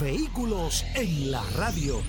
Vehículos 0.00 0.84
en 0.96 1.30
la 1.30 1.42
radio. 1.56 2.00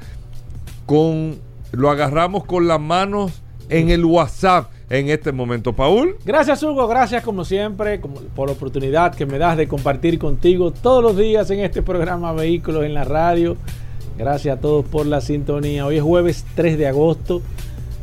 con, 0.86 1.38
lo 1.70 1.88
agarramos 1.88 2.44
con 2.44 2.66
las 2.66 2.80
manos 2.80 3.30
en 3.68 3.90
el 3.90 4.04
WhatsApp 4.04 4.72
en 4.90 5.08
este 5.08 5.30
momento. 5.30 5.72
Paul. 5.72 6.16
Gracias 6.24 6.64
Hugo, 6.64 6.88
gracias 6.88 7.22
como 7.22 7.44
siempre 7.44 8.00
por 8.34 8.48
la 8.48 8.54
oportunidad 8.54 9.14
que 9.14 9.24
me 9.24 9.38
das 9.38 9.56
de 9.56 9.68
compartir 9.68 10.18
contigo 10.18 10.72
todos 10.72 11.00
los 11.00 11.16
días 11.16 11.48
en 11.50 11.60
este 11.60 11.80
programa 11.80 12.32
Vehículos 12.32 12.84
en 12.84 12.94
la 12.94 13.04
Radio. 13.04 13.56
Gracias 14.18 14.58
a 14.58 14.60
todos 14.60 14.84
por 14.84 15.06
la 15.06 15.20
sintonía. 15.20 15.86
Hoy 15.86 15.98
es 15.98 16.02
jueves 16.02 16.44
3 16.56 16.76
de 16.76 16.88
agosto. 16.88 17.40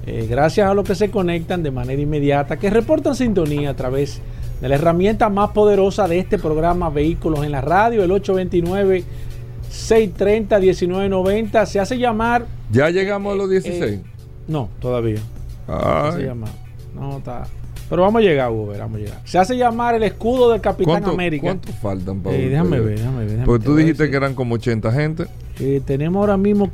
Eh, 0.07 0.25
gracias 0.29 0.69
a 0.69 0.73
los 0.73 0.87
que 0.87 0.95
se 0.95 1.11
conectan 1.11 1.63
de 1.63 1.69
manera 1.69 2.01
inmediata, 2.01 2.57
que 2.57 2.69
reportan 2.69 3.13
sintonía 3.13 3.71
a 3.71 3.73
través 3.75 4.21
de 4.61 4.69
la 4.69 4.75
herramienta 4.75 5.27
más 5.27 5.49
poderosa 5.51 6.07
de 6.07 6.19
este 6.19 6.39
programa 6.39 6.89
Vehículos 6.89 7.43
en 7.43 7.51
la 7.51 7.59
Radio, 7.59 8.03
el 8.03 8.11
829 8.11 9.03
630 9.69 10.59
1990. 10.59 11.65
Se 11.65 11.79
hace 11.81 11.97
llamar. 11.97 12.45
¿Ya 12.71 12.89
llegamos 12.89 13.33
a 13.33 13.35
los 13.35 13.49
16? 13.49 13.83
Eh, 13.83 14.01
no, 14.47 14.69
todavía. 14.79 15.19
Se 15.65 15.73
hace 15.73 16.23
llamar. 16.23 16.51
No, 16.95 17.17
está. 17.17 17.45
Pero 17.89 18.01
vamos 18.01 18.21
a 18.21 18.23
llegar, 18.23 18.49
Hugo, 18.51 18.73
vamos 18.77 18.95
a 18.95 18.99
llegar. 18.99 19.21
Se 19.25 19.37
hace 19.37 19.57
llamar 19.57 19.95
el 19.95 20.03
escudo 20.03 20.51
del 20.51 20.61
Capitán 20.61 21.03
América. 21.05 21.43
¿Cuántos 21.47 21.75
faltan, 21.75 22.21
Pablo? 22.21 22.37
Eh, 22.37 22.49
déjame 22.49 22.79
ver, 22.79 22.97
déjame 22.97 23.25
ver. 23.25 23.45
pues 23.45 23.61
tú 23.61 23.75
dijiste 23.75 24.09
que 24.09 24.15
eran 24.15 24.35
como 24.35 24.55
80 24.55 24.91
gente. 24.91 25.25
Eh, 25.59 25.81
tenemos 25.85 26.19
ahora 26.19 26.37
mismo 26.37 26.71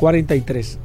15.943. 0.00 0.78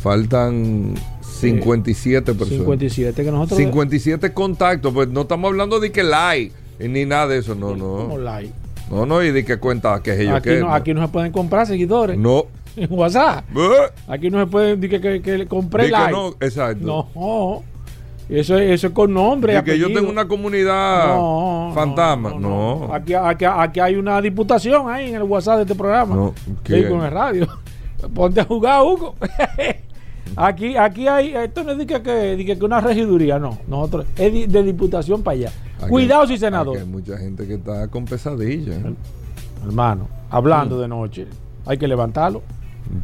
Faltan 0.00 0.94
57 1.20 2.34
personas. 2.34 2.58
57 2.58 3.24
que 3.24 3.30
nosotros. 3.30 3.58
57 3.58 4.32
contactos, 4.32 4.92
pues 4.92 5.08
no 5.08 5.22
estamos 5.22 5.48
hablando 5.48 5.80
de 5.80 5.90
que 5.92 6.02
like 6.02 6.54
ni 6.78 7.04
nada 7.04 7.28
de 7.28 7.38
eso, 7.38 7.54
no, 7.54 7.74
no. 7.74 7.96
Como 7.96 8.18
like. 8.18 8.52
No, 8.90 9.06
no, 9.06 9.22
y 9.22 9.32
de 9.32 9.44
que 9.44 9.58
cuenta 9.58 10.00
que 10.02 10.12
es 10.12 10.20
ellos 10.20 10.34
aquí 10.34 10.50
no, 10.60 10.72
Aquí 10.72 10.94
no 10.94 11.02
se 11.02 11.08
pueden 11.08 11.32
comprar 11.32 11.66
seguidores. 11.66 12.18
No. 12.18 12.46
En 12.76 12.92
WhatsApp. 12.92 13.42
Aquí 14.06 14.28
no 14.28 14.38
se 14.38 14.46
puede 14.48 14.76
decir 14.76 15.00
que, 15.00 15.22
que, 15.22 15.38
le 15.38 15.46
compré 15.46 15.88
like. 15.88 16.12
no, 16.12 16.34
exacto. 16.40 16.84
No. 17.14 17.62
Eso 18.28 18.58
es, 18.58 18.70
eso 18.70 18.88
es 18.88 18.92
con 18.92 19.14
nombre. 19.14 19.56
Y 19.56 19.62
que 19.62 19.78
yo 19.78 19.90
tengo 19.90 20.10
una 20.10 20.28
comunidad 20.28 21.16
fantasma. 21.72 22.34
No. 22.38 22.90
Aquí, 22.92 23.14
aquí, 23.14 23.46
aquí, 23.46 23.80
hay 23.80 23.94
una 23.94 24.20
diputación 24.20 24.90
ahí 24.90 25.08
en 25.08 25.14
el 25.14 25.22
WhatsApp 25.22 25.56
de 25.56 25.62
este 25.62 25.74
programa. 25.74 26.14
No. 26.14 26.34
¿qué? 26.62 26.86
con 26.86 27.02
el 27.02 27.10
radio. 27.10 27.48
Ponte 28.14 28.40
a 28.40 28.44
jugar, 28.44 28.82
Hugo. 28.82 29.14
aquí, 30.36 30.76
aquí 30.76 31.08
hay. 31.08 31.34
Esto 31.34 31.64
no 31.64 31.72
es 31.72 31.78
de 31.78 31.86
que, 31.86 32.02
que, 32.02 32.56
que 32.58 32.64
una 32.64 32.80
regiduría, 32.80 33.38
no. 33.38 33.58
Nosotros. 33.66 34.06
Es 34.16 34.52
de, 34.52 34.62
diputación 34.62 35.22
para 35.22 35.36
allá. 35.36 35.52
Cuidado 35.88 36.26
si 36.26 36.38
senador. 36.38 36.78
hay 36.78 36.84
mucha 36.84 37.18
gente 37.18 37.46
que 37.46 37.54
está 37.54 37.88
con 37.88 38.04
pesadillas. 38.04 38.78
Hermano, 39.64 40.08
hablando 40.30 40.80
de 40.80 40.88
noche. 40.88 41.26
Hay 41.64 41.78
que 41.78 41.88
levantarlo. 41.88 42.42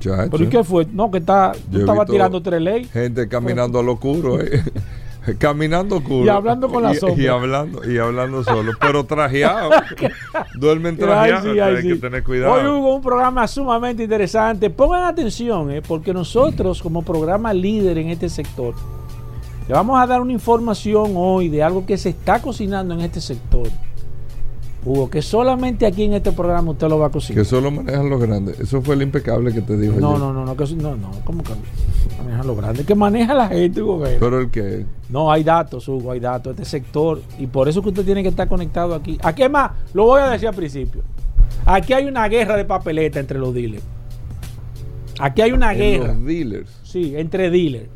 ¿Pero 0.00 0.44
y 0.44 0.48
qué 0.48 0.62
fue? 0.64 0.86
No, 0.86 1.10
que 1.10 1.18
está, 1.18 1.52
estaba 1.72 2.06
tirando 2.06 2.40
tres 2.40 2.60
leyes. 2.60 2.90
Gente 2.90 3.28
caminando 3.28 3.80
a 3.80 3.82
lo 3.82 3.94
oscuro, 3.94 4.40
eh. 4.40 4.62
caminando 5.38 5.96
oscuro. 5.96 6.26
Y 6.26 6.28
hablando 6.28 6.68
con 6.68 6.82
la 6.82 6.94
sombra. 6.94 7.22
Y, 7.22 7.26
hablando, 7.26 7.90
y 7.90 7.98
hablando 7.98 8.44
solo, 8.44 8.72
pero 8.80 9.04
trajeado. 9.04 9.70
Duermen 10.54 10.96
trajeados, 10.96 11.58
hay 11.58 11.82
que 11.82 11.96
tener 11.96 12.22
cuidado. 12.22 12.54
Hoy 12.54 12.66
hubo 12.66 12.96
un 12.96 13.02
programa 13.02 13.46
sumamente 13.46 14.02
interesante. 14.02 14.70
Pongan 14.70 15.04
atención, 15.04 15.70
eh, 15.70 15.82
porque 15.82 16.12
nosotros, 16.12 16.82
como 16.82 17.02
programa 17.02 17.52
líder 17.52 17.98
en 17.98 18.10
este 18.10 18.28
sector, 18.28 18.74
le 19.68 19.74
vamos 19.74 20.00
a 20.00 20.06
dar 20.06 20.20
una 20.20 20.32
información 20.32 21.12
hoy 21.16 21.48
de 21.48 21.62
algo 21.62 21.86
que 21.86 21.96
se 21.96 22.10
está 22.10 22.42
cocinando 22.42 22.94
en 22.94 23.00
este 23.00 23.20
sector 23.20 23.68
Hugo, 24.84 25.08
que 25.08 25.22
solamente 25.22 25.86
aquí 25.86 26.04
en 26.04 26.14
este 26.14 26.32
programa 26.32 26.72
usted 26.72 26.88
lo 26.88 26.98
va 26.98 27.06
a 27.06 27.10
cocinar. 27.10 27.42
Que 27.42 27.48
solo 27.48 27.70
manejan 27.70 28.10
los 28.10 28.20
grandes. 28.20 28.58
Eso 28.58 28.82
fue 28.82 28.96
el 28.96 29.02
impecable 29.02 29.52
que 29.52 29.62
te 29.62 29.76
dijo. 29.76 30.00
No, 30.00 30.18
no, 30.18 30.32
no, 30.32 30.44
no, 30.44 30.56
que, 30.56 30.64
no, 30.74 30.96
no, 30.96 31.10
¿cómo 31.24 31.44
que 31.44 31.52
manejan 32.18 32.46
los 32.46 32.56
grandes? 32.56 32.84
Que 32.84 32.94
maneja 32.96 33.32
la 33.32 33.48
gente, 33.48 33.80
Hugo. 33.80 34.02
Pero 34.18 34.40
el 34.40 34.50
que. 34.50 34.84
No, 35.12 35.30
hay 35.30 35.44
datos, 35.44 35.86
Hugo, 35.88 36.12
hay 36.12 36.20
datos. 36.20 36.52
Este 36.52 36.64
sector. 36.64 37.20
Y 37.38 37.46
por 37.46 37.68
eso 37.68 37.82
que 37.82 37.90
usted 37.90 38.02
tiene 38.02 38.22
que 38.22 38.30
estar 38.30 38.48
conectado 38.48 38.94
aquí. 38.94 39.18
Aquí 39.22 39.42
es 39.42 39.50
más, 39.50 39.72
lo 39.92 40.06
voy 40.06 40.22
a 40.22 40.30
decir 40.30 40.48
al 40.48 40.54
principio. 40.54 41.02
Aquí 41.66 41.92
hay 41.92 42.06
una 42.06 42.26
guerra 42.28 42.56
de 42.56 42.64
papeleta 42.64 43.20
entre 43.20 43.38
los 43.38 43.52
dealers. 43.52 43.84
Aquí 45.20 45.42
hay 45.42 45.52
una 45.52 45.74
guerra. 45.74 46.14
Los 46.14 46.24
dealers. 46.24 46.80
Sí, 46.82 47.14
entre 47.14 47.50
dealers. 47.50 47.90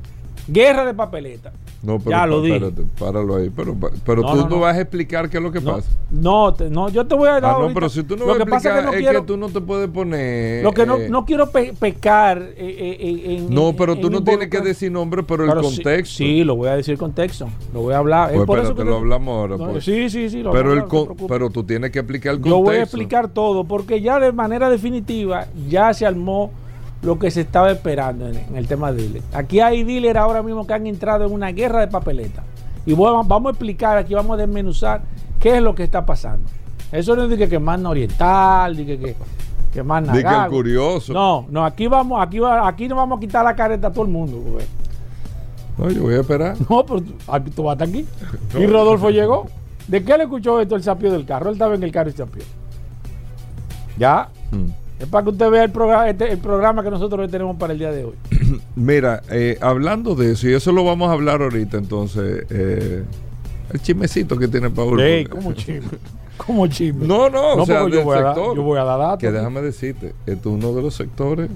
Guerra 0.47 0.85
de 0.85 0.93
papeleta. 0.93 1.53
No, 1.83 1.99
pero 1.99 2.11
ya 2.11 2.27
lo 2.27 2.43
dije. 2.43 2.73
páralo 2.99 3.37
ahí. 3.37 3.51
Pero, 3.55 3.77
pero 4.05 4.23
tú 4.23 4.49
no, 4.49 4.61
vas 4.61 4.77
a 4.77 4.81
explicar 4.81 5.29
qué 5.29 5.37
es 5.37 5.43
lo 5.43 5.53
que 5.53 5.61
pasa. 5.61 5.89
No, 6.11 6.55
no, 6.71 6.89
yo 6.89 7.07
te 7.07 7.15
voy 7.15 7.29
a 7.29 7.41
dar. 7.41 7.45
Ah, 7.45 7.59
no, 7.61 7.75
pero 7.75 7.89
si 7.89 8.03
tú 8.03 8.17
no 8.17 8.27
vas 8.27 8.39
a 8.39 8.43
explicar, 8.43 8.95
es, 8.95 9.09
que, 9.09 9.23
tú 9.23 9.37
no 9.37 9.49
te 9.49 9.61
puedes 9.61 9.89
poner. 9.89 10.65
Lo 10.65 10.73
que 10.73 10.87
no, 10.87 10.97
eh, 10.97 11.09
no 11.09 11.25
quiero 11.25 11.51
pecar 11.51 12.39
eh, 12.39 12.57
eh, 12.57 13.37
en. 13.37 13.55
No, 13.55 13.75
pero 13.77 13.97
tú 13.97 14.11
no 14.11 14.23
tienes 14.23 14.49
que 14.49 14.61
decir 14.61 14.91
nombre, 14.91 15.23
pero, 15.23 15.45
el 15.45 15.61
contexto. 15.61 16.17
Sí, 16.17 16.45
lo 16.45 16.57
voy 16.57 16.69
a 16.69 16.77
decir 16.77 16.97
contexto. 16.99 17.49
Lo 17.73 17.83
voy 17.83 17.95
a 17.95 17.99
hablar. 17.99 18.33
Pues 18.33 18.47
por 18.47 18.59
eso 18.59 18.75
que 18.75 18.85
lo 18.85 18.97
hablamos 18.97 19.35
ahora. 19.37 19.57
Pues. 19.57 19.85
Sí, 19.85 20.09
sí, 20.09 20.31
sí. 20.31 20.43
Lo 20.43 20.53
pero, 20.53 20.73
el 20.73 20.85
pero 21.29 21.51
tú 21.51 21.65
tienes 21.65 21.91
que 21.91 22.01
explicar 22.01 22.35
el 22.35 22.41
contexto. 22.41 22.59
Yo 22.59 22.65
voy 22.65 22.77
a 22.77 22.83
explicar 22.83 23.29
todo, 23.29 23.65
porque 23.65 24.01
ya 24.01 24.19
de 24.19 24.33
manera 24.33 24.71
definitiva 24.71 25.47
ya 25.69 25.93
se 25.95 26.07
armó 26.07 26.51
lo 27.07 27.21
que 27.21 27.31
se 27.31 27.43
estaba 27.43 27.71
esperando 27.71 28.29
en, 28.29 28.57
el 28.57 28.67
tema 28.67 28.91
de 28.91 29.03
dealer. 29.03 29.23
Aquí 29.33 29.61
hay 29.61 29.85
dealers 29.85 30.19
ahora 30.19 30.43
mismo 30.43 30.67
que 30.67 30.75
han 30.75 30.89
entrado 30.89 31.25
en 31.25 31.33
una 31.33 31.53
guerra 31.53 31.81
de 31.81 31.87
papeleta. 31.87 32.43
Y 32.85 32.95
vamos, 32.95 33.47
a 33.47 33.51
explicar, 33.51 33.97
aquí 33.97 34.13
vamos 34.13 34.35
a 34.35 34.39
desmenuzar 34.39 35.03
qué 35.39 35.57
es 35.57 35.63
lo 35.63 35.73
que 35.73 35.85
está 35.85 36.05
pasando. 36.05 36.49
Eso 36.91 37.15
no 37.15 37.23
es 37.23 37.39
de 37.39 37.49
que, 37.49 37.59
más 37.61 37.81
oriental, 37.85 38.77
de 38.77 38.87
que, 38.87 38.99
que, 38.99 39.17
que 39.73 39.83
más 39.85 40.03
nada. 40.03 40.49
curioso. 40.49 41.13
No, 41.13 41.47
no, 41.49 41.65
aquí 41.65 41.87
vamos, 41.87 42.21
aquí, 42.21 42.41
aquí 42.43 42.89
no 42.89 42.97
vamos 42.97 43.19
a 43.19 43.21
quitar 43.21 43.45
la 43.45 43.55
careta 43.55 43.87
a 43.87 43.93
todo 43.93 44.05
el 44.05 44.11
mundo. 44.11 44.43
No, 45.79 45.89
yo 45.89 46.03
voy 46.03 46.15
a 46.15 46.21
esperar. 46.21 46.57
No, 46.69 46.85
pero 46.85 47.03
tú, 47.55 47.63
vas 47.63 47.75
hasta 47.75 47.85
aquí. 47.85 48.05
Y 48.59 48.67
Rodolfo 48.67 49.11
llegó. 49.11 49.47
¿De 49.87 50.03
qué 50.03 50.17
le 50.17 50.25
escuchó 50.25 50.61
esto 50.61 50.75
el 50.75 50.83
sapio 50.83 51.13
del 51.13 51.25
carro? 51.25 51.51
Él 51.51 51.53
estaba 51.53 51.77
en 51.77 51.85
el 51.85 51.93
carro 51.93 52.11
y 52.11 52.15
sapió. 52.15 52.43
¿Ya? 53.97 54.29
Hmm. 54.51 54.86
Es 54.99 55.07
para 55.07 55.25
que 55.25 55.31
usted 55.31 55.51
vea 55.51 55.65
el 55.65 55.71
programa, 55.71 56.09
este, 56.09 56.33
el 56.33 56.39
programa 56.39 56.83
que 56.83 56.91
nosotros 56.91 57.31
tenemos 57.31 57.57
para 57.57 57.73
el 57.75 57.79
día 57.79 57.91
de 57.93 58.05
hoy. 58.05 58.15
Mira, 58.77 59.23
eh, 59.31 59.59
hablando 59.61 60.15
de 60.15 60.33
eso, 60.33 60.49
y 60.49 60.55
eso 60.55 60.73
lo 60.73 60.85
vamos 60.85 61.11
a 61.11 61.13
hablar 61.13 61.43
ahorita, 61.43 61.77
entonces, 61.77 62.47
eh, 62.49 63.05
el 63.73 63.81
chismecito 63.83 64.39
que 64.39 64.49
tiene 64.49 64.71
Paul. 64.71 65.01
Ey, 65.01 65.27
¿cómo 65.27 65.53
chisme? 65.53 65.89
¿Cómo 66.39 66.67
chisme? 66.67 67.07
No, 67.07 67.29
no, 67.29 67.57
No, 67.57 67.63
o 67.63 67.67
sea, 67.67 67.87
yo 67.89 68.03
voy 68.05 68.15
dar- 68.19 68.35
sector. 68.35 68.57
yo 68.57 68.63
voy 68.63 68.79
a 68.79 68.85
dar 68.85 68.99
datos. 68.99 69.19
Que 69.19 69.31
déjame 69.33 69.61
decirte, 69.63 70.15
esto 70.27 70.49
es 70.51 70.55
uno 70.65 70.73
de 70.75 70.83
los 70.83 70.95
sectores. 70.95 71.51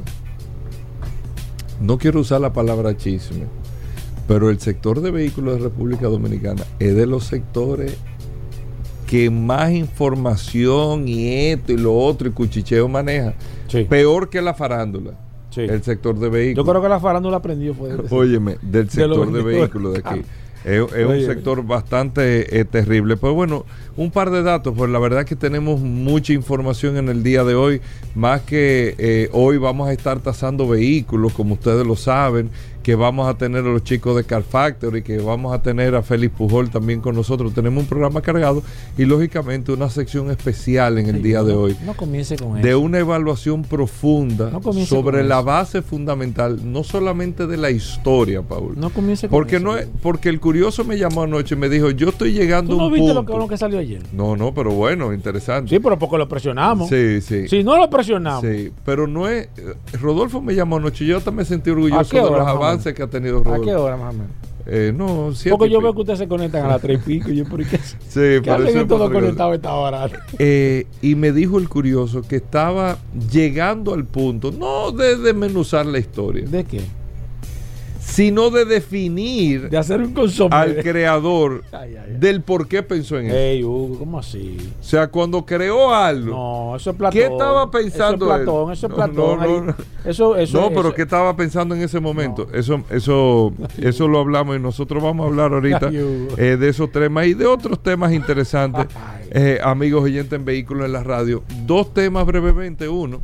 No 1.80 1.96
quiero 1.98 2.20
usar 2.20 2.40
la 2.40 2.52
palabra 2.52 2.96
chisme, 2.96 3.44
pero 4.28 4.50
el 4.50 4.60
sector 4.60 5.00
de 5.00 5.10
vehículos 5.10 5.54
de 5.56 5.60
República 5.64 6.08
Dominicana 6.08 6.62
es 6.78 6.94
de 6.94 7.06
los 7.06 7.24
sectores 7.24 7.96
que 9.10 9.28
más 9.28 9.72
información 9.72 11.08
y 11.08 11.48
esto 11.50 11.72
y 11.72 11.76
lo 11.78 11.96
otro 11.96 12.28
y 12.28 12.30
cuchicheo 12.30 12.86
maneja. 12.86 13.34
Sí. 13.66 13.82
Peor 13.82 14.30
que 14.30 14.40
la 14.40 14.54
farándula. 14.54 15.14
Sí. 15.50 15.62
El 15.62 15.82
sector 15.82 16.14
de 16.16 16.26
Yo 16.26 16.30
vehículos. 16.30 16.68
creo 16.68 16.80
que 16.82 16.88
la 16.88 17.00
farándula 17.00 17.38
aprendió 17.38 17.74
fue 17.74 17.88
de- 17.96 18.04
Óyeme, 18.14 18.56
del 18.62 18.84
de 18.86 18.90
sector 18.92 19.10
de, 19.16 19.24
vendedores. 19.24 19.58
vehículos 19.58 19.92
de 19.94 19.98
aquí. 19.98 20.22
Es, 20.64 20.92
es 20.94 21.06
un 21.06 21.20
sector 21.24 21.64
bastante 21.66 22.60
eh, 22.60 22.64
terrible. 22.64 23.16
Pues 23.16 23.32
bueno, 23.34 23.64
un 23.96 24.10
par 24.10 24.30
de 24.30 24.42
datos, 24.42 24.74
pues 24.76 24.90
la 24.90 24.98
verdad 24.98 25.24
que 25.24 25.36
tenemos 25.36 25.80
mucha 25.80 26.32
información 26.32 26.96
en 26.96 27.08
el 27.08 27.22
día 27.22 27.44
de 27.44 27.54
hoy, 27.54 27.80
más 28.14 28.42
que 28.42 28.94
eh, 28.98 29.28
hoy 29.32 29.56
vamos 29.58 29.88
a 29.88 29.92
estar 29.92 30.20
tasando 30.20 30.68
vehículos, 30.68 31.32
como 31.32 31.54
ustedes 31.54 31.86
lo 31.86 31.96
saben, 31.96 32.50
que 32.82 32.94
vamos 32.94 33.28
a 33.28 33.34
tener 33.36 33.60
a 33.66 33.68
los 33.68 33.84
chicos 33.84 34.16
de 34.16 34.24
Car 34.24 34.42
Factory, 34.42 35.02
que 35.02 35.18
vamos 35.18 35.52
a 35.54 35.60
tener 35.60 35.94
a 35.94 36.02
Félix 36.02 36.34
Pujol 36.34 36.70
también 36.70 37.00
con 37.02 37.14
nosotros. 37.14 37.52
Tenemos 37.52 37.82
un 37.82 37.88
programa 37.88 38.22
cargado 38.22 38.62
y 38.96 39.04
lógicamente 39.04 39.70
una 39.72 39.90
sección 39.90 40.30
especial 40.30 40.96
en 40.98 41.08
el 41.10 41.22
día 41.22 41.42
de 41.42 41.52
hoy 41.52 41.76
No 41.84 41.94
comience 41.94 42.36
con 42.36 42.60
de 42.62 42.70
eso. 42.70 42.80
una 42.80 42.98
evaluación 42.98 43.62
profunda 43.64 44.50
No 44.50 44.62
sobre 44.86 45.24
la 45.24 45.42
base 45.42 45.82
fundamental, 45.82 46.72
no 46.72 46.82
solamente 46.82 47.46
de 47.46 47.58
la 47.58 47.70
historia, 47.70 48.40
Paul. 48.40 48.80
No 48.80 48.88
comience 48.88 49.28
con 49.28 49.32
porque 49.38 49.56
eso. 49.56 49.64
no 49.66 49.76
es, 49.76 49.86
porque 50.02 50.30
el 50.30 50.40
curioso 50.50 50.84
me 50.84 50.98
llamó 50.98 51.22
anoche 51.22 51.54
y 51.54 51.58
me 51.58 51.68
dijo, 51.68 51.90
yo 51.90 52.08
estoy 52.08 52.32
llegando 52.32 52.72
¿Tú 52.74 52.80
a 52.80 52.82
no 52.82 52.86
un 52.88 52.92
viste 52.92 53.08
lo 53.14 53.20
punto. 53.20 53.32
que, 53.34 53.38
lo 53.38 53.48
que 53.48 53.56
salió 53.56 53.78
ayer? 53.78 54.02
No, 54.12 54.36
no, 54.36 54.52
pero 54.52 54.72
bueno, 54.72 55.12
interesante. 55.12 55.70
Sí, 55.70 55.78
pero 55.78 55.96
porque 55.98 56.18
lo 56.18 56.28
presionamos. 56.28 56.88
Sí, 56.88 57.20
sí. 57.20 57.46
Si 57.48 57.62
no 57.62 57.76
lo 57.76 57.88
presionamos. 57.88 58.42
Sí, 58.42 58.72
pero 58.84 59.06
no 59.06 59.28
es. 59.28 59.46
eh, 59.56 59.74
Rodolfo 60.00 60.40
me 60.42 60.54
llamó 60.54 60.76
anoche 60.78 61.04
y 61.04 61.08
yo 61.08 61.20
también 61.20 61.36
me 61.42 61.44
sentí 61.44 61.70
orgulloso 61.70 62.16
de 62.16 62.22
los 62.22 62.46
avances 62.46 62.92
que 62.94 63.02
ha 63.02 63.06
tenido 63.06 63.38
¿A 63.38 63.42
Rodolfo. 63.44 63.64
qué 63.64 63.74
hora 63.76 63.96
más 63.96 64.10
o 64.14 64.18
menos? 64.18 64.32
Eh, 64.66 64.92
no, 64.94 65.32
siete 65.34 65.56
Porque 65.56 65.72
yo 65.72 65.80
veo 65.80 65.94
que 65.94 66.00
ustedes 66.00 66.18
se 66.18 66.28
conectan 66.28 66.64
a 66.66 66.68
las 66.68 66.82
tres 66.82 67.00
y 67.00 67.18
pico. 67.18 67.30
y 67.30 67.36
yo, 67.36 67.44
¿por 67.48 67.64
qué? 67.64 67.78
Sí, 67.78 67.90
¿Qué 68.14 68.42
por 68.44 68.54
hacen 68.54 68.68
eso 68.68 68.80
es 68.80 68.88
todos 68.88 69.00
otra 69.02 69.12
cosa. 69.14 69.20
conectados 69.20 69.52
a 69.52 69.54
esta 69.56 69.72
hora? 69.74 70.10
Eh, 70.38 70.86
y 71.00 71.14
me 71.14 71.32
dijo 71.32 71.58
el 71.58 71.68
curioso 71.68 72.22
que 72.22 72.36
estaba 72.36 72.98
llegando 73.32 73.94
al 73.94 74.04
punto, 74.04 74.50
no 74.52 74.90
de 74.92 75.16
desmenuzar 75.16 75.86
la 75.86 75.98
historia, 75.98 76.44
¿De 76.46 76.64
qué? 76.64 76.80
Sino 78.10 78.50
de 78.50 78.64
definir 78.64 79.70
De 79.70 79.78
hacer 79.78 80.00
un 80.00 80.14
al 80.50 80.76
creador 80.76 81.62
Ay, 81.72 81.94
ay, 81.96 82.04
ay. 82.12 82.16
del 82.18 82.42
por 82.42 82.66
qué 82.66 82.82
pensó 82.82 83.18
en 83.18 83.26
eso. 83.26 83.36
Ey, 83.36 83.62
Hugo, 83.62 83.98
¿cómo 83.98 84.18
así? 84.18 84.56
O 84.80 84.82
sea, 84.82 85.08
cuando 85.08 85.46
creó 85.46 85.94
algo. 85.94 86.30
No, 86.70 86.76
eso 86.76 86.90
es 86.90 86.96
Platón. 86.96 87.18
¿Qué 87.20 87.26
estaba 87.26 87.70
pensando 87.70 88.26
Eso 88.26 88.34
es 88.34 88.40
él? 88.40 88.44
Platón, 88.44 88.72
eso 88.72 88.86
es 88.86 88.92
Platón. 88.94 89.16
no, 89.16 89.42
ahí. 89.42 89.48
no, 89.50 89.60
no. 89.62 89.74
Eso, 90.04 90.36
eso, 90.36 90.60
no, 90.60 90.68
pero 90.70 90.80
eso- 90.80 90.94
¿qué 90.94 91.02
estaba 91.02 91.36
pensando 91.36 91.74
en 91.74 91.82
ese 91.82 92.00
momento? 92.00 92.48
Eso, 92.52 92.82
eso, 92.90 93.52
eso 93.78 94.08
lo 94.08 94.18
hablamos 94.18 94.56
y 94.56 94.60
nosotros 94.60 95.02
vamos 95.02 95.24
a 95.24 95.28
hablar 95.28 95.52
ahorita 95.52 95.90
eh, 95.92 96.56
de 96.58 96.68
esos 96.68 96.90
temas 96.90 97.26
y 97.26 97.34
de 97.34 97.46
otros 97.46 97.80
temas 97.82 98.12
interesantes, 98.12 98.86
eh, 99.30 99.60
amigos 99.62 100.02
oyentes 100.02 100.32
en 100.38 100.44
vehículos 100.44 100.86
en 100.86 100.92
la 100.92 101.04
radio. 101.04 101.42
Dos 101.64 101.94
temas 101.94 102.26
brevemente. 102.26 102.88
Uno, 102.88 103.20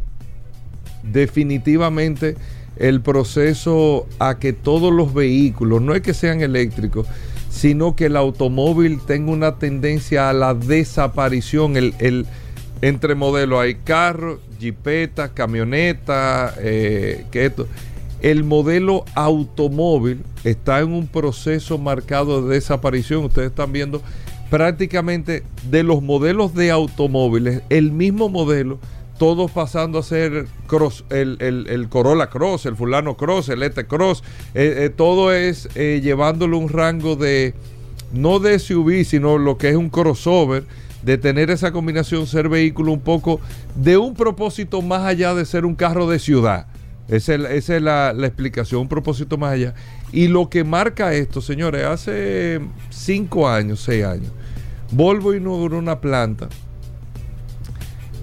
definitivamente 1.02 2.36
el 2.76 3.00
proceso 3.00 4.06
a 4.18 4.38
que 4.38 4.52
todos 4.52 4.92
los 4.92 5.14
vehículos, 5.14 5.80
no 5.82 5.94
es 5.94 6.02
que 6.02 6.14
sean 6.14 6.40
eléctricos, 6.40 7.06
sino 7.50 7.96
que 7.96 8.06
el 8.06 8.16
automóvil 8.16 9.00
tenga 9.06 9.32
una 9.32 9.56
tendencia 9.58 10.28
a 10.28 10.32
la 10.32 10.54
desaparición. 10.54 11.76
El, 11.76 11.94
el- 11.98 12.26
entre 12.82 13.14
modelos 13.14 13.60
hay 13.60 13.76
carros, 13.76 14.40
jipetas, 14.60 15.30
camionetas, 15.30 16.54
eh, 16.58 17.24
que 17.30 17.46
esto. 17.46 17.66
El 18.20 18.44
modelo 18.44 19.04
automóvil 19.14 20.20
está 20.44 20.80
en 20.80 20.92
un 20.92 21.06
proceso 21.06 21.78
marcado 21.78 22.42
de 22.46 22.54
desaparición. 22.56 23.24
Ustedes 23.24 23.48
están 23.48 23.72
viendo 23.72 24.02
prácticamente 24.50 25.42
de 25.70 25.82
los 25.82 26.02
modelos 26.02 26.54
de 26.54 26.70
automóviles, 26.70 27.62
el 27.68 27.92
mismo 27.92 28.28
modelo, 28.28 28.78
todos 29.18 29.50
pasando 29.50 29.98
a 29.98 30.02
ser 30.02 30.46
cross, 30.66 31.04
el, 31.10 31.36
el- 31.40 31.66
el 31.68 31.88
Corolla 31.88 32.28
Cross, 32.28 32.66
el 32.66 32.76
fulano 32.76 33.16
Cross, 33.16 33.48
el 33.50 33.62
ET 33.62 33.86
Cross, 33.86 34.22
eh, 34.54 34.74
eh, 34.84 34.90
todo 34.90 35.32
es 35.32 35.68
eh, 35.74 36.00
llevándole 36.02 36.56
un 36.56 36.68
rango 36.68 37.16
de, 37.16 37.54
no 38.12 38.38
de 38.38 38.58
SUV, 38.58 39.04
sino 39.04 39.38
lo 39.38 39.56
que 39.58 39.70
es 39.70 39.76
un 39.76 39.90
crossover, 39.90 40.64
de 41.02 41.18
tener 41.18 41.50
esa 41.50 41.70
combinación, 41.72 42.26
ser 42.26 42.48
vehículo 42.48 42.92
un 42.92 43.00
poco 43.00 43.40
de 43.76 43.96
un 43.96 44.14
propósito 44.14 44.82
más 44.82 45.02
allá 45.02 45.34
de 45.34 45.44
ser 45.44 45.64
un 45.64 45.74
carro 45.76 46.08
de 46.08 46.18
ciudad. 46.18 46.66
Esa 47.08 47.34
es, 47.34 47.68
es 47.70 47.80
la, 47.82 48.12
la 48.12 48.26
explicación, 48.26 48.80
un 48.80 48.88
propósito 48.88 49.38
más 49.38 49.52
allá. 49.52 49.74
Y 50.12 50.26
lo 50.26 50.48
que 50.50 50.64
marca 50.64 51.14
esto, 51.14 51.40
señores, 51.40 51.84
hace 51.84 52.60
cinco 52.90 53.48
años, 53.48 53.80
seis 53.80 54.04
años, 54.04 54.32
Volvo 54.90 55.34
inauguró 55.34 55.78
una 55.78 56.00
planta 56.00 56.48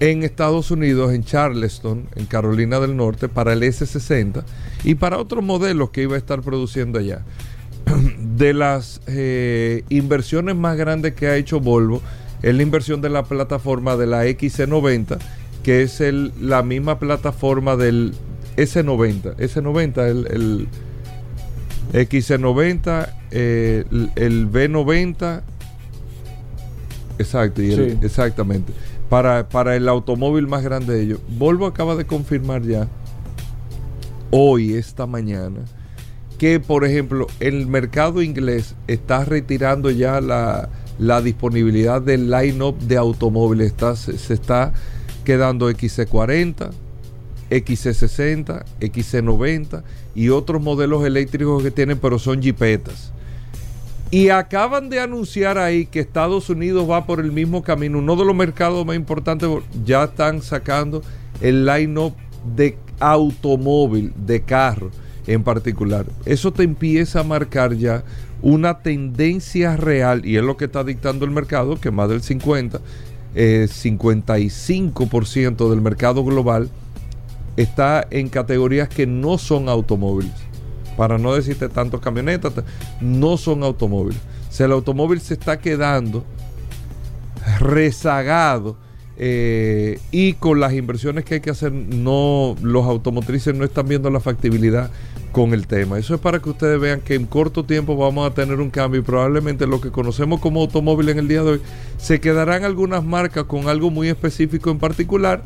en 0.00 0.22
Estados 0.24 0.70
Unidos, 0.70 1.12
en 1.14 1.24
Charleston, 1.24 2.08
en 2.16 2.26
Carolina 2.26 2.80
del 2.80 2.96
Norte, 2.96 3.28
para 3.28 3.52
el 3.52 3.62
S60 3.62 4.42
y 4.84 4.96
para 4.96 5.18
otros 5.18 5.42
modelos 5.44 5.90
que 5.90 6.02
iba 6.02 6.14
a 6.16 6.18
estar 6.18 6.42
produciendo 6.42 6.98
allá. 6.98 7.22
De 8.36 8.52
las 8.54 9.00
eh, 9.06 9.84
inversiones 9.90 10.56
más 10.56 10.76
grandes 10.76 11.14
que 11.14 11.28
ha 11.28 11.36
hecho 11.36 11.60
Volvo 11.60 12.02
es 12.42 12.54
la 12.54 12.62
inversión 12.62 13.00
de 13.00 13.08
la 13.08 13.22
plataforma 13.24 13.96
de 13.96 14.06
la 14.06 14.26
XC90, 14.26 15.18
que 15.62 15.82
es 15.82 16.00
el- 16.00 16.32
la 16.40 16.62
misma 16.62 16.98
plataforma 16.98 17.76
del 17.76 18.12
S90. 18.56 19.36
S90, 19.36 19.98
el, 20.08 20.26
el 21.92 22.06
XC90, 22.08 23.08
eh, 23.30 23.84
el, 23.90 24.10
el 24.16 24.50
B90 24.50 25.42
Exacto, 27.18 27.62
y 27.62 27.72
el- 27.72 27.92
Sí. 27.92 27.98
exactamente. 28.02 28.72
Para, 29.14 29.48
para 29.48 29.76
el 29.76 29.88
automóvil 29.88 30.48
más 30.48 30.64
grande 30.64 30.92
de 30.92 31.02
ellos. 31.02 31.20
Volvo 31.28 31.66
acaba 31.66 31.94
de 31.94 32.04
confirmar 32.04 32.62
ya, 32.62 32.88
hoy, 34.32 34.74
esta 34.74 35.06
mañana, 35.06 35.60
que 36.36 36.58
por 36.58 36.84
ejemplo 36.84 37.28
el 37.38 37.68
mercado 37.68 38.22
inglés 38.22 38.74
está 38.88 39.24
retirando 39.24 39.92
ya 39.92 40.20
la, 40.20 40.68
la 40.98 41.22
disponibilidad 41.22 42.02
del 42.02 42.28
line-up 42.28 42.76
de 42.80 42.96
automóviles. 42.96 43.68
Está, 43.68 43.94
se, 43.94 44.18
se 44.18 44.34
está 44.34 44.72
quedando 45.24 45.70
XC40, 45.70 46.70
XC60, 47.50 48.64
XC90 48.80 49.84
y 50.16 50.30
otros 50.30 50.60
modelos 50.60 51.06
eléctricos 51.06 51.62
que 51.62 51.70
tienen, 51.70 52.00
pero 52.00 52.18
son 52.18 52.42
jipetas. 52.42 53.12
Y 54.14 54.28
acaban 54.28 54.90
de 54.90 55.00
anunciar 55.00 55.58
ahí 55.58 55.86
que 55.86 55.98
Estados 55.98 56.48
Unidos 56.48 56.88
va 56.88 57.04
por 57.04 57.18
el 57.18 57.32
mismo 57.32 57.64
camino. 57.64 57.98
Uno 57.98 58.14
de 58.14 58.24
los 58.24 58.36
mercados 58.36 58.86
más 58.86 58.94
importantes 58.94 59.50
ya 59.84 60.04
están 60.04 60.40
sacando 60.40 61.02
el 61.40 61.66
line-up 61.66 62.14
de 62.54 62.78
automóvil, 63.00 64.12
de 64.24 64.42
carro 64.42 64.92
en 65.26 65.42
particular. 65.42 66.06
Eso 66.26 66.52
te 66.52 66.62
empieza 66.62 67.18
a 67.18 67.24
marcar 67.24 67.74
ya 67.74 68.04
una 68.40 68.82
tendencia 68.82 69.76
real 69.76 70.24
y 70.24 70.36
es 70.36 70.44
lo 70.44 70.56
que 70.56 70.66
está 70.66 70.84
dictando 70.84 71.24
el 71.24 71.32
mercado, 71.32 71.80
que 71.80 71.90
más 71.90 72.08
del 72.08 72.22
50, 72.22 72.80
eh, 73.34 73.66
55% 73.68 75.68
del 75.68 75.80
mercado 75.80 76.24
global 76.24 76.70
está 77.56 78.06
en 78.12 78.28
categorías 78.28 78.88
que 78.88 79.08
no 79.08 79.38
son 79.38 79.68
automóviles 79.68 80.53
para 80.96 81.18
no 81.18 81.34
decirte 81.34 81.68
tanto 81.68 82.00
camionetas, 82.00 82.52
no 83.00 83.36
son 83.36 83.62
automóviles. 83.62 84.20
O 84.48 84.52
sea, 84.52 84.66
el 84.66 84.72
automóvil 84.72 85.20
se 85.20 85.34
está 85.34 85.58
quedando 85.58 86.24
rezagado 87.60 88.76
eh, 89.16 90.00
y 90.10 90.34
con 90.34 90.58
las 90.58 90.72
inversiones 90.72 91.24
que 91.24 91.34
hay 91.34 91.40
que 91.40 91.50
hacer, 91.50 91.72
no, 91.72 92.56
los 92.62 92.84
automotrices 92.84 93.54
no 93.54 93.64
están 93.64 93.86
viendo 93.86 94.10
la 94.10 94.20
factibilidad 94.20 94.90
con 95.30 95.52
el 95.52 95.66
tema. 95.66 95.98
Eso 95.98 96.14
es 96.14 96.20
para 96.20 96.40
que 96.40 96.50
ustedes 96.50 96.80
vean 96.80 97.00
que 97.00 97.14
en 97.14 97.26
corto 97.26 97.64
tiempo 97.64 97.96
vamos 97.96 98.28
a 98.28 98.34
tener 98.34 98.60
un 98.60 98.70
cambio 98.70 99.00
y 99.00 99.04
probablemente 99.04 99.66
lo 99.66 99.80
que 99.80 99.90
conocemos 99.90 100.40
como 100.40 100.60
automóvil 100.60 101.08
en 101.10 101.18
el 101.18 101.28
día 101.28 101.42
de 101.42 101.52
hoy 101.52 101.60
se 101.96 102.20
quedarán 102.20 102.64
algunas 102.64 103.04
marcas 103.04 103.44
con 103.44 103.68
algo 103.68 103.90
muy 103.90 104.08
específico 104.08 104.70
en 104.70 104.78
particular 104.78 105.42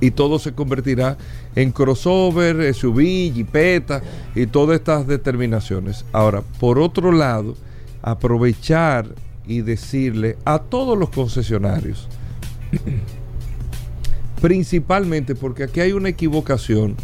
y 0.00 0.10
todo 0.10 0.38
se 0.38 0.52
convertirá 0.52 1.16
en 1.54 1.70
crossover, 1.72 2.74
SUV, 2.74 3.32
jipeta 3.32 4.02
y 4.34 4.46
todas 4.46 4.78
estas 4.78 5.06
determinaciones. 5.06 6.04
Ahora, 6.12 6.42
por 6.60 6.78
otro 6.78 7.12
lado, 7.12 7.56
aprovechar 8.02 9.06
y 9.46 9.60
decirle 9.60 10.36
a 10.44 10.58
todos 10.58 10.98
los 10.98 11.10
concesionarios, 11.10 12.08
principalmente 14.40 15.34
porque 15.34 15.64
aquí 15.64 15.80
hay 15.80 15.92
una 15.92 16.08
equivocación 16.08 16.96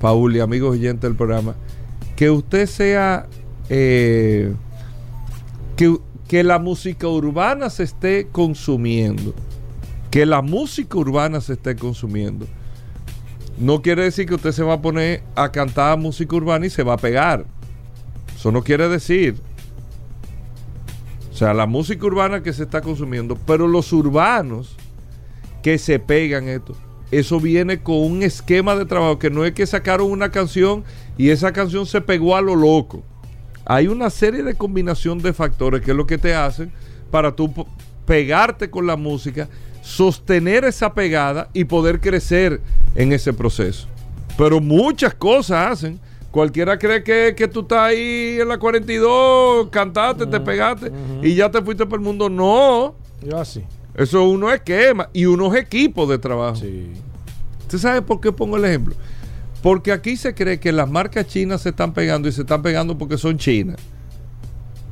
Paul 0.00 0.36
y 0.36 0.40
amigos 0.40 0.72
oyentes 0.72 1.02
del 1.02 1.16
programa, 1.16 1.54
que 2.16 2.30
usted 2.30 2.66
sea, 2.66 3.26
eh, 3.68 4.52
que 5.76 6.44
la 6.44 6.58
música 6.58 7.08
urbana 7.08 7.70
se 7.70 7.84
esté 7.84 8.28
consumiendo, 8.30 9.34
que 10.10 10.26
la 10.26 10.42
música 10.42 10.98
urbana 10.98 11.40
se 11.40 11.54
esté 11.54 11.76
consumiendo. 11.76 12.46
No 13.58 13.80
quiere 13.80 14.04
decir 14.04 14.26
que 14.26 14.34
usted 14.34 14.52
se 14.52 14.62
va 14.62 14.74
a 14.74 14.82
poner 14.82 15.22
a 15.34 15.50
cantar 15.50 15.98
música 15.98 16.36
urbana 16.36 16.66
y 16.66 16.70
se 16.70 16.82
va 16.82 16.94
a 16.94 16.98
pegar. 16.98 17.46
Eso 18.36 18.52
no 18.52 18.62
quiere 18.62 18.88
decir. 18.88 19.36
O 21.32 21.36
sea, 21.36 21.54
la 21.54 21.66
música 21.66 22.06
urbana 22.06 22.42
que 22.42 22.52
se 22.52 22.62
está 22.62 22.80
consumiendo, 22.80 23.36
pero 23.46 23.66
los 23.66 23.92
urbanos 23.92 24.76
que 25.62 25.78
se 25.78 25.98
pegan 25.98 26.48
esto, 26.48 26.74
eso 27.10 27.40
viene 27.40 27.82
con 27.82 27.96
un 27.96 28.22
esquema 28.22 28.74
de 28.74 28.84
trabajo 28.84 29.18
que 29.18 29.30
no 29.30 29.44
es 29.44 29.52
que 29.52 29.66
sacaron 29.66 30.10
una 30.10 30.30
canción 30.30 30.84
y 31.16 31.30
esa 31.30 31.52
canción 31.52 31.86
se 31.86 32.00
pegó 32.00 32.36
a 32.36 32.40
lo 32.40 32.56
loco. 32.56 33.02
Hay 33.64 33.88
una 33.88 34.10
serie 34.10 34.42
de 34.42 34.54
combinación 34.54 35.18
de 35.18 35.32
factores 35.32 35.82
que 35.82 35.90
es 35.92 35.96
lo 35.96 36.06
que 36.06 36.18
te 36.18 36.34
hacen 36.34 36.72
para 37.10 37.34
tú 37.34 37.52
pegarte 38.06 38.70
con 38.70 38.86
la 38.86 38.96
música, 38.96 39.48
sostener 39.86 40.64
esa 40.64 40.92
pegada 40.94 41.48
y 41.52 41.64
poder 41.64 42.00
crecer 42.00 42.60
en 42.96 43.12
ese 43.12 43.32
proceso. 43.32 43.86
Pero 44.36 44.60
muchas 44.60 45.14
cosas 45.14 45.70
hacen. 45.70 46.00
Cualquiera 46.32 46.76
cree 46.76 47.04
que, 47.04 47.48
tú 47.48 47.60
estás 47.60 47.78
ahí 47.78 48.36
en 48.40 48.48
la 48.48 48.58
42, 48.58 49.68
cantaste, 49.70 50.26
te 50.26 50.40
pegaste 50.40 50.90
y 51.22 51.36
ya 51.36 51.48
te 51.52 51.62
fuiste 51.62 51.86
por 51.86 52.00
el 52.00 52.04
mundo. 52.04 52.28
No. 52.28 52.96
Yo 53.22 53.38
así. 53.38 53.62
Eso 53.94 54.22
es 54.22 54.34
unos 54.34 54.52
esquemas 54.52 55.06
y 55.12 55.24
unos 55.24 55.54
equipos 55.54 56.08
de 56.08 56.18
trabajo. 56.18 56.56
Sí. 56.56 56.90
¿Usted 57.60 57.78
sabe 57.78 58.02
por 58.02 58.20
qué 58.20 58.32
pongo 58.32 58.56
el 58.56 58.64
ejemplo? 58.64 58.96
Porque 59.62 59.92
aquí 59.92 60.16
se 60.16 60.34
cree 60.34 60.58
que 60.58 60.72
las 60.72 60.90
marcas 60.90 61.28
chinas 61.28 61.62
se 61.62 61.68
están 61.68 61.94
pegando 61.94 62.28
y 62.28 62.32
se 62.32 62.40
están 62.40 62.60
pegando 62.60 62.98
porque 62.98 63.16
son 63.16 63.38
chinas. 63.38 63.76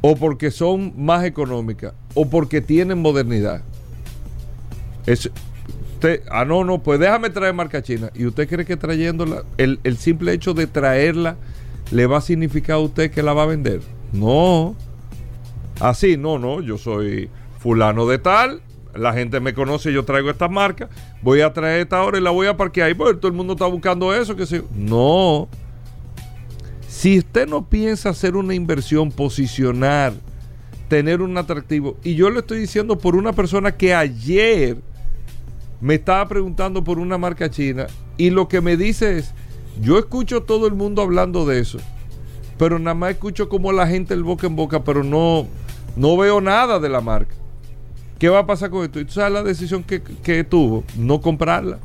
O 0.03 0.15
porque 0.15 0.53
son 0.53 0.95
más 0.97 1.25
económicas. 1.25 1.95
O 2.15 2.31
porque 2.31 2.61
tienen 2.61 3.03
modernidad. 3.03 3.63
Usted, 5.07 6.23
ah, 6.31 6.45
no, 6.45 6.65
no, 6.65 6.83
pues 6.83 7.01
déjame 7.01 7.31
traer 7.31 7.55
marca 7.55 7.83
china. 7.83 8.11
¿Y 8.15 8.27
usted 8.27 8.49
cree 8.49 8.65
que 8.65 8.77
trayéndola, 8.77 9.45
el, 9.59 9.81
el 9.85 9.97
simple 9.97 10.33
hecho 10.33 10.55
de 10.55 10.67
traerla, 10.67 11.37
le 11.91 12.07
va 12.07 12.19
a 12.19 12.21
significar 12.21 12.77
a 12.77 12.81
usted 12.81 13.11
que 13.11 13.23
la 13.23 13.33
va 13.33 13.45
a 13.45 13.47
vender? 13.47 13.81
No. 14.13 14.77
Así, 15.81 16.17
no, 16.17 16.39
no, 16.39 16.61
yo 16.61 16.79
soy 16.79 17.31
fulano 17.59 18.07
de 18.07 18.19
tal, 18.19 18.61
la 18.95 19.13
gente 19.13 19.41
me 19.41 19.55
conoce, 19.55 19.93
yo 19.93 20.05
traigo 20.05 20.31
esta 20.31 20.49
marca, 20.49 20.89
voy 21.23 21.41
a 21.41 21.53
traer 21.53 21.81
esta 21.81 22.03
hora 22.03 22.19
y 22.19 22.21
la 22.21 22.31
voy 22.31 22.47
a 22.47 22.57
parquear 22.57 22.89
ahí, 22.89 22.95
porque 22.95 23.19
todo 23.19 23.29
el 23.29 23.37
mundo 23.37 23.55
está 23.55 23.67
buscando 23.67 24.15
eso, 24.15 24.37
que 24.37 24.45
No. 24.75 25.49
Si 26.89 27.19
usted 27.19 27.49
no 27.49 27.69
piensa 27.69 28.11
hacer 28.11 28.37
una 28.37 28.55
inversión, 28.55 29.11
posicionar, 29.11 30.13
tener 30.89 31.23
un 31.23 31.37
atractivo, 31.37 31.97
y 32.05 32.15
yo 32.15 32.31
le 32.31 32.41
estoy 32.41 32.61
diciendo 32.61 32.97
por 32.97 33.17
una 33.17 33.33
persona 33.33 33.73
que 33.73 33.95
ayer 33.95 34.79
me 35.85 35.97
estaba 35.97 36.27
preguntando 36.27 36.83
por 36.83 36.99
una 36.99 37.19
marca 37.19 37.51
china, 37.51 37.89
y 38.17 38.31
lo 38.31 38.49
que 38.49 38.63
me 38.63 38.79
dice 38.79 39.19
es, 39.19 39.35
yo 39.83 39.99
escucho 39.99 40.43
todo 40.43 40.67
el 40.67 40.73
mundo 40.73 41.03
hablando 41.03 41.45
de 41.45 41.61
eso, 41.61 41.77
pero 42.57 42.79
nada 42.79 42.95
más 42.95 43.11
escucho 43.11 43.51
como 43.51 43.71
la 43.71 43.87
gente 43.87 44.15
el 44.15 44.23
boca 44.23 44.47
en 44.47 44.57
boca, 44.57 44.83
pero 44.83 45.05
no, 45.05 45.47
no 45.95 46.17
veo 46.17 46.41
nada 46.41 46.81
de 46.81 46.89
la 46.89 47.03
marca. 47.03 47.35
¿Qué 48.19 48.31
va 48.31 48.39
a 48.39 48.47
pasar 48.47 48.71
con 48.71 48.83
esto? 48.83 48.99
Y 48.99 49.05
tú 49.05 49.13
sabes 49.13 49.35
la 49.35 49.43
decisión 49.43 49.85
que, 49.85 50.45
tuvo, 50.45 50.85
no 50.97 51.21
comprarla. 51.21 51.81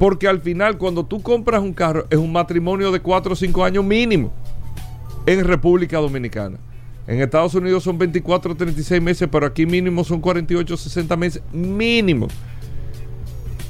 Porque 0.00 0.26
al 0.26 0.40
final, 0.40 0.76
cuando 0.76 1.04
tú 1.04 1.22
compras 1.22 1.62
un 1.62 1.74
carro, 1.74 2.06
es 2.10 2.18
un 2.18 2.32
matrimonio 2.32 2.90
de 2.90 2.98
4 2.98 3.34
o 3.34 3.36
5 3.36 3.64
años 3.64 3.84
mínimo 3.84 4.32
en 5.26 5.44
República 5.44 5.98
Dominicana. 5.98 6.58
En 7.06 7.20
Estados 7.20 7.54
Unidos 7.54 7.84
son 7.84 7.98
24 7.98 8.50
o 8.50 8.56
36 8.56 9.00
meses, 9.00 9.28
pero 9.30 9.46
aquí 9.46 9.64
mínimo 9.64 10.02
son 10.02 10.20
48 10.20 10.74
o 10.74 10.76
60 10.76 11.16
meses 11.16 11.42
mínimo 11.52 12.26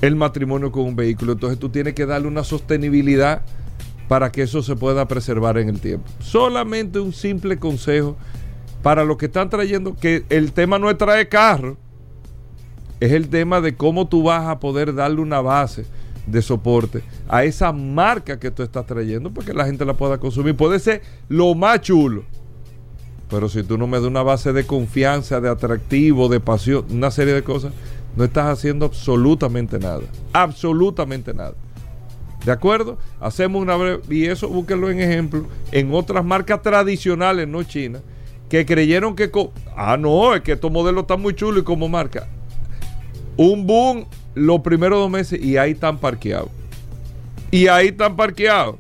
el 0.03 0.17
matrimonio 0.17 0.71
con 0.71 0.85
un 0.85 0.97
vehículo. 0.97 1.33
Entonces 1.33 1.59
tú 1.59 1.71
tienes 1.71 1.95
que 1.95 2.05
darle 2.05 2.29
una 2.29 2.45
sostenibilidad 2.45 3.41
para 4.09 4.31
que 4.31 4.43
eso 4.43 4.63
se 4.63 4.77
pueda 4.77 5.09
preservar 5.09 5.57
en 5.57 5.71
el 5.71 5.81
tiempo. 5.81 6.07
Solamente 6.19 7.01
un 7.01 7.15
simple 7.15 7.57
consejo 7.57 8.17
para 8.83 9.05
los 9.05 9.17
que 9.17 9.27
están 9.27 9.49
trayendo, 9.49 9.97
que 9.97 10.25
el 10.29 10.53
tema 10.53 10.79
no 10.79 10.91
es 10.91 10.99
traer 10.99 11.29
carro, 11.29 11.79
es 13.01 13.13
el 13.13 13.29
tema 13.29 13.61
de 13.61 13.75
cómo 13.75 14.07
tú 14.09 14.25
vas 14.25 14.47
a 14.47 14.61
poder 14.61 14.95
darle 14.95 15.21
una 15.21 15.41
base 15.41 15.87
de 16.27 16.43
soporte 16.43 17.03
a 17.29 17.45
esa 17.45 17.73
marca 17.73 18.39
que 18.39 18.51
tú 18.51 18.63
estás 18.63 18.87
trayendo 18.87 19.33
para 19.33 19.47
que 19.47 19.55
la 19.55 19.65
gente 19.65 19.85
la 19.85 19.95
pueda 19.95 20.19
consumir. 20.19 20.57
Puede 20.57 20.79
ser 20.79 21.03
lo 21.29 21.55
más 21.55 21.81
chulo, 21.81 22.25
pero 23.31 23.49
si 23.49 23.63
tú 23.63 23.79
no 23.79 23.87
me 23.87 23.99
das 23.99 24.07
una 24.07 24.23
base 24.23 24.53
de 24.53 24.67
confianza, 24.67 25.41
de 25.41 25.49
atractivo, 25.49 26.29
de 26.29 26.41
pasión, 26.41 26.85
una 26.91 27.11
serie 27.11 27.35
de 27.35 27.43
cosas, 27.43 27.73
no 28.17 28.25
estás 28.25 28.47
haciendo 28.47 28.87
absolutamente 28.87 29.79
nada. 29.79 30.03
Absolutamente 30.33 31.33
nada. 31.33 31.55
¿De 32.45 32.51
acuerdo? 32.53 32.99
Hacemos 33.21 33.63
una 33.63 33.77
breve, 33.77 34.03
y 34.11 34.27
eso 34.27 34.49
búsquenlo 34.49 34.91
en 34.91 35.01
ejemplo 35.01 35.47
en 35.71 35.95
otras 35.95 36.25
marcas 36.25 36.61
tradicionales, 36.61 37.47
no 37.47 37.63
chinas, 37.63 38.03
que 38.49 38.67
creyeron 38.67 39.15
que... 39.15 39.31
Ah, 39.77 39.97
no, 39.97 40.35
es 40.35 40.43
que 40.43 40.53
estos 40.53 40.71
modelos 40.71 41.03
están 41.03 41.23
muy 41.23 41.35
chulos 41.35 41.63
y 41.63 41.65
como 41.65 41.89
marca. 41.89 42.29
Un 43.37 43.67
boom 43.67 44.07
los 44.35 44.61
primeros 44.61 44.99
dos 44.99 45.11
meses 45.11 45.43
y 45.43 45.57
ahí 45.57 45.73
están 45.73 45.99
parqueados. 45.99 46.49
Y 47.51 47.69
ahí 47.69 47.89
están 47.89 48.17
parqueados. 48.17 48.77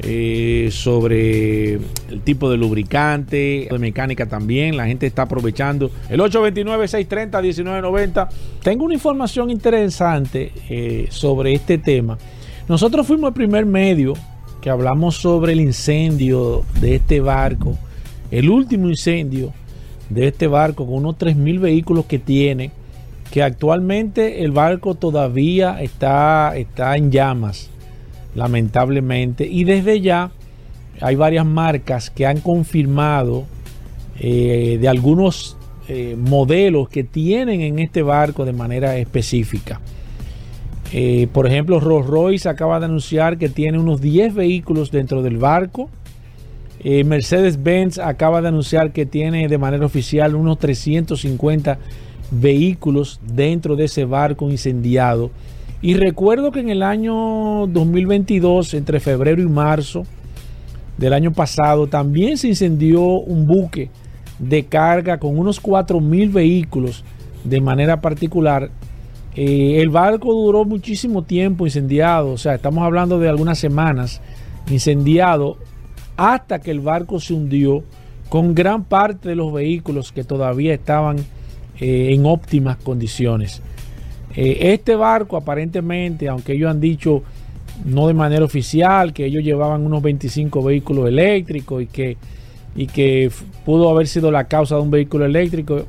eh, 0.00 0.68
sobre 0.70 1.72
el 1.74 2.20
tipo 2.24 2.48
de 2.48 2.56
lubricante, 2.56 3.66
de 3.70 3.78
mecánica 3.78 4.26
también. 4.26 4.76
La 4.76 4.86
gente 4.86 5.06
está 5.06 5.22
aprovechando. 5.22 5.90
El 6.08 6.20
829-630-1990. 6.20 8.28
Tengo 8.62 8.84
una 8.84 8.94
información 8.94 9.50
interesante 9.50 10.52
eh, 10.68 11.08
sobre 11.10 11.54
este 11.54 11.78
tema. 11.78 12.16
Nosotros 12.68 13.04
fuimos 13.06 13.28
el 13.28 13.34
primer 13.34 13.64
medio 13.66 14.14
que 14.60 14.70
hablamos 14.70 15.16
sobre 15.16 15.52
el 15.52 15.60
incendio 15.60 16.64
de 16.80 16.94
este 16.96 17.20
barco. 17.20 17.78
El 18.30 18.50
último 18.50 18.88
incendio 18.88 19.52
de 20.10 20.28
este 20.28 20.46
barco 20.46 20.86
con 20.86 20.94
unos 20.96 21.16
3.000 21.16 21.60
vehículos 21.60 22.04
que 22.04 22.20
tiene. 22.20 22.70
Que 23.32 23.42
actualmente 23.42 24.44
el 24.44 24.52
barco 24.52 24.94
todavía 24.94 25.82
está, 25.82 26.56
está 26.56 26.96
en 26.96 27.10
llamas 27.10 27.70
lamentablemente. 28.34 29.46
Y 29.46 29.64
desde 29.64 30.00
ya 30.00 30.30
hay 31.00 31.16
varias 31.16 31.46
marcas 31.46 32.10
que 32.10 32.26
han 32.26 32.40
confirmado 32.40 33.44
eh, 34.20 34.78
de 34.80 34.88
algunos 34.88 35.56
eh, 35.88 36.16
modelos 36.18 36.88
que 36.88 37.04
tienen 37.04 37.60
en 37.60 37.78
este 37.78 38.02
barco 38.02 38.44
de 38.44 38.52
manera 38.52 38.96
específica. 38.96 39.80
Eh, 40.92 41.28
por 41.32 41.46
ejemplo, 41.46 41.80
Rolls 41.80 42.06
Royce 42.06 42.48
acaba 42.48 42.80
de 42.80 42.86
anunciar 42.86 43.38
que 43.38 43.48
tiene 43.48 43.78
unos 43.78 44.00
10 44.00 44.34
vehículos 44.34 44.90
dentro 44.90 45.22
del 45.22 45.36
barco. 45.36 45.90
Mercedes-Benz 46.84 47.98
acaba 47.98 48.40
de 48.40 48.48
anunciar 48.48 48.92
que 48.92 49.04
tiene 49.04 49.48
de 49.48 49.58
manera 49.58 49.84
oficial 49.84 50.36
unos 50.36 50.60
350 50.60 51.76
vehículos 52.30 53.20
dentro 53.34 53.74
de 53.74 53.86
ese 53.86 54.04
barco 54.04 54.48
incendiado. 54.48 55.32
Y 55.80 55.94
recuerdo 55.94 56.50
que 56.50 56.60
en 56.60 56.70
el 56.70 56.82
año 56.82 57.66
2022, 57.68 58.74
entre 58.74 58.98
febrero 58.98 59.40
y 59.40 59.46
marzo, 59.46 60.04
del 60.96 61.12
año 61.12 61.32
pasado, 61.32 61.86
también 61.86 62.36
se 62.36 62.48
incendió 62.48 63.00
un 63.02 63.46
buque 63.46 63.90
de 64.40 64.64
carga 64.66 65.18
con 65.18 65.38
unos 65.38 65.62
4.000 65.62 66.32
vehículos 66.32 67.04
de 67.44 67.60
manera 67.60 68.00
particular. 68.00 68.70
Eh, 69.36 69.80
el 69.80 69.90
barco 69.90 70.32
duró 70.32 70.64
muchísimo 70.64 71.22
tiempo 71.22 71.64
incendiado, 71.64 72.32
o 72.32 72.38
sea, 72.38 72.56
estamos 72.56 72.82
hablando 72.82 73.20
de 73.20 73.28
algunas 73.28 73.58
semanas 73.58 74.20
incendiado 74.68 75.58
hasta 76.16 76.58
que 76.58 76.72
el 76.72 76.80
barco 76.80 77.20
se 77.20 77.34
hundió 77.34 77.84
con 78.28 78.54
gran 78.54 78.82
parte 78.82 79.28
de 79.28 79.36
los 79.36 79.52
vehículos 79.52 80.10
que 80.10 80.24
todavía 80.24 80.74
estaban 80.74 81.18
eh, 81.78 82.12
en 82.12 82.26
óptimas 82.26 82.76
condiciones. 82.78 83.62
Eh, 84.34 84.72
este 84.72 84.94
barco 84.94 85.36
aparentemente, 85.36 86.28
aunque 86.28 86.52
ellos 86.52 86.70
han 86.70 86.80
dicho 86.80 87.22
no 87.84 88.06
de 88.08 88.14
manera 88.14 88.44
oficial, 88.44 89.12
que 89.12 89.24
ellos 89.24 89.44
llevaban 89.44 89.84
unos 89.84 90.02
25 90.02 90.62
vehículos 90.62 91.08
eléctricos 91.08 91.82
y 91.82 91.86
que, 91.86 92.16
y 92.74 92.86
que 92.86 93.30
pudo 93.64 93.88
haber 93.90 94.06
sido 94.06 94.30
la 94.30 94.44
causa 94.44 94.76
de 94.76 94.82
un 94.82 94.90
vehículo 94.90 95.24
eléctrico, 95.26 95.84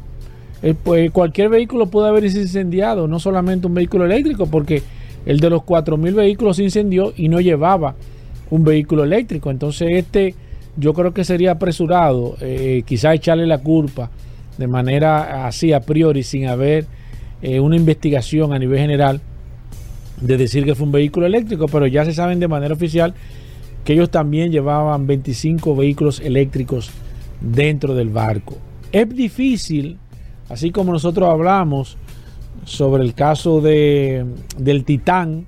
eh, 0.62 0.75
pues 0.81 1.10
cualquier 1.12 1.50
vehículo 1.50 1.88
puede 1.88 2.10
haber 2.10 2.25
incendiado, 2.25 3.08
no 3.08 3.19
solamente 3.19 3.67
un 3.67 3.74
vehículo 3.74 4.05
eléctrico, 4.05 4.46
porque 4.46 4.84
el 5.25 5.39
de 5.39 5.50
los 5.50 5.62
4.000 5.62 6.13
vehículos 6.13 6.58
se 6.58 6.63
incendió 6.63 7.13
y 7.15 7.27
no 7.29 7.39
llevaba 7.39 7.96
un 8.50 8.63
vehículo 8.63 9.03
eléctrico. 9.03 9.51
Entonces 9.51 9.89
este 9.93 10.36
yo 10.77 10.93
creo 10.93 11.13
que 11.13 11.24
sería 11.24 11.51
apresurado 11.51 12.36
eh, 12.41 12.84
quizás 12.86 13.15
echarle 13.15 13.46
la 13.46 13.58
culpa 13.58 14.10
de 14.58 14.67
manera 14.67 15.46
así 15.46 15.74
a 15.74 15.81
priori 15.81 16.24
sin 16.24 16.48
haber 16.48 16.86
eh, 17.41 17.60
una 17.60 17.75
investigación 17.75 18.53
a 18.53 18.60
nivel 18.60 18.79
general 18.79 19.22
de 20.22 20.38
decir 20.38 20.65
que 20.65 20.75
fue 20.75 20.86
un 20.86 20.91
vehículo 20.91 21.25
eléctrico, 21.25 21.67
pero 21.67 21.88
ya 21.88 22.05
se 22.05 22.13
saben 22.13 22.39
de 22.39 22.48
manera 22.48 22.74
oficial 22.74 23.13
que 23.84 23.93
ellos 23.93 24.10
también 24.10 24.51
llevaban 24.51 25.08
25 25.08 25.75
vehículos 25.75 26.19
eléctricos 26.19 26.91
dentro 27.39 27.96
del 27.96 28.10
barco. 28.10 28.58
Es 28.91 29.10
difícil, 29.10 29.98
así 30.50 30.72
como 30.72 30.91
nosotros 30.91 31.29
hablamos 31.29 31.98
sobre 32.65 33.03
el 33.03 33.13
caso 33.13 33.62
de, 33.62 34.25
del 34.58 34.84
Titán, 34.84 35.46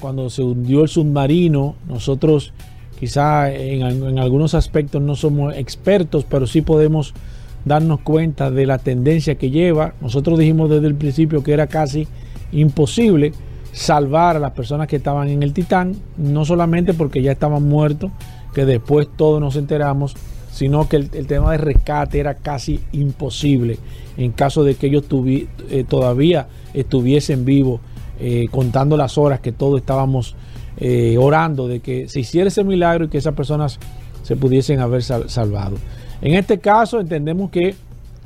cuando 0.00 0.30
se 0.30 0.42
hundió 0.42 0.82
el 0.82 0.88
submarino, 0.88 1.76
nosotros 1.88 2.52
quizá 2.98 3.52
en, 3.52 3.82
en, 3.82 4.18
algunos 4.18 4.54
aspectos 4.54 5.00
no 5.00 5.14
somos 5.14 5.54
expertos, 5.56 6.24
pero 6.28 6.46
sí 6.46 6.62
podemos 6.62 7.14
darnos 7.64 8.00
cuenta 8.00 8.50
de 8.50 8.66
la 8.66 8.78
tendencia 8.78 9.36
que 9.36 9.50
lleva. 9.50 9.94
Nosotros 10.00 10.38
dijimos 10.38 10.70
desde 10.70 10.86
el 10.86 10.94
principio 10.94 11.42
que 11.42 11.52
era 11.52 11.66
casi 11.66 12.06
imposible 12.52 13.32
salvar 13.72 14.36
a 14.36 14.40
las 14.40 14.52
personas 14.52 14.88
que 14.88 14.96
estaban 14.96 15.28
en 15.28 15.42
el 15.42 15.52
Titán, 15.52 15.94
no 16.16 16.44
solamente 16.44 16.94
porque 16.94 17.22
ya 17.22 17.32
estaban 17.32 17.62
muertos, 17.62 18.10
que 18.54 18.64
después 18.64 19.08
todos 19.16 19.40
nos 19.40 19.56
enteramos, 19.56 20.16
sino 20.50 20.88
que 20.88 20.96
el, 20.96 21.10
el 21.12 21.26
tema 21.26 21.52
de 21.52 21.58
rescate 21.58 22.18
era 22.18 22.34
casi 22.34 22.80
imposible 22.90 23.78
en 24.16 24.32
caso 24.32 24.64
de 24.64 24.74
que 24.74 24.88
ellos 24.88 25.04
tuvi, 25.04 25.48
eh, 25.70 25.84
todavía 25.88 26.46
estuviesen 26.74 27.44
vivos, 27.44 27.80
eh, 28.18 28.48
contando 28.50 28.96
las 28.96 29.16
horas 29.16 29.40
que 29.40 29.50
todos 29.50 29.80
estábamos 29.80 30.36
eh, 30.76 31.16
orando 31.18 31.68
de 31.68 31.80
que 31.80 32.08
se 32.08 32.20
hiciera 32.20 32.48
ese 32.48 32.62
milagro 32.64 33.06
y 33.06 33.08
que 33.08 33.18
esas 33.18 33.34
personas 33.34 33.78
se 34.22 34.36
pudiesen 34.36 34.80
haber 34.80 35.02
sal 35.02 35.30
salvado. 35.30 35.76
En 36.22 36.34
este 36.34 36.58
caso 36.58 37.00
entendemos 37.00 37.50
que 37.50 37.74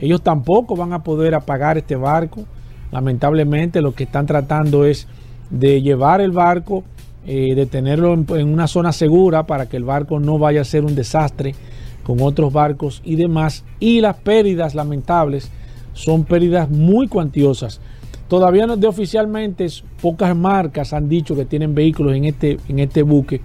ellos 0.00 0.22
tampoco 0.22 0.74
van 0.74 0.92
a 0.92 1.02
poder 1.02 1.34
apagar 1.34 1.78
este 1.78 1.96
barco. 1.96 2.44
Lamentablemente 2.90 3.80
lo 3.80 3.94
que 3.94 4.04
están 4.04 4.26
tratando 4.26 4.84
es 4.84 5.06
de 5.50 5.82
llevar 5.82 6.20
el 6.20 6.32
barco, 6.32 6.84
eh, 7.26 7.54
de 7.54 7.66
tenerlo 7.66 8.12
en, 8.12 8.48
una 8.48 8.66
zona 8.66 8.92
segura 8.92 9.46
para 9.46 9.66
que 9.66 9.76
el 9.76 9.84
barco 9.84 10.18
no 10.18 10.38
vaya 10.38 10.62
a 10.62 10.64
ser 10.64 10.84
un 10.84 10.94
desastre 10.94 11.54
con 12.02 12.20
otros 12.20 12.52
barcos 12.52 13.00
y 13.04 13.16
demás. 13.16 13.64
Y 13.78 14.00
las 14.00 14.16
pérdidas 14.16 14.74
lamentables 14.74 15.50
son 15.92 16.24
pérdidas 16.24 16.68
muy 16.68 17.06
cuantiosas. 17.06 17.80
Todavía 18.28 18.66
no 18.66 18.76
de 18.76 18.88
oficialmente 18.88 19.66
pocas 20.02 20.34
marcas 20.34 20.92
han 20.92 21.08
dicho 21.08 21.36
que 21.36 21.44
tienen 21.44 21.74
vehículos 21.74 22.16
en 22.16 22.24
este, 22.24 22.58
en 22.68 22.80
este 22.80 23.02
buque, 23.02 23.40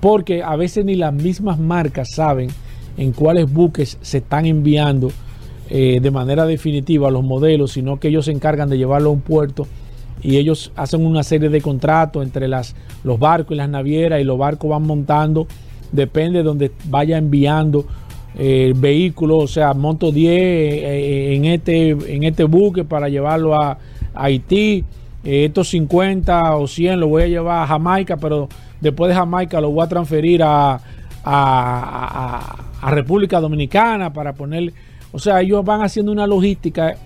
porque 0.00 0.42
a 0.42 0.56
veces 0.56 0.84
ni 0.84 0.96
las 0.96 1.12
mismas 1.12 1.58
marcas 1.58 2.10
saben 2.10 2.48
en 2.96 3.12
cuáles 3.12 3.52
buques 3.52 3.98
se 4.00 4.18
están 4.18 4.46
enviando 4.46 5.10
eh, 5.70 5.98
de 6.00 6.10
manera 6.10 6.46
definitiva 6.46 7.10
los 7.10 7.24
modelos, 7.24 7.72
sino 7.72 7.98
que 7.98 8.08
ellos 8.08 8.26
se 8.26 8.32
encargan 8.32 8.68
de 8.68 8.78
llevarlo 8.78 9.10
a 9.10 9.12
un 9.12 9.20
puerto 9.20 9.66
y 10.22 10.36
ellos 10.36 10.72
hacen 10.76 11.04
una 11.04 11.22
serie 11.22 11.48
de 11.48 11.60
contratos 11.60 12.22
entre 12.22 12.48
las, 12.48 12.74
los 13.02 13.18
barcos 13.18 13.54
y 13.54 13.56
las 13.56 13.68
navieras 13.68 14.20
y 14.20 14.24
los 14.24 14.38
barcos 14.38 14.70
van 14.70 14.82
montando, 14.82 15.46
depende 15.92 16.38
de 16.38 16.44
donde 16.44 16.70
vaya 16.86 17.18
enviando 17.18 17.86
eh, 18.38 18.66
el 18.66 18.74
vehículo, 18.74 19.38
o 19.38 19.46
sea, 19.46 19.74
monto 19.74 20.10
10 20.10 20.32
eh, 20.32 21.34
en, 21.34 21.44
este, 21.44 21.90
en 21.90 22.24
este 22.24 22.44
buque 22.44 22.84
para 22.84 23.08
llevarlo 23.08 23.54
a, 23.54 23.78
Haití, 24.16 24.84
estos 25.24 25.70
50 25.70 26.56
o 26.56 26.68
100 26.68 27.00
lo 27.00 27.08
voy 27.08 27.24
a 27.24 27.26
llevar 27.26 27.64
a 27.64 27.66
Jamaica, 27.66 28.16
pero 28.16 28.48
después 28.80 29.08
de 29.08 29.14
Jamaica 29.16 29.60
lo 29.60 29.70
voy 29.70 29.84
a 29.84 29.88
transferir 29.88 30.42
a, 30.42 30.80
a, 31.24 32.56
a 32.84 32.90
República 32.90 33.40
Dominicana 33.40 34.12
para 34.12 34.34
poner, 34.34 34.72
o 35.10 35.18
sea, 35.18 35.40
ellos 35.40 35.64
van 35.64 35.82
haciendo 35.82 36.12
una 36.12 36.26
logística 36.26 36.96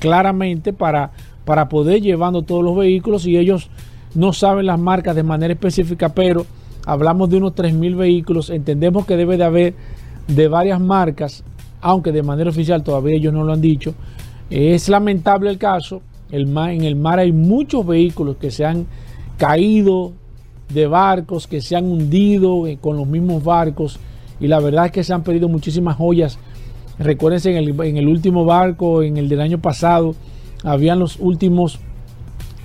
claramente 0.00 0.72
para 0.72 1.12
para 1.44 1.68
poder 1.68 2.00
llevando 2.00 2.42
todos 2.42 2.64
los 2.64 2.76
vehículos 2.76 3.26
y 3.26 3.36
ellos 3.36 3.68
no 4.14 4.32
saben 4.32 4.66
las 4.66 4.78
marcas 4.78 5.14
de 5.14 5.22
manera 5.22 5.52
específica, 5.52 6.08
pero 6.08 6.46
hablamos 6.86 7.30
de 7.30 7.36
unos 7.36 7.54
3.000 7.54 7.96
vehículos, 7.96 8.50
entendemos 8.50 9.06
que 9.06 9.16
debe 9.16 9.36
de 9.36 9.44
haber 9.44 9.74
de 10.28 10.48
varias 10.48 10.80
marcas, 10.80 11.44
aunque 11.80 12.12
de 12.12 12.22
manera 12.22 12.50
oficial 12.50 12.82
todavía 12.82 13.16
ellos 13.16 13.32
no 13.32 13.44
lo 13.44 13.52
han 13.52 13.60
dicho. 13.60 13.94
Es 14.50 14.88
lamentable 14.88 15.50
el 15.50 15.58
caso, 15.58 16.00
el 16.30 16.46
mar, 16.46 16.70
en 16.70 16.84
el 16.84 16.96
mar 16.96 17.18
hay 17.18 17.32
muchos 17.32 17.86
vehículos 17.86 18.36
que 18.36 18.50
se 18.50 18.64
han 18.64 18.86
caído 19.36 20.12
de 20.72 20.86
barcos, 20.86 21.46
que 21.46 21.60
se 21.60 21.76
han 21.76 21.84
hundido 21.84 22.66
eh, 22.66 22.78
con 22.80 22.96
los 22.96 23.06
mismos 23.06 23.44
barcos 23.44 23.98
y 24.40 24.46
la 24.48 24.60
verdad 24.60 24.86
es 24.86 24.92
que 24.92 25.04
se 25.04 25.12
han 25.12 25.22
perdido 25.22 25.48
muchísimas 25.48 25.96
joyas. 25.96 26.38
Recuérdense 26.98 27.50
en 27.50 27.56
el, 27.56 27.80
en 27.80 27.96
el 27.96 28.08
último 28.08 28.44
barco, 28.44 29.02
en 29.02 29.16
el 29.16 29.28
del 29.28 29.40
año 29.40 29.58
pasado, 29.58 30.14
habían 30.62 30.98
los 30.98 31.18
últimos, 31.18 31.78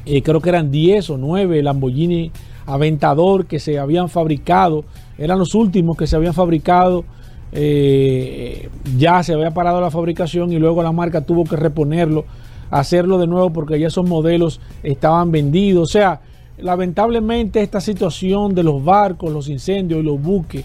eh, 0.06 0.22
creo 0.22 0.42
que 0.42 0.50
eran 0.50 0.72
10 0.72 1.10
o 1.12 1.18
9 1.18 1.62
Lamborghini 1.64 2.32
Aventador 2.66 3.46
que 3.46 3.60
se 3.60 3.80
habían 3.80 4.10
fabricado, 4.10 4.86
eran 5.18 5.40
los 5.40 5.56
últimos 5.56 5.98
que 5.98 6.06
se 6.06 6.16
habían 6.16 6.34
fabricado, 6.34 7.04
eh, 7.52 8.70
ya 8.96 9.24
se 9.24 9.34
había 9.34 9.52
parado 9.52 9.82
la 9.82 9.90
fabricación 9.90 10.52
y 10.54 10.60
luego 10.60 10.84
la 10.84 10.92
marca 10.92 11.22
tuvo 11.22 11.44
que 11.44 11.56
reponerlo, 11.56 12.26
hacerlo 12.70 13.18
de 13.18 13.26
nuevo 13.26 13.52
porque 13.52 13.80
ya 13.80 13.88
esos 13.88 14.08
modelos 14.08 14.62
estaban 14.84 15.32
vendidos, 15.32 15.90
o 15.90 15.92
sea, 15.92 16.22
lamentablemente 16.60 17.62
esta 17.62 17.82
situación 17.82 18.54
de 18.54 18.64
los 18.64 18.84
barcos, 18.84 19.34
los 19.34 19.50
incendios 19.50 20.02
y 20.02 20.04
los 20.04 20.22
buques 20.22 20.64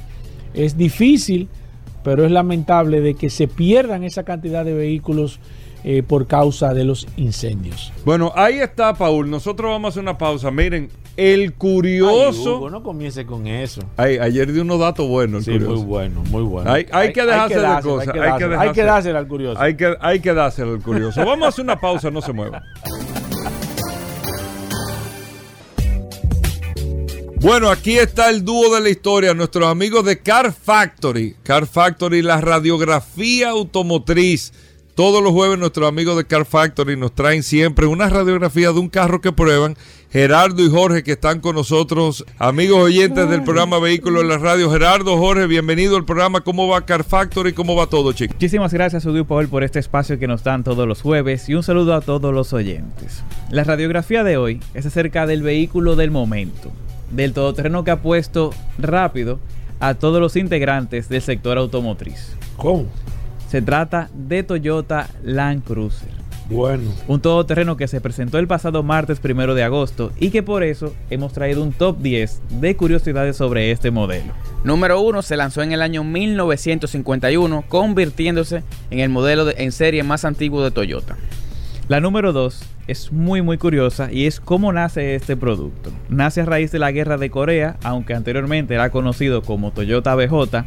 es 0.55 0.77
difícil, 0.77 1.49
pero 2.03 2.25
es 2.25 2.31
lamentable 2.31 3.01
de 3.01 3.15
que 3.15 3.31
se 3.31 3.49
pierdan 3.49 4.05
esa 4.05 4.25
cantidad 4.25 4.65
de 4.65 4.75
vehículos 4.75 5.41
eh, 5.87 6.03
por 6.03 6.27
causa 6.27 6.73
de 6.73 6.85
los 6.85 7.07
incendios. 7.17 7.93
Bueno, 8.05 8.33
ahí 8.35 8.59
está, 8.61 8.95
Paul. 8.95 9.29
Nosotros 9.29 9.71
vamos 9.71 9.89
a 9.89 9.91
hacer 9.91 10.03
una 10.03 10.17
pausa. 10.17 10.51
Miren, 10.51 10.89
el 11.17 11.53
curioso. 11.53 12.51
Ay, 12.51 12.57
Hugo, 12.57 12.71
no 12.71 12.83
comience 12.83 13.27
con 13.27 13.47
eso. 13.47 13.83
Ay, 13.97 14.17
ayer 14.19 14.51
di 14.53 14.61
unos 14.61 14.81
datos 14.81 15.07
buenos. 15.07 15.45
Sí, 15.45 15.59
muy 15.59 15.83
bueno, 15.83 16.23
muy 16.31 16.43
bueno. 16.43 16.73
Hay, 16.73 16.87
hay, 16.91 17.09
hay 17.09 17.13
que 17.13 17.23
dejarse 17.23 17.61
de 17.61 17.83
cosas. 17.83 18.15
Hay 18.59 18.73
que, 18.73 18.83
dársela 18.83 19.19
al 19.19 19.29
curioso. 19.29 19.61
Hay 19.61 19.77
que, 19.77 19.95
hay 20.01 20.21
que 20.21 20.33
dársela 20.33 20.73
al 20.73 20.83
curioso. 20.83 21.25
vamos 21.25 21.47
a 21.47 21.49
hacer 21.49 21.65
una 21.65 21.79
pausa, 21.79 22.11
no 22.11 22.21
se 22.21 22.33
muevan. 22.33 22.63
Bueno, 27.45 27.69
aquí 27.69 27.99
está 27.99 28.31
el 28.31 28.43
dúo 28.43 28.75
de 28.75 28.81
la 28.81 28.89
historia, 28.89 29.35
nuestros 29.35 29.69
amigos 29.69 30.03
de 30.07 30.19
Car 30.19 30.51
Factory. 30.51 31.37
Car 31.43 31.67
Factory, 31.67 32.23
la 32.23 32.41
radiografía 32.41 33.51
automotriz 33.51 34.51
todos 34.95 35.25
los 35.25 35.33
jueves 35.33 35.59
nuestros 35.59 35.89
amigos 35.89 36.17
de 36.17 36.25
Car 36.25 36.45
Factory 36.45 36.97
nos 36.97 37.13
traen 37.17 37.43
siempre 37.43 37.87
una 37.87 38.09
radiografía 38.09 38.71
de 38.71 38.79
un 38.79 38.89
carro 38.89 39.21
que 39.21 39.33
prueban. 39.33 39.77
Gerardo 40.13 40.63
y 40.65 40.71
Jorge 40.71 41.03
que 41.03 41.13
están 41.13 41.41
con 41.41 41.57
nosotros, 41.57 42.25
amigos 42.39 42.79
oyentes 42.79 43.29
del 43.29 43.43
programa 43.43 43.81
Vehículos 43.81 44.23
en 44.23 44.29
la 44.29 44.39
Radio. 44.39 44.71
Gerardo, 44.71 45.19
Jorge, 45.19 45.49
bienvenido 45.49 45.97
al 45.97 46.05
programa. 46.05 46.43
¿Cómo 46.43 46.69
va 46.69 46.87
Car 46.87 47.03
Factory? 47.03 47.53
¿Cómo 47.53 47.75
va 47.75 47.89
todo, 47.89 48.13
chicos? 48.13 48.37
Muchísimas 48.37 48.73
gracias, 48.73 49.05
Udio 49.05 49.25
Paul, 49.25 49.49
por 49.49 49.65
este 49.65 49.81
espacio 49.81 50.17
que 50.21 50.29
nos 50.29 50.45
dan 50.45 50.63
todos 50.63 50.87
los 50.87 51.03
jueves 51.03 51.49
y 51.49 51.55
un 51.57 51.65
saludo 51.65 51.95
a 51.95 52.01
todos 52.01 52.33
los 52.33 52.53
oyentes. 52.53 53.25
La 53.51 53.65
radiografía 53.65 54.23
de 54.23 54.37
hoy 54.37 54.61
es 54.75 54.87
acerca 54.87 55.27
del 55.27 55.43
vehículo 55.43 55.97
del 55.97 56.13
momento, 56.13 56.71
del 57.15 57.33
todoterreno 57.33 57.85
que 57.85 57.91
ha 57.91 58.03
puesto 58.03 58.51
rápido 58.79 59.39
a 59.81 59.95
todos 59.95 60.21
los 60.21 60.37
integrantes 60.37 61.09
del 61.09 61.23
sector 61.23 61.59
automotriz. 61.59 62.35
¿Cómo? 62.57 62.87
Se 63.49 63.63
trata 63.63 64.09
de 64.15 64.43
Toyota 64.43 65.09
Land 65.23 65.65
Cruiser. 65.65 66.09
Bueno. 66.51 66.91
Un 67.09 67.21
todoterreno 67.21 67.77
que 67.79 67.89
se 67.89 68.03
presentó 68.03 68.39
el 68.39 68.47
pasado 68.47 68.83
martes 68.83 69.19
primero 69.19 69.55
de 69.55 69.63
agosto 69.63 70.13
y 70.21 70.29
que 70.31 70.43
por 70.43 70.63
eso 70.63 70.93
hemos 71.09 71.33
traído 71.33 71.63
un 71.63 71.73
top 71.73 71.99
10 72.01 72.41
de 72.61 72.77
curiosidades 72.77 73.37
sobre 73.37 73.71
este 73.71 73.91
modelo. 73.91 74.35
Número 74.63 75.01
1 75.01 75.23
se 75.23 75.37
lanzó 75.39 75.63
en 75.63 75.73
el 75.73 75.81
año 75.81 76.05
1951, 76.05 77.65
convirtiéndose 77.69 78.63
en 78.91 79.01
el 79.01 79.09
modelo 79.09 79.45
de- 79.47 79.55
en 79.59 79.73
serie 79.73 80.03
más 80.03 80.25
antiguo 80.25 80.63
de 80.63 80.71
Toyota. 80.71 81.17
La 81.89 82.01
número 82.01 82.33
2 82.33 82.63
es 82.87 83.13
muy 83.13 83.43
muy 83.43 83.59
curiosa 83.59 84.13
y 84.13 84.27
es 84.27 84.41
cómo 84.41 84.73
nace 84.73 85.15
este 85.15 85.37
producto. 85.37 85.91
Nace 86.09 86.43
a 86.43 86.45
raíz 86.45 86.71
de 86.73 86.79
la 86.79 86.93
guerra 86.93 87.17
de 87.17 87.31
Corea, 87.31 87.77
aunque 87.83 88.15
anteriormente 88.15 88.75
era 88.75 88.91
conocido 88.91 89.43
como 89.43 89.71
Toyota 89.71 90.15
BJ, 90.15 90.65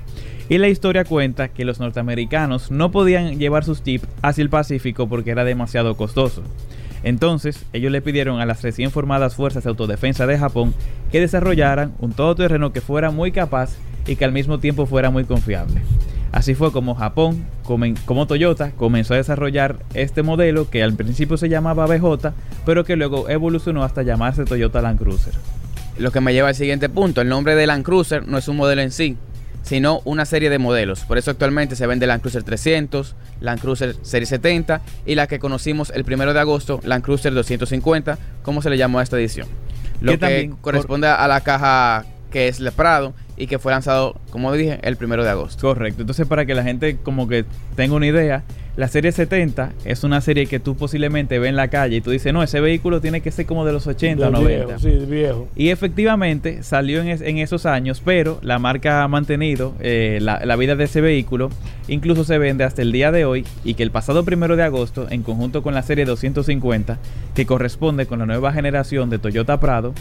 y 0.49 0.57
la 0.57 0.69
historia 0.69 1.03
cuenta 1.03 1.49
que 1.49 1.65
los 1.65 1.79
norteamericanos 1.79 2.71
no 2.71 2.91
podían 2.91 3.37
llevar 3.37 3.63
sus 3.63 3.83
jeeps 3.83 4.07
hacia 4.21 4.41
el 4.41 4.49
Pacífico 4.49 5.07
porque 5.07 5.31
era 5.31 5.43
demasiado 5.43 5.95
costoso. 5.95 6.43
Entonces, 7.03 7.65
ellos 7.73 7.91
le 7.91 8.01
pidieron 8.01 8.39
a 8.39 8.45
las 8.45 8.63
recién 8.63 8.91
formadas 8.91 9.35
fuerzas 9.35 9.63
de 9.63 9.69
autodefensa 9.69 10.25
de 10.25 10.39
Japón 10.39 10.73
que 11.11 11.19
desarrollaran 11.19 11.93
un 11.99 12.13
todoterreno 12.13 12.73
que 12.73 12.81
fuera 12.81 13.11
muy 13.11 13.31
capaz 13.31 13.75
y 14.07 14.15
que 14.15 14.25
al 14.25 14.31
mismo 14.31 14.59
tiempo 14.59 14.85
fuera 14.85 15.09
muy 15.09 15.25
confiable. 15.25 15.81
Así 16.31 16.55
fue 16.55 16.71
como 16.71 16.93
Japón, 16.95 17.45
como 18.05 18.27
Toyota, 18.27 18.71
comenzó 18.71 19.13
a 19.13 19.17
desarrollar 19.17 19.77
este 19.93 20.23
modelo 20.23 20.69
que 20.69 20.83
al 20.83 20.93
principio 20.93 21.37
se 21.37 21.49
llamaba 21.49 21.85
BJ, 21.87 22.33
pero 22.65 22.83
que 22.85 22.95
luego 22.95 23.29
evolucionó 23.29 23.83
hasta 23.83 24.03
llamarse 24.03 24.45
Toyota 24.45 24.81
Land 24.81 24.99
Cruiser. 24.99 25.33
Lo 25.97 26.11
que 26.11 26.21
me 26.21 26.33
lleva 26.33 26.49
al 26.49 26.55
siguiente 26.55 26.89
punto. 26.89 27.21
El 27.21 27.29
nombre 27.29 27.55
de 27.55 27.65
Land 27.65 27.83
Cruiser 27.83 28.27
no 28.27 28.37
es 28.37 28.47
un 28.47 28.57
modelo 28.57 28.81
en 28.81 28.91
sí, 28.91 29.17
sino 29.63 30.01
una 30.05 30.25
serie 30.25 30.49
de 30.49 30.59
modelos. 30.59 31.01
Por 31.05 31.17
eso 31.17 31.31
actualmente 31.31 31.75
se 31.75 31.87
vende 31.87 32.05
Land 32.07 32.21
Cruiser 32.21 32.43
300, 32.43 33.15
Land 33.41 33.59
Cruiser 33.61 33.95
Serie 34.03 34.25
70 34.27 34.81
y 35.05 35.15
la 35.15 35.27
que 35.27 35.39
conocimos 35.39 35.89
el 35.95 36.03
primero 36.05 36.33
de 36.33 36.39
agosto, 36.39 36.79
Land 36.83 37.03
Cruiser 37.03 37.33
250, 37.33 38.17
como 38.43 38.61
se 38.61 38.69
le 38.69 38.77
llamó 38.77 38.99
a 38.99 39.03
esta 39.03 39.17
edición. 39.17 39.47
Lo 40.01 40.11
Que 40.11 40.17
que, 40.17 40.21
también- 40.21 40.55
corresponde 40.61 41.07
a 41.07 41.27
la 41.27 41.41
caja 41.41 42.05
que 42.31 42.47
es 42.49 42.59
el 42.59 42.71
Prado 42.73 43.13
y 43.37 43.47
que 43.47 43.59
fue 43.59 43.71
lanzado, 43.71 44.15
como 44.31 44.51
dije, 44.53 44.79
el 44.81 44.95
primero 44.97 45.23
de 45.23 45.29
agosto. 45.29 45.67
Correcto. 45.67 46.01
Entonces, 46.01 46.25
para 46.27 46.45
que 46.45 46.55
la 46.55 46.63
gente 46.63 46.97
como 47.03 47.27
que 47.27 47.45
tenga 47.75 47.95
una 47.95 48.07
idea, 48.07 48.43
la 48.77 48.87
serie 48.87 49.11
70 49.11 49.73
es 49.85 50.03
una 50.03 50.21
serie 50.21 50.45
que 50.45 50.59
tú 50.59 50.75
posiblemente 50.75 51.39
ves 51.39 51.49
en 51.49 51.55
la 51.55 51.67
calle 51.67 51.95
y 51.97 52.01
tú 52.01 52.11
dices, 52.11 52.31
no, 52.31 52.43
ese 52.43 52.59
vehículo 52.61 53.01
tiene 53.01 53.21
que 53.21 53.31
ser 53.31 53.45
como 53.47 53.65
de 53.65 53.73
los 53.73 53.87
80 53.87 54.21
o 54.21 54.31
Del 54.31 54.33
90. 54.33 54.65
Viejo, 54.65 54.79
sí, 54.79 55.05
viejo. 55.07 55.47
Y 55.55 55.69
efectivamente 55.69 56.61
salió 56.63 57.01
en, 57.01 57.07
es- 57.07 57.21
en 57.21 57.39
esos 57.39 57.65
años, 57.65 58.01
pero 58.05 58.39
la 58.43 58.59
marca 58.59 59.03
ha 59.03 59.07
mantenido 59.07 59.73
eh, 59.79 60.19
la, 60.21 60.41
la 60.45 60.55
vida 60.55 60.75
de 60.75 60.83
ese 60.83 61.01
vehículo. 61.01 61.49
Incluso 61.87 62.23
se 62.23 62.37
vende 62.37 62.65
hasta 62.65 62.81
el 62.83 62.91
día 62.91 63.11
de 63.11 63.25
hoy 63.25 63.45
y 63.63 63.73
que 63.73 63.81
el 63.83 63.89
pasado 63.91 64.23
primero 64.25 64.55
de 64.55 64.63
agosto, 64.63 65.07
en 65.09 65.23
conjunto 65.23 65.63
con 65.63 65.73
la 65.73 65.81
serie 65.81 66.05
250, 66.05 66.99
que 67.33 67.45
corresponde 67.47 68.05
con 68.05 68.19
la 68.19 68.25
nueva 68.27 68.53
generación 68.53 69.09
de 69.09 69.17
Toyota 69.19 69.59
Prado, 69.59 69.93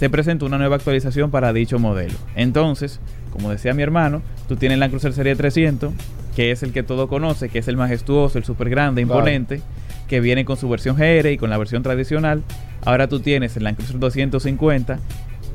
se 0.00 0.08
presentó 0.08 0.46
una 0.46 0.56
nueva 0.56 0.76
actualización 0.76 1.30
para 1.30 1.52
dicho 1.52 1.78
modelo. 1.78 2.14
Entonces, 2.34 3.00
como 3.34 3.50
decía 3.50 3.74
mi 3.74 3.82
hermano, 3.82 4.22
tú 4.48 4.56
tienes 4.56 4.78
la 4.78 4.88
Cruiser 4.88 5.12
Serie 5.12 5.36
300, 5.36 5.92
que 6.34 6.50
es 6.52 6.62
el 6.62 6.72
que 6.72 6.82
todo 6.82 7.06
conoce, 7.06 7.50
que 7.50 7.58
es 7.58 7.68
el 7.68 7.76
majestuoso, 7.76 8.38
el 8.38 8.44
super 8.44 8.70
grande, 8.70 9.04
Claro. 9.04 9.18
imponente, 9.18 9.60
que 10.08 10.20
viene 10.20 10.46
con 10.46 10.56
su 10.56 10.70
versión 10.70 10.96
GR 10.96 11.30
y 11.30 11.36
con 11.36 11.50
la 11.50 11.58
versión 11.58 11.82
tradicional. 11.82 12.42
Ahora 12.82 13.08
tú 13.08 13.20
tienes 13.20 13.58
el 13.58 13.64
Land 13.64 13.76
Cruiser 13.76 13.98
250, 13.98 14.98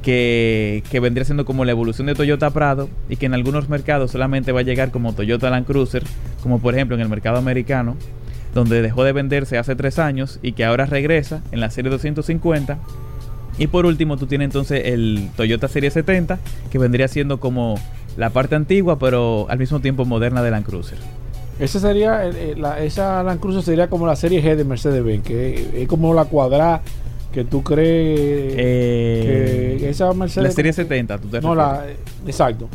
que, 0.04 0.84
que 0.92 1.00
vendría 1.00 1.26
siendo 1.26 1.44
como 1.44 1.66
la 1.66 1.72
evolución 1.72 2.06
de 2.06 2.14
Toyota 2.14 2.52
Prado 2.52 2.88
y 3.10 3.16
que 3.16 3.26
en 3.26 3.34
algunos 3.34 3.68
mercados 3.68 4.12
solamente 4.12 4.52
va 4.52 4.60
a 4.60 4.64
llegar 4.64 4.92
como 4.92 5.14
Toyota 5.14 5.50
Land 5.50 5.66
Cruiser, 5.66 6.04
como 6.44 6.60
por 6.60 6.76
ejemplo 6.76 6.96
en 6.96 7.02
el 7.02 7.10
mercado 7.10 7.38
americano, 7.40 7.98
donde 8.54 8.84
dejó 8.84 9.04
de 9.04 9.12
venderse 9.12 9.58
hace 9.58 9.76
tres 9.76 9.98
años 9.98 10.38
y 10.44 10.52
que 10.52 10.64
ahora 10.66 10.86
regresa 10.86 11.42
en 11.52 11.60
la 11.62 11.72
serie 11.72 11.90
250. 11.90 12.78
Y 13.58 13.68
por 13.68 13.86
último 13.86 14.18
tú 14.18 14.28
tienes 14.28 14.46
entonces 14.48 14.82
el 14.86 15.30
Toyota 15.38 15.68
Serie 15.68 15.90
70, 15.92 16.40
que 16.72 16.78
vendría 16.78 17.08
siendo 17.08 17.40
como 17.40 17.80
la 18.18 18.30
parte 18.30 18.56
antigua, 18.56 19.00
pero 19.00 19.46
al 19.50 19.60
mismo 19.60 19.80
tiempo 19.80 20.04
moderna 20.06 20.44
de 20.44 20.52
Land 20.52 20.66
Cruiser. 20.66 20.98
Esa 21.60 21.80
sería, 21.80 22.26
eh, 22.28 22.32
eh, 22.36 22.56
la, 22.58 22.80
esa 22.84 23.24
Land 23.24 23.40
Cruiser 23.40 23.64
sería 23.64 23.88
como 23.90 24.06
la 24.08 24.16
serie 24.18 24.44
G 24.44 24.56
de 24.58 24.66
Mercedes-Benz, 24.66 25.24
que 25.24 25.82
es 25.84 25.88
como 25.88 26.14
la 26.14 26.26
cuadrada 26.26 26.82
que 27.32 27.46
tú 27.46 27.64
crees 27.64 28.54
Eh, 28.58 29.78
que 29.80 29.90
esa 29.90 30.14
Mercedes... 30.14 30.50
la 30.50 30.52
Serie 30.56 30.74
70, 30.74 31.18
tú 31.18 31.28
te 31.30 31.40
No, 31.42 31.56
refieres. 31.56 31.98
la, 32.24 32.30
exacto. 32.30 32.68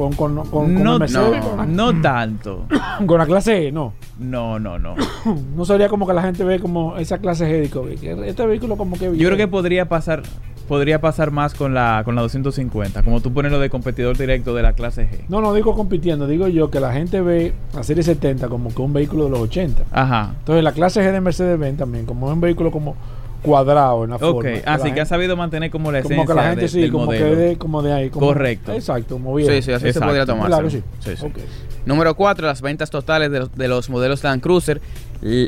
Con, 0.00 0.14
con, 0.14 0.34
con, 0.34 0.48
con 0.48 0.82
no, 0.82 0.98
no, 0.98 1.66
no 1.66 2.00
tanto. 2.00 2.64
con 3.06 3.18
la 3.18 3.26
clase 3.26 3.66
E, 3.66 3.70
no. 3.70 3.92
No, 4.18 4.58
no, 4.58 4.78
no. 4.78 4.94
No 5.54 5.66
sería 5.66 5.90
como 5.90 6.06
que 6.06 6.14
la 6.14 6.22
gente 6.22 6.42
ve 6.42 6.58
como 6.58 6.96
esa 6.96 7.18
clase 7.18 7.68
G, 7.68 8.00
que 8.00 8.26
este 8.26 8.46
vehículo 8.46 8.78
como 8.78 8.96
que... 8.96 9.14
Yo 9.14 9.28
creo 9.28 9.36
que 9.36 9.46
podría 9.46 9.90
pasar 9.90 10.22
podría 10.68 11.02
pasar 11.02 11.32
más 11.32 11.52
con 11.52 11.74
la 11.74 12.00
con 12.04 12.14
la 12.14 12.22
250, 12.22 13.02
como 13.02 13.20
tú 13.20 13.32
pones 13.32 13.52
lo 13.52 13.58
de 13.58 13.68
competidor 13.68 14.16
directo 14.16 14.54
de 14.54 14.62
la 14.62 14.72
clase 14.72 15.06
G. 15.10 15.24
No, 15.28 15.42
no 15.42 15.52
digo 15.52 15.74
compitiendo, 15.74 16.26
digo 16.26 16.48
yo 16.48 16.70
que 16.70 16.80
la 16.80 16.92
gente 16.92 17.20
ve 17.20 17.52
la 17.74 17.82
serie 17.82 18.02
70 18.02 18.48
como 18.48 18.72
que 18.72 18.80
un 18.80 18.94
vehículo 18.94 19.24
de 19.24 19.30
los 19.30 19.40
80. 19.40 19.82
Ajá. 19.90 20.34
Entonces 20.38 20.64
la 20.64 20.72
clase 20.72 21.02
G 21.02 21.12
de 21.12 21.20
Mercedes-Benz 21.20 21.76
también, 21.76 22.06
como 22.06 22.28
un 22.28 22.40
vehículo 22.40 22.70
como 22.70 22.94
cuadrado 23.42 24.04
en 24.04 24.10
la 24.10 24.16
Ok, 24.16 24.20
forma. 24.20 24.50
así 24.66 24.88
la 24.88 24.94
que 24.94 25.00
ha 25.00 25.06
sabido 25.06 25.36
mantener 25.36 25.70
como 25.70 25.90
la 25.92 25.98
esencia 26.00 26.16
como 26.16 26.28
que 26.28 26.34
la 26.34 26.48
gente 26.48 26.62
de- 26.62 26.68
sí, 26.68 26.80
del 26.82 26.92
como 26.92 27.06
modelo. 27.06 27.26
que 27.26 27.36
de, 27.36 27.56
como 27.58 27.82
de 27.82 27.92
ahí. 27.92 28.10
como- 28.10 28.26
Correcto. 28.26 28.72
Exacto, 28.72 29.18
bien. 29.34 29.48
Sí, 29.50 29.62
sí, 29.62 29.72
así 29.72 29.92
se 29.92 30.00
podría 30.00 30.26
tomar. 30.26 30.46
Claro, 30.48 30.68
sí. 30.70 30.82
Sí, 31.00 31.16
sí. 31.16 31.24
Ok. 31.26 31.38
Número 31.86 32.14
4, 32.14 32.46
las 32.46 32.60
ventas 32.60 32.90
totales 32.90 33.30
de 33.30 33.38
los, 33.40 33.54
de 33.54 33.68
los 33.68 33.88
modelos 33.90 34.22
Land 34.22 34.42
Cruiser 34.42 34.80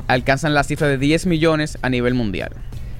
alcanzan 0.09 0.55
la 0.55 0.64
cifra 0.64 0.88
de 0.88 0.98
10 0.98 1.26
millones 1.26 1.78
a 1.83 1.88
nivel 1.88 2.14
mundial. 2.14 2.52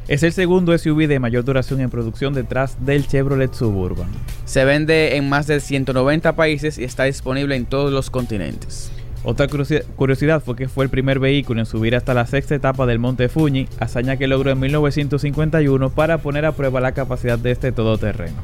Es 0.09 0.23
el 0.25 0.33
segundo 0.33 0.77
SUV 0.77 1.07
de 1.07 1.19
mayor 1.21 1.45
duración 1.45 1.81
en 1.81 1.89
producción 1.89 2.35
detrás 2.35 2.77
del 2.85 3.07
Chevrolet 3.07 3.55
Suburban. 3.55 4.09
Se 4.45 4.65
vende 4.65 5.17
en 5.17 5.29
más 5.29 5.47
de 5.47 5.61
190 5.61 6.35
países 6.35 6.77
y 6.79 6.85
está 6.85 7.05
disponible 7.05 7.55
en 7.57 7.67
todos 7.67 7.93
los 7.93 8.11
continentes. 8.11 8.91
Otra 9.25 9.47
curiosi- 9.47 9.85
curiosidad 9.97 10.43
fue 10.43 10.57
que 10.57 10.69
fue 10.69 10.85
el 10.85 10.91
primer 10.91 11.21
vehículo 11.21 11.61
en 11.61 11.67
subir 11.67 11.95
hasta 11.95 12.13
la 12.13 12.27
sexta 12.27 12.57
etapa 12.57 12.87
del 12.87 12.99
Monte 12.99 13.29
Fuji, 13.29 13.69
hazaña 13.79 14.17
que 14.17 14.27
logró 14.27 14.51
en 14.51 14.59
1951 14.59 15.91
para 15.91 16.19
poner 16.19 16.45
a 16.45 16.53
prueba 16.53 16.81
la 16.81 16.93
capacidad 16.93 17.39
de 17.39 17.53
este 17.53 17.71
todoterreno. 17.71 18.37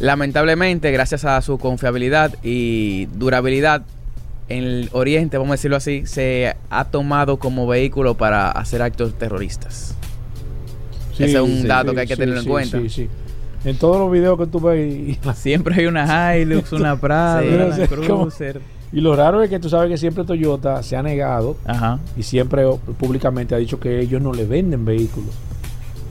Lamentablemente, 0.00 0.90
gracias 0.92 1.24
a 1.24 1.40
su 1.40 1.58
confiabilidad 1.58 2.34
y 2.42 3.06
durabilidad, 3.06 3.82
en 4.50 4.64
el 4.64 4.88
Oriente, 4.92 5.36
vamos 5.38 5.52
a 5.52 5.54
decirlo 5.56 5.76
así, 5.76 6.06
se 6.06 6.54
ha 6.70 6.84
tomado 6.86 7.38
como 7.38 7.66
vehículo 7.66 8.14
para 8.14 8.50
hacer 8.50 8.80
actos 8.82 9.14
terroristas. 9.18 9.94
Ese 11.18 11.24
es 11.36 11.40
un 11.40 11.66
dato 11.66 11.94
que 11.94 12.00
hay 12.00 12.06
que 12.06 12.16
tenerlo 12.16 12.40
en 12.42 12.46
cuenta. 12.48 12.78
Sí, 12.80 12.88
sí. 12.88 13.08
En 13.64 13.76
todos 13.76 13.98
los 13.98 14.10
videos 14.12 14.38
que 14.38 14.46
tú 14.46 14.60
ves 14.60 14.94
y, 14.94 15.18
Siempre 15.34 15.74
hay 15.74 15.86
una 15.86 16.36
Hilux, 16.38 16.70
una 16.72 16.98
Prado, 17.00 17.42
Sí. 17.42 17.48
una 17.48 17.86
cómo- 18.06 18.22
Cruiser. 18.28 18.60
Y 18.92 19.00
lo 19.00 19.14
raro 19.14 19.42
es 19.42 19.50
que 19.50 19.58
tú 19.58 19.68
sabes 19.68 19.90
que 19.90 19.98
siempre 19.98 20.24
Toyota 20.24 20.82
se 20.82 20.96
ha 20.96 21.02
negado 21.02 21.56
Ajá. 21.66 21.98
y 22.16 22.22
siempre 22.22 22.64
públicamente 22.98 23.54
ha 23.54 23.58
dicho 23.58 23.78
que 23.78 24.00
ellos 24.00 24.22
no 24.22 24.32
le 24.32 24.44
venden 24.46 24.84
vehículos. 24.84 25.30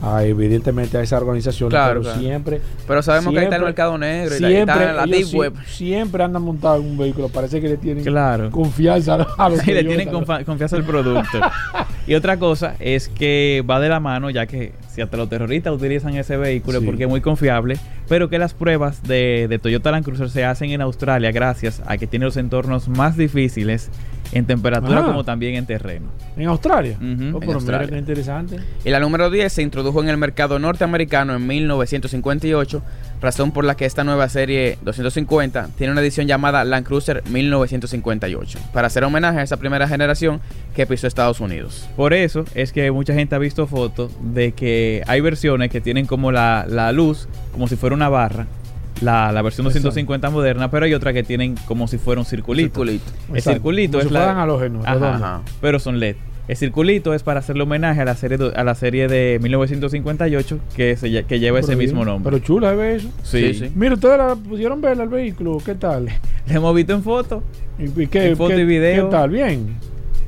A, 0.00 0.22
evidentemente 0.24 0.96
a 0.96 1.02
esa 1.02 1.16
organización, 1.16 1.70
Claro, 1.70 1.88
pero 1.94 2.02
claro. 2.02 2.20
siempre 2.20 2.60
Pero 2.86 3.02
sabemos 3.02 3.32
que 3.32 3.38
ahí 3.40 3.44
está 3.46 3.56
el 3.56 3.62
mercado 3.64 3.98
negro 3.98 4.34
y 4.34 4.38
siempre, 4.38 4.60
está 4.60 4.92
la 4.92 5.06
deep 5.06 5.34
web. 5.34 5.52
siempre 5.66 6.22
andan 6.22 6.42
montados 6.42 6.84
en 6.84 6.90
un 6.92 6.98
vehículo. 6.98 7.28
Parece 7.28 7.60
que 7.60 7.68
le 7.68 7.76
tienen 7.78 8.04
Claro. 8.04 8.50
confianza 8.50 9.14
a 9.36 9.48
los 9.48 9.58
Sí, 9.60 9.72
le 9.72 9.82
tienen 9.84 10.08
confianza 10.08 10.76
al 10.76 10.84
producto. 10.84 11.40
y 12.06 12.14
otra 12.14 12.36
cosa 12.38 12.74
es 12.78 13.08
que 13.08 13.64
va 13.68 13.80
de 13.80 13.88
la 13.88 13.98
mano, 13.98 14.30
ya 14.30 14.46
que 14.46 14.72
si 14.88 15.00
hasta 15.00 15.16
los 15.16 15.28
terroristas 15.28 15.72
utilizan 15.74 16.14
ese 16.16 16.36
vehículo 16.36 16.78
Sí. 16.80 16.86
porque 16.86 17.04
es 17.04 17.08
muy 17.08 17.20
confiable, 17.20 17.76
pero 18.08 18.28
que 18.28 18.38
las 18.38 18.54
pruebas 18.54 19.02
de, 19.02 19.46
de 19.48 19.58
Toyota 19.58 19.90
Land 19.90 20.04
Cruiser 20.04 20.30
se 20.30 20.44
hacen 20.44 20.70
en 20.70 20.80
Australia 20.80 21.32
gracias 21.32 21.82
a 21.86 21.98
que 21.98 22.06
tiene 22.06 22.24
los 22.24 22.36
entornos 22.36 22.88
más 22.88 23.16
difíciles 23.16 23.90
en 24.32 24.44
temperatura 24.44 25.00
Ah. 25.00 25.04
como 25.04 25.24
también 25.24 25.54
en 25.54 25.66
terreno. 25.66 26.06
En 26.36 26.46
Australia. 26.48 26.96
Oh, 27.00 27.04
En 27.04 27.32
mira 27.40 27.54
Australia. 27.54 27.88
qué 27.88 27.98
interesante. 27.98 28.56
Y 28.84 28.90
la 28.90 29.00
número 29.00 29.30
10 29.30 29.52
se 29.52 29.62
introdujo 29.62 30.02
en 30.02 30.08
el 30.08 30.16
mercado 30.16 30.58
norteamericano 30.58 31.34
en 31.34 31.46
1958, 31.46 32.82
razón 33.20 33.50
por 33.52 33.64
la 33.64 33.76
que 33.76 33.84
esta 33.86 34.04
nueva 34.04 34.28
serie 34.28 34.78
250 34.82 35.68
tiene 35.76 35.92
una 35.92 36.00
edición 36.02 36.26
llamada 36.26 36.64
Land 36.64 36.86
Cruiser 36.86 37.22
1958, 37.30 38.58
para 38.72 38.86
hacer 38.86 39.04
homenaje 39.04 39.38
a 39.38 39.42
esa 39.42 39.56
primera 39.56 39.88
generación 39.88 40.40
que 40.74 40.86
pisó 40.86 41.06
Estados 41.06 41.40
Unidos. 41.40 41.88
Por 41.96 42.12
eso 42.12 42.44
es 42.54 42.72
que 42.72 42.90
mucha 42.90 43.14
gente 43.14 43.34
ha 43.34 43.38
visto 43.38 43.66
fotos 43.66 44.12
de 44.20 44.52
que 44.52 45.02
hay 45.06 45.20
versiones 45.20 45.70
que 45.70 45.80
tienen 45.80 46.06
como 46.06 46.30
la, 46.32 46.66
la 46.68 46.92
luz, 46.92 47.28
como 47.52 47.66
si 47.68 47.76
fuera 47.76 47.94
una 47.96 48.08
barra, 48.08 48.46
la, 49.00 49.32
la 49.32 49.42
versión 49.42 49.66
Exacto. 49.66 49.88
250 49.88 50.30
moderna, 50.30 50.70
pero 50.70 50.84
hay 50.86 50.94
otras 50.94 51.14
que 51.14 51.22
tienen 51.22 51.54
como 51.66 51.86
si 51.88 51.98
fuera 51.98 52.20
un 52.20 52.24
circulito. 52.26 52.68
Circulito. 52.84 53.04
El 53.30 53.36
Exacto. 53.36 53.52
circulito 53.56 53.92
Como 53.98 54.02
es 54.02 54.08
si 54.08 54.14
la- 54.14 54.42
halógenos, 54.42 54.86
Ajá. 54.86 55.14
Ajá. 55.14 55.42
pero 55.60 55.78
son 55.78 55.98
LED. 56.00 56.16
El 56.48 56.56
circulito 56.56 57.12
es 57.12 57.22
para 57.22 57.40
hacerle 57.40 57.64
homenaje 57.64 58.00
a 58.00 58.06
la 58.06 58.14
serie 58.16 58.38
do- 58.38 58.52
a 58.56 58.64
la 58.64 58.74
serie 58.74 59.06
de 59.06 59.38
1958 59.42 60.58
que 60.74 60.96
se 60.96 61.24
que 61.24 61.40
lleva 61.40 61.60
ese 61.60 61.76
mismo 61.76 62.04
nombre. 62.06 62.30
Pero 62.32 62.42
chula, 62.42 62.72
¿ves 62.72 63.02
eso? 63.04 63.12
sí. 63.22 63.52
Sí, 63.52 63.66
sí. 63.66 63.72
Mira, 63.74 63.94
ustedes 63.94 64.16
la 64.16 64.34
pudieron 64.34 64.80
ver 64.80 64.98
el 64.98 65.08
vehículo, 65.08 65.58
¿qué 65.64 65.74
tal? 65.74 66.06
Le 66.46 66.54
hemos 66.54 66.74
visto 66.74 66.94
en 66.94 67.02
foto. 67.02 67.42
¿Y, 67.78 68.02
y 68.02 68.06
qué, 68.06 68.28
En 68.28 68.36
foto 68.38 68.54
qué- 68.56 68.62
y 68.62 68.64
video. 68.64 69.04
¿Qué 69.10 69.10
tal? 69.16 69.28
Bien. 69.30 69.76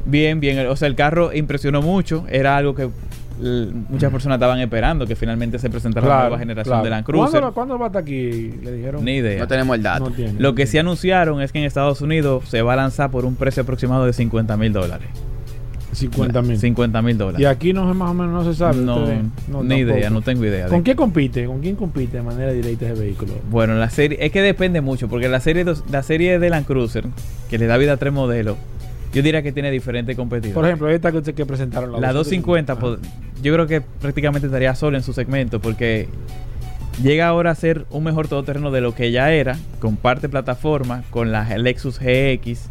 Bien, 0.04 0.40
bien. 0.40 0.66
O 0.66 0.76
sea, 0.76 0.88
el 0.88 0.94
carro 0.94 1.32
impresionó 1.32 1.80
mucho. 1.80 2.26
Era 2.28 2.56
algo 2.58 2.74
que 2.74 2.90
muchas 3.88 4.10
personas 4.12 4.36
estaban 4.36 4.58
esperando, 4.60 5.06
que 5.06 5.16
finalmente 5.16 5.58
se 5.58 5.70
presentara 5.70 6.06
la 6.06 6.20
nueva 6.22 6.38
generación 6.38 6.72
claro. 6.72 6.84
de 6.84 6.90
Land 6.90 7.04
Cruiser. 7.06 7.30
¿Cuándo, 7.40 7.54
cuándo 7.54 7.78
va 7.78 7.86
a 7.86 7.88
estar 7.88 8.02
aquí? 8.02 8.52
Le 8.62 8.72
dijeron. 8.72 9.04
Ni 9.04 9.16
idea. 9.16 9.38
No 9.40 9.48
tenemos 9.48 9.76
el 9.76 9.82
dato. 9.82 10.04
No 10.04 10.10
tiene, 10.10 10.32
Lo 10.40 10.50
no 10.50 10.54
que 10.54 10.66
sí 10.66 10.78
anunciaron 10.78 11.40
es 11.42 11.52
que 11.52 11.58
en 11.58 11.64
Estados 11.64 12.00
Unidos 12.00 12.48
se 12.48 12.62
va 12.62 12.74
a 12.74 12.76
lanzar 12.76 13.10
por 13.10 13.24
un 13.24 13.34
precio 13.36 13.62
aproximado 13.62 14.04
de 14.06 14.12
50 14.12 14.56
mil 14.56 14.72
dólares. 14.72 15.08
50 15.92 16.42
mil. 16.42 16.56
50 16.58 17.02
mil 17.02 17.14
Y 17.16 17.18
dólares. 17.18 17.46
aquí 17.48 17.72
no 17.72 17.92
más 17.94 18.10
o 18.10 18.14
menos 18.14 18.32
no 18.32 18.52
se 18.52 18.56
sabe. 18.56 18.76
No, 18.76 18.98
ustedes- 19.02 19.24
ni 19.64 19.74
idea, 19.78 20.08
no 20.08 20.22
tengo 20.22 20.44
idea. 20.44 20.64
de- 20.66 20.70
¿Con 20.70 20.84
qué 20.84 20.94
compite? 20.94 21.46
¿Con 21.46 21.60
quién 21.60 21.74
compite 21.74 22.18
de 22.18 22.22
manera 22.22 22.52
directa 22.52 22.86
ese 22.86 23.00
vehículo? 23.00 23.32
Bueno, 23.50 23.74
la 23.74 23.90
serie, 23.90 24.16
es 24.24 24.30
que 24.30 24.40
depende 24.40 24.80
mucho, 24.80 25.08
porque 25.08 25.28
la 25.28 25.40
serie, 25.40 25.64
dos- 25.64 25.82
la 25.90 26.02
serie 26.04 26.38
de 26.38 26.48
Land 26.48 26.66
Cruiser, 26.66 27.04
que 27.50 27.58
le 27.58 27.66
da 27.66 27.76
vida 27.76 27.94
a 27.94 27.96
tres 27.96 28.12
modelos, 28.12 28.56
yo 29.12 29.22
diría 29.22 29.42
que 29.42 29.52
tiene 29.52 29.70
diferentes 29.70 30.16
competidores. 30.16 30.54
Por 30.54 30.64
ejemplo, 30.66 30.88
esta 30.88 31.10
que, 31.12 31.22
que 31.34 31.46
presentaron. 31.46 31.92
la 32.00 32.12
250, 32.12 32.72
Ajá. 32.72 32.80
pod- 32.82 32.98
yo 33.42 33.52
creo 33.54 33.66
que 33.66 33.80
prácticamente 33.80 34.46
estaría 34.46 34.74
solo 34.74 34.96
en 34.96 35.02
su 35.02 35.12
segmento, 35.12 35.60
porque 35.60 36.08
llega 37.02 37.26
ahora 37.26 37.50
a 37.50 37.54
ser 37.54 37.86
un 37.90 38.04
mejor 38.04 38.28
todoterreno 38.28 38.70
de 38.70 38.80
lo 38.82 38.94
que 38.94 39.10
ya 39.12 39.32
era, 39.32 39.58
comparte 39.78 40.28
plataforma 40.28 41.02
con 41.10 41.32
la 41.32 41.56
Lexus 41.58 41.98
GX 41.98 42.68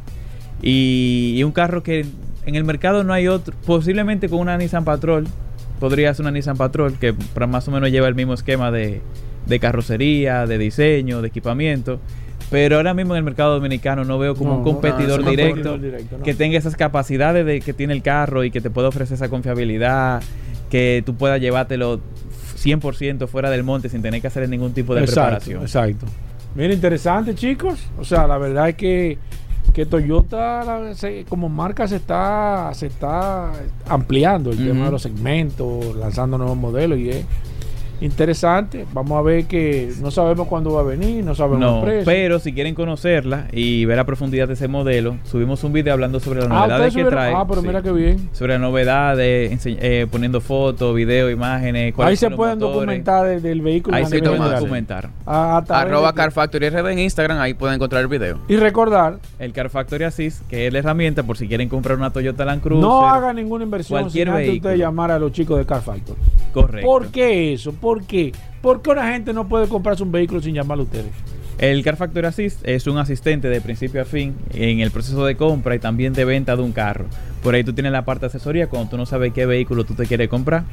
y, 0.62 1.34
y 1.38 1.44
un 1.44 1.52
carro 1.52 1.84
que 1.84 2.06
en 2.46 2.56
el 2.56 2.64
mercado 2.64 3.04
no 3.04 3.14
hay 3.14 3.28
otro, 3.28 3.56
posiblemente 3.66 4.30
con 4.30 4.40
una 4.40 4.58
Nissan 4.58 4.84
Patrol, 4.86 5.28
podría 5.80 6.14
ser 6.14 6.24
una 6.24 6.32
Nissan 6.32 6.58
Patrol 6.58 6.94
que 7.00 7.14
más 7.48 7.68
o 7.68 7.72
menos 7.72 7.90
lleva 7.92 8.08
el 8.08 8.16
mismo 8.16 8.34
esquema 8.34 8.72
de, 8.72 9.02
de 9.48 9.60
carrocería, 9.60 10.46
de 10.46 10.58
diseño, 10.58 11.22
de 11.22 11.28
equipamiento. 11.30 12.00
Pero 12.52 12.78
ahora 12.78 12.94
mismo 12.96 13.14
en 13.14 13.20
el 13.20 13.24
mercado 13.24 13.54
dominicano 13.56 14.04
no 14.06 14.18
veo 14.18 14.36
como 14.36 14.52
No, 14.54 14.58
un 14.60 14.64
competidor 14.64 15.24
no, 15.24 15.30
directo 15.30 15.70
competidor 15.72 15.82
directo, 15.82 16.18
no. 16.18 16.24
que 16.24 16.34
tenga 16.34 16.58
esas 16.58 16.76
capacidades 16.76 17.46
de 17.46 17.60
que 17.62 17.74
tiene 17.74 17.94
el 17.94 18.02
carro 18.02 18.44
y 18.44 18.50
que 18.52 18.60
te 18.62 18.70
pueda 18.72 18.88
ofrecer 18.88 19.16
esa 19.16 19.30
confiabilidad, 19.30 20.24
que 20.72 21.04
tú 21.06 21.14
puedas 21.16 21.40
llevártelo 21.40 22.00
100% 22.58 23.28
fuera 23.28 23.50
del 23.50 23.64
monte 23.64 23.88
sin 23.90 24.02
tener 24.02 24.20
que 24.22 24.28
hacer 24.28 24.48
ningún 24.50 24.74
tipo 24.74 24.96
de 24.96 25.02
exacto, 25.02 25.22
preparación. 25.22 25.62
Exacto. 25.62 26.06
Mira, 26.56 26.74
interesante, 26.74 27.36
chicos. 27.36 27.80
O 28.00 28.04
sea, 28.04 28.26
la 28.28 28.38
verdad 28.40 28.70
es 28.70 28.76
que, 28.76 29.18
que 29.74 29.86
Toyota 29.86 30.64
la- 30.66 30.96
se- 30.96 31.26
como 31.30 31.48
marca 31.50 31.88
se 31.88 31.98
está, 31.98 32.72
se 32.74 32.88
está 32.88 33.52
ampliando 33.88 34.50
el 34.52 34.58
tema 34.58 34.86
de 34.86 34.92
los 34.92 35.02
segmentos, 35.04 35.96
lanzando 35.96 36.38
nuevos 36.40 36.58
modelos 36.58 36.98
y 36.98 37.12
es 37.12 37.26
interesante. 38.02 38.86
Vamos 38.94 39.18
a 39.18 39.22
ver 39.22 39.46
que 39.46 39.92
no 40.02 40.12
sabemos 40.12 40.48
cuándo 40.48 40.74
va 40.74 40.82
a 40.82 40.84
venir, 40.84 41.24
no 41.24 41.36
sabemos 41.36 41.60
No, 41.60 41.78
el 41.80 41.84
precio. 41.86 42.06
pero 42.06 42.40
si 42.40 42.54
quieren 42.54 42.76
conocerla 42.76 43.48
y 43.52 43.86
ver 43.86 43.98
la 43.98 44.06
profundidad 44.06 44.48
de 44.48 44.54
ese 44.54 44.68
modelo, 44.68 45.18
subimos 45.24 45.64
un 45.64 45.74
video 45.74 45.94
hablando 45.94 46.20
sobre 46.20 46.40
las 46.42 46.50
ah, 46.52 46.68
novedades 46.68 46.96
que 46.96 47.04
trae. 47.06 47.34
ah, 47.36 47.46
pero 47.48 47.62
sí. 47.62 47.68
mira 47.68 47.82
qué 47.82 47.92
bien. 47.92 48.30
Sobre 48.34 48.54
las 48.54 48.62
novedades, 48.62 49.60
eh, 49.66 50.08
poniendo 50.12 50.42
fotos, 50.42 50.96
videos, 50.96 51.32
imágenes. 51.32 51.94
Ahí 52.00 52.16
se 52.16 52.30
pueden 52.30 52.60
motores. 52.60 52.76
documentar 52.76 53.28
del, 53.28 53.42
del 53.42 53.62
vehículo. 53.62 53.96
Ahí 53.96 54.06
se 54.06 54.20
pueden 54.20 54.42
documentar. 54.42 55.10
Ah, 55.26 55.58
a 55.58 55.64
través 55.64 55.86
Arroba 55.88 56.14
Car 56.14 56.32
Factory 56.32 56.70
RD 56.70 56.92
en 56.92 57.00
Instagram, 57.00 57.40
ahí 57.40 57.54
pueden 57.54 57.76
encontrar 57.76 58.02
el 58.02 58.08
video. 58.08 58.40
Y 58.48 58.56
recordar, 58.56 59.20
El 59.40 59.54
Car 59.54 59.70
Factory 59.70 60.04
Assist, 60.06 60.48
que 60.48 60.68
es 60.68 60.74
la 60.74 60.80
herramienta 60.80 61.24
por 61.24 61.38
si 61.38 61.48
quieren 61.48 61.70
comprar 61.70 61.98
una 61.98 62.12
Toyota 62.12 62.46
Land 62.46 62.62
Cruiser. 62.62 62.82
no 62.84 63.08
hagan 63.08 63.36
ninguna 63.36 63.64
inversión 63.64 64.00
cualquier 64.02 64.28
sin 64.28 64.34
antes 64.36 64.48
vehículo. 64.48 64.70
usted 64.74 64.80
llamar 64.84 65.12
a 65.12 65.20
los 65.20 65.32
chicos 65.32 65.58
de 65.58 65.66
Car 65.66 65.82
Factory. 65.82 66.18
Correcto. 66.54 66.88
¿Por 66.88 67.12
qué 67.12 67.54
eso? 67.54 67.74
¿Por 67.74 68.04
qué? 68.04 68.32
¿Por 68.62 68.82
qué 68.82 68.90
una 68.90 69.12
gente 69.12 69.34
no 69.34 69.48
puede 69.48 69.68
comprarse 69.68 70.04
un 70.04 70.12
vehículo 70.12 70.42
sin 70.42 70.56
llamarlo 70.56 70.84
a 70.84 70.86
ustedes? 70.86 71.12
El 71.60 71.84
Car 71.84 71.98
Factory 71.98 72.26
Assist 72.26 72.66
es 72.66 72.88
un 72.88 72.98
asistente 72.98 73.50
de 73.50 73.60
principio 73.60 74.02
a 74.02 74.06
fin 74.06 74.34
en 74.54 74.80
el 74.80 74.92
proceso 74.92 75.26
de 75.26 75.36
compra 75.36 75.76
y 75.76 75.80
también 75.80 76.14
de 76.14 76.24
venta 76.24 76.56
de 76.56 76.62
un 76.62 76.72
carro. 76.72 77.06
Por 77.44 77.54
ahí 77.54 77.66
tú 77.66 77.74
tienes 77.74 77.92
la 77.92 78.06
parte 78.06 78.22
de 78.22 78.28
asesoría 78.28 78.68
cuando 78.68 78.92
tú 78.92 78.98
no 78.98 79.06
sabes 79.06 79.34
qué 79.34 79.46
vehículo 79.46 79.84
tú 79.84 79.94
te 79.94 80.06
quieres 80.06 80.30
comprar. 80.30 80.64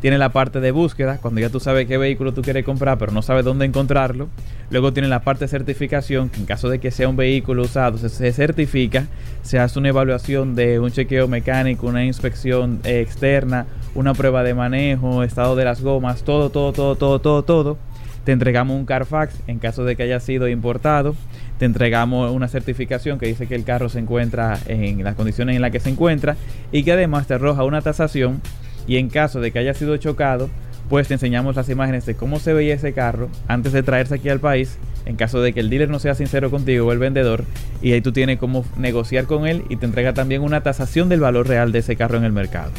Tienes 0.00 0.18
la 0.18 0.28
parte 0.28 0.60
de 0.60 0.70
búsqueda 0.70 1.18
cuando 1.20 1.40
ya 1.40 1.48
tú 1.48 1.58
sabes 1.58 1.86
qué 1.86 1.96
vehículo 1.96 2.34
tú 2.34 2.42
quieres 2.42 2.64
comprar 2.64 2.98
pero 2.98 3.12
no 3.12 3.22
sabes 3.22 3.44
dónde 3.44 3.64
encontrarlo. 3.64 4.28
Luego 4.70 4.92
tienes 4.92 5.10
la 5.10 5.20
parte 5.20 5.44
de 5.44 5.48
certificación 5.48 6.28
que 6.28 6.40
en 6.40 6.46
caso 6.46 6.68
de 6.68 6.78
que 6.78 6.90
sea 6.90 7.08
un 7.08 7.16
vehículo 7.16 7.62
usado 7.62 7.98
se, 7.98 8.08
se 8.08 8.32
certifica, 8.32 9.06
se 9.42 9.58
hace 9.58 9.78
una 9.78 9.88
evaluación 9.88 10.54
de 10.54 10.80
un 10.80 10.90
chequeo 10.90 11.28
mecánico, 11.28 11.86
una 11.86 12.04
inspección 12.04 12.80
eh, 12.84 13.00
externa, 13.00 13.66
una 13.94 14.12
prueba 14.14 14.42
de 14.42 14.54
manejo, 14.54 15.22
estado 15.22 15.56
de 15.56 15.64
las 15.64 15.80
gomas, 15.80 16.22
todo, 16.22 16.50
todo, 16.50 16.72
todo, 16.72 16.96
todo, 16.96 17.20
todo, 17.20 17.42
todo. 17.42 17.78
Te 18.24 18.32
entregamos 18.32 18.76
un 18.76 18.86
Carfax 18.86 19.40
en 19.46 19.60
caso 19.60 19.84
de 19.84 19.94
que 19.94 20.02
haya 20.02 20.18
sido 20.18 20.48
importado. 20.48 21.14
Te 21.58 21.64
entregamos 21.64 22.32
una 22.32 22.48
certificación 22.48 23.20
que 23.20 23.26
dice 23.26 23.46
que 23.46 23.54
el 23.54 23.62
carro 23.62 23.88
se 23.88 24.00
encuentra 24.00 24.58
en 24.66 25.04
las 25.04 25.14
condiciones 25.14 25.54
en 25.54 25.62
las 25.62 25.70
que 25.70 25.78
se 25.78 25.90
encuentra 25.90 26.36
y 26.72 26.82
que 26.82 26.90
además 26.90 27.28
te 27.28 27.34
arroja 27.34 27.62
una 27.62 27.82
tasación. 27.82 28.42
Y 28.86 28.96
en 28.96 29.08
caso 29.08 29.40
de 29.40 29.50
que 29.50 29.58
haya 29.58 29.74
sido 29.74 29.96
chocado, 29.96 30.48
pues 30.88 31.08
te 31.08 31.14
enseñamos 31.14 31.56
las 31.56 31.68
imágenes 31.68 32.06
de 32.06 32.14
cómo 32.14 32.38
se 32.38 32.52
veía 32.52 32.74
ese 32.74 32.92
carro 32.92 33.28
antes 33.48 33.72
de 33.72 33.82
traerse 33.82 34.14
aquí 34.14 34.28
al 34.28 34.40
país. 34.40 34.78
En 35.04 35.16
caso 35.16 35.40
de 35.40 35.52
que 35.52 35.60
el 35.60 35.70
dealer 35.70 35.88
no 35.88 35.98
sea 35.98 36.14
sincero 36.14 36.50
contigo 36.50 36.86
o 36.86 36.92
el 36.92 36.98
vendedor, 36.98 37.44
y 37.80 37.92
ahí 37.92 38.00
tú 38.00 38.12
tienes 38.12 38.38
cómo 38.38 38.64
negociar 38.76 39.26
con 39.26 39.46
él 39.46 39.62
y 39.68 39.76
te 39.76 39.86
entrega 39.86 40.14
también 40.14 40.42
una 40.42 40.62
tasación 40.62 41.08
del 41.08 41.20
valor 41.20 41.46
real 41.46 41.70
de 41.70 41.78
ese 41.78 41.94
carro 41.94 42.18
en 42.18 42.24
el 42.24 42.32
mercado. 42.32 42.72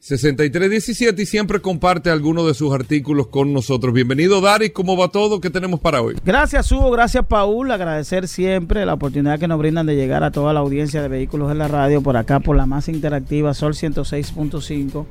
6317 0.00 1.22
y 1.22 1.26
siempre 1.26 1.60
comparte 1.60 2.08
algunos 2.10 2.46
de 2.46 2.54
sus 2.54 2.72
artículos 2.72 3.26
con 3.26 3.52
nosotros. 3.52 3.92
Bienvenido 3.92 4.40
Daris, 4.40 4.70
¿cómo 4.70 4.96
va 4.96 5.08
todo? 5.08 5.40
¿Qué 5.40 5.50
tenemos 5.50 5.80
para 5.80 6.00
hoy? 6.00 6.14
Gracias 6.24 6.70
Hugo, 6.70 6.90
gracias 6.92 7.26
Paul, 7.26 7.70
agradecer 7.72 8.28
siempre 8.28 8.86
la 8.86 8.94
oportunidad 8.94 9.40
que 9.40 9.48
nos 9.48 9.58
brindan 9.58 9.86
de 9.86 9.96
llegar 9.96 10.22
a 10.22 10.30
toda 10.30 10.52
la 10.52 10.60
audiencia 10.60 11.02
de 11.02 11.08
vehículos 11.08 11.50
en 11.50 11.58
la 11.58 11.66
radio 11.66 12.00
por 12.00 12.16
acá 12.16 12.38
por 12.38 12.56
la 12.56 12.64
más 12.64 12.88
interactiva 12.88 13.54
Sol 13.54 13.74
106.5 13.74 15.04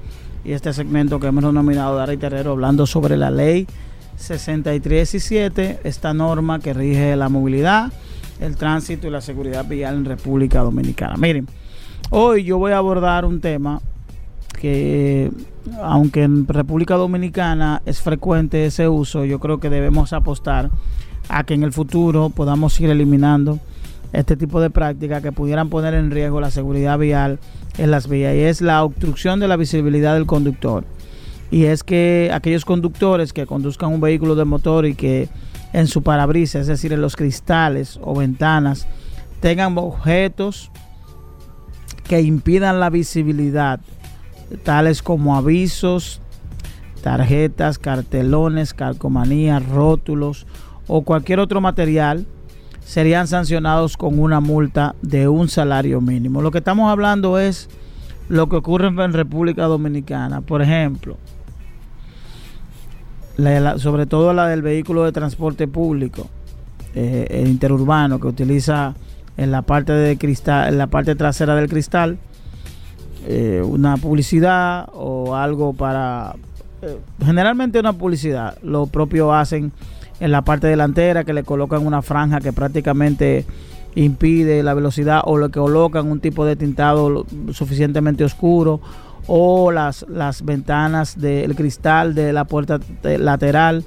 y 0.46 0.54
este 0.54 0.72
segmento 0.72 1.20
que 1.20 1.28
hemos 1.28 1.44
denominado 1.44 1.98
Dari 1.98 2.16
Terrero 2.16 2.52
hablando 2.52 2.86
sobre 2.86 3.18
la 3.18 3.30
ley 3.30 3.68
6317, 4.16 5.82
esta 5.84 6.14
norma 6.14 6.60
que 6.60 6.74
rige 6.74 7.16
la 7.16 7.30
movilidad, 7.30 7.92
el 8.40 8.56
tránsito 8.56 9.08
y 9.08 9.12
la 9.12 9.22
seguridad 9.22 9.66
vial 9.66 9.96
en 9.96 10.06
República 10.06 10.62
Dominicana. 10.62 11.18
Miren, 11.18 11.48
hoy 12.10 12.46
yo 12.46 12.58
voy 12.58 12.72
a 12.72 12.78
abordar 12.78 13.26
un 13.26 13.42
tema 13.42 13.82
que 14.60 15.32
aunque 15.82 16.24
en 16.24 16.48
República 16.48 16.96
Dominicana 16.96 17.82
es 17.86 18.02
frecuente 18.02 18.66
ese 18.66 18.90
uso, 18.90 19.24
yo 19.26 19.40
creo 19.40 19.60
que 19.60 19.70
debemos 19.70 20.14
apostar 20.14 20.70
a 21.30 21.44
que 21.44 21.54
en 21.54 21.64
el 21.64 21.72
futuro 21.72 22.30
podamos 22.30 22.80
ir 22.80 22.90
eliminando 22.90 23.60
este 24.14 24.36
tipo 24.36 24.62
de 24.62 24.70
prácticas 24.70 25.22
que 25.22 25.32
pudieran 25.32 25.70
poner 25.70 25.94
en 25.94 26.12
riesgo 26.12 26.42
la 26.42 26.52
seguridad 26.52 26.98
vial 26.98 27.40
en 27.78 27.92
las 27.92 28.08
vías 28.08 28.36
y 28.36 28.40
es 28.40 28.62
la 28.62 28.84
obstrucción 28.84 29.40
de 29.40 29.48
la 29.48 29.58
visibilidad 29.58 30.14
del 30.14 30.26
conductor. 30.26 30.86
Y 31.52 31.66
es 31.66 31.84
que 31.84 32.30
aquellos 32.34 32.66
conductores 32.66 33.32
que 33.32 33.46
conduzcan 33.46 33.94
un 33.94 34.02
vehículo 34.02 34.36
de 34.36 34.46
motor 34.46 34.86
y 34.86 34.96
que 34.96 35.30
en 35.74 35.88
su 35.88 36.02
parabrisas, 36.02 36.62
es 36.62 36.68
decir, 36.68 36.94
en 36.94 37.02
los 37.02 37.16
cristales 37.16 38.00
o 38.02 38.16
ventanas, 38.16 38.88
tengan 39.40 39.78
objetos 39.78 40.72
que 42.08 42.22
impidan 42.22 42.80
la 42.80 42.90
visibilidad, 42.90 43.80
tales 44.64 45.02
como 45.02 45.36
avisos, 45.36 46.22
tarjetas, 47.02 47.80
cartelones, 47.80 48.74
calcomanías, 48.74 49.68
rótulos 49.68 50.46
o 50.88 51.04
cualquier 51.04 51.40
otro 51.40 51.62
material, 51.62 52.26
serían 52.80 53.28
sancionados 53.28 53.98
con 53.98 54.20
una 54.20 54.40
multa 54.40 54.96
de 55.02 55.28
un 55.28 55.50
salario 55.50 56.00
mínimo. 56.00 56.42
Lo 56.42 56.52
que 56.52 56.60
estamos 56.60 56.90
hablando 56.90 57.38
es 57.38 57.70
lo 58.30 58.48
que 58.50 58.56
ocurre 58.56 58.88
en 58.88 59.14
República 59.14 59.66
Dominicana. 59.66 60.42
Por 60.42 60.62
ejemplo, 60.62 61.18
sobre 63.78 64.06
todo 64.06 64.34
la 64.34 64.48
del 64.48 64.62
vehículo 64.62 65.04
de 65.04 65.12
transporte 65.12 65.68
público, 65.68 66.30
eh, 66.96 67.28
el 67.30 67.48
interurbano 67.48 68.20
que 68.20 68.28
utiliza 68.28 68.96
en 69.36 69.52
la 69.52 69.62
parte 69.62 69.94
de 69.94 70.18
cristal, 70.18 70.70
en 70.70 70.78
la 70.78 70.88
parte 70.88 71.16
trasera 71.16 71.56
del 71.56 71.70
cristal, 71.70 72.18
eh, 73.26 73.62
una 73.66 73.98
publicidad 73.98 74.90
o 74.94 75.36
algo 75.36 75.74
para 75.74 76.36
eh, 76.82 76.98
generalmente 77.26 77.80
una 77.80 77.94
publicidad. 77.94 78.58
Lo 78.62 78.88
propio 78.88 79.34
hacen 79.34 79.72
en 80.20 80.32
la 80.32 80.44
parte 80.44 80.68
delantera 80.68 81.24
que 81.24 81.34
le 81.34 81.44
colocan 81.44 81.86
una 81.86 82.02
franja 82.02 82.40
que 82.40 82.54
prácticamente 82.54 83.46
impide 83.96 84.62
la 84.64 84.74
velocidad 84.74 85.22
o 85.26 85.38
le 85.38 85.50
colocan 85.50 86.10
un 86.10 86.20
tipo 86.20 86.46
de 86.46 86.56
tintado 86.56 87.26
suficientemente 87.52 88.24
oscuro 88.24 88.80
o 89.26 89.72
las, 89.72 90.06
las 90.08 90.44
ventanas 90.46 91.20
del 91.20 91.56
cristal 91.56 92.14
de 92.14 92.32
la 92.34 92.46
puerta 92.46 92.80
lateral. 93.04 93.84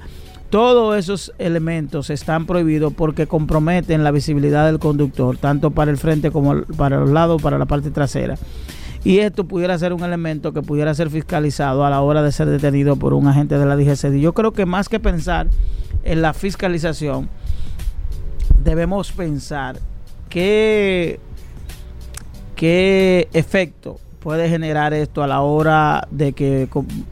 Todos 0.49 0.97
esos 0.97 1.33
elementos 1.37 2.09
están 2.09 2.45
prohibidos 2.45 2.91
porque 2.91 3.25
comprometen 3.25 4.03
la 4.03 4.11
visibilidad 4.11 4.65
del 4.65 4.79
conductor, 4.79 5.37
tanto 5.37 5.71
para 5.71 5.91
el 5.91 5.97
frente 5.97 6.29
como 6.29 6.63
para 6.75 6.99
los 6.99 7.09
lados, 7.09 7.41
para 7.41 7.57
la 7.57 7.65
parte 7.65 7.89
trasera. 7.89 8.37
Y 9.03 9.19
esto 9.19 9.45
pudiera 9.45 9.77
ser 9.77 9.93
un 9.93 10.03
elemento 10.03 10.53
que 10.53 10.61
pudiera 10.61 10.93
ser 10.93 11.09
fiscalizado 11.09 11.85
a 11.85 11.89
la 11.89 12.01
hora 12.01 12.21
de 12.21 12.31
ser 12.31 12.47
detenido 12.47 12.95
por 12.95 13.13
un 13.13 13.27
agente 13.27 13.57
de 13.57 13.65
la 13.65 13.75
DGCD. 13.75 14.19
Yo 14.19 14.33
creo 14.33 14.53
que 14.53 14.65
más 14.65 14.89
que 14.89 14.99
pensar 14.99 15.47
en 16.03 16.21
la 16.21 16.33
fiscalización, 16.33 17.27
debemos 18.63 19.11
pensar 19.11 19.79
qué, 20.29 21.19
qué 22.55 23.27
efecto 23.33 23.99
puede 24.19 24.47
generar 24.49 24.93
esto 24.93 25.23
a 25.23 25.27
la 25.27 25.41
hora 25.41 26.07
de 26.11 26.33
que, 26.33 26.69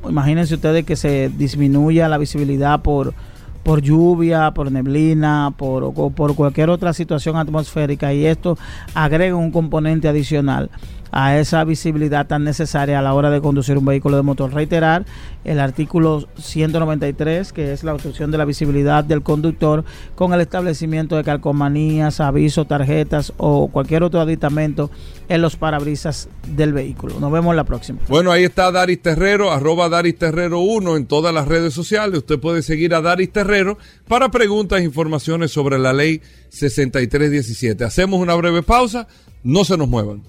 imagínense 0.07 0.55
ustedes 0.55 0.85
que 0.85 0.95
se 0.95 1.29
disminuya 1.29 2.07
la 2.07 2.19
visibilidad 2.19 2.81
por, 2.83 3.15
por 3.63 3.81
lluvia, 3.81 4.51
por 4.51 4.71
neblina, 4.71 5.53
por, 5.57 5.91
por 6.13 6.35
cualquier 6.35 6.69
otra 6.69 6.93
situación 6.93 7.35
atmosférica 7.35 8.13
y 8.13 8.27
esto 8.27 8.59
agrega 8.93 9.35
un 9.35 9.51
componente 9.51 10.07
adicional 10.07 10.69
a 11.11 11.37
esa 11.37 11.63
visibilidad 11.63 12.27
tan 12.27 12.43
necesaria 12.43 12.99
a 12.99 13.01
la 13.01 13.13
hora 13.13 13.29
de 13.29 13.41
conducir 13.41 13.77
un 13.77 13.85
vehículo 13.85 14.17
de 14.17 14.23
motor. 14.23 14.53
Reiterar 14.53 15.05
el 15.43 15.59
artículo 15.59 16.27
193, 16.37 17.53
que 17.53 17.71
es 17.73 17.83
la 17.83 17.93
obstrucción 17.93 18.31
de 18.31 18.37
la 18.37 18.45
visibilidad 18.45 19.03
del 19.03 19.23
conductor 19.23 19.83
con 20.15 20.33
el 20.33 20.41
establecimiento 20.41 21.15
de 21.15 21.23
calcomanías, 21.23 22.19
avisos, 22.19 22.67
tarjetas 22.67 23.33
o 23.37 23.67
cualquier 23.67 24.03
otro 24.03 24.19
aditamento 24.19 24.91
en 25.27 25.41
los 25.41 25.55
parabrisas 25.55 26.29
del 26.47 26.73
vehículo. 26.73 27.19
Nos 27.19 27.31
vemos 27.31 27.55
la 27.55 27.63
próxima. 27.63 27.99
Bueno, 28.07 28.31
ahí 28.31 28.43
está 28.43 28.71
Daris 28.71 29.01
Terrero, 29.01 29.51
arroba 29.51 29.89
Daris 29.89 30.17
Terrero 30.17 30.59
1 30.59 30.97
en 30.97 31.05
todas 31.05 31.33
las 31.33 31.47
redes 31.47 31.73
sociales. 31.73 32.19
Usted 32.19 32.39
puede 32.39 32.61
seguir 32.61 32.93
a 32.93 33.01
Daris 33.01 33.31
Terrero 33.31 33.77
para 34.07 34.29
preguntas 34.29 34.81
e 34.81 34.83
informaciones 34.83 35.51
sobre 35.51 35.79
la 35.79 35.93
ley 35.93 36.21
6317. 36.49 37.83
Hacemos 37.83 38.19
una 38.19 38.35
breve 38.35 38.63
pausa, 38.63 39.07
no 39.43 39.63
se 39.63 39.77
nos 39.77 39.87
muevan. 39.87 40.23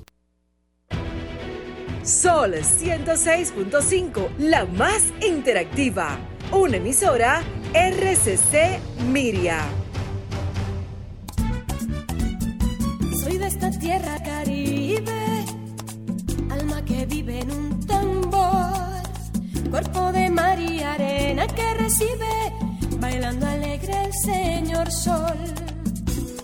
Sol 2.10 2.54
106.5, 2.54 4.36
la 4.38 4.64
más 4.64 5.12
interactiva. 5.24 6.18
Una 6.50 6.78
emisora 6.78 7.40
RCC 7.72 8.80
Miria. 9.12 9.60
Soy 13.22 13.38
de 13.38 13.46
esta 13.46 13.70
tierra 13.70 14.20
caribe, 14.24 15.44
alma 16.50 16.84
que 16.84 17.06
vive 17.06 17.38
en 17.38 17.50
un 17.52 17.86
tambor, 17.86 18.72
cuerpo 19.70 20.10
de 20.10 20.30
mar 20.30 20.58
y 20.58 20.82
arena 20.82 21.46
que 21.46 21.74
recibe, 21.74 22.52
bailando 22.98 23.46
alegre 23.46 24.06
el 24.06 24.12
señor 24.12 24.90
sol, 24.90 25.38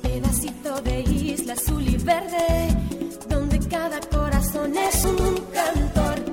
pedacito 0.01 0.81
de 0.83 1.01
isla 1.01 1.55
azul 1.55 1.89
y 1.89 1.97
verde 1.97 2.77
cada 3.69 4.01
corazón 4.57 4.77
es 4.77 5.05
un 5.05 5.35
cantor, 5.53 6.25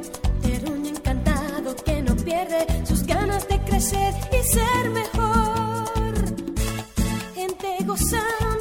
terruño 0.42 0.90
encantado 0.90 1.76
que 1.76 2.02
no 2.02 2.16
pierde 2.16 2.86
sus 2.86 3.04
ganas 3.06 3.48
de 3.48 3.60
crecer 3.60 4.14
y 4.32 4.44
ser 4.44 4.90
mejor. 4.92 6.14
Gente 7.36 7.78
gozando 7.86 8.53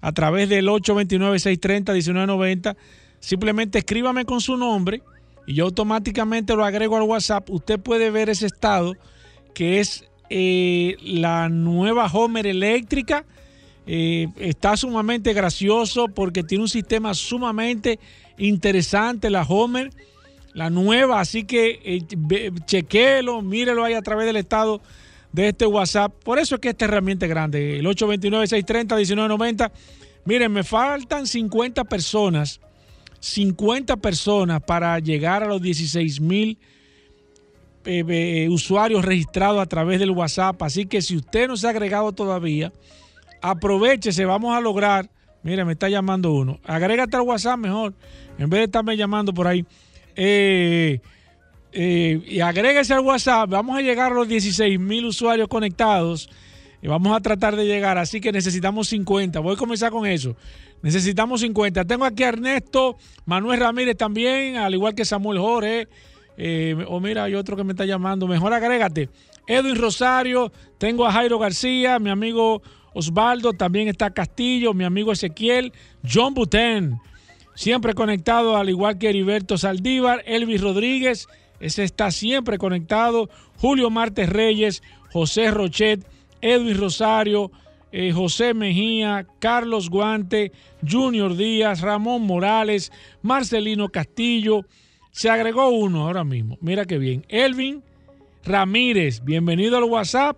a 0.00 0.12
través 0.12 0.48
del 0.48 0.68
829-630-1990. 0.68 2.76
Simplemente 3.20 3.78
escríbame 3.78 4.24
con 4.24 4.40
su 4.40 4.56
nombre 4.56 5.02
y 5.46 5.54
yo 5.54 5.66
automáticamente 5.66 6.56
lo 6.56 6.64
agrego 6.64 6.96
al 6.96 7.02
WhatsApp. 7.02 7.50
Usted 7.50 7.78
puede 7.78 8.10
ver 8.10 8.30
ese 8.30 8.46
estado 8.46 8.94
que 9.54 9.80
es 9.80 10.04
eh, 10.30 10.96
la 11.02 11.48
nueva 11.48 12.06
Homer 12.06 12.46
eléctrica. 12.46 13.24
Eh, 13.86 14.28
está 14.38 14.76
sumamente 14.76 15.32
gracioso 15.32 16.08
porque 16.08 16.42
tiene 16.42 16.62
un 16.62 16.68
sistema 16.68 17.12
sumamente 17.14 17.98
interesante, 18.38 19.28
la 19.30 19.42
Homer, 19.42 19.90
la 20.54 20.70
nueva. 20.70 21.20
Así 21.20 21.44
que 21.44 21.80
eh, 21.84 22.50
chequéelo, 22.64 23.42
mírelo 23.42 23.84
ahí 23.84 23.94
a 23.94 24.02
través 24.02 24.26
del 24.26 24.36
estado 24.36 24.80
de 25.32 25.48
este 25.48 25.66
WhatsApp. 25.66 26.12
Por 26.22 26.38
eso 26.38 26.54
es 26.54 26.60
que 26.60 26.70
esta 26.70 26.86
herramienta 26.86 27.26
es 27.26 27.30
grande. 27.30 27.78
El 27.78 27.86
829-630-1990. 27.86 29.70
Miren, 30.24 30.52
me 30.52 30.64
faltan 30.64 31.26
50 31.26 31.84
personas. 31.84 32.60
50 33.20 33.96
personas 33.96 34.62
para 34.62 34.98
llegar 34.98 35.42
a 35.42 35.46
los 35.46 35.60
16 35.60 36.20
mil 36.20 36.58
eh, 37.86 38.48
usuarios 38.50 39.04
registrados 39.04 39.60
a 39.60 39.66
través 39.66 39.98
del 39.98 40.10
WhatsApp. 40.10 40.62
Así 40.62 40.86
que 40.86 41.02
si 41.02 41.16
usted 41.16 41.48
no 41.48 41.56
se 41.56 41.66
ha 41.66 41.70
agregado 41.70 42.12
todavía, 42.12 42.72
aprovechese, 43.44 44.24
vamos 44.24 44.56
a 44.56 44.60
lograr. 44.60 45.10
Mira, 45.42 45.66
me 45.66 45.72
está 45.72 45.90
llamando 45.90 46.32
uno. 46.32 46.60
Agrégate 46.64 47.16
al 47.16 47.22
WhatsApp 47.22 47.58
mejor, 47.58 47.92
en 48.38 48.48
vez 48.48 48.60
de 48.60 48.64
estarme 48.64 48.96
llamando 48.96 49.34
por 49.34 49.46
ahí. 49.46 49.66
Eh, 50.16 50.98
eh, 51.72 52.22
y 52.26 52.40
agréguese 52.40 52.94
al 52.94 53.00
WhatsApp. 53.00 53.50
Vamos 53.50 53.76
a 53.76 53.82
llegar 53.82 54.12
a 54.12 54.14
los 54.14 54.26
16 54.26 54.80
mil 54.80 55.04
usuarios 55.04 55.48
conectados. 55.48 56.30
Y 56.80 56.88
vamos 56.88 57.14
a 57.14 57.20
tratar 57.20 57.54
de 57.54 57.66
llegar. 57.66 57.98
Así 57.98 58.18
que 58.18 58.32
necesitamos 58.32 58.88
50. 58.88 59.40
Voy 59.40 59.54
a 59.54 59.58
comenzar 59.58 59.90
con 59.90 60.06
eso. 60.06 60.36
Necesitamos 60.80 61.42
50. 61.42 61.84
Tengo 61.84 62.06
aquí 62.06 62.22
a 62.22 62.28
Ernesto, 62.28 62.96
Manuel 63.26 63.60
Ramírez 63.60 63.96
también, 63.96 64.56
al 64.56 64.72
igual 64.72 64.94
que 64.94 65.04
Samuel 65.04 65.38
Jorge. 65.38 65.88
Eh, 66.38 66.76
o 66.88 66.98
mira, 66.98 67.24
hay 67.24 67.34
otro 67.34 67.56
que 67.56 67.64
me 67.64 67.72
está 67.72 67.84
llamando. 67.84 68.26
Mejor 68.26 68.54
agrégate. 68.54 69.10
Edwin 69.46 69.76
Rosario, 69.76 70.50
tengo 70.78 71.06
a 71.06 71.12
Jairo 71.12 71.38
García, 71.38 71.98
mi 71.98 72.08
amigo 72.08 72.62
Osvaldo, 72.94 73.52
también 73.52 73.88
está 73.88 74.10
Castillo, 74.10 74.72
mi 74.72 74.84
amigo 74.84 75.12
Ezequiel, 75.12 75.72
John 76.08 76.32
Buten, 76.32 76.98
siempre 77.54 77.92
conectado, 77.94 78.56
al 78.56 78.70
igual 78.70 78.98
que 78.98 79.10
Heriberto 79.10 79.58
Saldívar, 79.58 80.22
Elvis 80.26 80.60
Rodríguez, 80.60 81.28
ese 81.60 81.84
está 81.84 82.10
siempre 82.10 82.56
conectado, 82.56 83.28
Julio 83.58 83.90
Martes 83.90 84.28
Reyes, 84.28 84.82
José 85.12 85.50
Rochet, 85.50 86.06
Edwin 86.40 86.78
Rosario, 86.78 87.50
eh, 87.96 88.12
José 88.12 88.54
Mejía, 88.54 89.26
Carlos 89.38 89.88
Guante, 89.88 90.50
Junior 90.86 91.36
Díaz, 91.36 91.80
Ramón 91.80 92.22
Morales, 92.22 92.90
Marcelino 93.22 93.88
Castillo. 93.88 94.66
Se 95.12 95.30
agregó 95.30 95.68
uno 95.68 96.06
ahora 96.06 96.24
mismo. 96.24 96.58
Mira 96.60 96.86
qué 96.86 96.98
bien. 96.98 97.24
Elvin 97.28 97.84
Ramírez, 98.44 99.22
bienvenido 99.24 99.76
al 99.76 99.84
WhatsApp. 99.84 100.36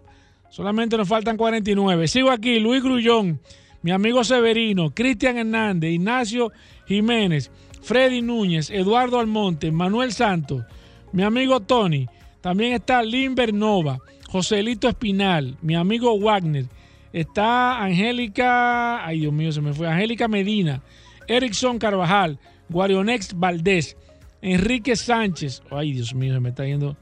Solamente 0.50 0.96
nos 0.96 1.08
faltan 1.08 1.36
49. 1.36 2.08
Sigo 2.08 2.30
aquí, 2.30 2.58
Luis 2.60 2.82
Grullón, 2.82 3.40
mi 3.82 3.90
amigo 3.90 4.24
Severino, 4.24 4.90
Cristian 4.94 5.36
Hernández, 5.38 5.92
Ignacio 5.92 6.50
Jiménez, 6.86 7.50
Freddy 7.82 8.22
Núñez, 8.22 8.70
Eduardo 8.70 9.18
Almonte, 9.20 9.70
Manuel 9.70 10.12
Santos, 10.12 10.64
mi 11.12 11.22
amigo 11.22 11.60
Tony. 11.60 12.06
También 12.40 12.72
está 12.74 13.02
Limber 13.02 13.52
Nova, 13.52 13.98
Joselito 14.28 14.88
Espinal, 14.88 15.56
mi 15.62 15.74
amigo 15.74 16.18
Wagner. 16.18 16.66
Está 17.12 17.82
Angélica, 17.82 19.04
ay 19.06 19.20
Dios 19.20 19.32
mío, 19.32 19.52
se 19.52 19.60
me 19.60 19.72
fue. 19.72 19.88
Angélica 19.88 20.28
Medina, 20.28 20.82
Erickson 21.28 21.78
Carvajal, 21.78 22.38
Guarionex 22.68 23.34
Valdés, 23.38 23.96
Enrique 24.42 24.96
Sánchez. 24.96 25.62
Ay 25.70 25.92
Dios 25.92 26.14
mío, 26.14 26.34
se 26.34 26.40
me 26.40 26.50
está 26.50 26.64
yendo. 26.64 26.96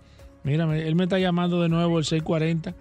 Mira, 0.45 0.67
me- 0.67 0.87
él 0.87 0.95
me 0.95 1.05
está 1.05 1.19
llamando 1.19 1.61
de 1.63 1.69
nuevo 1.69 1.99
el 1.99 2.05
640. 2.05 2.75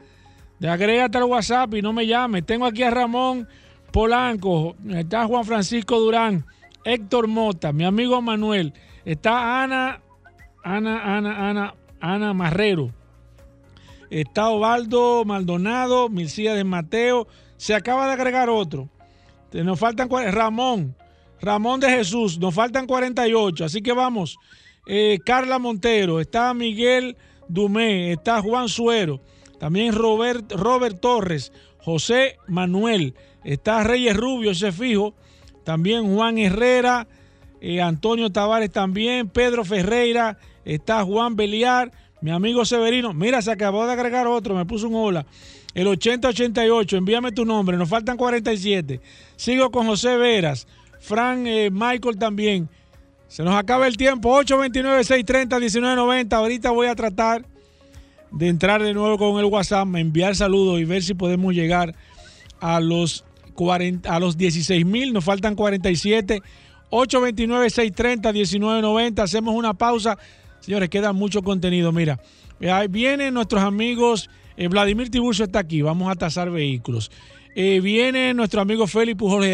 De 0.64 0.70
agrégate 0.70 1.18
al 1.18 1.26
WhatsApp 1.26 1.74
y 1.74 1.82
no 1.82 1.91
me 1.91 2.07
llame. 2.07 2.41
Tengo 2.41 2.66
aquí 2.66 2.84
a 2.84 2.89
Ramón 2.89 3.49
Polanco, 3.91 4.78
está 4.91 5.28
Juan 5.28 5.43
Francisco 5.43 5.99
Durán, 5.99 6.45
Héctor 6.86 7.28
Mota, 7.28 7.74
mi 7.74 7.84
amigo 7.84 8.22
Manuel, 8.22 8.74
está 9.03 9.61
Ana, 9.61 10.01
Ana, 10.64 11.18
Ana, 11.18 11.49
Ana, 11.49 11.76
Ana 11.99 12.34
Marrero, 12.34 12.91
está 14.09 14.47
Ovaldo 14.47 15.26
Maldonado, 15.26 16.07
Milcía 16.07 16.64
Mateo, 16.64 17.28
se 17.57 17.76
acaba 17.76 18.07
de 18.07 18.14
agregar 18.14 18.49
otro. 18.49 18.88
Nos 19.51 19.78
faltan 19.78 20.07
Ramón, 20.32 20.95
Ramón 21.41 21.82
de 21.82 21.89
Jesús, 21.89 22.39
nos 22.39 22.55
faltan 22.55 22.88
48, 22.88 23.66
así 23.66 23.82
que 23.82 23.91
vamos. 23.91 24.38
Eh, 24.88 25.20
Carla 25.26 25.59
Montero, 25.59 26.22
está 26.22 26.53
Miguel 26.53 27.18
Dumé, 27.49 28.14
está 28.14 28.41
Juan 28.41 28.70
Suero, 28.70 29.20
también 29.59 29.93
Robert, 29.93 30.51
Robert 30.51 30.99
Torres, 30.99 31.51
José 31.79 32.37
Manuel, 32.47 33.13
está 33.43 33.83
Reyes 33.83 34.15
Rubio, 34.15 34.51
ese 34.51 34.71
fijo, 34.71 35.13
también 35.63 36.13
Juan 36.13 36.37
Herrera, 36.37 37.07
eh, 37.61 37.81
Antonio 37.81 38.31
Tavares 38.31 38.71
también, 38.71 39.29
Pedro 39.29 39.63
Ferreira, 39.63 40.37
está 40.65 41.03
Juan 41.03 41.35
Beliar, 41.35 41.91
mi 42.21 42.31
amigo 42.31 42.65
Severino. 42.65 43.13
Mira, 43.13 43.41
se 43.41 43.51
acabó 43.51 43.85
de 43.85 43.93
agregar 43.93 44.27
otro, 44.27 44.55
me 44.55 44.65
puso 44.65 44.87
un 44.87 44.95
hola. 44.95 45.25
El 45.73 45.87
8088, 45.87 46.97
envíame 46.97 47.31
tu 47.31 47.45
nombre, 47.45 47.77
nos 47.77 47.89
faltan 47.89 48.17
47. 48.17 49.01
Sigo 49.35 49.71
con 49.71 49.87
José 49.87 50.17
Veras, 50.17 50.67
Fran 50.99 51.47
eh, 51.47 51.69
Michael 51.71 52.17
también. 52.17 52.69
Se 53.27 53.43
nos 53.43 53.55
acaba 53.55 53.87
el 53.87 53.97
tiempo, 53.97 54.39
829-630-1990. 54.43 56.33
Ahorita 56.33 56.69
voy 56.69 56.87
a 56.87 56.95
tratar 56.95 57.45
de 58.34 58.47
entrar 58.49 58.81
de 58.84 58.93
nuevo 58.93 59.17
con 59.17 59.39
el 59.39 59.45
WhatsApp, 59.45 59.88
enviar 59.95 60.36
saludos 60.36 60.79
y 60.79 60.86
ver 60.86 61.03
si 61.03 61.13
podemos 61.13 61.53
llegar 61.53 61.95
a 62.59 62.79
los 62.79 63.23
40, 63.53 64.13
a 64.13 64.19
los 64.19 64.38
16 64.38 64.86
mil, 64.86 65.13
nos 65.13 65.23
faltan 65.23 65.55
47. 65.55 66.41
829-630-1990. 66.91 69.19
Hacemos 69.23 69.55
una 69.55 69.73
pausa. 69.73 70.17
Señores, 70.59 70.89
queda 70.89 71.13
mucho 71.13 71.41
contenido. 71.41 71.91
Mira, 71.91 72.19
vienen 72.89 73.34
nuestros 73.34 73.63
amigos. 73.63 74.29
eh, 74.57 74.67
Vladimir 74.67 75.09
Tiburcio 75.09 75.45
está 75.45 75.59
aquí. 75.59 75.81
Vamos 75.81 76.11
a 76.11 76.15
tasar 76.15 76.51
vehículos. 76.51 77.11
Eh, 77.55 77.79
viene 77.81 78.34
nuestro 78.34 78.61
amigo 78.61 78.86
Félix 78.88 79.17
Pujol 79.17 79.45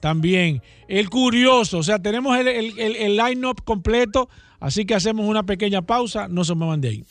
también. 0.00 0.62
El 0.88 1.08
curioso. 1.10 1.78
O 1.78 1.82
sea, 1.82 1.98
tenemos 2.00 2.36
el, 2.38 2.48
el- 2.48 2.78
el- 2.78 2.96
el 2.96 3.16
line-up 3.16 3.62
completo. 3.64 4.28
Así 4.60 4.84
que 4.84 4.94
hacemos 4.94 5.26
una 5.28 5.44
pequeña 5.44 5.82
pausa. 5.82 6.28
No 6.28 6.44
se 6.44 6.54
muevan 6.54 6.80
de 6.80 6.88
ahí. 6.88 7.04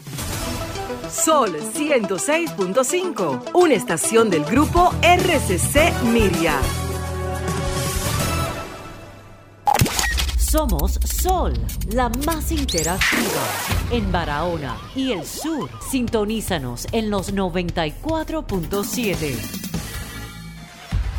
Sol 1.09 1.55
106.5, 1.55 3.51
una 3.53 3.73
estación 3.73 4.29
del 4.29 4.43
grupo 4.43 4.93
RCC 5.01 5.93
Miria. 6.03 6.59
Somos 10.37 10.99
Sol, 11.03 11.53
la 11.91 12.09
más 12.25 12.51
interactiva 12.51 13.41
en 13.91 14.11
Barahona 14.11 14.75
y 14.95 15.13
el 15.13 15.25
sur. 15.25 15.69
Sintonízanos 15.89 16.87
en 16.91 17.09
los 17.09 17.33
94.7. 17.33 19.76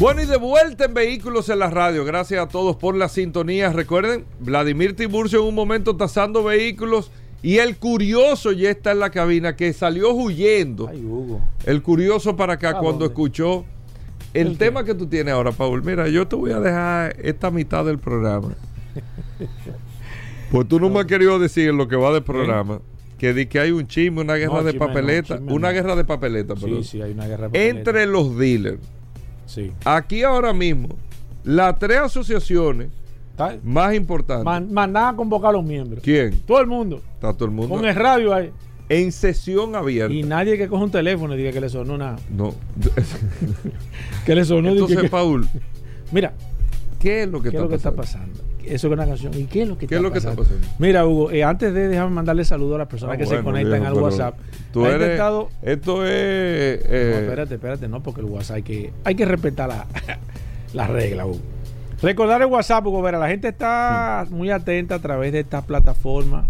Bueno, 0.00 0.22
y 0.22 0.26
de 0.26 0.36
vuelta 0.36 0.86
en 0.86 0.94
Vehículos 0.94 1.48
en 1.48 1.60
la 1.60 1.70
Radio. 1.70 2.04
Gracias 2.04 2.42
a 2.42 2.48
todos 2.48 2.74
por 2.74 2.96
la 2.96 3.08
sintonía. 3.08 3.72
Recuerden, 3.72 4.24
Vladimir 4.40 4.96
Tiburcio 4.96 5.40
en 5.40 5.46
un 5.46 5.54
momento 5.54 5.96
tasando 5.96 6.42
vehículos 6.42 7.12
y 7.42 7.58
el 7.58 7.76
curioso 7.76 8.50
ya 8.50 8.70
está 8.70 8.90
en 8.90 8.98
la 8.98 9.10
cabina 9.10 9.54
que 9.54 9.72
salió 9.72 10.12
huyendo. 10.12 10.88
Ay, 10.88 11.04
Hugo. 11.04 11.40
El 11.64 11.80
curioso 11.80 12.34
para 12.34 12.54
acá 12.54 12.70
¿A 12.70 12.78
cuando 12.78 13.04
escuchó 13.04 13.64
el, 14.34 14.58
tema 14.58 14.82
que 14.82 14.96
tú 14.96 15.06
tienes 15.06 15.32
ahora, 15.32 15.52
Paul. 15.52 15.84
Mira, 15.84 16.08
yo 16.08 16.26
te 16.26 16.34
voy 16.34 16.50
a 16.50 16.58
dejar 16.58 17.14
esta 17.22 17.52
mitad 17.52 17.84
del 17.84 18.00
programa. 18.00 18.48
pues 20.50 20.66
tú 20.66 20.80
no 20.80 20.90
me 20.90 20.98
has 20.98 21.06
querido 21.06 21.38
decir 21.38 21.68
en 21.68 21.76
lo 21.76 21.86
que 21.86 21.94
va 21.94 22.12
del 22.12 22.24
programa 22.24 22.80
que 23.16 23.32
di 23.32 23.46
que 23.46 23.60
hay 23.60 23.70
un 23.70 23.86
chisme, 23.86 24.22
una 24.22 24.34
guerra 24.34 24.54
No, 24.54 24.64
de 24.64 24.72
chisme 24.72 24.86
papeleta, 24.88 25.40
una 25.46 25.70
guerra 25.70 25.94
de 25.94 26.04
papeleta, 26.04 26.54
perdón. 26.56 26.82
Sí, 26.82 26.90
sí, 26.90 27.02
hay 27.02 27.12
una 27.12 27.28
guerra. 27.28 27.44
de 27.44 27.50
papeleta. 27.50 27.78
entre 27.78 28.06
los 28.06 28.36
dealers. 28.36 28.80
Sí. 29.46 29.72
Aquí 29.84 30.22
ahora 30.22 30.52
mismo, 30.52 30.88
las 31.44 31.78
tres 31.78 31.98
asociaciones 31.98 32.88
más 33.62 33.94
importantes. 33.94 34.44
Man- 34.44 34.72
Mandan 34.72 35.14
a 35.14 35.16
convocar 35.16 35.50
a 35.50 35.52
los 35.54 35.64
miembros. 35.64 36.02
¿Quién? 36.02 36.38
Todo 36.46 36.60
el 36.60 36.66
mundo. 36.66 37.02
Está 37.14 37.32
todo 37.32 37.46
el 37.46 37.50
mundo. 37.50 37.74
Con 37.74 37.84
el 37.84 37.94
radio 37.94 38.32
ahí. 38.34 38.50
en 38.88 39.10
sesión 39.12 39.74
abierta. 39.74 40.12
Y 40.14 40.22
nadie 40.22 40.56
que 40.58 40.68
coja 40.68 40.84
un 40.84 40.90
teléfono 40.90 41.34
y 41.34 41.38
diga 41.38 41.50
que 41.52 41.60
le 41.60 41.68
sonó 41.68 41.96
nada. 41.98 42.16
No. 42.30 42.54
Que 44.26 44.34
le 44.34 44.44
sonó. 44.44 44.70
Entonces, 44.70 44.98
que- 45.00 45.08
Paul, 45.08 45.46
Mira, 46.12 46.32
¿qué 47.00 47.22
es 47.24 47.28
lo 47.28 47.38
que, 47.42 47.50
¿qué 47.50 47.56
es 47.56 47.62
está, 47.62 47.62
lo 47.64 47.68
que 47.68 47.74
está 47.76 47.92
pasando? 47.92 48.40
Pasando? 48.64 48.76
Eso 48.76 48.86
es 48.88 48.92
una 48.92 49.06
canción. 49.06 49.34
¿Y 49.34 49.44
qué 49.44 49.62
es 49.62 49.68
lo 49.68 49.78
que, 49.78 49.86
¿Qué 49.86 49.94
está, 49.94 49.96
es 49.96 50.02
lo 50.02 50.12
que 50.12 50.18
está 50.18 50.30
pasando? 50.30 50.56
pasando? 50.58 50.76
Mira, 50.78 51.06
Hugo, 51.06 51.30
eh, 51.30 51.44
antes 51.44 51.72
de 51.74 51.88
dejarme 51.88 52.14
mandarle 52.14 52.44
saludos 52.44 52.74
a 52.76 52.78
las 52.78 52.88
personas 52.88 53.14
Ah, 53.14 53.18
que 53.18 53.26
se 53.26 53.42
conectan 53.42 53.80
viejo, 53.80 53.96
al 53.96 54.02
WhatsApp. 54.02 54.38
Tú 54.72 54.84
ha 54.84 54.88
eres, 54.90 55.00
intentado- 55.02 55.48
esto 55.62 56.04
es. 56.04 56.80
No, 56.84 56.90
eh, 56.94 57.18
espérate, 57.22 57.54
espérate, 57.54 57.88
no, 57.88 58.02
porque 58.02 58.20
el 58.20 58.26
WhatsApp 58.26 58.56
hay 58.56 58.62
que, 58.62 58.92
hay 59.04 59.14
que 59.14 59.24
respetar 59.24 59.68
la, 59.68 59.86
la 60.74 60.86
regla, 60.86 61.26
Hugo. 61.26 61.38
Recordar 62.02 62.42
el 62.42 62.48
WhatsApp, 62.48 62.86
Hugo 62.86 63.00
Vera, 63.02 63.18
la 63.18 63.28
gente 63.28 63.48
está 63.48 64.26
muy 64.30 64.50
atenta 64.50 64.96
a 64.96 64.98
través 64.98 65.32
de 65.32 65.40
esta 65.40 65.62
plataforma. 65.62 66.46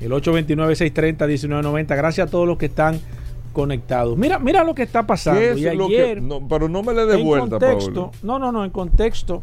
El 0.00 0.12
829-630-1990. 0.12 1.96
Gracias 1.96 2.28
a 2.28 2.30
todos 2.30 2.46
los 2.46 2.58
que 2.58 2.66
están 2.66 3.00
conectados. 3.52 4.16
Mira, 4.18 4.38
mira 4.38 4.62
lo 4.62 4.74
que 4.74 4.82
está 4.82 5.06
pasando. 5.06 5.40
¿qué 5.40 5.50
es 5.52 5.56
y 5.58 5.76
lo 5.76 5.86
ayer, 5.86 6.16
que.? 6.16 6.20
No, 6.20 6.46
pero 6.46 6.68
no 6.68 6.82
me 6.82 6.92
le 6.92 7.06
dé 7.06 7.16
vuelta, 7.16 7.58
contexto, 7.58 8.12
no, 8.22 8.38
no, 8.38 8.52
no, 8.52 8.64
en 8.64 8.70
contexto. 8.70 9.40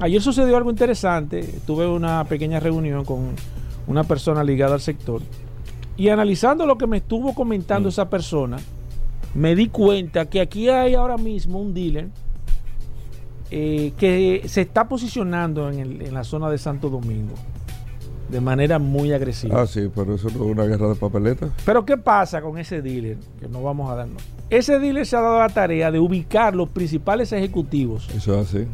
Ayer 0.00 0.20
sucedió 0.22 0.56
algo 0.56 0.70
interesante. 0.70 1.42
Tuve 1.66 1.86
una 1.86 2.24
pequeña 2.24 2.58
reunión 2.60 3.04
con 3.04 3.28
una 3.86 4.04
persona 4.04 4.42
ligada 4.42 4.74
al 4.74 4.80
sector. 4.80 5.20
Y 5.96 6.08
analizando 6.08 6.64
lo 6.66 6.78
que 6.78 6.86
me 6.86 6.98
estuvo 6.98 7.34
comentando 7.34 7.88
Mm. 7.88 7.90
esa 7.90 8.08
persona, 8.08 8.56
me 9.34 9.54
di 9.54 9.68
cuenta 9.68 10.24
que 10.26 10.40
aquí 10.40 10.68
hay 10.68 10.94
ahora 10.94 11.16
mismo 11.18 11.60
un 11.60 11.74
dealer 11.74 12.08
eh, 13.52 13.92
que 13.98 14.42
se 14.46 14.60
está 14.60 14.88
posicionando 14.88 15.68
en, 15.70 15.80
el- 15.80 16.02
en 16.02 16.14
la 16.14 16.22
zona 16.24 16.48
de 16.50 16.56
Santo 16.58 16.88
Domingo 16.88 17.34
de 18.28 18.40
manera 18.40 18.78
muy 18.78 19.12
agresiva. 19.12 19.60
Ah, 19.60 19.66
sí, 19.66 19.90
pero 19.92 20.14
eso 20.14 20.28
no 20.30 20.44
es 20.44 20.50
una 20.52 20.64
guerra 20.64 20.88
de 20.88 20.94
papeletas. 20.94 21.50
Pero 21.66 21.84
¿qué 21.84 21.96
pasa 21.96 22.40
con 22.40 22.58
ese 22.58 22.80
dealer? 22.80 23.16
Que 23.40 23.48
no 23.48 23.60
vamos 23.60 23.90
a 23.90 23.96
darnos. 23.96 24.22
Ese 24.50 24.78
dealer 24.78 25.04
se 25.04 25.16
ha 25.16 25.20
dado 25.20 25.40
la 25.40 25.48
tarea 25.48 25.90
de 25.90 25.98
ubicar 25.98 26.54
los 26.54 26.68
principales 26.68 27.32
ejecutivos. 27.32 28.08
Eso 28.14 28.40
es 28.40 28.48
así. 28.54 28.66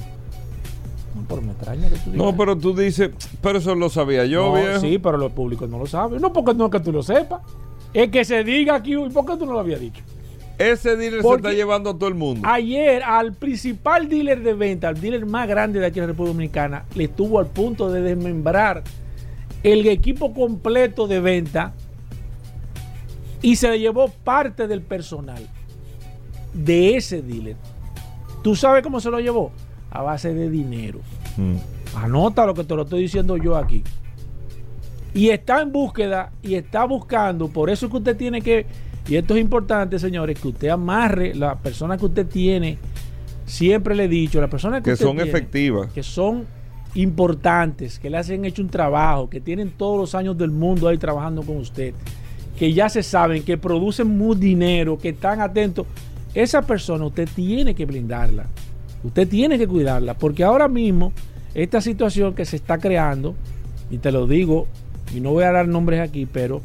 Que 1.25 1.97
tú 1.97 2.11
digas. 2.11 2.15
No, 2.15 2.37
pero 2.37 2.57
tú 2.57 2.75
dices, 2.75 3.11
pero 3.41 3.59
eso 3.59 3.75
lo 3.75 3.89
sabía 3.89 4.25
yo, 4.27 4.47
No, 4.47 4.55
viejo. 4.55 4.81
Sí, 4.81 4.99
pero 4.99 5.17
los 5.19 5.33
públicos 5.33 5.69
no 5.69 5.79
lo 5.79 5.87
saben. 5.87 6.21
No 6.21 6.33
porque 6.33 6.55
no 6.55 6.67
es 6.67 6.71
que 6.71 6.81
tú 6.81 6.93
lo 6.93 7.03
sepas. 7.03 7.43
Es 7.95 8.11
que 8.11 8.25
se 8.25 8.45
diga 8.45 8.75
aquí, 8.77 8.95
¿y 8.95 9.09
por 9.09 9.25
qué 9.25 9.37
tú 9.37 9.47
no 9.47 9.53
lo 9.53 9.61
habías 9.61 9.81
dicho? 9.81 10.03
Ese 10.59 10.97
dealer 10.97 11.21
Porque- 11.21 11.43
se 11.43 11.49
está 11.49 11.57
llevando 11.57 11.91
a 11.91 11.95
todo 11.95 12.09
el 12.09 12.15
mundo. 12.15 12.49
Ayer 12.49 13.03
al 13.03 13.35
principal 13.35 14.09
dealer 14.09 14.43
de 14.43 14.55
venta, 14.55 14.89
al 14.89 15.01
dealer 15.01 15.27
más 15.27 15.47
grande 15.49 15.81
de 15.81 15.87
aquí 15.87 15.99
en 15.99 16.05
la 16.05 16.09
República 16.09 16.33
Dominicana, 16.33 16.85
le 16.95 17.05
estuvo 17.05 17.39
al 17.39 17.47
punto 17.47 17.91
de 17.91 18.01
desmembrar 18.01 18.83
el 19.63 19.87
equipo 19.89 20.33
completo 20.33 21.07
de 21.07 21.21
venta 21.21 21.75
y 23.43 23.57
se 23.57 23.69
le 23.69 23.79
llevó 23.79 24.09
parte 24.09 24.67
del 24.67 24.81
personal 24.81 25.47
de 26.55 26.97
ese 26.97 27.21
dealer. 27.23 27.57
¿Tú 28.43 28.57
sabes 28.57 28.83
cómo 28.83 29.01
se 29.01 29.11
lo 29.11 29.21
llevó? 29.21 29.53
A 29.91 30.03
base 30.03 30.35
de 30.35 30.51
dinero. 30.51 31.01
Mm. 31.37 31.57
Anota 31.97 32.45
lo 32.47 32.55
que 32.55 32.65
te 32.65 32.75
lo 32.75 32.83
estoy 32.83 33.03
diciendo 33.03 33.37
yo 33.37 33.57
aquí. 33.57 33.83
Y 35.15 35.31
está 35.31 35.63
en 35.63 35.73
búsqueda 35.73 36.31
y 36.43 36.55
está 36.55 36.85
buscando. 36.85 37.49
Por 37.49 37.71
eso 37.71 37.89
que 37.89 37.97
usted 37.97 38.17
tiene 38.17 38.43
que, 38.43 38.67
y 39.09 39.17
esto 39.17 39.35
es 39.35 39.41
importante, 39.41 39.99
señores, 39.99 40.39
que 40.39 40.49
usted 40.49 40.69
amarre 40.69 41.35
la 41.35 41.57
persona 41.57 41.97
que 41.97 42.05
usted 42.07 42.27
tiene. 42.27 42.77
Siempre 43.47 43.95
le 43.95 44.05
he 44.05 44.09
dicho, 44.09 44.41
las 44.41 44.51
personas 44.51 44.81
que, 44.81 44.85
Que 44.85 44.93
usted 44.93 45.07
son 45.07 45.17
tiene, 45.17 45.31
efectivas. 45.31 45.93
que 45.93 46.03
son 46.03 46.45
importantes, 46.95 47.99
que 47.99 48.11
le 48.11 48.19
hacen 48.19 48.45
hecho 48.45 48.61
un 48.63 48.69
trabajo, 48.69 49.31
que 49.31 49.41
tienen 49.41 49.71
todos 49.71 49.99
los 49.99 50.15
años 50.15 50.37
del 50.37 50.51
mundo 50.51 50.89
ahí 50.89 50.99
trabajando 50.99 51.43
con 51.43 51.59
usted, 51.59 51.95
que 52.59 52.73
ya 52.73 52.89
se 52.89 53.03
saben, 53.03 53.43
que 53.43 53.57
producen 53.57 54.09
muy 54.09 54.37
dinero, 54.37 54.99
que 54.99 55.11
están 55.11 55.41
atentos. 55.41 55.87
Esa 56.35 56.63
persona 56.63 57.05
usted 57.07 57.29
tiene 57.35 57.75
que 57.75 57.87
blindarla. 57.87 58.47
Usted 59.07 59.29
tiene 59.29 59.57
que 59.57 59.69
cuidarla, 59.69 60.15
porque 60.15 60.43
ahora 60.43 60.67
mismo 60.67 61.13
esta 61.55 61.81
situación 61.81 62.35
que 62.35 62.45
se 62.45 62.57
está 62.57 62.79
creando, 62.79 63.35
y 63.89 63.99
te 63.99 64.11
lo 64.11 64.27
digo, 64.27 64.67
y 65.15 65.21
no 65.21 65.31
voy 65.31 65.45
a 65.45 65.53
dar 65.53 65.69
nombres 65.69 66.01
aquí, 66.01 66.27
pero 66.27 66.61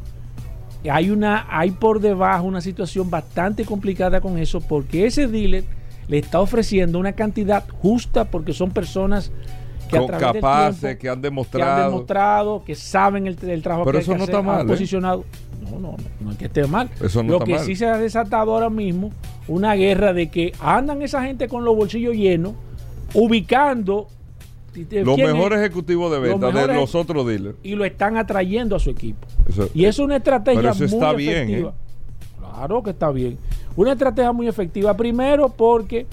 hay 0.89 1.11
una 1.11 1.45
hay 1.49 1.71
por 1.71 1.99
debajo 1.99 2.45
una 2.45 2.61
situación 2.61 3.11
bastante 3.11 3.65
complicada 3.65 4.19
con 4.19 4.39
eso 4.39 4.59
porque 4.61 5.05
ese 5.05 5.27
dealer 5.27 5.63
le 6.07 6.17
está 6.17 6.41
ofreciendo 6.41 6.97
una 6.97 7.13
cantidad 7.13 7.63
justa 7.69 8.25
porque 8.25 8.53
son 8.53 8.71
personas 8.71 9.31
que 9.87 9.97
a 9.97 10.01
del 10.01 10.09
tiempo, 10.09 10.39
que 10.41 10.87
han 10.87 10.97
que 10.97 11.09
han 11.09 11.21
demostrado. 11.21 11.83
demostrado, 11.85 12.63
que 12.63 12.75
saben 12.75 13.27
el, 13.27 13.37
el 13.47 13.61
trabajo 13.61 13.85
Pero 13.85 13.91
que 13.93 13.97
hay 13.99 14.03
eso 14.03 14.11
que 14.13 14.17
no 14.17 14.23
hacer, 14.23 14.35
está 14.35 14.45
mal, 14.45 14.61
han 14.61 14.65
¿eh? 14.65 14.69
posicionado. 14.69 15.25
No, 15.79 15.91
no, 15.91 15.97
no 16.19 16.31
es 16.31 16.37
que 16.37 16.45
esté 16.45 16.65
mal. 16.67 16.89
Eso 17.01 17.23
no 17.23 17.29
Lo 17.29 17.35
está 17.35 17.45
que 17.45 17.53
mal. 17.53 17.65
sí 17.65 17.75
se 17.75 17.85
ha 17.87 17.97
desatado 17.97 18.53
ahora 18.53 18.69
mismo, 18.69 19.11
una 19.47 19.73
guerra 19.75 20.13
de 20.13 20.29
que 20.29 20.53
andan 20.59 21.01
esa 21.01 21.23
gente 21.23 21.47
con 21.47 21.63
los 21.65 21.75
bolsillos 21.75 22.15
llenos, 22.15 22.53
ubicando 23.13 24.07
Los 24.73 25.17
mejores 25.17 25.59
ejecutivos 25.59 26.09
de 26.11 26.17
Los 26.29 26.39
venta 26.39 26.67
de 26.67 26.73
los 26.75 26.95
otros 26.95 27.27
dealers. 27.27 27.57
y 27.61 27.75
lo 27.75 27.83
están 27.83 28.15
atrayendo 28.17 28.75
a 28.77 28.79
su 28.79 28.89
equipo. 28.89 29.27
Eso- 29.47 29.69
Y 29.73 29.83
es 29.85 29.99
una 29.99 30.15
estrategia 30.17 30.61
Pero 30.61 30.71
eso 30.73 30.79
muy 30.85 30.93
está 30.93 31.13
bien, 31.13 31.37
efectiva. 31.49 31.69
¿eh? 31.71 32.39
Claro 32.39 32.83
que 32.83 32.89
está 32.91 33.11
bien. 33.11 33.37
Una 33.75 33.91
estrategia 33.93 34.31
muy 34.31 34.47
efectiva. 34.47 34.95
Primero 34.95 35.49
porque 35.49 36.05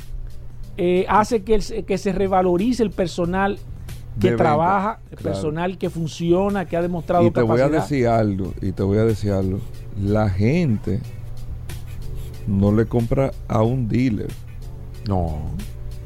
eh, 0.76 1.04
hace 1.08 1.42
que, 1.42 1.54
el- 1.56 1.84
que 1.84 1.98
se 1.98 2.12
revalorice 2.12 2.82
el 2.82 2.90
personal 2.90 3.58
que 4.20 4.28
venta, 4.30 4.44
trabaja, 4.44 5.00
claro. 5.10 5.22
personal 5.22 5.78
que 5.78 5.90
funciona, 5.90 6.64
que 6.66 6.76
ha 6.76 6.82
demostrado 6.82 7.24
Y 7.26 7.30
te 7.30 7.42
voy 7.42 7.60
a 7.60 7.68
decir 7.68 8.06
algo, 8.08 8.52
y 8.60 8.72
te 8.72 8.82
voy 8.82 8.98
a 8.98 9.04
decir 9.04 9.32
algo. 9.32 9.58
La 10.02 10.28
gente 10.30 11.00
no 12.46 12.72
le 12.74 12.86
compra 12.86 13.32
a 13.48 13.62
un 13.62 13.88
dealer. 13.88 14.28
No, 15.06 15.38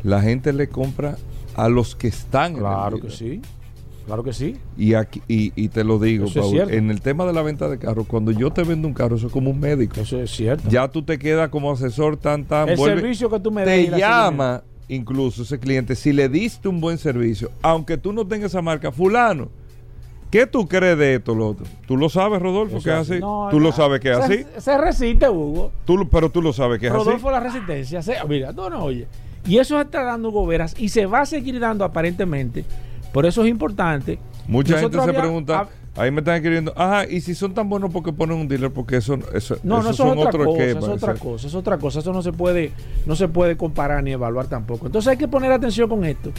La 0.03 0.21
gente 0.21 0.53
le 0.53 0.69
compra 0.69 1.17
a 1.55 1.69
los 1.69 1.95
que 1.97 2.09
están 2.09 2.55
claro 2.55 2.97
en 2.97 3.03
que 3.03 3.09
el 3.09 3.19
dealer. 3.19 3.37
sí. 3.45 3.49
Claro 4.05 4.25
que 4.25 4.33
sí. 4.33 4.57
Y, 4.77 4.95
aquí, 4.95 5.23
y, 5.29 5.53
y 5.55 5.69
te 5.69 5.85
lo 5.85 6.01
digo, 6.01 6.25
Eso 6.27 6.41
es 6.41 6.47
Paul, 6.65 6.75
en 6.75 6.91
el 6.91 7.01
tema 7.01 7.25
de 7.25 7.33
la 7.33 7.41
venta 7.43 7.69
de 7.69 7.79
carros, 7.79 8.05
cuando 8.09 8.33
yo 8.33 8.51
te 8.53 8.65
vendo 8.65 8.89
un 8.89 8.95
carro, 8.95 9.15
eso 9.15 9.29
es 9.29 9.33
como 9.33 9.51
un 9.51 9.61
médico. 9.61 10.01
Eso 10.01 10.21
es 10.21 10.33
cierto. 10.33 10.69
Ya 10.69 10.89
tú 10.89 11.05
te 11.05 11.21
quedas 11.21 11.51
como 11.51 11.71
asesor 11.71 12.17
tan 12.17 12.45
tan 12.45 12.69
el 12.69 12.77
vuelve- 12.77 12.97
servicio 13.01 13.31
que 13.31 13.39
tú 13.39 13.53
me 13.53 13.65
des. 13.65 13.83
y 13.83 13.85
te 13.85 13.91
la 13.93 13.99
llama 13.99 14.63
incluso 14.95 15.43
ese 15.43 15.59
cliente 15.59 15.95
si 15.97 16.12
le 16.12 16.28
diste 16.28 16.68
un 16.68 16.80
buen 16.80 16.99
servicio, 16.99 17.51
aunque 17.62 17.97
tú 17.99 18.12
no 18.12 18.26
tengas 18.26 18.51
esa 18.53 18.62
marca, 18.62 18.93
fulano. 18.93 19.49
¿Qué 20.30 20.47
tú 20.47 20.66
crees 20.66 20.97
de 20.97 21.16
esto, 21.16 21.34
lo 21.34 21.49
otro? 21.49 21.66
¿Tú 21.86 21.95
lo 21.97 22.09
sabes, 22.09 22.40
Rodolfo, 22.40 22.76
que 22.82 22.88
es 22.88 22.97
así. 23.11 23.20
No, 23.20 23.49
¿Tú 23.51 23.59
no. 23.59 23.64
lo 23.66 23.72
sabes 23.72 24.01
que 24.01 24.12
es 24.12 24.16
así? 24.16 24.47
Se, 24.57 24.78
resiste, 24.78 25.28
Hugo. 25.28 25.72
Tú, 25.84 26.09
pero 26.09 26.30
tú 26.30 26.40
lo 26.40 26.55
sabes 26.55 26.80
que 26.80 26.86
es 26.86 26.93
Rodolfo 26.93 27.28
así. 27.28 27.34
la 27.34 27.40
resistencia. 27.40 28.01
se- 28.03 28.16
mira, 28.26 28.51
no, 28.53 28.70
no, 28.70 28.82
oye. 28.84 29.07
Y 29.47 29.59
eso 29.59 29.78
está 29.78 30.03
dando 30.03 30.30
goberas 30.30 30.74
y 30.78 30.88
se 30.88 31.05
va 31.05 31.20
a 31.20 31.26
seguir 31.26 31.61
dando 31.61 31.84
aparentemente. 31.84 32.64
Por 33.12 33.26
eso 33.26 33.43
es 33.45 33.51
importante. 33.51 34.18
Mucha 34.49 34.78
gente 34.78 34.97
se 34.97 35.03
había- 35.03 35.20
pregunta, 35.20 35.68
ahí 35.97 36.11
me 36.11 36.20
están 36.20 36.36
escribiendo, 36.36 36.72
ajá, 36.76 37.07
y 37.09 37.20
si 37.20 37.34
son 37.34 37.53
tan 37.55 37.68
buenos 37.68 37.90
porque 37.93 38.12
ponen 38.12 38.38
un 38.38 38.49
dealer, 38.49 38.70
porque 38.70 38.97
eso, 38.97 39.18
eso, 39.34 39.57
No, 39.62 39.76
no, 39.76 39.80
esos 39.90 39.95
eso 39.95 40.03
es 40.05 40.09
son 40.11 40.18
otra 40.18 40.28
otro 40.30 40.45
cosa, 40.47 40.62
esquema, 40.62 40.80
es 40.80 40.88
otra 40.88 41.12
eso- 41.14 41.24
cosa, 41.24 41.47
es 41.47 41.55
otra 41.55 41.78
cosa. 41.78 41.99
Eso 42.01 42.12
no 42.12 42.22
se 42.22 42.32
puede, 42.32 42.72
no 43.07 43.14
se 43.16 43.28
puede 43.28 43.57
comparar 43.57 44.03
ni 44.03 44.12
evaluar 44.12 44.47
tampoco. 44.47 44.86
Entonces 44.86 45.11
hay 45.11 45.16
que 45.16 45.28
poner 45.28 45.53
atención 45.53 45.88
con 45.88 46.05
esto. 46.05 46.30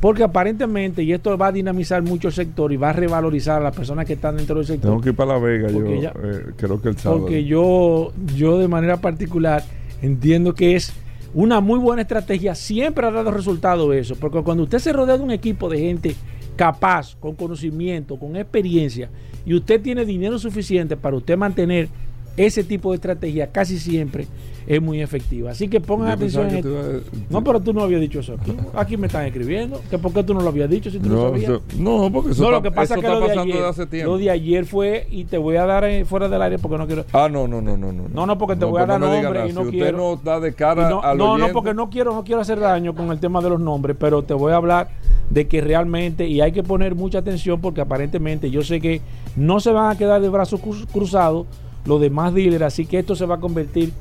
Porque 0.00 0.24
aparentemente, 0.24 1.04
y 1.04 1.12
esto 1.12 1.38
va 1.38 1.46
a 1.46 1.52
dinamizar 1.52 2.02
mucho 2.02 2.26
el 2.28 2.34
sector 2.34 2.72
y 2.72 2.76
va 2.76 2.90
a 2.90 2.92
revalorizar 2.92 3.60
a 3.60 3.64
las 3.64 3.76
personas 3.76 4.04
que 4.04 4.14
están 4.14 4.36
dentro 4.36 4.56
del 4.56 4.66
sector. 4.66 4.90
Tengo 4.90 5.00
que 5.00 5.10
ir 5.10 5.14
para 5.14 5.34
La 5.34 5.38
Vega, 5.38 5.68
yo 5.70 5.94
ya- 6.00 6.12
eh, 6.24 6.46
creo 6.56 6.82
que 6.82 6.88
el 6.88 6.98
sábado. 6.98 7.20
Porque 7.20 7.44
yo, 7.44 8.12
yo 8.34 8.58
de 8.58 8.66
manera 8.66 8.96
particular 8.96 9.62
entiendo 10.00 10.54
que 10.54 10.74
es 10.74 10.92
una 11.34 11.60
muy 11.60 11.78
buena 11.78 12.02
estrategia. 12.02 12.56
Siempre 12.56 13.06
ha 13.06 13.12
dado 13.12 13.30
resultado 13.30 13.92
eso. 13.92 14.16
Porque 14.16 14.42
cuando 14.42 14.64
usted 14.64 14.80
se 14.80 14.92
rodea 14.92 15.16
de 15.16 15.22
un 15.22 15.30
equipo 15.30 15.68
de 15.68 15.78
gente 15.78 16.16
capaz, 16.56 17.16
con 17.18 17.34
conocimiento, 17.34 18.16
con 18.18 18.36
experiencia, 18.36 19.08
y 19.44 19.54
usted 19.54 19.80
tiene 19.80 20.04
dinero 20.04 20.38
suficiente 20.38 20.96
para 20.96 21.16
usted 21.16 21.36
mantener 21.36 21.88
ese 22.36 22.64
tipo 22.64 22.90
de 22.90 22.94
estrategia, 22.96 23.48
casi 23.48 23.78
siempre 23.78 24.26
es 24.66 24.80
muy 24.80 25.02
efectiva. 25.02 25.50
Así 25.50 25.68
que 25.68 25.80
pongan 25.82 26.08
Yo 26.08 26.14
atención 26.14 26.44
en 26.44 26.50
que 26.50 26.58
esto. 26.60 26.78
a- 26.78 27.32
No, 27.32 27.44
pero 27.44 27.60
tú 27.60 27.74
no 27.74 27.82
habías 27.82 28.00
dicho 28.00 28.20
eso 28.20 28.36
aquí. 28.40 28.56
Aquí 28.74 28.96
me 28.96 29.08
están 29.08 29.26
escribiendo. 29.26 29.82
que 29.90 29.98
¿Por 29.98 30.12
qué 30.14 30.22
tú 30.22 30.32
no 30.32 30.40
lo 30.40 30.48
habías 30.48 30.70
dicho 30.70 30.90
si 30.90 30.98
tú 30.98 31.10
no, 31.10 31.14
No, 31.16 31.22
sabías? 31.24 31.50
eso- 31.50 31.62
no, 31.78 32.10
porque 32.10 32.30
eso 32.30 32.44
no, 32.44 32.52
lo 32.52 32.62
que 32.62 32.70
pasa 32.70 32.94
eso 32.94 32.94
es 32.94 33.00
que 33.02 33.08
lo 33.08 33.20
de, 33.20 33.38
ayer, 33.38 33.64
hace 33.64 33.86
tiempo. 33.86 34.12
lo 34.12 34.18
de 34.18 34.30
ayer 34.30 34.64
fue, 34.64 35.06
y 35.10 35.24
te 35.24 35.36
voy 35.36 35.56
a 35.56 35.66
dar 35.66 35.84
eh, 35.84 36.06
fuera 36.06 36.26
del 36.30 36.40
aire 36.40 36.58
porque 36.58 36.78
no 36.78 36.86
quiero. 36.86 37.04
Ah, 37.12 37.28
no, 37.30 37.46
no, 37.46 37.60
no, 37.60 37.76
no, 37.76 37.92
no. 37.92 38.04
No, 38.08 38.24
no, 38.24 38.38
porque 38.38 38.56
te 38.56 38.64
voy 38.64 38.80
a 38.80 38.86
dar 38.86 38.98
no 39.00 39.08
me 39.10 39.16
diga 39.16 39.24
nombre 39.24 39.40
nada. 39.40 39.50
y 39.50 39.52
no 39.54 39.64
si 39.64 39.70
quiero. 39.72 40.12
usted 40.12 40.24
no 40.24 40.30
da 40.30 40.40
de 40.40 40.54
cara 40.54 40.88
no, 40.88 41.02
al 41.02 41.18
no, 41.18 41.36
no, 41.36 41.48
porque 41.52 41.74
no 41.74 41.90
quiero, 41.90 42.14
no 42.14 42.24
quiero 42.24 42.40
hacer 42.40 42.58
daño 42.60 42.94
con 42.94 43.10
el 43.10 43.18
tema 43.20 43.42
de 43.42 43.50
los 43.50 43.60
nombres, 43.60 43.94
pero 44.00 44.22
te 44.22 44.32
voy 44.32 44.52
a 44.52 44.56
hablar 44.56 44.88
de 45.32 45.48
que 45.48 45.60
realmente, 45.60 46.26
y 46.28 46.40
hay 46.40 46.52
que 46.52 46.62
poner 46.62 46.94
mucha 46.94 47.18
atención 47.18 47.60
porque 47.60 47.80
aparentemente 47.80 48.50
yo 48.50 48.62
sé 48.62 48.80
que 48.80 49.00
no 49.36 49.60
se 49.60 49.70
van 49.72 49.90
a 49.90 49.96
quedar 49.98 50.20
de 50.20 50.28
brazos 50.28 50.60
cru- 50.60 50.86
cruzados 50.92 51.46
los 51.86 52.00
demás 52.00 52.34
dealers, 52.34 52.62
así 52.62 52.84
que 52.86 52.98
esto 52.98 53.16
se 53.16 53.24
va 53.26 53.36
a 53.36 53.40
convertir 53.40 53.92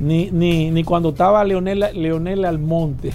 ni, 0.00 0.30
ni, 0.30 0.70
ni 0.70 0.82
cuando 0.82 1.10
estaba 1.10 1.44
Leonel, 1.44 1.84
Leonel 1.94 2.44
Almonte 2.46 3.10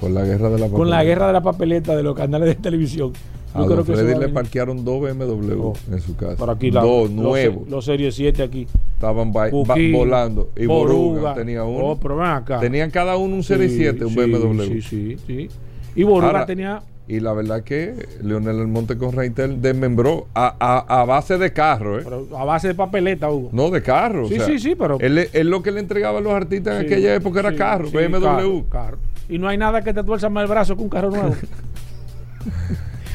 Con 0.00 0.14
la 0.14 0.24
guerra 0.24 0.48
de 0.50 0.58
la 0.58 0.68
con 0.68 0.88
la 0.88 0.96
papeleta. 0.96 1.02
guerra 1.04 1.26
de 1.26 1.32
la 1.34 1.42
papeleta 1.42 1.96
de 1.96 2.02
los 2.02 2.16
canales 2.16 2.48
de 2.48 2.54
televisión. 2.54 3.12
A 3.54 3.60
Yo 3.60 3.66
creo 3.66 3.84
que 3.84 3.92
Freddy 3.94 4.12
a 4.14 4.18
le 4.18 4.28
parquearon 4.28 4.84
dos 4.84 5.00
BMW 5.00 5.60
Oh. 5.60 5.72
en 5.90 6.00
su 6.00 6.16
casa. 6.16 6.36
Por 6.36 6.50
aquí 6.50 6.70
la- 6.70 6.80
dos 6.82 7.10
los- 7.10 7.22
nuevos. 7.22 7.68
Los 7.68 7.84
Serie 7.84 8.12
7 8.12 8.42
aquí. 8.42 8.66
Estaban 8.94 9.32
volando. 9.32 10.50
Y 10.56 10.66
Boruga, 10.66 11.34
tenía 11.34 11.64
uno. 11.64 11.84
Oh, 11.86 11.96
pero 11.98 12.16
ven 12.16 12.26
acá. 12.26 12.60
Tenían 12.60 12.90
cada 12.90 13.16
uno 13.16 13.34
un 13.36 13.42
Serie 13.42 13.68
Sí, 13.68 13.76
7, 13.76 14.04
un 14.04 14.10
sí, 14.12 14.16
BMW. 14.20 14.62
Sí, 14.64 14.82
sí, 14.82 15.16
sí. 15.26 15.48
Y 15.98 16.04
Boruga 16.04 16.26
Ahora, 16.28 16.46
tenía. 16.46 16.82
Y 17.08 17.20
la 17.20 17.32
verdad 17.32 17.64
que 17.64 18.06
Leonel 18.22 18.60
Almonte 18.60 18.96
con 18.96 19.12
Reintel 19.12 19.60
desmembró 19.60 20.28
a, 20.34 20.54
a- 20.60 21.00
a 21.00 21.04
base 21.04 21.38
de 21.38 21.52
carro, 21.52 21.98
¿eh? 21.98 22.02
pero 22.04 22.28
a 22.38 22.44
base 22.44 22.68
de 22.68 22.74
papeleta, 22.74 23.30
Hugo. 23.30 23.48
No, 23.52 23.70
de 23.70 23.82
carro. 23.82 24.26
o 24.26 24.28
Sí, 24.28 24.36
sea, 24.36 24.44
sí, 24.46 24.58
sí, 24.58 24.74
pero- 24.76 24.98
Él, 25.00 25.28
él 25.32 25.48
lo 25.50 25.62
que 25.62 25.72
le 25.72 25.80
entregaba 25.80 26.18
a 26.18 26.20
los 26.20 26.32
artistas 26.32 26.76
en 26.76 26.86
Sí, 26.88 26.92
aquella 26.94 27.14
época 27.14 27.40
era 27.40 27.50
sí, 27.50 27.56
carro, 27.56 27.86
sí, 27.88 27.96
BMW. 27.96 28.20
carro, 28.22 28.64
carro. 28.70 28.98
Y 29.28 29.38
no 29.38 29.48
hay 29.48 29.56
nada 29.58 29.82
que 29.82 29.92
te 29.92 30.04
tuerza 30.04 30.28
más 30.28 30.42
el 30.44 30.48
brazo 30.50 30.76
que 30.76 30.82
un 30.82 30.88
carro 30.88 31.10
nuevo. 31.10 31.34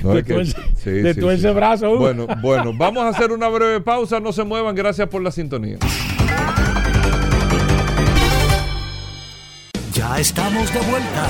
No, 0.03 0.15
De 0.15 0.23
que- 0.25 0.33
tuerce- 0.33 0.57
sí, 0.75 0.89
de 0.91 1.13
sí, 1.13 1.19
tuerce 1.21 1.47
sí. 1.47 1.53
brazo, 1.53 1.89
Hugo. 1.91 1.99
Bueno, 1.99 2.27
bueno, 2.41 2.71
vamos 2.77 3.03
a 3.05 3.07
hacer 3.09 3.31
una 3.31 3.47
breve 3.47 3.79
pausa. 3.79 4.19
No 4.19 4.33
se 4.33 4.43
muevan. 4.43 4.75
Gracias 4.75 5.07
por 5.07 5.21
la 5.21 5.31
sintonía. 5.31 5.77
Ya 9.93 10.19
estamos 10.19 10.73
de 10.73 10.79
vuelta. 10.81 11.29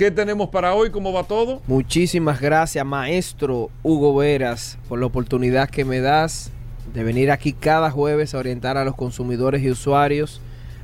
¿Qué 0.00 0.10
tenemos 0.10 0.48
para 0.48 0.72
hoy? 0.74 0.88
¿Cómo 0.88 1.12
va 1.12 1.24
todo? 1.24 1.60
Muchísimas 1.66 2.40
gracias, 2.40 2.86
maestro 2.86 3.68
Hugo 3.82 4.16
Veras, 4.16 4.78
por 4.88 4.98
la 4.98 5.04
oportunidad 5.04 5.68
que 5.68 5.84
me 5.84 6.00
das 6.00 6.50
de 6.94 7.04
venir 7.04 7.30
aquí 7.30 7.52
cada 7.52 7.90
jueves 7.90 8.34
a 8.34 8.38
orientar 8.38 8.78
a 8.78 8.84
los 8.86 8.94
consumidores 8.94 9.62
y 9.62 9.70
usuarios 9.70 10.40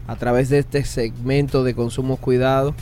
a 0.07 0.17
través 0.17 0.51
de 0.51 0.59
este 0.59 0.85
segmento 0.85 1.65
de 1.65 1.75
Consumo 1.75 2.19
Cuidado. 2.19 2.75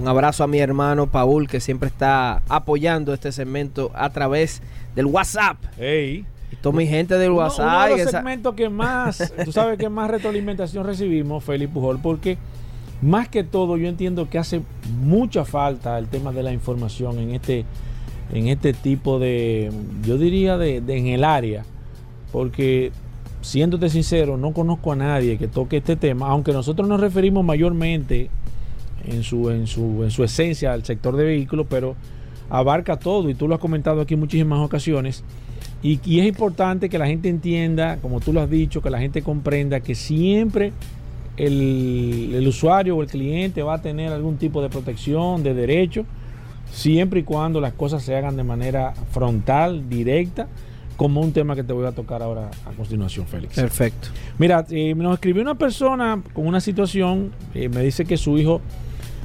Un 0.00 0.08
abrazo 0.08 0.44
a 0.44 0.46
mi 0.46 0.60
hermano 0.60 1.08
Paul, 1.08 1.46
que 1.46 1.60
siempre 1.60 1.88
está 1.90 2.40
apoyando 2.48 3.12
este 3.12 3.30
segmento 3.30 3.90
a 3.94 4.08
través 4.08 4.62
del 4.96 5.04
WhatsApp. 5.04 5.58
Ey. 5.78 6.24
Y 6.50 6.56
toda 6.56 6.74
mi 6.74 6.86
gente 6.86 7.18
del 7.18 7.32
Uno- 7.32 7.40
WhatsApp. 7.40 7.66
Uno 7.66 7.84
de 7.84 7.96
que 7.96 8.02
los 8.04 8.12
segmentos 8.12 8.54
que 8.54 8.70
más, 8.70 9.30
tú 9.44 9.52
sabes 9.52 9.78
que 9.78 9.90
más 9.90 10.10
retroalimentación 10.10 10.86
recibimos, 10.86 11.44
Félix 11.44 11.70
Pujol, 11.70 12.00
porque 12.00 12.38
más 13.02 13.28
que 13.28 13.44
todo 13.44 13.76
yo 13.76 13.88
entiendo 13.88 14.28
que 14.28 14.38
hace 14.38 14.62
mucha 15.00 15.44
falta 15.44 15.98
el 15.98 16.08
tema 16.08 16.32
de 16.32 16.42
la 16.42 16.52
información 16.52 17.18
en 17.18 17.30
este, 17.34 17.64
en 18.32 18.48
este 18.48 18.72
tipo 18.72 19.18
de, 19.18 19.70
yo 20.04 20.18
diría 20.18 20.58
de, 20.58 20.76
en 20.76 21.06
el 21.06 21.24
área, 21.24 21.64
porque 22.32 22.92
siéndote 23.40 23.88
sincero, 23.88 24.36
no 24.36 24.52
conozco 24.52 24.92
a 24.92 24.96
nadie 24.96 25.38
que 25.38 25.48
toque 25.48 25.78
este 25.78 25.96
tema, 25.96 26.28
aunque 26.28 26.52
nosotros 26.52 26.86
nos 26.86 27.00
referimos 27.00 27.44
mayormente 27.44 28.28
en 29.06 29.22
su, 29.22 29.50
en 29.50 29.66
su, 29.66 30.04
en 30.04 30.10
su 30.10 30.22
esencia 30.22 30.74
al 30.74 30.84
sector 30.84 31.16
de 31.16 31.24
vehículos, 31.24 31.66
pero 31.70 31.96
abarca 32.50 32.98
todo 32.98 33.30
y 33.30 33.34
tú 33.34 33.48
lo 33.48 33.54
has 33.54 33.60
comentado 33.60 34.02
aquí 34.02 34.14
en 34.14 34.20
muchísimas 34.20 34.60
ocasiones. 34.60 35.24
Y 35.82 36.20
es 36.20 36.26
importante 36.26 36.90
que 36.90 36.98
la 36.98 37.06
gente 37.06 37.30
entienda, 37.30 37.96
como 38.02 38.20
tú 38.20 38.34
lo 38.34 38.42
has 38.42 38.50
dicho, 38.50 38.82
que 38.82 38.90
la 38.90 38.98
gente 38.98 39.22
comprenda 39.22 39.80
que 39.80 39.94
siempre 39.94 40.74
el, 41.46 42.32
el 42.34 42.46
usuario 42.46 42.96
o 42.96 43.02
el 43.02 43.08
cliente 43.08 43.62
va 43.62 43.74
a 43.74 43.82
tener 43.82 44.12
algún 44.12 44.36
tipo 44.36 44.60
de 44.62 44.68
protección, 44.68 45.42
de 45.42 45.54
derecho, 45.54 46.04
siempre 46.70 47.20
y 47.20 47.22
cuando 47.22 47.60
las 47.60 47.72
cosas 47.72 48.02
se 48.02 48.14
hagan 48.14 48.36
de 48.36 48.44
manera 48.44 48.92
frontal, 49.10 49.88
directa, 49.88 50.48
como 50.96 51.22
un 51.22 51.32
tema 51.32 51.56
que 51.56 51.64
te 51.64 51.72
voy 51.72 51.86
a 51.86 51.92
tocar 51.92 52.22
ahora 52.22 52.50
a 52.66 52.72
continuación, 52.72 53.26
Félix. 53.26 53.54
Perfecto. 53.54 54.08
Mira, 54.38 54.66
eh, 54.68 54.94
nos 54.94 55.14
escribió 55.14 55.40
una 55.40 55.54
persona 55.54 56.22
con 56.34 56.46
una 56.46 56.60
situación, 56.60 57.32
eh, 57.54 57.70
me 57.70 57.82
dice 57.82 58.04
que 58.04 58.18
su 58.18 58.36
hijo 58.36 58.60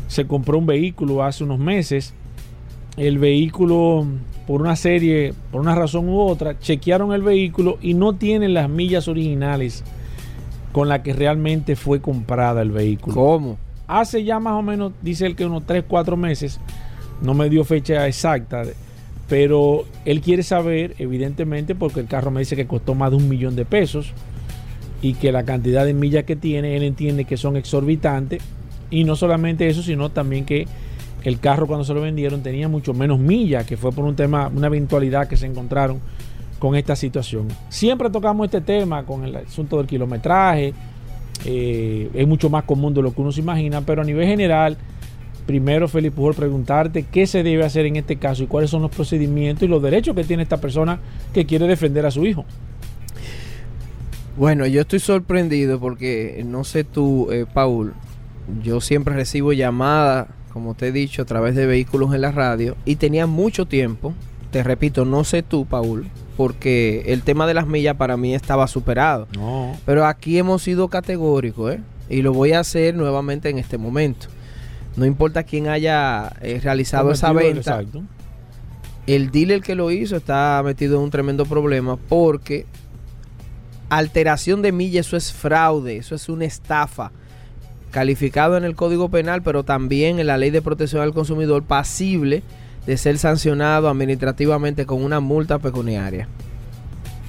se 0.07 0.25
compró 0.25 0.57
un 0.57 0.65
vehículo 0.65 1.21
hace 1.21 1.43
unos 1.43 1.59
meses. 1.59 2.13
El 2.95 3.19
vehículo, 3.19 4.05
por 4.47 4.61
una 4.61 4.77
serie, 4.77 5.33
por 5.51 5.59
una 5.59 5.75
razón 5.75 6.07
u 6.07 6.21
otra, 6.21 6.57
chequearon 6.57 7.11
el 7.11 7.23
vehículo 7.23 7.77
y 7.81 7.93
no 7.93 8.13
tienen 8.13 8.53
las 8.53 8.69
millas 8.69 9.09
originales 9.09 9.83
con 10.75 10.89
las 10.89 10.99
que 11.03 11.13
realmente 11.13 11.77
fue 11.77 12.01
comprada 12.01 12.61
el 12.61 12.69
vehículo. 12.69 13.15
¿Cómo? 13.15 13.57
Hace 13.87 14.25
ya 14.25 14.41
más 14.41 14.55
o 14.55 14.61
menos, 14.61 14.91
dice 15.01 15.25
él 15.25 15.33
que 15.33 15.45
unos 15.45 15.65
3, 15.65 15.85
4 15.87 16.17
meses, 16.17 16.59
no 17.21 17.33
me 17.33 17.49
dio 17.49 17.63
fecha 17.63 18.05
exacta, 18.09 18.63
pero 19.29 19.85
él 20.03 20.19
quiere 20.19 20.43
saber, 20.43 20.93
evidentemente, 20.99 21.75
porque 21.75 22.01
el 22.01 22.07
carro 22.07 22.29
me 22.29 22.41
dice 22.41 22.57
que 22.57 22.67
costó 22.67 22.93
más 22.93 23.11
de 23.11 23.15
un 23.15 23.29
millón 23.29 23.55
de 23.55 23.63
pesos 23.63 24.11
y 25.01 25.13
que 25.13 25.31
la 25.31 25.45
cantidad 25.45 25.85
de 25.85 25.93
millas 25.93 26.25
que 26.25 26.35
tiene, 26.35 26.75
él 26.75 26.83
entiende 26.83 27.23
que 27.23 27.37
son 27.37 27.55
exorbitantes. 27.55 28.43
Y 28.89 29.05
no 29.05 29.15
solamente 29.15 29.69
eso, 29.69 29.81
sino 29.81 30.09
también 30.09 30.43
que 30.43 30.67
el 31.23 31.39
carro 31.39 31.67
cuando 31.67 31.85
se 31.85 31.93
lo 31.93 32.01
vendieron 32.01 32.43
tenía 32.43 32.67
mucho 32.67 32.93
menos 32.93 33.17
millas, 33.17 33.65
que 33.65 33.77
fue 33.77 33.93
por 33.93 34.03
un 34.03 34.17
tema, 34.17 34.51
una 34.53 34.67
eventualidad 34.67 35.29
que 35.29 35.37
se 35.37 35.45
encontraron 35.45 36.01
con 36.65 36.75
esta 36.75 36.95
situación. 36.95 37.47
Siempre 37.69 38.09
tocamos 38.09 38.45
este 38.45 38.59
tema 38.59 39.05
con 39.05 39.23
el 39.23 39.35
asunto 39.35 39.77
del 39.77 39.85
kilometraje, 39.85 40.73
eh, 41.45 42.09
es 42.11 42.27
mucho 42.27 42.49
más 42.49 42.63
común 42.63 42.91
de 42.91 43.03
lo 43.03 43.13
que 43.13 43.21
uno 43.21 43.31
se 43.31 43.41
imagina, 43.41 43.81
pero 43.81 44.01
a 44.01 44.03
nivel 44.03 44.25
general, 44.25 44.75
primero 45.45 45.87
Felipe 45.87 46.15
Pujol 46.15 46.33
preguntarte 46.33 47.03
qué 47.03 47.27
se 47.27 47.43
debe 47.43 47.63
hacer 47.63 47.85
en 47.85 47.97
este 47.97 48.15
caso 48.15 48.41
y 48.41 48.47
cuáles 48.47 48.71
son 48.71 48.81
los 48.81 48.89
procedimientos 48.89 49.61
y 49.61 49.67
los 49.67 49.79
derechos 49.79 50.15
que 50.15 50.23
tiene 50.23 50.41
esta 50.41 50.57
persona 50.57 50.97
que 51.35 51.45
quiere 51.45 51.67
defender 51.67 52.03
a 52.03 52.09
su 52.09 52.25
hijo. 52.25 52.45
Bueno, 54.35 54.65
yo 54.65 54.81
estoy 54.81 54.97
sorprendido 54.97 55.79
porque 55.79 56.43
no 56.47 56.63
sé 56.63 56.83
tú, 56.83 57.29
eh, 57.31 57.45
Paul, 57.53 57.93
yo 58.63 58.81
siempre 58.81 59.13
recibo 59.13 59.53
llamadas, 59.53 60.29
como 60.51 60.73
te 60.73 60.87
he 60.87 60.91
dicho, 60.91 61.21
a 61.21 61.25
través 61.25 61.53
de 61.53 61.67
vehículos 61.67 62.15
en 62.15 62.21
la 62.21 62.31
radio 62.31 62.75
y 62.85 62.95
tenía 62.95 63.27
mucho 63.27 63.67
tiempo, 63.67 64.15
te 64.49 64.63
repito, 64.63 65.05
no 65.05 65.23
sé 65.23 65.43
tú, 65.43 65.67
Paul, 65.67 66.07
porque 66.37 67.03
el 67.07 67.23
tema 67.23 67.47
de 67.47 67.53
las 67.53 67.67
millas 67.67 67.95
para 67.95 68.17
mí 68.17 68.35
estaba 68.35 68.67
superado. 68.67 69.27
No. 69.35 69.77
Pero 69.85 70.05
aquí 70.05 70.37
hemos 70.37 70.63
sido 70.63 70.87
categóricos, 70.89 71.75
¿eh? 71.75 71.79
Y 72.09 72.21
lo 72.21 72.33
voy 72.33 72.51
a 72.51 72.59
hacer 72.59 72.95
nuevamente 72.95 73.49
en 73.49 73.57
este 73.57 73.77
momento. 73.77 74.27
No 74.95 75.05
importa 75.05 75.43
quién 75.43 75.67
haya 75.67 76.33
eh, 76.41 76.59
realizado 76.63 77.11
esa 77.11 77.33
venta, 77.33 77.59
exacto. 77.59 78.03
el 79.07 79.31
dealer 79.31 79.61
que 79.61 79.75
lo 79.75 79.91
hizo 79.91 80.15
está 80.15 80.61
metido 80.63 80.97
en 80.97 81.03
un 81.03 81.09
tremendo 81.09 81.45
problema 81.45 81.97
porque 81.97 82.65
alteración 83.89 84.61
de 84.61 84.71
milla, 84.71 85.01
eso 85.01 85.17
es 85.17 85.33
fraude, 85.33 85.97
eso 85.97 86.15
es 86.15 86.29
una 86.29 86.45
estafa. 86.45 87.11
Calificado 87.91 88.57
en 88.57 88.65
el 88.65 88.75
Código 88.75 89.09
Penal, 89.09 89.41
pero 89.41 89.63
también 89.63 90.19
en 90.19 90.27
la 90.27 90.37
Ley 90.37 90.49
de 90.49 90.61
Protección 90.61 91.01
al 91.01 91.13
Consumidor, 91.13 91.63
pasible 91.63 92.43
de 92.85 92.97
ser 92.97 93.17
sancionado 93.17 93.89
administrativamente 93.89 94.85
con 94.85 95.03
una 95.03 95.19
multa 95.19 95.59
pecuniaria. 95.59 96.27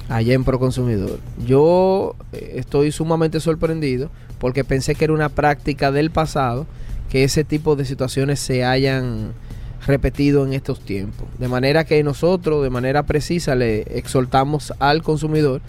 Allá 0.09 0.33
en 0.33 0.43
Proconsumidor. 0.43 1.19
Yo 1.45 2.15
eh, 2.31 2.53
estoy 2.55 2.91
sumamente 2.91 3.39
sorprendido 3.39 4.09
porque 4.39 4.63
pensé 4.63 4.95
que 4.95 5.05
era 5.05 5.13
una 5.13 5.29
práctica 5.29 5.91
del 5.91 6.11
pasado 6.11 6.65
que 7.09 7.23
ese 7.23 7.43
tipo 7.43 7.75
de 7.75 7.85
situaciones 7.85 8.39
se 8.39 8.63
hayan 8.63 9.33
repetido 9.85 10.45
en 10.45 10.53
estos 10.53 10.81
tiempos. 10.81 11.27
De 11.39 11.47
manera 11.47 11.85
que 11.85 12.03
nosotros, 12.03 12.63
de 12.63 12.69
manera 12.69 13.03
precisa, 13.03 13.55
le 13.55 13.81
exhortamos 13.97 14.73
al 14.79 15.01
consumidor 15.01 15.61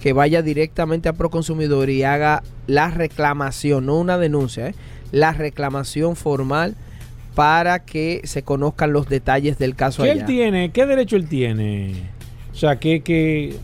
que 0.00 0.12
vaya 0.12 0.42
directamente 0.42 1.08
a 1.08 1.12
Proconsumidor 1.12 1.88
y 1.88 2.02
haga 2.02 2.42
la 2.66 2.90
reclamación, 2.90 3.86
no 3.86 3.98
una 3.98 4.18
denuncia, 4.18 4.68
¿eh? 4.68 4.74
la 5.12 5.32
reclamación 5.32 6.16
formal 6.16 6.74
para 7.34 7.80
que 7.80 8.20
se 8.24 8.42
conozcan 8.42 8.92
los 8.92 9.08
detalles 9.08 9.58
del 9.58 9.74
caso 9.74 10.02
¿Qué 10.02 10.10
allá. 10.10 10.20
él 10.20 10.26
tiene? 10.26 10.70
¿Qué 10.70 10.86
derecho 10.86 11.16
él 11.16 11.28
tiene? 11.28 11.94
O 12.52 12.54
sea, 12.54 12.78
¿qué, 12.78 13.00
qué, 13.00 13.56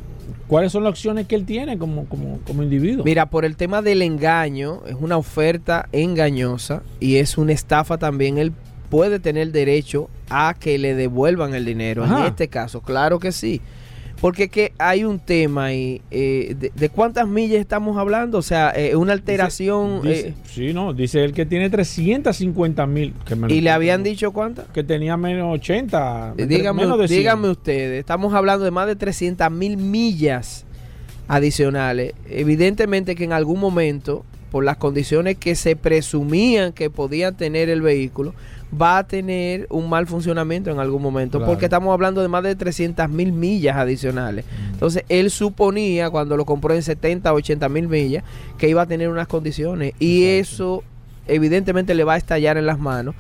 ¿cuáles 0.46 0.72
son 0.72 0.84
las 0.84 0.90
opciones 0.90 1.26
que 1.26 1.34
él 1.34 1.44
tiene 1.44 1.78
como, 1.78 2.06
como, 2.06 2.38
como 2.46 2.62
individuo? 2.62 3.04
Mira, 3.04 3.26
por 3.26 3.44
el 3.44 3.56
tema 3.56 3.82
del 3.82 4.02
engaño, 4.02 4.82
es 4.86 4.94
una 4.98 5.16
oferta 5.16 5.88
engañosa 5.92 6.82
y 7.00 7.16
es 7.16 7.36
una 7.36 7.52
estafa 7.52 7.98
también. 7.98 8.38
Él 8.38 8.52
puede 8.88 9.20
tener 9.20 9.52
derecho 9.52 10.08
a 10.30 10.54
que 10.58 10.78
le 10.78 10.94
devuelvan 10.94 11.54
el 11.54 11.64
dinero. 11.64 12.04
Ajá. 12.04 12.20
En 12.20 12.26
este 12.26 12.48
caso, 12.48 12.80
claro 12.80 13.18
que 13.18 13.32
sí. 13.32 13.60
Porque 14.20 14.48
que 14.48 14.72
hay 14.78 15.04
un 15.04 15.20
tema 15.20 15.66
ahí. 15.66 16.02
eh, 16.10 16.56
de, 16.58 16.72
de 16.74 16.88
cuántas 16.88 17.28
millas 17.28 17.60
estamos 17.60 17.96
hablando? 17.96 18.38
O 18.38 18.42
sea, 18.42 18.72
eh, 18.74 18.96
una 18.96 19.12
alteración. 19.12 20.02
Dice- 20.02 20.28
eh, 20.28 20.34
sí, 20.44 20.72
no, 20.72 20.92
dice 20.92 21.22
él 21.24 21.32
que 21.32 21.46
tiene 21.46 21.70
350 21.70 22.86
mil. 22.88 23.14
¿Y 23.48 23.60
le 23.60 23.70
habían 23.70 24.02
dicho 24.02 24.32
cuántas? 24.32 24.66
Que 24.68 24.82
tenía 24.82 25.16
menos 25.16 25.54
80. 25.54 26.34
Eh, 26.36 26.46
Dígame, 26.46 26.82
menos 26.82 26.98
de 26.98 27.06
100. 27.06 27.18
dígame 27.20 27.48
ustedes, 27.48 28.00
estamos 28.00 28.34
hablando 28.34 28.64
de 28.64 28.72
más 28.72 28.88
de 28.88 28.96
300 28.96 29.50
mil 29.52 29.76
millas 29.76 30.64
adicionales. 31.28 32.14
Evidentemente 32.28 33.14
que 33.14 33.24
en 33.24 33.32
algún 33.32 33.60
momento, 33.60 34.24
por 34.50 34.64
las 34.64 34.78
condiciones 34.78 35.36
que 35.36 35.54
se 35.54 35.76
presumían 35.76 36.72
que 36.72 36.90
podía 36.90 37.32
tener 37.32 37.68
el 37.68 37.82
vehículo, 37.82 38.34
va 38.70 38.98
a 38.98 39.06
tener 39.06 39.66
un 39.70 39.88
mal 39.88 40.06
funcionamiento 40.06 40.70
en 40.70 40.78
algún 40.78 41.00
momento, 41.02 41.38
Claro. 41.38 41.52
porque 41.52 41.66
estamos 41.66 41.92
hablando 41.92 42.20
de 42.20 42.28
más 42.28 42.42
de 42.42 42.54
300 42.54 43.08
mil 43.08 43.32
millas 43.32 43.76
adicionales. 43.76 44.44
Entonces, 44.72 45.04
él 45.08 45.30
suponía 45.30 46.10
cuando 46.10 46.36
lo 46.36 46.44
compró 46.44 46.74
en 46.74 46.82
70, 46.82 47.32
80 47.32 47.68
mil 47.68 47.88
millas 47.88 48.24
que 48.58 48.68
iba 48.68 48.82
a 48.82 48.86
tener 48.86 49.08
unas 49.08 49.26
condiciones 49.26 49.94
y 49.98 50.24
eso 50.24 50.82
evidentemente 51.26 51.94
le 51.94 52.04
va 52.04 52.14
a 52.14 52.16
estallar 52.18 52.56
en 52.56 52.66
las 52.66 52.78
manos 52.78 53.14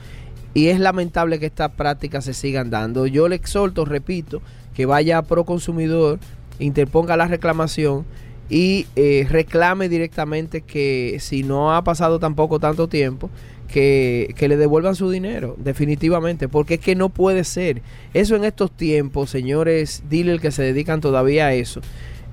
y 0.54 0.68
es 0.68 0.80
lamentable 0.80 1.38
que 1.38 1.46
estas 1.46 1.70
prácticas 1.72 2.24
se 2.24 2.34
sigan 2.34 2.70
dando. 2.70 3.06
Yo 3.06 3.28
le 3.28 3.36
exhorto, 3.36 3.84
repito, 3.84 4.42
que 4.74 4.86
vaya 4.86 5.18
a 5.18 5.22
Proconsumidor, 5.22 6.18
interponga 6.58 7.16
la 7.16 7.26
reclamación 7.26 8.04
y 8.50 8.86
eh, 8.96 9.26
reclame 9.30 9.88
directamente 9.88 10.62
que 10.62 11.18
si 11.20 11.42
no 11.42 11.74
ha 11.74 11.84
pasado 11.84 12.18
tampoco 12.18 12.58
tanto 12.58 12.88
tiempo, 12.88 13.28
que, 13.68 14.34
que 14.36 14.48
le 14.48 14.56
devuelvan 14.56 14.96
su 14.96 15.10
dinero, 15.10 15.54
definitivamente, 15.58 16.48
porque 16.48 16.74
es 16.74 16.80
que 16.80 16.96
no 16.96 17.10
puede 17.10 17.44
ser. 17.44 17.82
Eso 18.14 18.34
en 18.34 18.44
estos 18.44 18.72
tiempos, 18.72 19.30
señores 19.30 20.02
dealers 20.08 20.40
que 20.40 20.50
se 20.50 20.62
dedican 20.62 21.00
todavía 21.00 21.46
a 21.46 21.54
eso, 21.54 21.80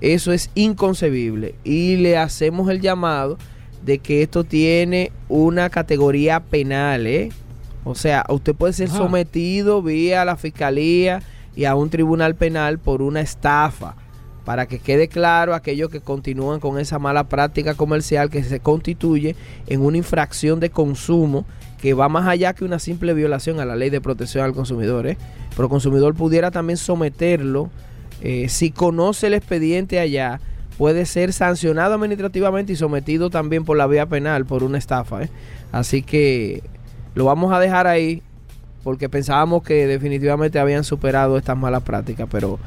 eso 0.02 0.32
es 0.32 0.50
inconcebible. 0.56 1.56
Y 1.64 1.98
le 1.98 2.18
hacemos 2.18 2.70
el 2.70 2.82
llamado 2.82 3.38
de 3.86 4.00
que 4.00 4.24
esto 4.24 4.44
tiene 4.44 5.12
una 5.30 5.70
categoría 5.70 6.40
penal, 6.40 7.06
¿eh? 7.06 7.30
O 7.84 7.94
sea, 7.94 8.26
usted 8.30 8.56
puede 8.56 8.74
ser 8.74 8.90
sometido 8.90 9.84
vía 9.84 10.26
la 10.26 10.38
fiscalía 10.38 11.22
y 11.56 11.66
a 11.66 11.76
un 11.76 11.92
tribunal 11.92 12.34
penal 12.36 12.80
por 12.80 13.04
una 13.04 13.22
estafa. 13.22 13.96
Para 14.46 14.68
que 14.68 14.80
quede 14.80 15.08
claro 15.08 15.56
aquellos 15.56 15.90
que 15.90 16.00
continúan 16.00 16.60
con 16.60 16.80
esa 16.80 17.00
mala 17.00 17.26
práctica 17.26 17.74
comercial 17.74 18.30
que 18.30 18.44
se 18.44 18.60
constituye 18.60 19.36
en 19.68 19.82
una 19.82 19.98
infracción 19.98 20.60
de 20.60 20.70
consumo 20.70 21.46
que 21.82 21.94
va 21.94 22.10
más 22.10 22.28
allá 22.28 22.54
que 22.54 22.64
una 22.64 22.80
simple 22.80 23.14
violación 23.14 23.60
a 23.60 23.66
la 23.66 23.76
ley 23.76 23.90
de 23.90 24.02
protección 24.02 24.46
al 24.46 24.54
consumidor. 24.54 25.08
¿eh? 25.08 25.18
Pero 25.52 25.64
el 25.64 25.70
consumidor 25.70 26.14
pudiera 26.16 26.52
también 26.52 26.78
someterlo, 26.78 27.70
eh, 28.22 28.48
si 28.50 28.72
conoce 28.72 29.28
el 29.28 29.34
expediente 29.34 30.00
allá, 30.00 30.40
puede 30.78 31.06
ser 31.06 31.34
sancionado 31.34 31.96
administrativamente 31.96 32.74
y 32.74 32.76
sometido 32.76 33.30
también 33.30 33.66
por 33.66 33.78
la 33.78 33.88
vía 33.88 34.06
penal 34.06 34.46
por 34.46 34.64
una 34.64 34.78
estafa. 34.78 35.24
¿eh? 35.24 35.30
Así 35.72 36.02
que 36.02 36.64
lo 37.14 37.26
vamos 37.26 37.54
a 37.54 37.60
dejar 37.60 37.88
ahí 37.88 38.22
porque 38.86 39.10
pensábamos 39.10 39.64
que 39.64 39.88
definitivamente 39.88 40.60
habían 40.60 40.84
superado 40.84 41.40
estas 41.40 41.58
malas 41.58 41.82
prácticas, 41.82 42.28
pero 42.32 42.60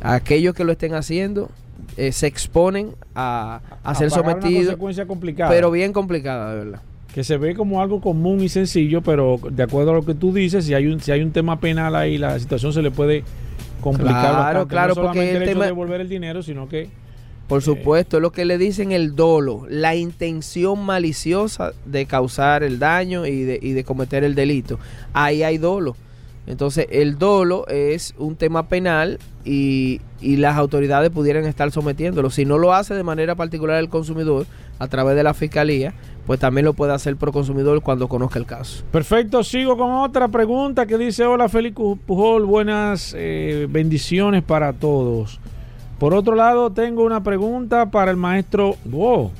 aquellos 0.00 0.54
que 0.54 0.62
lo 0.62 0.70
estén 0.70 0.94
haciendo 0.94 1.50
eh, 1.96 2.12
se 2.12 2.28
exponen 2.28 2.90
a, 3.16 3.60
a 3.82 3.94
ser 3.96 4.08
pagar 4.08 4.24
una 4.24 4.32
sometidos, 4.40 4.64
consecuencia 4.66 5.06
complicada. 5.06 5.50
pero 5.50 5.72
bien 5.72 5.92
complicada, 5.92 6.52
de 6.54 6.64
verdad. 6.64 6.80
que 7.12 7.24
se 7.24 7.36
ve 7.38 7.56
como 7.56 7.82
algo 7.82 8.00
común 8.00 8.40
y 8.40 8.48
sencillo, 8.48 9.02
pero 9.02 9.40
de 9.50 9.64
acuerdo 9.64 9.90
a 9.90 9.94
lo 9.94 10.04
que 10.04 10.14
tú 10.14 10.32
dices, 10.32 10.64
si 10.64 10.74
hay 10.74 10.86
un, 10.86 11.00
si 11.00 11.10
hay 11.10 11.22
un 11.22 11.32
tema 11.32 11.58
penal 11.58 11.96
ahí, 11.96 12.18
la 12.18 12.38
situación 12.38 12.72
se 12.72 12.80
le 12.80 12.92
puede 12.92 13.24
complicar 13.80 14.20
Claro, 14.20 14.36
bastante. 14.38 14.68
claro, 14.68 14.88
no 14.90 14.94
solamente 14.94 15.18
porque 15.18 15.30
el 15.30 15.36
el 15.38 15.42
hecho 15.42 15.50
tema- 15.54 15.64
de 15.64 15.70
devolver 15.70 16.00
el 16.02 16.08
dinero, 16.08 16.40
sino 16.44 16.68
que 16.68 16.88
Por 17.48 17.62
supuesto, 17.62 18.16
es 18.16 18.22
lo 18.22 18.32
que 18.32 18.44
le 18.44 18.58
dicen 18.58 18.92
el 18.92 19.14
dolo, 19.14 19.66
la 19.68 19.94
intención 19.94 20.84
maliciosa 20.84 21.72
de 21.84 22.06
causar 22.06 22.62
el 22.62 22.78
daño 22.78 23.26
y 23.26 23.42
de, 23.42 23.58
y 23.60 23.72
de 23.72 23.84
cometer 23.84 24.24
el 24.24 24.34
delito. 24.34 24.78
Ahí 25.12 25.42
hay 25.42 25.58
dolo. 25.58 25.96
Entonces, 26.46 26.86
el 26.90 27.18
dolo 27.18 27.66
es 27.68 28.14
un 28.18 28.36
tema 28.36 28.68
penal 28.68 29.18
y, 29.44 30.00
y 30.20 30.36
las 30.36 30.56
autoridades 30.56 31.10
pudieran 31.10 31.44
estar 31.46 31.70
sometiéndolo. 31.70 32.30
Si 32.30 32.44
no 32.44 32.58
lo 32.58 32.74
hace 32.74 32.94
de 32.94 33.02
manera 33.02 33.34
particular 33.34 33.78
el 33.78 33.88
consumidor, 33.88 34.46
a 34.78 34.88
través 34.88 35.16
de 35.16 35.22
la 35.22 35.34
fiscalía, 35.34 35.94
pues 36.26 36.40
también 36.40 36.64
lo 36.64 36.72
puede 36.74 36.92
hacer 36.92 37.16
pro 37.16 37.32
consumidor 37.32 37.80
cuando 37.82 38.08
conozca 38.08 38.38
el 38.38 38.46
caso. 38.46 38.84
Perfecto, 38.90 39.42
sigo 39.44 39.76
con 39.76 39.92
otra 39.92 40.28
pregunta 40.28 40.86
que 40.86 40.98
dice, 40.98 41.24
hola 41.24 41.48
Félix 41.48 41.76
Pujol, 42.06 42.44
buenas 42.44 43.14
eh, 43.16 43.66
bendiciones 43.70 44.42
para 44.42 44.72
todos. 44.72 45.40
Por 46.04 46.12
otro 46.12 46.34
lado, 46.34 46.70
tengo 46.70 47.02
una 47.02 47.22
pregunta 47.22 47.90
para 47.90 48.10
el 48.10 48.18
maestro, 48.18 48.76
wow, 48.84 49.30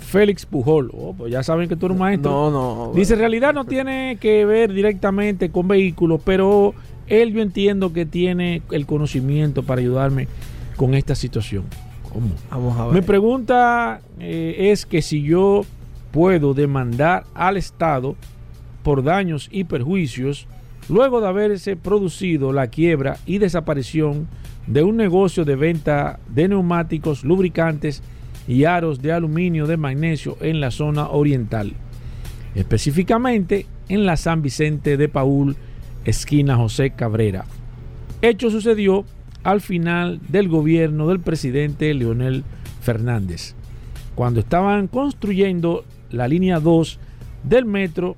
Félix 0.00 0.44
Pujol. 0.44 0.90
Oh, 0.92 1.14
pues 1.16 1.32
ya 1.32 1.42
saben 1.42 1.66
que 1.66 1.76
tú 1.76 1.86
eres 1.86 1.94
un 1.94 2.00
maestro. 2.00 2.30
No, 2.30 2.50
no. 2.50 2.92
Dice, 2.94 3.14
en 3.14 3.20
realidad 3.20 3.54
no 3.54 3.64
tiene 3.64 4.18
que 4.20 4.44
ver 4.44 4.74
directamente 4.74 5.48
con 5.48 5.66
vehículos, 5.66 6.20
pero 6.22 6.74
él 7.06 7.32
yo 7.32 7.40
entiendo 7.40 7.94
que 7.94 8.04
tiene 8.04 8.60
el 8.70 8.84
conocimiento 8.84 9.62
para 9.62 9.80
ayudarme 9.80 10.28
con 10.76 10.94
esta 10.94 11.14
situación. 11.14 11.64
¿Cómo? 12.12 12.34
Vamos 12.50 12.78
a 12.78 12.86
Mi 12.88 12.96
ver. 12.96 13.04
pregunta 13.06 14.02
eh, 14.20 14.72
es 14.72 14.84
que 14.84 15.00
si 15.00 15.22
yo 15.22 15.62
puedo 16.10 16.52
demandar 16.52 17.24
al 17.32 17.56
Estado 17.56 18.14
por 18.82 19.04
daños 19.04 19.48
y 19.50 19.64
perjuicios 19.64 20.48
luego 20.90 21.22
de 21.22 21.28
haberse 21.28 21.76
producido 21.76 22.52
la 22.52 22.66
quiebra 22.66 23.16
y 23.24 23.38
desaparición 23.38 24.28
de 24.66 24.82
un 24.82 24.96
negocio 24.96 25.44
de 25.44 25.56
venta 25.56 26.18
de 26.28 26.48
neumáticos, 26.48 27.24
lubricantes 27.24 28.02
y 28.48 28.64
aros 28.64 29.00
de 29.00 29.12
aluminio 29.12 29.66
de 29.66 29.76
magnesio 29.76 30.36
en 30.40 30.60
la 30.60 30.70
zona 30.70 31.08
oriental, 31.08 31.72
específicamente 32.54 33.66
en 33.88 34.06
la 34.06 34.16
San 34.16 34.42
Vicente 34.42 34.96
de 34.96 35.08
Paul, 35.08 35.56
esquina 36.04 36.56
José 36.56 36.90
Cabrera. 36.90 37.44
Hecho 38.22 38.50
sucedió 38.50 39.04
al 39.42 39.60
final 39.60 40.20
del 40.28 40.48
gobierno 40.48 41.08
del 41.08 41.20
presidente 41.20 41.92
Leonel 41.92 42.44
Fernández, 42.80 43.54
cuando 44.14 44.40
estaban 44.40 44.88
construyendo 44.88 45.84
la 46.10 46.28
línea 46.28 46.60
2 46.60 46.98
del 47.42 47.64
metro, 47.66 48.16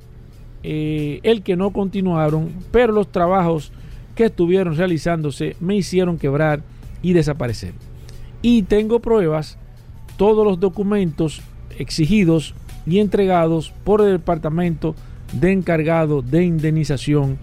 eh, 0.62 1.20
el 1.22 1.42
que 1.42 1.56
no 1.56 1.70
continuaron, 1.70 2.50
pero 2.70 2.92
los 2.92 3.10
trabajos 3.10 3.72
que 4.16 4.24
estuvieron 4.24 4.76
realizándose 4.76 5.54
me 5.60 5.76
hicieron 5.76 6.18
quebrar 6.18 6.62
y 7.02 7.12
desaparecer. 7.12 7.74
Y 8.42 8.62
tengo 8.62 8.98
pruebas, 8.98 9.58
todos 10.16 10.44
los 10.44 10.58
documentos 10.58 11.42
exigidos 11.78 12.54
y 12.86 12.98
entregados 12.98 13.72
por 13.84 14.00
el 14.00 14.12
departamento 14.12 14.96
de 15.32 15.52
encargado 15.52 16.22
de 16.22 16.44
indemnización 16.44 17.38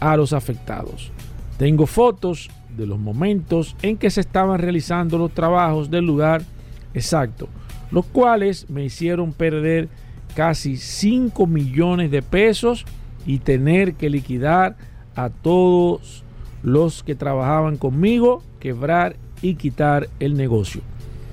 a 0.00 0.16
los 0.16 0.32
afectados. 0.32 1.12
Tengo 1.58 1.86
fotos 1.86 2.50
de 2.76 2.86
los 2.86 2.98
momentos 2.98 3.76
en 3.82 3.96
que 3.96 4.10
se 4.10 4.20
estaban 4.20 4.58
realizando 4.58 5.18
los 5.18 5.32
trabajos 5.32 5.90
del 5.90 6.06
lugar 6.06 6.42
exacto, 6.94 7.48
los 7.90 8.06
cuales 8.06 8.68
me 8.70 8.84
hicieron 8.84 9.32
perder 9.32 9.88
casi 10.34 10.76
5 10.76 11.46
millones 11.46 12.10
de 12.10 12.22
pesos 12.22 12.84
y 13.26 13.38
tener 13.38 13.94
que 13.94 14.10
liquidar 14.10 14.76
a 15.16 15.30
todos 15.30 16.22
los 16.62 17.02
que 17.02 17.14
trabajaban 17.14 17.76
conmigo, 17.76 18.42
quebrar 18.60 19.16
y 19.42 19.54
quitar 19.54 20.08
el 20.20 20.36
negocio. 20.36 20.82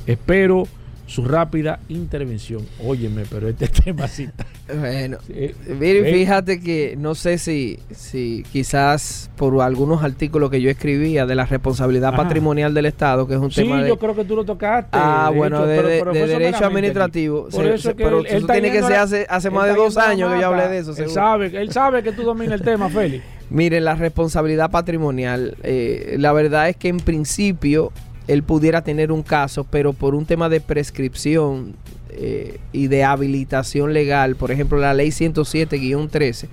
Espero 0.07 0.67
su 1.05 1.25
rápida 1.25 1.79
intervención. 1.89 2.65
Óyeme, 2.83 3.23
pero 3.29 3.47
este 3.49 3.67
tema 3.83 4.07
sí 4.07 4.23
está. 4.23 4.45
Bueno, 4.73 5.17
Eh, 5.29 5.53
mire, 5.79 6.09
eh, 6.09 6.13
fíjate 6.13 6.61
que 6.61 6.95
no 6.97 7.13
sé 7.13 7.37
si, 7.37 7.77
si 7.91 8.43
quizás 8.53 9.29
por 9.35 9.61
algunos 9.61 10.01
artículos 10.03 10.49
que 10.49 10.61
yo 10.61 10.69
escribía 10.69 11.25
de 11.25 11.35
la 11.35 11.45
responsabilidad 11.45 12.13
Ajá. 12.13 12.23
patrimonial 12.23 12.73
del 12.73 12.85
Estado, 12.85 13.27
que 13.27 13.33
es 13.33 13.39
un 13.39 13.51
Sí, 13.51 13.63
tema 13.63 13.83
de... 13.83 13.89
yo 13.89 13.99
creo 13.99 14.15
que 14.15 14.23
tú 14.23 14.35
lo 14.37 14.45
tocaste. 14.45 14.89
Ah, 14.93 15.29
de 15.31 15.37
bueno, 15.37 15.57
hecho, 15.57 15.65
de, 15.67 15.75
pero- 15.75 15.87
de- 15.89 15.99
pero 15.99 16.13
de 16.13 16.19
fue 16.19 16.27
derecho 16.29 16.65
administrativo. 16.65 17.43
Por 17.49 17.51
Se- 17.65 17.73
eso 17.73 17.89
se- 17.89 17.95
que 17.95 18.03
pero 18.05 18.19
él- 18.19 18.25
eso 18.27 18.47
tiene 18.47 18.71
que 18.71 18.81
ser 18.81 18.95
hace, 18.95 19.25
hace 19.29 19.49
más 19.49 19.67
de 19.67 19.73
dos 19.75 19.97
años 19.97 20.33
que 20.33 20.39
yo 20.39 20.47
hablé 20.47 20.69
de 20.69 20.77
eso. 20.79 20.91
Él 20.91 20.95
seguro. 20.95 21.13
sabe, 21.13 21.51
él 21.61 21.71
sabe 21.71 22.01
que 22.01 22.13
tú 22.13 22.23
dominas 22.23 22.53
el 22.59 22.61
tema, 22.65 22.89
Félix. 22.89 23.23
Miren, 23.49 23.83
la 23.83 23.95
responsabilidad 23.95 24.71
patrimonial, 24.71 25.57
eh, 25.63 26.15
la 26.17 26.31
verdad 26.31 26.69
es 26.69 26.77
que 26.77 26.87
en 26.87 26.97
principio 26.97 27.91
él 28.27 28.43
pudiera 28.43 28.83
tener 28.83 29.11
un 29.11 29.23
caso, 29.23 29.63
pero 29.63 29.93
por 29.93 30.15
un 30.15 30.25
tema 30.25 30.49
de 30.49 30.61
prescripción 30.61 31.75
eh, 32.09 32.59
y 32.71 32.87
de 32.87 33.03
habilitación 33.03 33.93
legal, 33.93 34.35
por 34.35 34.51
ejemplo, 34.51 34.77
la 34.77 34.93
ley 34.93 35.09
107-13, 35.09 36.47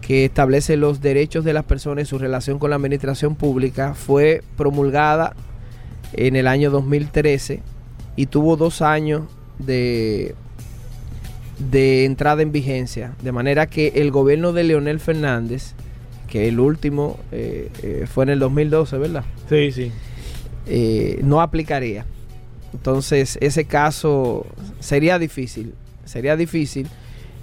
que 0.00 0.24
establece 0.24 0.76
los 0.76 1.00
derechos 1.00 1.44
de 1.44 1.52
las 1.52 1.64
personas 1.64 2.04
y 2.04 2.06
su 2.06 2.18
relación 2.18 2.58
con 2.58 2.70
la 2.70 2.76
administración 2.76 3.34
pública, 3.34 3.94
fue 3.94 4.42
promulgada 4.56 5.34
en 6.12 6.36
el 6.36 6.46
año 6.46 6.70
2013 6.70 7.60
y 8.16 8.26
tuvo 8.26 8.56
dos 8.56 8.82
años 8.82 9.22
de 9.58 10.34
de 11.70 12.04
entrada 12.04 12.42
en 12.42 12.52
vigencia. 12.52 13.12
De 13.22 13.32
manera 13.32 13.66
que 13.66 13.92
el 13.96 14.10
gobierno 14.10 14.52
de 14.52 14.64
Leonel 14.64 14.98
Fernández, 14.98 15.74
que 16.28 16.48
el 16.48 16.58
último 16.58 17.18
eh, 17.32 17.70
eh, 17.82 18.06
fue 18.10 18.24
en 18.24 18.30
el 18.30 18.38
2012, 18.38 18.98
¿verdad? 18.98 19.24
Sí, 19.48 19.70
sí. 19.72 19.92
Eh, 20.72 21.18
no 21.24 21.40
aplicaría. 21.40 22.06
Entonces, 22.72 23.36
ese 23.40 23.64
caso 23.64 24.46
sería 24.78 25.18
difícil. 25.18 25.74
Sería 26.04 26.36
difícil 26.36 26.86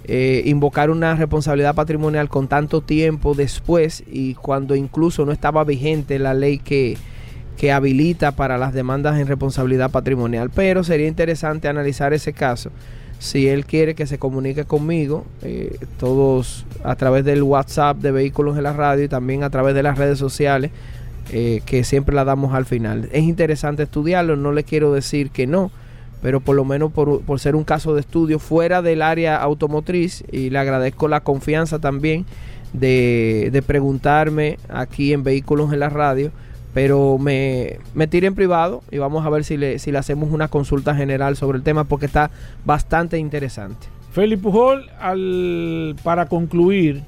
eh, 0.04 0.42
invocar 0.46 0.88
una 0.88 1.14
responsabilidad 1.14 1.74
patrimonial 1.74 2.30
con 2.30 2.48
tanto 2.48 2.80
tiempo 2.80 3.34
después 3.34 4.02
y 4.10 4.32
cuando 4.32 4.74
incluso 4.74 5.26
no 5.26 5.32
estaba 5.32 5.62
vigente 5.64 6.18
la 6.18 6.32
ley 6.32 6.58
que, 6.58 6.96
que 7.58 7.70
habilita 7.70 8.32
para 8.32 8.56
las 8.56 8.72
demandas 8.72 9.20
en 9.20 9.26
responsabilidad 9.26 9.90
patrimonial. 9.90 10.48
Pero 10.48 10.82
sería 10.82 11.06
interesante 11.06 11.68
analizar 11.68 12.14
ese 12.14 12.32
caso. 12.32 12.70
Si 13.18 13.46
él 13.46 13.66
quiere 13.66 13.94
que 13.94 14.06
se 14.06 14.18
comunique 14.18 14.64
conmigo, 14.64 15.26
eh, 15.42 15.76
todos 15.98 16.64
a 16.82 16.96
través 16.96 17.26
del 17.26 17.42
WhatsApp 17.42 17.98
de 17.98 18.10
Vehículos 18.10 18.56
en 18.56 18.62
la 18.62 18.72
Radio 18.72 19.04
y 19.04 19.08
también 19.08 19.42
a 19.42 19.50
través 19.50 19.74
de 19.74 19.82
las 19.82 19.98
redes 19.98 20.18
sociales, 20.18 20.70
eh, 21.30 21.60
que 21.66 21.84
siempre 21.84 22.14
la 22.14 22.24
damos 22.24 22.54
al 22.54 22.64
final. 22.64 23.08
Es 23.12 23.24
interesante 23.24 23.82
estudiarlo, 23.82 24.36
no 24.36 24.52
le 24.52 24.64
quiero 24.64 24.92
decir 24.92 25.30
que 25.30 25.46
no, 25.46 25.70
pero 26.22 26.40
por 26.40 26.56
lo 26.56 26.64
menos 26.64 26.92
por, 26.92 27.20
por 27.22 27.38
ser 27.40 27.54
un 27.54 27.64
caso 27.64 27.94
de 27.94 28.00
estudio 28.00 28.38
fuera 28.38 28.82
del 28.82 29.02
área 29.02 29.36
automotriz 29.36 30.24
y 30.32 30.50
le 30.50 30.58
agradezco 30.58 31.08
la 31.08 31.20
confianza 31.20 31.78
también 31.78 32.24
de, 32.72 33.50
de 33.52 33.62
preguntarme 33.62 34.58
aquí 34.68 35.12
en 35.12 35.22
Vehículos 35.22 35.72
en 35.72 35.80
la 35.80 35.88
Radio, 35.88 36.32
pero 36.74 37.18
me, 37.18 37.78
me 37.94 38.06
tiré 38.06 38.26
en 38.26 38.34
privado 38.34 38.82
y 38.90 38.98
vamos 38.98 39.24
a 39.24 39.30
ver 39.30 39.44
si 39.44 39.56
le, 39.56 39.78
si 39.78 39.92
le 39.92 39.98
hacemos 39.98 40.30
una 40.32 40.48
consulta 40.48 40.94
general 40.94 41.36
sobre 41.36 41.58
el 41.58 41.64
tema 41.64 41.84
porque 41.84 42.06
está 42.06 42.30
bastante 42.64 43.18
interesante. 43.18 43.86
Felipe 44.12 44.42
Pujol, 44.42 44.88
al, 45.00 45.96
para 46.02 46.26
concluir, 46.26 47.02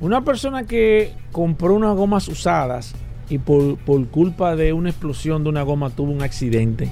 una 0.00 0.22
persona 0.24 0.64
que 0.64 1.12
compró 1.32 1.74
unas 1.74 1.94
gomas 1.94 2.28
usadas 2.28 2.94
y 3.30 3.38
por, 3.38 3.78
culpa 4.08 4.56
de 4.56 4.72
una 4.72 4.90
explosión 4.90 5.44
de 5.44 5.48
una 5.48 5.62
goma 5.62 5.90
tuvo 5.90 6.12
un 6.12 6.22
accidente. 6.22 6.90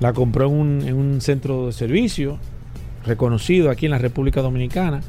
La 0.00 0.12
compró 0.12 0.46
en 0.46 0.52
un, 0.52 0.82
en 0.86 0.96
un 0.96 1.20
centro 1.20 1.66
de 1.66 1.72
servicio 1.72 2.38
reconocido 3.06 3.70
aquí 3.70 3.86
en 3.86 3.92
la 3.92 3.98
República 3.98 4.42
Dominicana. 4.42 5.00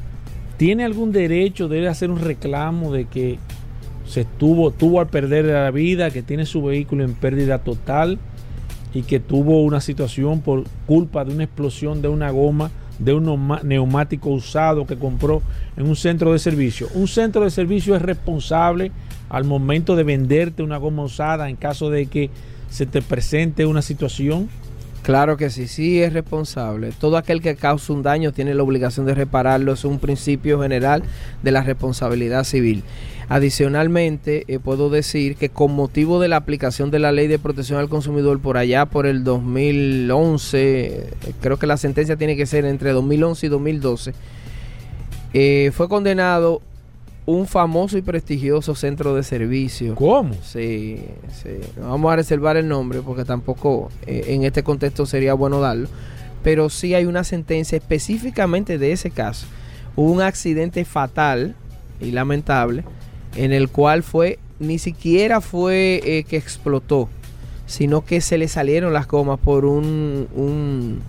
¿Tiene 0.56 0.84
algún 0.84 1.12
derecho 1.12 1.68
de 1.68 1.88
hacer 1.88 2.10
un 2.10 2.20
reclamo 2.20 2.92
de 2.92 3.06
que 3.06 3.38
se 4.06 4.24
tuvo, 4.24 4.70
tuvo 4.70 5.00
al 5.00 5.08
perder 5.08 5.46
la 5.46 5.70
vida, 5.70 6.10
que 6.10 6.22
tiene 6.22 6.46
su 6.46 6.62
vehículo 6.62 7.04
en 7.04 7.14
pérdida 7.14 7.58
total 7.58 8.18
y 8.94 9.02
que 9.02 9.20
tuvo 9.20 9.62
una 9.62 9.80
situación 9.80 10.40
por 10.40 10.64
culpa 10.86 11.24
de 11.24 11.34
una 11.34 11.44
explosión 11.44 12.02
de 12.02 12.08
una 12.08 12.30
goma, 12.30 12.70
de 12.98 13.14
un 13.14 13.48
neumático 13.64 14.30
usado 14.30 14.86
que 14.86 14.96
compró 14.96 15.42
en 15.76 15.88
un 15.88 15.96
centro 15.96 16.32
de 16.32 16.38
servicio? 16.38 16.88
Un 16.94 17.08
centro 17.08 17.42
de 17.42 17.50
servicio 17.50 17.96
es 17.96 18.02
responsable 18.02 18.92
al 19.32 19.44
momento 19.44 19.96
de 19.96 20.04
venderte 20.04 20.62
una 20.62 20.76
goma 20.76 21.02
usada 21.02 21.48
en 21.48 21.56
caso 21.56 21.90
de 21.90 22.06
que 22.06 22.30
se 22.70 22.86
te 22.86 23.00
presente 23.02 23.66
una 23.66 23.82
situación. 23.82 24.48
Claro 25.02 25.36
que 25.36 25.50
sí, 25.50 25.66
sí 25.66 26.00
es 26.00 26.12
responsable. 26.12 26.92
Todo 27.00 27.16
aquel 27.16 27.40
que 27.40 27.56
causa 27.56 27.92
un 27.92 28.02
daño 28.02 28.32
tiene 28.32 28.54
la 28.54 28.62
obligación 28.62 29.04
de 29.06 29.14
repararlo. 29.14 29.72
Es 29.72 29.84
un 29.84 29.98
principio 29.98 30.60
general 30.60 31.02
de 31.42 31.50
la 31.50 31.62
responsabilidad 31.62 32.44
civil. 32.44 32.84
Adicionalmente, 33.28 34.44
eh, 34.46 34.58
puedo 34.58 34.90
decir 34.90 35.36
que 35.36 35.48
con 35.48 35.72
motivo 35.72 36.20
de 36.20 36.28
la 36.28 36.36
aplicación 36.36 36.90
de 36.90 36.98
la 36.98 37.10
ley 37.10 37.26
de 37.26 37.38
protección 37.38 37.78
al 37.80 37.88
consumidor 37.88 38.38
por 38.38 38.58
allá 38.58 38.84
por 38.84 39.06
el 39.06 39.24
2011, 39.24 40.86
eh, 40.86 41.10
creo 41.40 41.58
que 41.58 41.66
la 41.66 41.78
sentencia 41.78 42.16
tiene 42.16 42.36
que 42.36 42.44
ser 42.44 42.66
entre 42.66 42.92
2011 42.92 43.46
y 43.46 43.48
2012, 43.48 44.12
eh, 45.32 45.70
fue 45.72 45.88
condenado 45.88 46.60
un 47.24 47.46
famoso 47.46 47.96
y 47.98 48.02
prestigioso 48.02 48.74
centro 48.74 49.14
de 49.14 49.22
servicio. 49.22 49.94
¿Cómo? 49.94 50.34
Sí, 50.42 51.04
sí. 51.42 51.50
No 51.76 51.90
Vamos 51.90 52.12
a 52.12 52.16
reservar 52.16 52.56
el 52.56 52.68
nombre 52.68 53.00
porque 53.00 53.24
tampoco 53.24 53.90
eh, 54.06 54.24
en 54.28 54.44
este 54.44 54.62
contexto 54.62 55.06
sería 55.06 55.34
bueno 55.34 55.60
darlo. 55.60 55.88
Pero 56.42 56.68
sí 56.70 56.94
hay 56.94 57.04
una 57.04 57.22
sentencia 57.22 57.78
específicamente 57.78 58.78
de 58.78 58.92
ese 58.92 59.10
caso. 59.10 59.46
Hubo 59.94 60.10
un 60.10 60.22
accidente 60.22 60.84
fatal 60.84 61.54
y 62.00 62.10
lamentable 62.10 62.84
en 63.36 63.52
el 63.52 63.68
cual 63.68 64.02
fue, 64.02 64.38
ni 64.58 64.78
siquiera 64.78 65.40
fue 65.40 66.00
eh, 66.04 66.24
que 66.24 66.36
explotó, 66.36 67.08
sino 67.66 68.04
que 68.04 68.20
se 68.20 68.38
le 68.38 68.48
salieron 68.48 68.92
las 68.92 69.06
gomas 69.06 69.38
por 69.38 69.64
un, 69.64 70.28
un, 70.34 71.00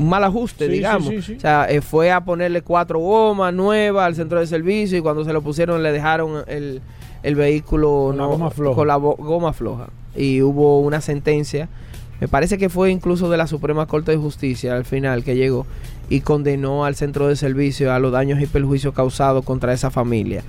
un 0.00 0.08
mal 0.08 0.24
ajuste, 0.24 0.66
Sí, 0.66 0.72
digamos. 0.72 1.08
sí, 1.08 1.22
sí. 1.22 1.34
O 1.36 1.40
sea, 1.40 1.66
eh, 1.68 1.80
fue 1.80 2.10
a 2.10 2.22
ponerle 2.24 2.62
cuatro 2.62 2.98
gomas 2.98 3.52
nuevas 3.52 4.06
al 4.06 4.14
centro 4.14 4.40
de 4.40 4.46
servicio 4.46 4.96
y 4.98 5.00
cuando 5.00 5.24
se 5.24 5.32
lo 5.32 5.42
pusieron 5.42 5.82
le 5.82 5.92
dejaron 5.92 6.42
el, 6.46 6.80
el 7.22 7.34
vehículo 7.34 8.06
Con 8.08 8.16
la 8.18 8.24
goma 8.26 8.50
floja. 8.50 8.74
con 8.76 8.88
la 8.88 8.96
goma 8.96 9.52
floja. 9.52 9.88
Y 10.16 10.42
hubo 10.42 10.80
una 10.80 11.00
sentencia, 11.00 11.68
me 12.20 12.28
parece 12.28 12.58
que 12.58 12.68
fue 12.68 12.90
incluso 12.90 13.30
de 13.30 13.36
la 13.36 13.46
Suprema 13.46 13.86
Corte 13.86 14.10
de 14.12 14.16
Justicia 14.18 14.74
al 14.74 14.84
final 14.84 15.22
que 15.24 15.36
llegó 15.36 15.66
y 16.08 16.20
condenó 16.22 16.84
al 16.84 16.96
centro 16.96 17.28
de 17.28 17.36
servicio 17.36 17.92
a 17.92 17.98
los 17.98 18.10
daños 18.12 18.40
y 18.40 18.46
perjuicios 18.46 18.92
causados 18.94 19.44
contra 19.44 19.72
esa 19.72 19.90
familia. 19.90 20.42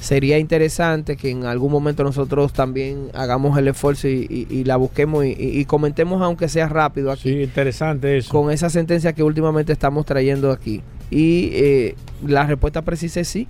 Sería 0.00 0.38
interesante 0.38 1.16
que 1.16 1.30
en 1.30 1.44
algún 1.44 1.70
momento 1.70 2.02
nosotros 2.04 2.52
también 2.54 3.08
hagamos 3.12 3.58
el 3.58 3.68
esfuerzo 3.68 4.08
y, 4.08 4.26
y- 4.30 4.46
y 4.54 4.64
la 4.64 4.76
busquemos 4.76 5.26
y, 5.26 5.28
y- 5.38 5.60
y 5.60 5.64
comentemos 5.66 6.22
aunque 6.22 6.48
sea 6.48 6.68
rápido 6.68 7.10
aquí 7.12 7.24
Sí, 7.30 7.42
interesante 7.42 8.16
eso. 8.16 8.30
con 8.30 8.50
esa 8.50 8.70
sentencia 8.70 9.12
que 9.12 9.22
últimamente 9.22 9.72
estamos 9.72 10.06
trayendo 10.06 10.50
aquí. 10.52 10.80
Y 11.10 11.50
eh, 11.52 11.94
la 12.26 12.46
respuesta 12.46 12.80
precisa 12.82 13.20
es 13.20 13.28
sí. 13.28 13.46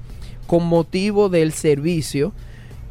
Con 0.49 0.67
motivo 0.67 1.29
del 1.29 1.53
servicio, 1.53 2.33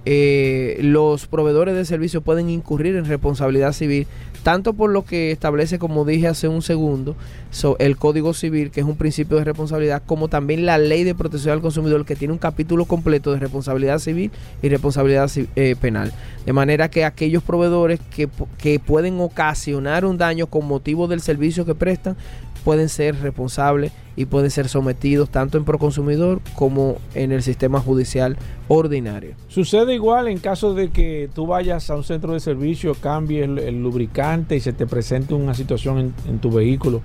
eh, 0.05 0.77
los 0.81 1.27
proveedores 1.27 1.75
de 1.75 1.83
servicio 1.85 2.21
pueden 2.21 2.49
incurrir 2.49 2.95
en 2.95 3.05
responsabilidad 3.05 3.73
civil, 3.73 4.07
tanto 4.43 4.73
por 4.73 4.89
lo 4.89 5.03
que 5.05 5.31
establece, 5.31 5.79
como 5.79 6.05
dije 6.05 6.27
hace 6.27 6.47
un 6.47 6.61
segundo, 6.61 7.15
so- 7.51 7.77
el 7.79 7.97
Código 7.97 8.33
Civil, 8.33 8.71
que 8.71 8.79
es 8.81 8.85
un 8.85 8.95
principio 8.95 9.37
de 9.37 9.43
responsabilidad, 9.43 10.01
como 10.05 10.27
también 10.27 10.65
la 10.65 10.77
Ley 10.77 11.03
de 11.03 11.15
Protección 11.15 11.53
al 11.53 11.61
Consumidor, 11.61 12.05
que 12.05 12.15
tiene 12.15 12.31
un 12.33 12.37
capítulo 12.39 12.85
completo 12.85 13.31
de 13.33 13.39
responsabilidad 13.39 13.99
civil 13.99 14.31
y 14.61 14.69
responsabilidad 14.69 15.29
eh, 15.55 15.75
penal. 15.79 16.11
De 16.45 16.53
manera 16.53 16.89
que 16.89 17.05
aquellos 17.05 17.43
proveedores 17.43 17.99
que, 18.15 18.27
que 18.57 18.79
pueden 18.79 19.19
ocasionar 19.19 20.05
un 20.05 20.17
daño 20.17 20.47
con 20.47 20.65
motivo 20.67 21.07
del 21.07 21.21
servicio 21.21 21.65
que 21.65 21.75
prestan, 21.75 22.15
pueden 22.59 22.89
ser 22.89 23.19
responsables 23.21 23.91
y 24.15 24.25
pueden 24.25 24.51
ser 24.51 24.67
sometidos 24.67 25.29
tanto 25.29 25.57
en 25.57 25.63
Proconsumidor 25.63 26.41
como 26.55 26.97
en 27.15 27.31
el 27.31 27.41
sistema 27.41 27.79
judicial 27.79 28.37
ordinario. 28.67 29.35
Sucede 29.47 29.93
igual 29.93 30.27
en 30.27 30.39
caso 30.39 30.73
de 30.73 30.89
que 30.89 31.29
tú 31.33 31.47
vayas 31.47 31.89
a 31.89 31.95
un 31.95 32.03
centro 32.03 32.33
de 32.33 32.39
servicio, 32.39 32.95
cambies 32.95 33.47
el, 33.47 33.81
lubricante 33.81 34.55
y 34.55 34.59
se 34.59 34.73
te 34.73 34.85
presente 34.85 35.33
una 35.33 35.53
situación 35.53 36.13
en 36.27 36.39
tu 36.39 36.51
vehículo. 36.51 37.01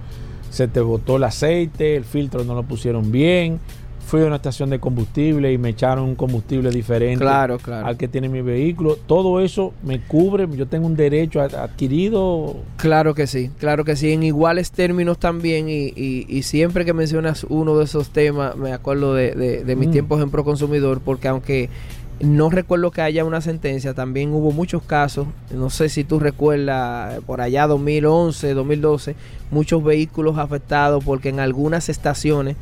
Se 0.51 0.69
te 0.69 0.81
botó 0.81 1.17
el 1.17 1.25
aceite, 1.25 1.97
el 1.97 2.05
filtro 2.05 2.45
no 2.45 2.55
lo 2.55 2.63
pusieron 2.63 3.11
bien. 3.11 3.59
Fui 4.07 4.21
a 4.23 4.27
una 4.27 4.37
estación 4.37 4.71
de 4.71 4.79
combustible 4.79 5.53
y 5.53 5.59
me 5.59 5.71
echaron 5.71 6.05
un 6.05 6.15
combustible 6.15 6.71
diferente 6.71 7.25
Claro, 7.25 7.59
claro. 7.59 7.87
al 7.87 7.97
que 7.97 8.07
tiene 8.07 8.29
mi 8.29 8.43
vehículo. 8.43 8.97
Todo 9.07 9.41
eso 9.41 9.73
me 9.83 10.01
cubre. 10.01 10.47
Yo 10.57 10.67
tengo 10.67 10.87
un 10.87 10.95
derecho 10.95 11.41
adquirido. 11.41 12.57
Claro 12.77 13.15
que 13.15 13.27
sí, 13.27 13.51
claro 13.59 13.85
que 13.85 13.97
sí, 13.97 14.13
en 14.13 14.23
iguales 14.23 14.71
términos 14.71 15.19
también 15.19 15.69
y, 15.69 15.87
y- 15.97 16.27
y 16.29 16.43
siempre 16.43 16.85
que 16.85 16.93
mencionas 16.93 17.45
uno 17.49 17.77
de 17.79 17.85
esos 17.85 18.11
temas 18.11 18.57
me 18.57 18.73
acuerdo 18.73 19.15
de, 19.15 19.33
de- 19.35 19.65
de 19.65 19.77
mis 19.77 19.89
Mm. 19.89 19.93
tiempos 19.93 20.23
en 20.23 20.31
Proconsumidor 20.31 21.01
porque 21.01 21.29
aunque 21.29 21.69
no 22.21 22.49
recuerdo 22.49 22.91
que 22.93 23.01
haya 23.03 23.25
una 23.25 23.41
sentencia, 23.41 23.93
también 23.93 24.33
hubo 24.33 24.53
muchos 24.53 24.83
casos, 24.83 25.27
no 25.53 25.69
sé 25.69 25.89
si 25.89 26.05
tú 26.05 26.21
recuerdas, 26.21 27.21
por 27.27 27.41
allá 27.41 27.67
2011, 27.67 28.55
2012, 28.55 29.17
muchos 29.51 29.83
vehículos 29.83 30.39
afectados 30.39 31.03
porque 31.05 31.31
en 31.31 31.41
algunas 31.41 31.89
estaciones 31.89 32.57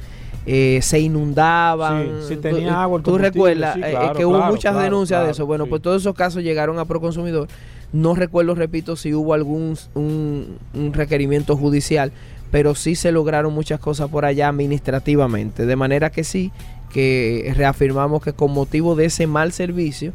eh, 0.47 0.81
se 0.83 0.99
inundaban. 1.01 2.05
Sí, 2.23 2.29
si 2.29 2.35
Tú- 2.37 2.41
tenía 2.43 2.83
agua 2.83 2.99
el 2.99 3.03
Tú 3.05 3.13
combustible, 3.13 3.55
recuerdas 3.55 3.75
sí, 3.75 3.81
eh, 3.85 4.13
que 4.17 4.25
hubo 4.27 4.37
claro, 4.37 4.53
muchas 4.53 4.73
claro, 4.73 4.85
denuncias 4.85 5.25
de 5.25 5.31
eso. 5.33 5.47
Bueno, 5.47 5.65
sí. 5.65 5.71
pues 5.71 5.83
todos 5.83 6.03
esos 6.03 6.15
casos 6.15 6.43
llegaron 6.43 6.79
a 6.79 6.85
Proconsumidor. 6.85 7.49
No 7.93 8.15
recuerdo, 8.15 8.55
repito, 8.55 8.97
si 8.97 9.13
hubo 9.15 9.35
algún 9.35 9.77
un, 9.95 10.57
un 10.75 10.93
requerimiento 10.95 11.57
judicial, 11.57 12.11
pero 12.51 12.75
sí 12.75 12.95
se 12.95 13.13
lograron 13.13 13.53
muchas 13.53 13.81
cosas 13.81 14.09
por 14.09 14.25
allá 14.25 14.49
administrativamente. 14.49 15.67
De 15.67 15.77
manera 15.77 16.11
que 16.11 16.25
sí, 16.25 16.53
que 16.93 17.53
reafirmamos 17.57 18.23
que 18.23 18.33
con 18.33 18.53
motivo 18.53 18.95
de 18.95 19.07
ese 19.07 19.27
mal 19.27 19.53
servicio 19.53 20.13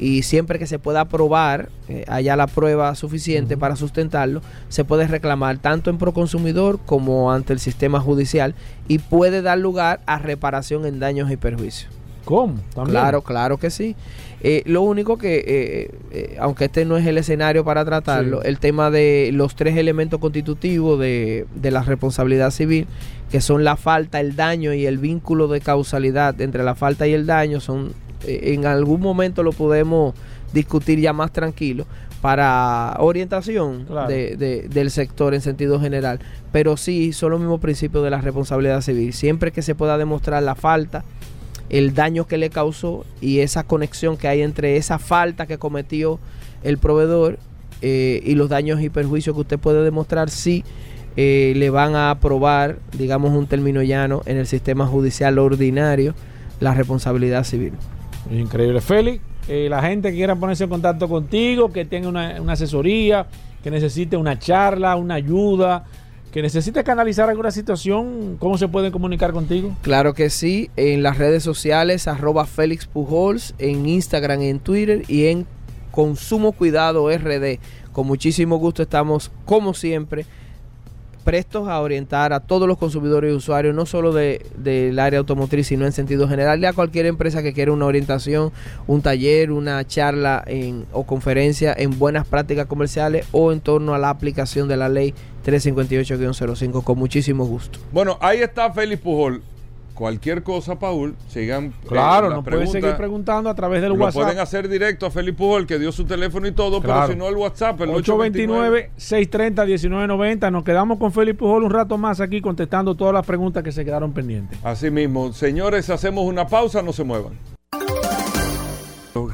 y 0.00 0.22
siempre 0.22 0.58
que 0.58 0.66
se 0.66 0.78
pueda 0.78 1.04
probar, 1.04 1.68
eh, 1.88 2.04
haya 2.08 2.34
la 2.34 2.46
prueba 2.46 2.94
suficiente 2.94 3.56
para 3.58 3.76
sustentarlo, 3.76 4.40
se 4.70 4.82
puede 4.84 5.06
reclamar 5.06 5.58
tanto 5.58 5.90
en 5.90 5.98
Proconsumidor 5.98 6.80
como 6.86 7.30
ante 7.30 7.52
el 7.52 7.60
sistema 7.60 8.00
judicial 8.00 8.54
y 8.88 8.98
puede 8.98 9.42
dar 9.42 9.58
lugar 9.58 10.00
a 10.06 10.18
reparación 10.18 10.86
en 10.86 10.98
daños 11.00 11.30
y 11.30 11.36
perjuicios. 11.36 11.92
¿Cómo? 12.24 12.60
¿También? 12.74 12.92
Claro, 12.92 13.22
claro 13.22 13.58
que 13.58 13.70
sí. 13.70 13.94
Eh, 14.42 14.62
lo 14.64 14.82
único 14.82 15.18
que, 15.18 15.90
eh, 16.12 16.36
aunque 16.40 16.66
este 16.66 16.84
no 16.86 16.96
es 16.96 17.06
el 17.06 17.18
escenario 17.18 17.64
para 17.64 17.84
tratarlo, 17.84 18.40
Sí. 18.40 18.48
el 18.48 18.58
tema 18.58 18.90
de 18.90 19.30
los 19.34 19.54
tres 19.54 19.76
elementos 19.76 20.18
constitutivos 20.20 20.98
de, 20.98 21.46
de 21.54 21.70
la 21.70 21.82
responsabilidad 21.82 22.50
civil, 22.52 22.86
que 23.30 23.40
son 23.40 23.64
la 23.64 23.76
falta, 23.76 24.20
el 24.20 24.34
daño 24.36 24.72
y 24.72 24.86
el 24.86 24.98
vínculo 24.98 25.48
de 25.48 25.60
causalidad 25.60 26.40
entre 26.40 26.62
la 26.64 26.74
falta 26.74 27.06
y 27.06 27.12
el 27.12 27.26
daño, 27.26 27.60
son 27.60 27.92
en 28.26 28.66
algún 28.66 29.00
momento 29.00 29.42
lo 29.42 29.52
podemos 29.52 30.14
discutir 30.52 30.98
ya 31.00 31.12
más 31.12 31.32
tranquilo 31.32 31.86
para 32.20 32.96
orientación 32.98 33.84
Claro. 33.86 34.08
de- 34.08 34.36
de- 34.36 34.68
del 34.68 34.90
sector 34.90 35.32
en 35.34 35.40
sentido 35.40 35.80
general. 35.80 36.20
Pero 36.52 36.76
sí, 36.76 37.12
son 37.12 37.30
los 37.30 37.40
mismos 37.40 37.60
principios 37.60 38.04
de 38.04 38.10
la 38.10 38.20
responsabilidad 38.20 38.80
civil. 38.82 39.12
Siempre 39.12 39.52
que 39.52 39.62
se 39.62 39.74
pueda 39.74 39.96
demostrar 39.96 40.42
la 40.42 40.54
falta, 40.54 41.04
el 41.70 41.94
daño 41.94 42.26
que 42.26 42.36
le 42.36 42.50
causó 42.50 43.06
y 43.20 43.38
esa 43.38 43.62
conexión 43.62 44.16
que 44.16 44.28
hay 44.28 44.42
entre 44.42 44.76
esa 44.76 44.98
falta 44.98 45.46
que 45.46 45.56
cometió 45.58 46.18
el 46.62 46.78
proveedor 46.78 47.38
eh, 47.80 48.20
y 48.26 48.34
los 48.34 48.50
daños 48.50 48.82
y 48.82 48.90
perjuicios 48.90 49.34
que 49.34 49.40
usted 49.40 49.58
puede 49.58 49.82
demostrar, 49.82 50.28
sí 50.30 50.64
eh, 51.16 51.54
le 51.56 51.70
van 51.70 51.94
a 51.96 52.10
aprobar, 52.10 52.78
digamos 52.98 53.32
un 53.32 53.46
término 53.46 53.82
llano, 53.82 54.20
en 54.26 54.36
el 54.36 54.46
sistema 54.46 54.86
judicial 54.86 55.38
ordinario, 55.38 56.14
la 56.60 56.74
responsabilidad 56.74 57.44
civil. 57.44 57.72
Increíble. 58.30 58.80
Félix, 58.80 59.22
eh, 59.48 59.68
la 59.70 59.82
gente 59.82 60.10
que 60.10 60.16
quiera 60.16 60.36
ponerse 60.36 60.64
en 60.64 60.70
contacto 60.70 61.08
contigo, 61.08 61.72
que 61.72 61.84
tenga 61.84 62.08
una, 62.08 62.52
asesoría, 62.52 63.26
que 63.62 63.70
necesite 63.70 64.16
una 64.16 64.38
charla, 64.38 64.96
una 64.96 65.14
ayuda, 65.14 65.84
que 66.32 66.42
necesite 66.42 66.84
canalizar 66.84 67.28
alguna 67.28 67.50
situación, 67.50 68.36
¿cómo 68.38 68.58
se 68.58 68.68
pueden 68.68 68.92
comunicar 68.92 69.32
contigo? 69.32 69.76
Claro 69.82 70.14
que 70.14 70.30
sí, 70.30 70.70
en 70.76 71.02
las 71.02 71.18
redes 71.18 71.42
sociales, 71.42 72.06
arroba 72.06 72.46
Félix 72.46 72.86
Pujols, 72.86 73.54
en 73.58 73.86
Instagram, 73.86 74.42
en 74.42 74.60
Twitter 74.60 75.02
y 75.08 75.26
en 75.26 75.46
Consumo 75.90 76.52
Cuidado 76.52 77.10
RD. 77.10 77.58
Con 77.92 78.06
muchísimo 78.06 78.58
gusto 78.58 78.82
estamos, 78.82 79.32
como 79.44 79.74
siempre, 79.74 80.26
prestos 81.20 81.68
a 81.68 81.80
orientar 81.80 82.32
a 82.32 82.40
todos 82.40 82.66
los 82.66 82.76
consumidores 82.78 83.32
y 83.32 83.36
usuarios, 83.36 83.74
no 83.74 83.86
solo 83.86 84.12
de- 84.12 84.44
del 84.56 84.98
área 84.98 85.18
automotriz, 85.20 85.66
sino 85.68 85.86
en 85.86 85.92
sentido 85.92 86.28
general, 86.28 86.60
y 86.60 86.64
a 86.66 86.72
cualquier 86.72 87.06
empresa 87.06 87.42
que 87.42 87.52
quiera 87.52 87.72
una 87.72 87.86
orientación, 87.86 88.52
un 88.86 89.02
taller, 89.02 89.52
una 89.52 89.86
charla 89.86 90.42
en- 90.46 90.86
o 90.92 91.04
conferencia 91.04 91.74
en 91.76 91.98
buenas 91.98 92.26
prácticas 92.26 92.66
comerciales 92.66 93.26
o 93.32 93.52
en 93.52 93.60
torno 93.60 93.94
a 93.94 93.98
la 93.98 94.10
aplicación 94.10 94.66
de 94.68 94.76
la 94.76 94.88
ley 94.88 95.14
358-05, 95.44 96.82
con 96.82 96.98
muchísimo 96.98 97.44
gusto. 97.44 97.78
Bueno, 97.92 98.18
ahí 98.20 98.40
está 98.40 98.70
Félix 98.72 99.00
Pujol. 99.02 99.42
Cualquier 100.04 100.42
cosa, 100.42 100.78
Paul, 100.78 101.14
sigan. 101.28 101.66
eh, 101.66 101.86
Claro, 101.86 102.30
nos 102.30 102.42
pueden 102.42 102.66
seguir 102.68 102.96
preguntando 102.96 103.50
a 103.50 103.54
través 103.54 103.82
del 103.82 103.90
Lo 103.90 103.96
WhatsApp. 103.96 104.22
pueden 104.22 104.38
hacer 104.38 104.66
directo 104.66 105.04
a 105.04 105.10
Félix 105.10 105.36
Pujol, 105.36 105.66
que 105.66 105.78
dio 105.78 105.92
su 105.92 106.06
teléfono 106.06 106.46
y 106.46 106.52
todo, 106.52 106.80
Claro. 106.80 107.00
pero 107.02 107.12
si 107.12 107.18
no 107.18 107.28
el 107.28 107.36
WhatsApp, 107.36 107.78
el 107.82 107.90
829. 107.90 108.92
829-630-1990. 108.96 110.50
Nos 110.50 110.64
quedamos 110.64 110.96
con 110.98 111.12
Félix 111.12 111.36
Pujol 111.38 111.64
un 111.64 111.70
rato 111.70 111.98
más 111.98 112.18
aquí 112.22 112.40
contestando 112.40 112.94
todas 112.94 113.12
las 113.12 113.26
preguntas 113.26 113.62
que 113.62 113.72
se 113.72 113.84
quedaron 113.84 114.14
pendientes. 114.14 114.58
Así 114.64 114.90
mismo, 114.90 115.34
señores, 115.34 115.90
hacemos 115.90 116.24
una 116.24 116.46
pausa, 116.46 116.80
no 116.80 116.94
se 116.94 117.04
muevan. 117.04 117.34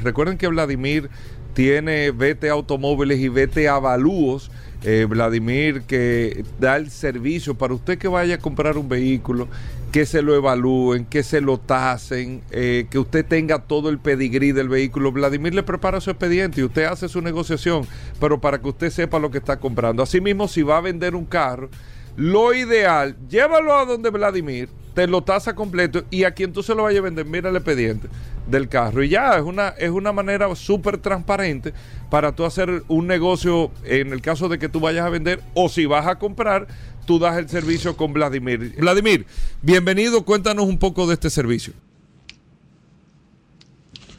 Recuerden 0.03 0.37
que 0.37 0.49
Vladimir 0.49 1.11
tiene 1.55 2.11
Vete 2.11 2.49
Automóviles 2.49 3.21
y 3.21 3.29
Vete 3.29 3.69
Avalúos. 3.69 4.51
Eh, 4.83 5.07
Vladimir 5.09 5.83
que 5.83 6.45
da 6.61 6.77
el 6.77 6.91
servicio 6.91 7.55
para 7.55 7.73
usted 7.75 7.99
que 7.99 8.09
vaya 8.09 8.35
a 8.35 8.39
comprar 8.39 8.77
un 8.77 8.89
vehículo, 8.89 9.49
que 9.93 10.07
se 10.07 10.23
lo 10.23 10.35
evalúen, 10.35 11.05
que 11.07 11.23
se 11.23 11.41
lo 11.41 11.59
tasen, 11.59 12.43
eh, 12.51 12.87
que 12.91 12.99
usted 12.99 13.25
tenga 13.25 13.61
todo 13.61 13.89
el 13.89 13.99
pedigrí 13.99 14.53
del 14.53 14.69
vehículo. 14.69 15.13
Vladimir 15.13 15.55
le 15.55 15.63
prepara 15.63 16.01
su 16.01 16.11
expediente 16.11 16.61
y 16.61 16.65
usted 16.65 16.85
hace 16.85 17.09
su 17.09 17.21
negociación, 17.23 17.87
pero 18.21 18.41
para 18.41 18.61
que 18.61 18.69
usted 18.69 18.91
sepa 18.91 19.19
lo 19.19 19.31
que 19.31 19.39
está 19.39 19.59
comprando. 19.59 20.03
Asimismo, 20.03 20.49
si 20.49 20.63
va 20.63 20.79
a 20.79 20.83
vender 20.83 21.15
un 21.15 21.25
carro, 21.25 21.71
lo 22.17 22.55
ideal, 22.55 23.17
llévalo 23.29 23.75
a 23.75 23.85
donde 23.85 24.11
Vladimir, 24.11 24.69
te 24.97 25.07
lo 25.07 25.23
tasa 25.23 25.55
completo 25.55 26.05
y 26.11 26.25
a 26.25 26.31
quien 26.31 26.55
tú 26.55 26.63
se 26.63 26.75
lo 26.75 26.85
vayas 26.85 27.01
a 27.01 27.03
vender, 27.03 27.27
mira 27.27 27.51
el 27.51 27.57
expediente 27.57 28.09
del 28.47 28.67
carro. 28.67 29.05
Y 29.05 29.11
ya, 29.11 29.37
es 29.37 29.43
una, 29.43 29.69
es 29.69 29.91
una 29.91 30.11
manera 30.11 30.53
súper 30.57 30.97
transparente 30.97 31.75
para 32.09 32.35
tú 32.35 32.47
hacer 32.47 32.83
un 32.89 33.07
negocio 33.07 33.71
en 33.85 34.15
el 34.15 34.23
caso 34.23 34.49
de 34.49 34.59
que 34.59 34.71
tú 34.71 34.81
vayas 34.81 35.05
a 35.05 35.11
vender 35.11 35.43
o 35.53 35.69
si 35.69 35.85
vas 35.85 36.07
a 36.07 36.19
comprar, 36.19 36.67
tú 37.05 37.19
das 37.19 37.37
el 37.37 37.47
servicio 37.51 37.95
con 37.95 38.15
Vladimir. 38.15 38.75
Vladimir, 38.79 39.27
bienvenido, 39.61 40.25
cuéntanos 40.25 40.65
un 40.65 40.79
poco 40.79 41.07
de 41.07 41.13
este 41.13 41.29
servicio. 41.29 41.75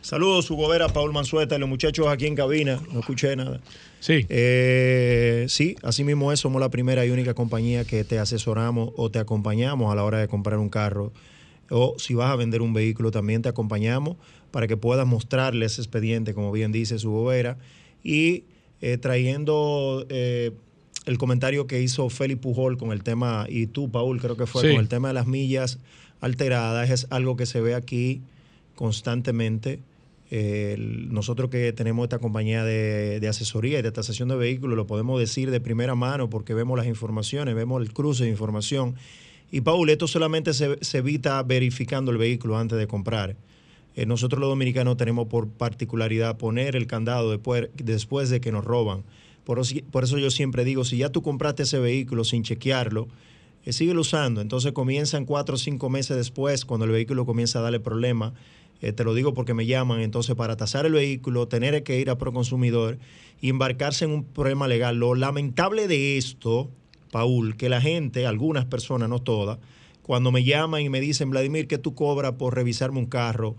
Saludos, 0.01 0.51
Hugo 0.51 0.69
Vera, 0.69 0.89
Paul 0.89 1.11
Manzueta 1.11 1.55
y 1.55 1.59
los 1.59 1.67
muchachos 1.67 2.05
aquí 2.07 2.27
en 2.27 2.35
cabina. 2.35 2.79
No 2.93 2.99
escuché 2.99 3.35
nada. 3.35 3.61
Sí. 3.99 4.25
Eh, 4.29 5.45
sí, 5.49 5.75
así 5.83 6.03
mismo 6.03 6.31
es. 6.31 6.39
Somos 6.39 6.61
la 6.61 6.69
primera 6.69 7.05
y 7.05 7.09
única 7.09 7.33
compañía 7.33 7.83
que 7.85 8.03
te 8.03 8.19
asesoramos 8.19 8.91
o 8.95 9.09
te 9.09 9.19
acompañamos 9.19 9.91
a 9.91 9.95
la 9.95 10.03
hora 10.03 10.19
de 10.19 10.27
comprar 10.27 10.59
un 10.59 10.69
carro. 10.69 11.11
O 11.69 11.95
si 11.97 12.13
vas 12.13 12.31
a 12.31 12.35
vender 12.35 12.61
un 12.61 12.73
vehículo, 12.73 13.11
también 13.11 13.41
te 13.41 13.49
acompañamos 13.49 14.15
para 14.51 14.67
que 14.67 14.77
puedas 14.77 15.05
mostrarle 15.05 15.65
ese 15.65 15.81
expediente, 15.81 16.33
como 16.33 16.51
bien 16.51 16.71
dice 16.71 16.95
Hugo 17.05 17.25
Vera. 17.25 17.57
Y 18.03 18.43
eh, 18.81 18.97
trayendo 18.97 20.05
eh, 20.09 20.51
el 21.05 21.17
comentario 21.17 21.67
que 21.67 21.81
hizo 21.81 22.09
Félix 22.09 22.39
Pujol 22.39 22.77
con 22.77 22.91
el 22.91 23.03
tema, 23.03 23.45
y 23.49 23.67
tú, 23.67 23.89
Paul, 23.91 24.21
creo 24.21 24.37
que 24.37 24.45
fue 24.45 24.61
Sí. 24.61 24.69
con 24.71 24.79
el 24.79 24.87
tema 24.87 25.09
de 25.09 25.15
las 25.15 25.27
millas 25.27 25.79
alteradas, 26.21 26.89
es 26.89 27.07
algo 27.09 27.35
que 27.35 27.45
se 27.45 27.59
ve 27.61 27.75
aquí 27.75 28.21
constantemente. 28.75 29.79
Nosotros 31.09 31.49
que 31.49 31.71
tenemos 31.73 32.03
esta 32.03 32.19
compañía 32.19 32.63
de, 32.63 33.19
de 33.19 33.27
asesoría 33.27 33.79
y 33.79 33.81
de 33.81 33.91
tasación 33.91 34.27
de 34.29 34.35
vehículos, 34.35 34.75
lo 34.75 34.85
podemos 34.87 35.19
decir 35.19 35.51
de 35.51 35.59
primera 35.61 35.95
mano 35.95 36.29
porque 36.29 36.53
vemos 36.53 36.77
las 36.77 36.87
informaciones, 36.87 37.55
vemos 37.55 37.81
el 37.81 37.93
cruce 37.93 38.25
de 38.25 38.29
información. 38.29 38.95
Y 39.51 39.61
Paul, 39.61 39.89
esto 39.89 40.07
solamente 40.07 40.53
se, 40.53 40.77
evita 40.97 41.41
verificando 41.43 42.11
el 42.11 42.17
vehículo 42.17 42.57
antes 42.57 42.77
de 42.77 42.87
comprar. 42.87 43.37
Eh, 43.95 44.05
nosotros 44.05 44.39
los 44.41 44.49
dominicanos 44.49 44.97
tenemos 44.97 45.27
por 45.27 45.47
particularidad 45.47 46.37
poner 46.37 46.75
el 46.75 46.85
candado 46.87 47.31
después, 47.31 47.69
después 47.75 48.29
de 48.29 48.41
que 48.41 48.51
nos 48.51 48.65
roban. 48.65 49.03
Por, 49.45 49.59
eso- 49.59 49.75
por 49.91 50.03
eso 50.03 50.17
yo 50.17 50.29
siempre 50.29 50.65
digo, 50.65 50.83
si 50.83 50.97
ya 50.97 51.09
tú 51.09 51.21
compraste 51.21 51.63
ese 51.63 51.79
vehículo 51.79 52.25
sin 52.25 52.43
chequearlo, 52.43 53.07
eh, 53.65 53.71
síguelo 53.71 54.01
usando. 54.01 54.41
Entonces 54.41 54.73
comienzan 54.73 55.23
cuatro 55.23 55.55
o 55.55 55.57
cinco 55.57 55.89
meses 55.89 56.17
después, 56.17 56.65
cuando 56.65 56.85
el 56.85 56.91
vehículo 56.91 57.25
comienza 57.25 57.59
a 57.59 57.61
darle 57.61 57.79
problemas. 57.79 58.33
Eh, 58.81 58.91
te 58.91 59.03
lo 59.03 59.13
digo 59.13 59.33
porque 59.33 59.53
me 59.53 59.65
llaman. 59.65 60.01
Entonces, 60.01 60.35
para 60.35 60.57
tasar 60.57 60.85
el 60.85 60.93
vehículo, 60.93 61.47
tener 61.47 61.83
que 61.83 61.99
ir 61.99 62.09
a 62.09 62.17
Proconsumidor 62.17 62.97
y 63.41 63.49
embarcarse 63.49 64.05
en 64.05 64.11
un 64.11 64.23
problema 64.23 64.67
legal. 64.67 64.97
Lo 64.97 65.15
lamentable 65.15 65.87
de 65.87 66.17
esto, 66.17 66.69
Paul, 67.11 67.55
que 67.57 67.69
la 67.69 67.81
gente, 67.81 68.25
algunas 68.25 68.65
personas, 68.65 69.09
no 69.09 69.19
todas, 69.19 69.59
cuando 70.01 70.31
me 70.31 70.43
llaman 70.43 70.81
y 70.81 70.89
me 70.89 71.01
dicen, 71.01 71.29
Vladimir, 71.29 71.67
¿qué 71.67 71.77
tú 71.77 71.93
cobras 71.93 72.33
por 72.33 72.55
revisarme 72.55 72.99
un 72.99 73.07
carro? 73.07 73.55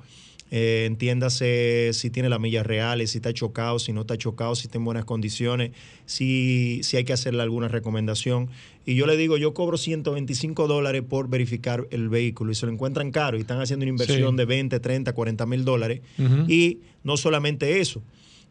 Eh, 0.51 0.85
entiéndase 0.87 1.91
si 1.93 2.11
tiene 2.11 2.29
las 2.29 2.41
millas 2.41 2.67
reales, 2.67 3.11
si 3.11 3.19
está 3.19 3.33
chocado, 3.35 3.79
si 3.79 3.93
no 3.93 4.03
está 4.03 4.17
chocado, 4.17 4.55
si 4.55 4.67
está 4.67 4.79
en 4.79 4.85
buenas 4.85 5.05
condiciones, 5.05 5.73
si, 6.07 6.81
si 6.83 6.97
hay 6.97 7.05
que 7.05 7.13
hacerle 7.13 7.43
alguna 7.43 7.69
recomendación. 7.69 8.49
Y 8.87 8.95
yo 8.95 9.07
le 9.07 9.17
digo, 9.17 9.37
yo 9.37 9.53
cobro 9.53 9.77
125 9.77 10.67
dólares 10.67 11.03
por 11.07 11.29
verificar 11.29 11.87
el 11.91 12.09
vehículo 12.09 12.53
y 12.53 12.55
se 12.55 12.65
lo 12.67 12.73
encuentran 12.73 13.11
caro 13.11 13.37
y 13.37 13.41
están 13.43 13.61
haciendo 13.61 13.85
una 13.85 13.91
inversión 13.91 14.31
Sí. 14.33 14.37
de 14.39 14.45
20, 14.47 14.81
30, 14.81 15.13
40 15.13 15.47
mil 15.47 15.65
dólares. 15.65 16.01
Y 16.49 16.79
no 17.05 17.17
solamente 17.19 17.81
eso, 17.81 18.03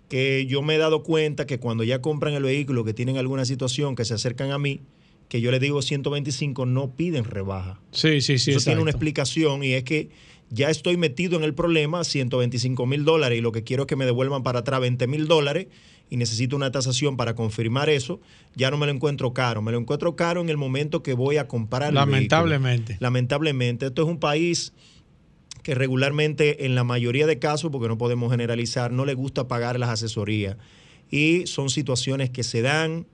que 0.10 0.45
yo 0.45 0.62
me 0.62 0.76
he 0.76 0.78
dado 0.78 1.02
cuenta 1.04 1.45
que 1.48 1.60
cuando 1.60 1.84
ya 1.84 2.00
compran 2.02 2.34
el 2.36 2.43
vehículo, 2.43 2.84
que 2.86 2.93
tienen 2.93 3.18
alguna 3.18 3.45
situación, 3.45 3.95
que 3.95 4.06
se 4.06 4.14
acercan 4.14 4.52
a 4.52 4.60
mí, 4.60 4.82
que 5.30 5.41
yo 5.41 5.52
les 5.52 5.60
digo 5.60 5.82
125, 5.82 6.66
no 6.66 6.91
piden 6.95 7.26
rebaja. 7.26 7.82
Sí, 7.91 8.22
sí, 8.22 8.38
sí. 8.38 8.52
Eso 8.52 8.62
tiene 8.64 8.82
una 8.82 8.91
explicación 8.91 9.64
y 9.64 9.74
es 9.74 9.84
que 9.84 10.10
ya 10.50 10.70
estoy 10.70 10.98
metido 10.98 11.38
en 11.38 11.43
el 11.43 11.54
problema, 11.54 12.04
125 12.04 12.86
mil 12.86 13.04
dólares, 13.04 13.38
y 13.38 13.41
lo 13.41 13.52
que 13.52 13.64
quiero 13.64 13.84
es 13.84 13.88
que 13.88 13.95
me 13.95 14.06
devuelvan 14.06 14.43
para 14.43 14.60
atrás 14.60 14.80
20 14.80 15.08
mil 15.08 15.28
dólares 15.28 15.68
y 16.10 16.18
necesito 16.18 16.56
una 16.56 16.72
tasación 16.72 17.18
para 17.18 17.36
confirmar 17.36 17.89
eso. 17.89 18.22
Ya 18.56 18.72
no 18.72 18.78
me 18.78 18.86
lo 18.86 18.93
encuentro 18.93 19.34
caro, 19.34 19.62
me 19.62 19.72
lo 19.72 19.78
encuentro 19.78 20.16
caro 20.16 20.41
en 20.41 20.50
el 20.50 20.58
momento 20.58 21.04
que 21.04 21.14
voy 21.14 21.38
a 21.38 21.48
comprar 21.48 21.89
el 21.89 21.95
Lamentablemente. 21.95 22.93
vehículo. 22.93 23.06
Lamentablemente. 23.06 23.88
Esto 23.88 24.04
es 24.04 24.08
un 24.08 24.20
país 24.20 24.74
que 25.64 25.76
regularmente 25.76 26.66
en 26.66 26.76
la 26.76 26.86
mayoría 26.86 27.28
de 27.28 27.39
casos, 27.39 27.72
porque 27.72 27.89
no 27.89 27.98
podemos 27.98 28.32
generalizar, 28.32 28.91
no 28.91 29.04
le 29.04 29.16
gusta 29.16 29.50
pagar 29.50 29.78
las 29.80 29.89
asesorías. 29.89 30.56
Y 31.12 31.45
son 31.45 31.70
situaciones 31.70 32.30
que 32.30 32.43
se 32.43 32.62
dan, 32.62 33.06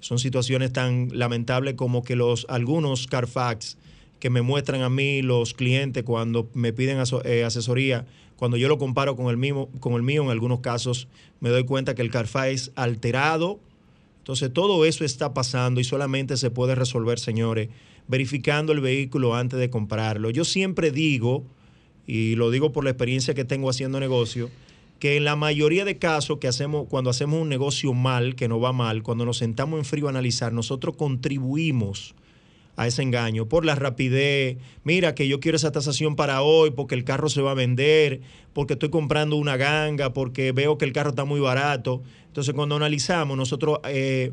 son 0.00 0.18
situaciones 0.18 0.72
tan 0.74 1.08
lamentables 1.12 1.74
como 1.74 2.02
que 2.02 2.16
los 2.16 2.44
algunos 2.50 3.06
Carfax 3.06 3.78
que 4.22 4.30
me 4.30 4.40
muestran 4.40 4.82
a 4.82 4.88
mí 4.88 5.20
los 5.20 5.52
clientes 5.52 6.04
cuando 6.04 6.48
me 6.54 6.72
piden 6.72 7.02
eh, 7.24 7.42
asesoría, 7.42 8.06
cuando 8.36 8.56
yo 8.56 8.68
lo 8.68 8.78
comparo 8.78 9.16
con 9.16 9.26
el, 9.26 9.36
mismo, 9.36 9.68
con 9.80 9.94
el 9.94 10.02
mío, 10.02 10.22
en 10.22 10.30
algunos 10.30 10.60
casos 10.60 11.08
me 11.40 11.48
doy 11.48 11.64
cuenta 11.64 11.96
que 11.96 12.02
el 12.02 12.10
Carfax 12.12 12.46
es 12.46 12.72
alterado. 12.76 13.58
Entonces 14.18 14.52
todo 14.52 14.84
eso 14.84 15.04
está 15.04 15.34
pasando 15.34 15.80
y 15.80 15.84
solamente 15.84 16.36
se 16.36 16.50
puede 16.50 16.76
resolver, 16.76 17.18
señores, 17.18 17.70
verificando 18.06 18.72
el 18.72 18.80
vehículo 18.80 19.34
antes 19.34 19.58
de 19.58 19.70
comprarlo. 19.70 20.30
Yo 20.30 20.44
siempre 20.44 20.92
digo, 20.92 21.42
y 22.06 22.36
lo 22.36 22.52
digo 22.52 22.70
por 22.70 22.84
la 22.84 22.90
experiencia 22.90 23.34
que 23.34 23.44
tengo 23.44 23.70
haciendo 23.70 23.98
negocio, 23.98 24.50
que 25.00 25.16
en 25.16 25.24
la 25.24 25.34
mayoría 25.34 25.84
de 25.84 25.98
casos 25.98 26.38
que 26.38 26.46
hacemos, 26.46 26.86
cuando 26.88 27.10
hacemos 27.10 27.42
un 27.42 27.48
negocio 27.48 27.92
mal, 27.92 28.36
que 28.36 28.46
no 28.46 28.60
va 28.60 28.72
mal, 28.72 29.02
cuando 29.02 29.26
nos 29.26 29.38
sentamos 29.38 29.80
en 29.80 29.84
frío 29.84 30.06
a 30.06 30.10
analizar, 30.10 30.52
nosotros 30.52 30.94
contribuimos 30.94 32.14
a 32.76 32.86
ese 32.86 33.02
engaño 33.02 33.48
por 33.48 33.64
la 33.64 33.74
rapidez. 33.74 34.58
Mira 34.84 35.14
que 35.14 35.28
yo 35.28 35.40
quiero 35.40 35.56
esa 35.56 35.72
tasación 35.72 36.16
para 36.16 36.42
hoy 36.42 36.70
porque 36.70 36.94
el 36.94 37.04
carro 37.04 37.28
se 37.28 37.42
va 37.42 37.52
a 37.52 37.54
vender, 37.54 38.20
porque 38.52 38.74
estoy 38.74 38.90
comprando 38.90 39.36
una 39.36 39.56
ganga, 39.56 40.12
porque 40.12 40.52
veo 40.52 40.78
que 40.78 40.84
el 40.84 40.92
carro 40.92 41.10
está 41.10 41.24
muy 41.24 41.40
barato. 41.40 42.02
Entonces 42.26 42.54
cuando 42.54 42.76
analizamos, 42.76 43.36
nosotros 43.36 43.78
eh, 43.84 44.32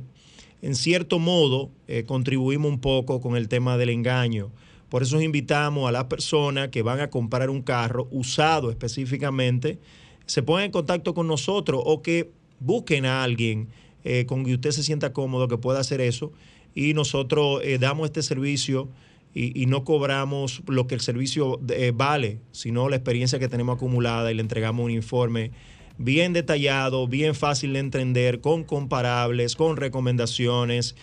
en 0.62 0.76
cierto 0.76 1.20
modo 1.20 1.70
eh, 1.88 2.04
contribuimos 2.06 2.72
un 2.72 2.80
poco 2.80 3.22
con 3.22 3.36
el 3.36 3.48
tema 3.48 3.78
del 3.78 3.90
engaño. 3.90 4.52
Por 4.90 5.04
eso 5.04 5.22
invitamos 5.22 5.88
a 5.88 5.92
las 5.92 6.06
personas 6.06 6.70
que 6.70 6.82
van 6.82 7.00
a 7.00 7.10
comprar 7.10 7.50
un 7.50 7.62
carro 7.62 8.08
usado 8.10 8.72
específicamente, 8.72 9.80
se 10.26 10.42
pongan 10.42 10.66
en 10.66 10.72
contacto 10.72 11.14
con 11.14 11.28
nosotros 11.28 11.82
o 11.86 12.02
que 12.02 12.32
busquen 12.60 13.06
a 13.06 13.24
alguien 13.24 13.70
eh, 14.04 14.26
con 14.26 14.46
que 14.46 14.54
usted 14.54 14.72
se 14.72 14.84
sienta 14.84 15.14
cómodo 15.14 15.48
que 15.48 15.58
pueda 15.58 15.80
hacer 15.80 16.02
eso 16.02 16.32
y 16.76 16.94
nosotros 16.94 17.62
eh, 17.64 17.78
damos 17.80 18.06
este 18.06 18.22
servicio 18.24 18.90
y, 19.34 19.62
y 19.62 19.66
no 19.66 19.84
cobramos 19.84 20.62
lo 20.68 20.88
que 20.88 20.96
el 20.96 21.02
servicio 21.02 21.60
eh, 21.70 21.92
vale, 21.96 22.40
sino 22.52 22.90
la 22.90 22.96
experiencia 22.96 23.40
que 23.40 23.48
tenemos 23.48 23.76
acumulada 23.78 24.32
y 24.32 24.36
le 24.36 24.42
entregamos 24.42 24.86
un 24.86 24.92
informe 24.92 25.52
bien 26.00 26.32
detallado, 26.32 27.08
bien 27.08 27.36
fácil 27.36 27.74
de 27.74 27.80
entender, 27.80 28.40
con 28.40 28.64
comparables, 28.64 29.56
con 29.56 29.78
recomendaciones, 29.78 30.96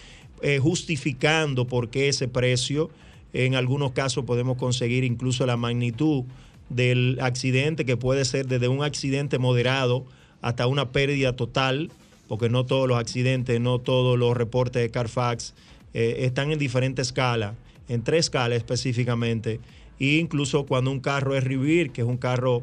eh, 0.43 0.59
justificando 0.59 1.67
por 1.67 1.91
qué 1.91 2.09
ese 2.09 2.27
precio. 2.27 2.91
En 3.33 3.55
algunos 3.55 3.93
casos 3.93 4.25
podemos 4.25 4.57
conseguir 4.57 5.05
incluso 5.05 5.45
la 5.45 5.59
magnitud 5.59 6.25
del 6.71 7.19
accidente, 7.21 7.85
que 7.85 7.97
puede 7.97 8.25
ser 8.25 8.47
desde 8.47 8.69
un 8.69 8.83
accidente 8.83 9.39
moderado 9.39 10.07
hasta 10.41 10.67
una 10.67 10.91
pérdida 10.93 11.37
total, 11.37 11.91
porque 12.29 12.49
no 12.49 12.67
todos 12.67 12.89
los 12.89 12.99
accidentes, 12.99 13.61
no 13.61 13.79
todos 13.79 14.19
los 14.19 14.37
reportes 14.37 14.83
de 14.83 14.91
Carfax 14.91 15.55
eh, 15.95 16.17
están 16.21 16.53
en 16.53 16.59
diferentes 16.59 17.09
escalas, 17.09 17.55
en 17.89 18.03
tres 18.03 18.27
escalas 18.27 18.59
específicamente, 18.59 19.61
e 19.99 20.17
incluso 20.17 20.67
cuando 20.67 20.91
un 20.91 21.01
carro 21.01 21.35
es 21.35 21.45
Rivir, 21.45 21.91
que 21.91 22.03
es 22.03 22.07
un 22.07 22.19
carro 22.19 22.63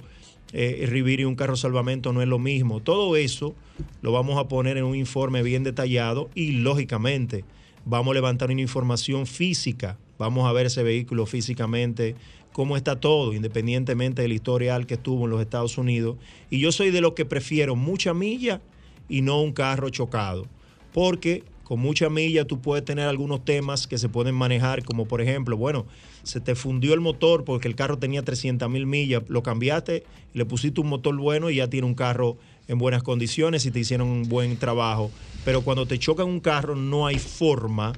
eh, 0.51 0.85
Rivir 0.87 1.21
y 1.21 1.25
un 1.25 1.35
carro 1.35 1.55
salvamento 1.55 2.13
no 2.13 2.21
es 2.21 2.27
lo 2.27 2.37
mismo. 2.37 2.79
Todo 2.79 3.15
eso 3.15 3.55
lo 4.01 4.11
vamos 4.11 4.37
a 4.37 4.47
poner 4.47 4.77
en 4.77 4.83
un 4.83 4.95
informe 4.95 5.41
bien 5.41 5.63
detallado 5.63 6.29
y 6.35 6.51
lógicamente 6.51 7.43
vamos 7.85 8.11
a 8.11 8.15
levantar 8.15 8.51
una 8.51 8.61
información 8.61 9.25
física, 9.25 9.97
vamos 10.19 10.47
a 10.47 10.51
ver 10.51 10.67
ese 10.67 10.83
vehículo 10.83 11.25
físicamente, 11.25 12.15
cómo 12.51 12.77
está 12.77 12.99
todo, 12.99 13.33
independientemente 13.33 14.21
del 14.21 14.31
historial 14.31 14.85
que 14.85 14.95
tuvo 14.95 15.25
en 15.25 15.31
los 15.31 15.41
Estados 15.41 15.77
Unidos. 15.79 16.17
Y 16.51 16.59
yo 16.59 16.71
soy 16.71 16.91
de 16.91 17.01
los 17.01 17.13
que 17.13 17.25
prefiero 17.25 17.75
mucha 17.75 18.13
milla 18.13 18.61
y 19.09 19.21
no 19.21 19.41
un 19.41 19.53
carro 19.53 19.89
chocado, 19.89 20.45
porque 20.93 21.43
con 21.63 21.79
mucha 21.79 22.09
milla 22.09 22.45
tú 22.45 22.59
puedes 22.59 22.83
tener 22.83 23.07
algunos 23.07 23.45
temas 23.45 23.87
que 23.87 23.97
se 23.97 24.09
pueden 24.09 24.35
manejar, 24.35 24.83
como 24.83 25.05
por 25.05 25.21
ejemplo, 25.21 25.57
bueno, 25.57 25.85
se 26.23 26.39
te 26.39 26.55
fundió 26.55 26.93
el 26.93 26.99
motor 26.99 27.45
porque 27.45 27.67
el 27.67 27.75
carro 27.75 27.97
tenía 27.97 28.21
300 28.21 28.69
mil 28.69 28.85
millas, 28.85 29.23
lo 29.27 29.43
cambiaste, 29.43 30.03
le 30.33 30.45
pusiste 30.45 30.81
un 30.81 30.87
motor 30.87 31.15
bueno 31.15 31.49
y 31.49 31.55
ya 31.55 31.69
tiene 31.69 31.87
un 31.87 31.95
carro 31.95 32.37
en 32.67 32.77
buenas 32.77 33.03
condiciones 33.03 33.65
y 33.65 33.71
te 33.71 33.79
hicieron 33.79 34.07
un 34.07 34.23
buen 34.23 34.57
trabajo. 34.57 35.11
Pero 35.45 35.61
cuando 35.61 35.85
te 35.85 35.99
chocan 35.99 36.27
un 36.27 36.39
carro 36.39 36.75
no 36.75 37.07
hay 37.07 37.19
forma 37.19 37.93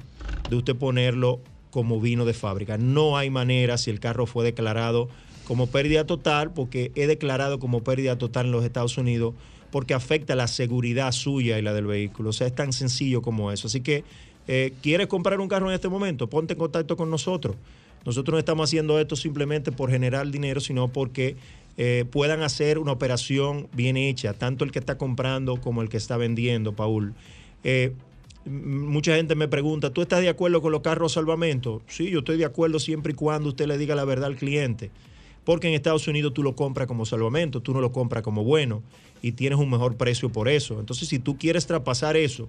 de 0.48 0.56
usted 0.56 0.76
ponerlo 0.76 1.40
como 1.70 2.00
vino 2.00 2.24
de 2.24 2.34
fábrica. 2.34 2.78
No 2.78 3.16
hay 3.16 3.30
manera 3.30 3.78
si 3.78 3.90
el 3.90 4.00
carro 4.00 4.26
fue 4.26 4.44
declarado 4.44 5.08
como 5.44 5.68
pérdida 5.68 6.04
total, 6.06 6.52
porque 6.52 6.90
es 6.94 7.06
declarado 7.06 7.58
como 7.58 7.84
pérdida 7.84 8.18
total 8.18 8.46
en 8.46 8.52
los 8.52 8.64
Estados 8.64 8.98
Unidos, 8.98 9.34
porque 9.70 9.94
afecta 9.94 10.34
la 10.34 10.46
seguridad 10.46 11.12
suya 11.12 11.58
y 11.58 11.62
la 11.62 11.72
del 11.72 11.86
vehículo. 11.86 12.30
O 12.30 12.32
sea, 12.32 12.46
es 12.46 12.54
tan 12.54 12.72
sencillo 12.72 13.22
como 13.22 13.52
eso. 13.52 13.66
Así 13.66 13.80
que, 13.80 14.04
eh, 14.48 14.72
¿quieres 14.82 15.06
comprar 15.06 15.40
un 15.40 15.48
carro 15.48 15.68
en 15.68 15.74
este 15.74 15.88
momento? 15.88 16.28
Ponte 16.28 16.54
en 16.54 16.58
contacto 16.58 16.96
con 16.96 17.10
nosotros. 17.10 17.56
Nosotros 18.04 18.34
no 18.34 18.38
estamos 18.38 18.68
haciendo 18.68 19.00
esto 19.00 19.16
simplemente 19.16 19.72
por 19.72 19.90
generar 19.90 20.30
dinero, 20.30 20.60
sino 20.60 20.88
porque 20.88 21.36
eh, 21.76 22.04
puedan 22.10 22.42
hacer 22.42 22.78
una 22.78 22.92
operación 22.92 23.68
bien 23.72 23.96
hecha, 23.96 24.32
tanto 24.32 24.64
el 24.64 24.70
que 24.70 24.78
está 24.78 24.96
comprando 24.96 25.60
como 25.60 25.82
el 25.82 25.88
que 25.88 25.96
está 25.96 26.16
vendiendo, 26.16 26.72
Paul. 26.72 27.14
Eh, 27.64 27.92
mucha 28.44 29.16
gente 29.16 29.34
me 29.34 29.48
pregunta, 29.48 29.90
¿tú 29.90 30.02
estás 30.02 30.20
de 30.20 30.28
acuerdo 30.28 30.62
con 30.62 30.70
los 30.70 30.82
carros 30.82 31.12
salvamento? 31.12 31.82
Sí, 31.88 32.08
yo 32.10 32.20
estoy 32.20 32.38
de 32.38 32.44
acuerdo 32.44 32.78
siempre 32.78 33.12
y 33.12 33.16
cuando 33.16 33.48
usted 33.48 33.66
le 33.66 33.76
diga 33.76 33.96
la 33.96 34.04
verdad 34.04 34.26
al 34.26 34.36
cliente. 34.36 34.90
Porque 35.44 35.68
en 35.68 35.74
Estados 35.74 36.06
Unidos 36.08 36.32
tú 36.32 36.42
lo 36.42 36.56
compras 36.56 36.88
como 36.88 37.06
salvamento, 37.06 37.60
tú 37.60 37.72
no 37.72 37.80
lo 37.80 37.92
compras 37.92 38.22
como 38.22 38.42
bueno 38.42 38.82
y 39.22 39.32
tienes 39.32 39.58
un 39.58 39.70
mejor 39.70 39.96
precio 39.96 40.30
por 40.30 40.48
eso. 40.48 40.80
Entonces, 40.80 41.08
si 41.08 41.18
tú 41.18 41.38
quieres 41.38 41.66
traspasar 41.66 42.16
eso 42.16 42.48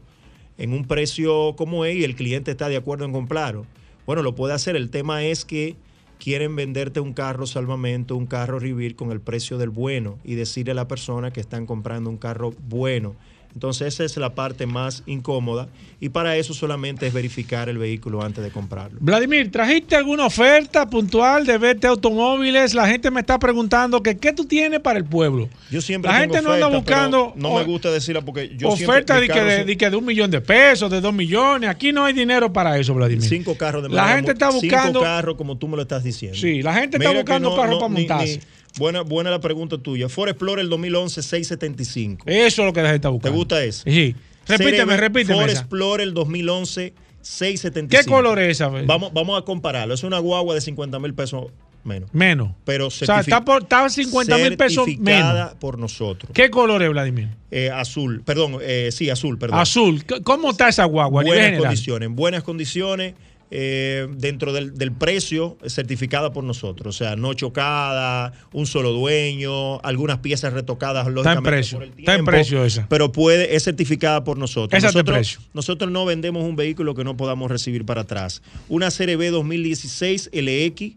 en 0.57 0.73
un 0.73 0.85
precio 0.85 1.55
como 1.55 1.85
es 1.85 1.95
y 1.95 2.03
el 2.03 2.15
cliente 2.15 2.51
está 2.51 2.69
de 2.69 2.77
acuerdo 2.77 3.05
en 3.05 3.11
comprarlo, 3.11 3.65
bueno, 4.05 4.23
lo 4.23 4.35
puede 4.35 4.53
hacer. 4.53 4.75
El 4.75 4.89
tema 4.89 5.23
es 5.23 5.45
que 5.45 5.75
quieren 6.19 6.55
venderte 6.55 6.99
un 6.99 7.13
carro 7.13 7.45
salvamento, 7.45 8.15
un 8.15 8.25
carro 8.25 8.59
Rivir 8.59 8.95
con 8.95 9.11
el 9.11 9.21
precio 9.21 9.57
del 9.57 9.69
bueno 9.69 10.17
y 10.23 10.35
decirle 10.35 10.71
a 10.71 10.75
la 10.75 10.87
persona 10.87 11.31
que 11.31 11.39
están 11.39 11.65
comprando 11.65 12.09
un 12.09 12.17
carro 12.17 12.53
bueno. 12.67 13.15
Entonces 13.53 13.87
esa 13.95 14.03
es 14.03 14.15
la 14.17 14.35
parte 14.35 14.65
más 14.67 15.01
incómoda 15.07 15.67
y 15.99 16.09
para 16.09 16.35
eso 16.37 16.53
solamente 16.53 17.07
es 17.07 17.13
verificar 17.13 17.69
el 17.69 17.79
vehículo 17.79 18.21
antes 18.21 18.43
de 18.43 18.51
comprarlo. 18.51 18.99
Vladimir, 19.01 19.51
¿trajiste 19.51 19.95
alguna 19.95 20.25
oferta 20.27 20.87
puntual 20.87 21.45
de 21.45 21.57
verte 21.57 21.87
automóviles? 21.87 22.75
La 22.75 22.87
gente 22.87 23.09
me 23.09 23.21
está 23.21 23.39
preguntando 23.39 24.03
que 24.03 24.15
qué 24.17 24.31
tú 24.31 24.45
tienes 24.45 24.79
para 24.79 24.99
el 24.99 25.05
pueblo. 25.05 25.49
Yo 25.71 25.81
siempre 25.81 26.11
La 26.11 26.19
tengo 26.19 26.33
gente 26.35 26.47
no 26.47 26.53
anda 26.53 26.67
oferta, 26.67 26.77
buscando 26.93 27.33
No 27.35 27.55
me 27.57 27.63
gusta 27.63 27.89
decirla 27.89 28.21
porque 28.21 28.55
yo 28.55 28.69
oferta 28.69 29.17
siempre, 29.17 29.33
de 29.35 29.39
que, 29.41 29.45
de, 29.49 29.57
son 29.57 29.67
de 29.67 29.77
que 29.77 29.89
de 29.89 29.95
un 29.95 30.05
millón 30.05 30.29
de 30.29 30.41
pesos, 30.41 30.91
de 30.91 31.01
dos 31.01 31.13
millones. 31.13 31.67
Aquí 31.69 31.91
no 31.91 32.05
hay 32.05 32.13
dinero 32.13 32.53
para 32.53 32.77
eso, 32.77 32.93
Vladimir. 32.93 33.27
cinco 33.27 33.57
carros 33.57 33.81
de 33.81 33.89
La 33.89 34.09
gente 34.09 34.33
está 34.33 34.51
buscando. 34.51 34.99
cinco 34.99 35.01
carros 35.01 35.35
como 35.35 35.57
tú 35.57 35.67
me 35.67 35.75
lo 35.77 35.81
estás 35.81 36.03
diciendo. 36.03 36.37
Sí, 36.37 36.61
la 36.61 36.75
gente 36.75 36.97
está 36.97 37.09
Mira 37.09 37.21
buscando 37.21 37.55
carros 37.55 37.79
para 37.79 37.89
ni- 37.89 37.95
montarse. 38.01 38.37
ni- 38.37 38.56
buena, 38.77 39.01
buena 39.01 39.29
la 39.29 39.39
pregunta 39.39 39.77
tuya. 39.77 40.09
Ford 40.09 40.29
Explorer 40.29 40.67
2011 40.67 41.21
675. 41.21 42.23
Eso 42.27 42.61
es 42.61 42.65
lo 42.65 42.73
que 42.73 42.81
la 42.81 42.89
gente 42.89 42.97
está 42.97 43.09
buscando. 43.09 43.33
¿Te 43.33 43.37
gusta 43.37 43.63
eso? 43.63 43.83
Sí. 43.85 44.15
Repíteme, 44.47 44.93
CRB 44.95 44.99
repíteme 44.99 45.39
Ford 45.39 45.49
esa. 45.49 45.59
Explorer 45.59 46.13
2011 46.13 46.93
675. 47.21 47.89
¿Qué 47.89 48.09
color 48.09 48.39
es 48.39 48.51
esa? 48.51 48.67
Vamos, 48.69 49.11
vamos 49.13 49.41
a 49.41 49.43
compararlo. 49.43 49.93
Es 49.93 50.03
una 50.03 50.19
guagua 50.19 50.55
de 50.55 50.61
50 50.61 50.99
mil 50.99 51.13
pesos 51.13 51.47
menos. 51.83 52.13
Menos. 52.13 52.51
Pero 52.65 52.87
O 52.87 52.91
sea, 52.91 53.21
está, 53.21 53.43
por, 53.43 53.63
está 53.63 53.89
50 53.89 54.37
mil 54.37 54.57
pesos 54.57 54.87
menos. 54.99 55.55
por 55.55 55.79
nosotros. 55.79 56.31
¿Qué 56.33 56.49
color 56.49 56.83
es, 56.83 56.89
Vladimir? 56.89 57.29
Eh, 57.49 57.71
azul, 57.71 58.21
perdón, 58.23 58.57
eh, 58.61 58.89
sí, 58.91 59.09
azul, 59.09 59.39
perdón. 59.39 59.59
Azul. 59.59 60.03
¿Cómo 60.23 60.51
está 60.51 60.69
esa 60.69 60.85
guagua? 60.85 61.23
buenas 61.23 61.59
condiciones, 61.59 62.05
en 62.07 62.15
buenas 62.15 62.43
condiciones, 62.43 63.15
eh, 63.49 64.07
dentro 64.17 64.51
del, 64.51 64.73
del 64.77 64.91
precio, 64.91 65.57
certificada 65.67 66.33
por 66.33 66.43
nosotros. 66.43 66.95
O 66.95 66.97
sea, 66.97 67.15
no 67.15 67.33
chocada, 67.33 68.33
un 68.51 68.65
solo 68.67 68.91
dueño, 68.91 69.79
algunas 69.81 70.19
piezas 70.19 70.53
retocadas, 70.53 71.07
Está 71.07 71.09
en 71.09 71.15
lógicamente, 71.15 71.49
precio. 71.49 71.77
por 71.77 71.83
el 71.83 71.89
Está 71.91 72.01
en 72.01 72.05
tiempo, 72.17 72.31
precio 72.31 72.65
esa. 72.65 72.87
Pero 72.89 73.11
puede, 73.11 73.55
es 73.55 73.63
certificada 73.63 74.23
por 74.23 74.37
nosotros. 74.37 74.77
Esa 74.77 74.87
nosotros, 74.87 75.17
precio. 75.17 75.39
nosotros 75.53 75.89
no 75.91 76.05
vendemos 76.05 76.43
un 76.43 76.55
vehículo 76.55 76.93
que 76.93 77.03
no 77.03 77.15
podamos 77.15 77.49
recibir 77.49 77.85
para 77.85 78.01
atrás. 78.01 78.41
Una 78.67 78.89
CRB 78.91 79.31
2016 79.31 80.31
LX, 80.33 80.95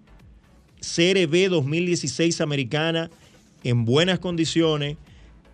CRB 0.81 1.49
2016 1.51 2.41
americana, 2.41 3.11
en 3.63 3.85
buenas 3.85 4.19
condiciones, 4.19 4.97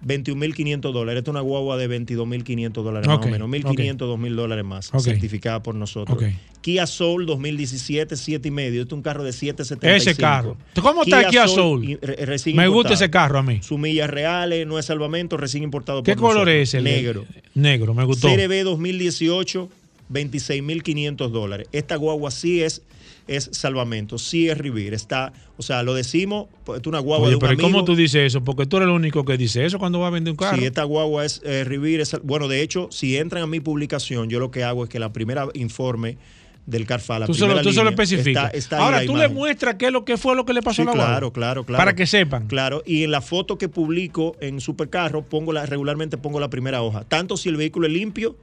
21.500 0.05 0.81
dólares. 0.93 1.19
Esta 1.21 1.31
es 1.31 1.33
una 1.33 1.41
guagua 1.41 1.77
de 1.77 1.89
22.500 1.89 2.71
dólares 2.73 3.09
Ok, 3.09 3.27
más 3.27 3.27
o 3.27 3.49
menos. 3.49 3.51
1.500, 3.51 3.97
2.000 3.97 4.35
dólares 4.35 4.65
más. 4.65 4.91
Ok. 4.93 5.01
Certificada 5.01 5.63
por 5.63 5.75
nosotros. 5.75 6.19
Kia 6.61 6.87
Soul 6.87 7.27
2017, 7.27 8.17
7 8.17 8.49
y 8.49 8.51
medio. 8.51 8.83
Este 8.83 8.93
es 8.95 8.97
un 8.97 9.03
carro 9.03 9.23
de 9.23 9.33
775. 9.33 10.11
Ese 10.11 10.21
carro. 10.21 10.57
¿Cómo 10.83 11.03
está 11.05 11.21
el 11.23 11.27
Kia 11.29 11.47
Soul? 11.49 11.85
y- 11.85 11.97
re- 11.97 12.37
Me 12.55 12.67
gusta 12.69 12.95
ese 12.95 13.09
carro 13.09 13.39
a 13.39 13.43
mí. 13.43 13.61
Su 13.63 13.79
millas 13.79 14.11
reales, 14.11 14.67
no 14.67 14.79
es 14.79 14.87
salvamento, 14.87 15.37
recién 15.37 15.63
importado 15.63 16.03
¿Qué 16.03 16.13
por 16.13 16.23
color 16.23 16.35
nosotros. 16.47 16.57
es 16.63 16.75
el 16.75 16.85
Negro. 16.85 17.25
Negro, 17.55 17.95
me 17.95 18.05
gustó. 18.05 18.29
CRB 18.29 18.65
2018, 18.65 19.69
26.500 20.13 21.29
dólares. 21.31 21.69
Esta 21.73 21.97
guagua 21.97 22.31
sí 22.31 22.63
es, 22.63 22.83
es 23.29 23.49
salvamento, 23.53 24.19
sí 24.19 24.49
es 24.49 24.57
Rivir. 24.59 24.95
Está, 24.95 25.33
o 25.57 25.63
sea, 25.63 25.83
lo 25.83 25.95
decimos, 25.95 26.47
pues, 26.65 26.81
es 26.81 26.87
una 26.87 26.99
guagua 27.01 27.25
Oye, 27.27 27.31
de 27.31 27.37
un 27.37 27.41
pero 27.41 27.53
¿y 27.53 27.55
amigo. 27.57 27.69
¿cómo 27.71 27.85
tú 27.85 27.97
dices 27.97 28.23
eso? 28.27 28.45
Porque 28.45 28.67
tú 28.67 28.77
eres 28.77 28.89
el 28.89 28.95
único 28.95 29.25
que 29.25 29.37
dice 29.37 29.65
eso 29.65 29.79
cuando 29.79 29.99
va 30.01 30.09
a 30.09 30.11
vender 30.11 30.31
un 30.33 30.37
carro. 30.37 30.57
Si 30.59 30.65
esta 30.65 30.85
guagua 30.85 31.25
es 31.25 31.41
eh, 31.45 31.65
Rivir, 31.65 32.01
es- 32.01 32.17
bueno, 32.23 32.49
de 32.49 32.63
hecho, 32.63 32.89
si 32.91 33.17
entran 33.17 33.43
a 33.43 33.47
mi 33.47 33.61
publicación, 33.61 34.29
yo 34.29 34.39
lo 34.39 34.51
que 34.51 34.65
hago 34.65 34.85
es 34.85 34.91
que 34.91 34.99
la 34.99 35.13
primera 35.13 35.49
informe 35.55 36.19
del 36.67 36.85
Carfa, 36.85 37.21
la 37.21 37.27
Tú 37.27 37.35
solo, 37.35 37.63
tú 37.63 37.73
solo 37.73 37.91
especificas. 37.91 38.53
está- 38.53 38.79
Ahora 38.79 39.05
tú 39.07 39.17
le 39.17 39.29
muestras 39.29 39.77
qué, 39.77 39.87
es 39.87 39.93
lo, 39.93 40.05
qué 40.05 40.17
fue 40.17 40.35
lo 40.35 40.45
que 40.45 40.53
le 40.53 40.63
pasó 40.63 40.77
Sí, 40.77 40.83
a 40.83 40.85
la 40.87 40.91
guagua. 40.93 41.07
claro, 41.13 41.33
claro, 41.33 41.65
claro. 41.65 41.79
Para 41.79 41.95
que 41.95 42.07
sepan. 42.09 42.49
Claro, 42.49 42.83
y 42.85 43.05
en 43.05 43.13
la 43.13 43.21
foto 43.21 43.57
que 43.57 43.69
publico 43.69 44.37
en 44.41 44.61
Supercarro, 44.61 45.23
pongo 45.29 45.53
la, 45.53 45.65
regularmente 45.65 46.19
pongo 46.19 46.41
la 46.41 46.51
primera 46.51 46.83
hoja. 46.83 47.05
Tanto 47.05 47.37
si 47.37 47.49
el 47.51 47.57
vehículo 47.57 47.87
es 47.87 47.93
limpio 47.93 48.37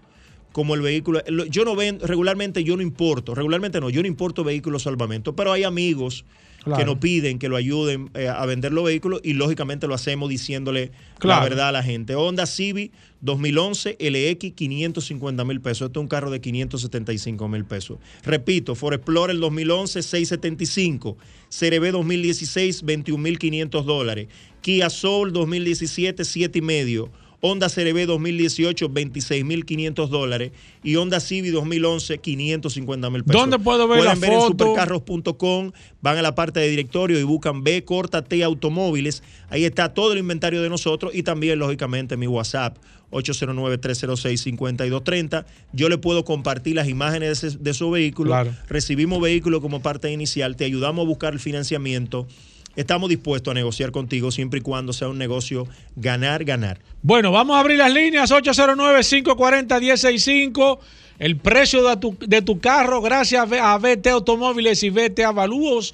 como 0.53 0.73
el 0.75 0.81
vehículo. 0.81 1.21
lo- 1.27 1.45
Yo 1.45 1.65
no 1.65 1.75
ven, 1.75 1.99
regularmente 1.99 2.63
yo 2.63 2.77
no 2.77 2.81
importo, 2.81 3.35
regularmente 3.35 3.81
no, 3.81 3.89
yo 3.89 4.01
no 4.01 4.07
importo 4.07 4.45
vehículos 4.45 4.83
salvamento, 4.83 5.35
pero 5.35 5.51
hay 5.51 5.65
amigos 5.65 6.23
Claro. 6.63 6.79
que 6.79 6.85
nos 6.85 6.97
piden 6.99 7.39
que 7.39 7.49
lo 7.49 7.57
ayuden 7.57 8.09
eh, 8.13 8.29
a 8.29 8.45
vender 8.45 8.71
los 8.71 8.85
vehículos 8.85 9.19
y 9.21 9.33
lógicamente 9.33 9.85
lo 9.85 9.95
hacemos 9.95 10.29
diciéndole 10.29 10.91
Claro. 11.19 11.41
la 11.43 11.49
verdad 11.49 11.67
a 11.67 11.71
la 11.73 11.83
gente. 11.83 12.15
Honda 12.15 12.45
Civic 12.45 12.93
2011 13.19 13.97
LX 13.99 14.53
550 14.55 15.43
mil 15.43 15.59
pesos. 15.59 15.87
Este 15.87 15.99
es 15.99 16.01
un 16.01 16.07
carro 16.07 16.31
de 16.31 16.39
575 16.39 17.47
mil 17.49 17.65
pesos. 17.65 17.97
Repito, 18.23 18.75
Ford 18.75 18.93
Explorer 18.93 19.37
2011 19.37 20.01
675. 20.03 21.17
CRB 21.49 21.91
2016 21.91 22.83
21 22.83 23.21
mil 23.21 23.37
500 23.39 23.85
dólares. 23.85 24.27
Kia 24.61 24.89
Soul 24.89 25.33
2017 25.33 26.23
7 26.23 26.59
y 26.59 26.61
medio. 26.61 27.09
Honda 27.45 27.67
CRB 27.69 28.05
2018, 28.07 28.89
26.500 28.89 30.07
dólares. 30.07 30.53
Y 30.81 30.95
Honda 30.95 31.19
Civic 31.19 31.51
2011, 31.51 32.17
550 32.19 33.09
mil 33.09 33.25
pesos. 33.25 33.41
¿Dónde 33.41 33.59
puedo 33.59 33.85
ver 33.85 33.97
Pueden 33.99 34.21
la 34.21 34.27
ver 34.27 34.33
en 34.33 34.41
supercarros.com, 34.47 35.71
van 36.01 36.17
a 36.17 36.21
la 36.21 36.35
parte 36.35 36.61
de 36.61 36.69
directorio 36.69 37.19
y 37.19 37.23
buscan 37.23 37.61
B 37.63 37.83
corta 37.83 38.23
T 38.23 38.41
Automóviles. 38.45 39.23
Ahí 39.49 39.65
está 39.65 39.93
todo 39.93 40.13
el 40.13 40.19
inventario 40.19 40.61
de 40.61 40.69
nosotros 40.69 41.11
y 41.13 41.23
también, 41.23 41.59
lógicamente, 41.59 42.15
mi 42.15 42.27
WhatsApp. 42.27 42.77
809-306-5230. 43.11 45.45
Yo 45.73 45.89
le 45.89 45.97
puedo 45.97 46.23
compartir 46.25 46.75
las 46.75 46.87
imágenes 46.89 47.41
de, 47.41 47.47
ese- 47.49 47.57
de 47.59 47.73
su 47.73 47.89
vehículo. 47.91 48.31
Claro. 48.31 48.53
Recibimos 48.69 49.21
vehículo 49.21 49.61
como 49.61 49.81
parte 49.81 50.11
inicial, 50.11 50.55
te 50.55 50.65
ayudamos 50.65 51.05
a 51.05 51.07
buscar 51.07 51.33
el 51.33 51.39
financiamiento. 51.39 52.27
Estamos 52.75 53.09
dispuestos 53.09 53.51
a 53.51 53.53
negociar 53.53 53.91
contigo 53.91 54.31
siempre 54.31 54.59
y 54.59 54.63
cuando 54.63 54.93
sea 54.93 55.07
un 55.07 55.19
negocio 55.19 55.67
ganar, 55.95 56.43
ganar. 56.43 56.79
Bueno, 57.03 57.31
vamos 57.31 57.55
a 57.55 57.59
abrir 57.59 57.77
las 57.77 57.93
líneas 57.93 58.31
809-540-165. 58.31 60.79
El 61.19 61.37
precio 61.37 61.87
de 61.87 61.97
tu, 61.97 62.17
de 62.19 62.41
tu 62.41 62.59
carro, 62.59 62.99
gracias 63.01 63.47
a 63.51 63.77
VT 63.77 64.07
Automóviles 64.07 64.81
y 64.81 64.89
VT 64.89 65.23
Avalúos. 65.23 65.93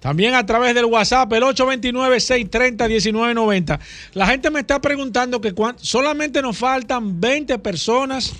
También 0.00 0.34
a 0.34 0.44
través 0.44 0.74
del 0.74 0.86
WhatsApp, 0.86 1.32
el 1.32 1.44
829-630-1990. 1.44 3.78
La 4.14 4.26
gente 4.26 4.50
me 4.50 4.58
está 4.60 4.80
preguntando 4.80 5.40
que 5.40 5.54
solamente 5.76 6.42
nos 6.42 6.58
faltan 6.58 7.20
20 7.20 7.60
personas, 7.60 8.32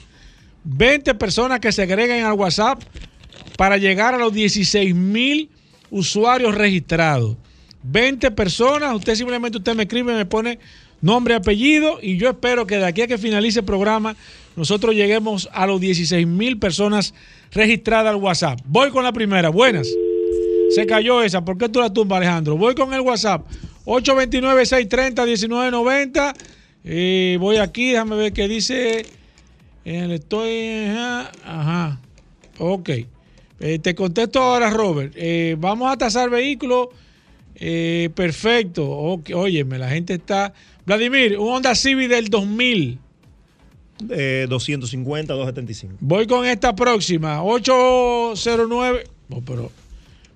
20 0.64 1.14
personas 1.14 1.60
que 1.60 1.70
se 1.70 1.82
agreguen 1.82 2.24
al 2.24 2.32
WhatsApp 2.32 2.82
para 3.56 3.76
llegar 3.76 4.12
a 4.14 4.18
los 4.18 4.32
16 4.32 4.92
mil 4.94 5.50
usuarios 5.90 6.54
registrados. 6.54 7.36
20 7.86 8.30
personas, 8.32 8.94
usted 8.94 9.14
simplemente 9.14 9.58
usted 9.58 9.74
me 9.74 9.84
escribe, 9.84 10.14
me 10.14 10.26
pone 10.26 10.58
nombre, 11.00 11.34
apellido 11.34 11.98
y 12.02 12.16
yo 12.16 12.30
espero 12.30 12.66
que 12.66 12.78
de 12.78 12.86
aquí 12.86 13.02
a 13.02 13.06
que 13.06 13.18
finalice 13.18 13.60
el 13.60 13.64
programa 13.64 14.16
nosotros 14.56 14.94
lleguemos 14.94 15.48
a 15.52 15.66
los 15.66 15.80
16 15.80 16.26
mil 16.26 16.58
personas 16.58 17.14
registradas 17.52 18.14
al 18.14 18.16
WhatsApp. 18.16 18.58
Voy 18.64 18.90
con 18.90 19.04
la 19.04 19.12
primera, 19.12 19.50
buenas. 19.50 19.86
Se 20.70 20.86
cayó 20.86 21.22
esa, 21.22 21.44
¿por 21.44 21.58
qué 21.58 21.68
tú 21.68 21.80
la 21.80 21.92
tumbas 21.92 22.16
Alejandro? 22.18 22.56
Voy 22.56 22.74
con 22.74 22.94
el 22.94 23.02
WhatsApp, 23.02 23.46
829-630-1990. 23.84 26.34
Eh, 26.84 27.36
voy 27.38 27.58
aquí, 27.58 27.90
déjame 27.90 28.16
ver 28.16 28.32
qué 28.32 28.48
dice. 28.48 29.04
Estoy. 29.84 30.86
Ajá. 30.88 31.30
ajá. 31.44 32.00
Ok. 32.58 32.90
Eh, 33.60 33.78
te 33.78 33.94
contesto 33.94 34.40
ahora, 34.40 34.70
Robert. 34.70 35.12
Eh, 35.16 35.54
vamos 35.58 35.92
a 35.92 35.96
tasar 35.96 36.28
vehículos. 36.30 36.88
Eh, 37.58 38.10
perfecto. 38.14 38.88
Ok, 38.88 39.30
Óyeme, 39.34 39.78
la 39.78 39.88
gente 39.88 40.14
está. 40.14 40.52
Vladimir, 40.84 41.38
un 41.38 41.54
Honda 41.54 41.74
Civic 41.74 42.08
del 42.08 42.28
2000. 42.28 42.98
Eh, 44.10 44.46
250, 44.48 45.32
275. 45.32 45.96
Voy 46.00 46.26
con 46.26 46.44
esta 46.44 46.74
próxima. 46.74 47.42
809. 47.42 49.04
Oh, 49.30 49.40
pero 49.44 49.70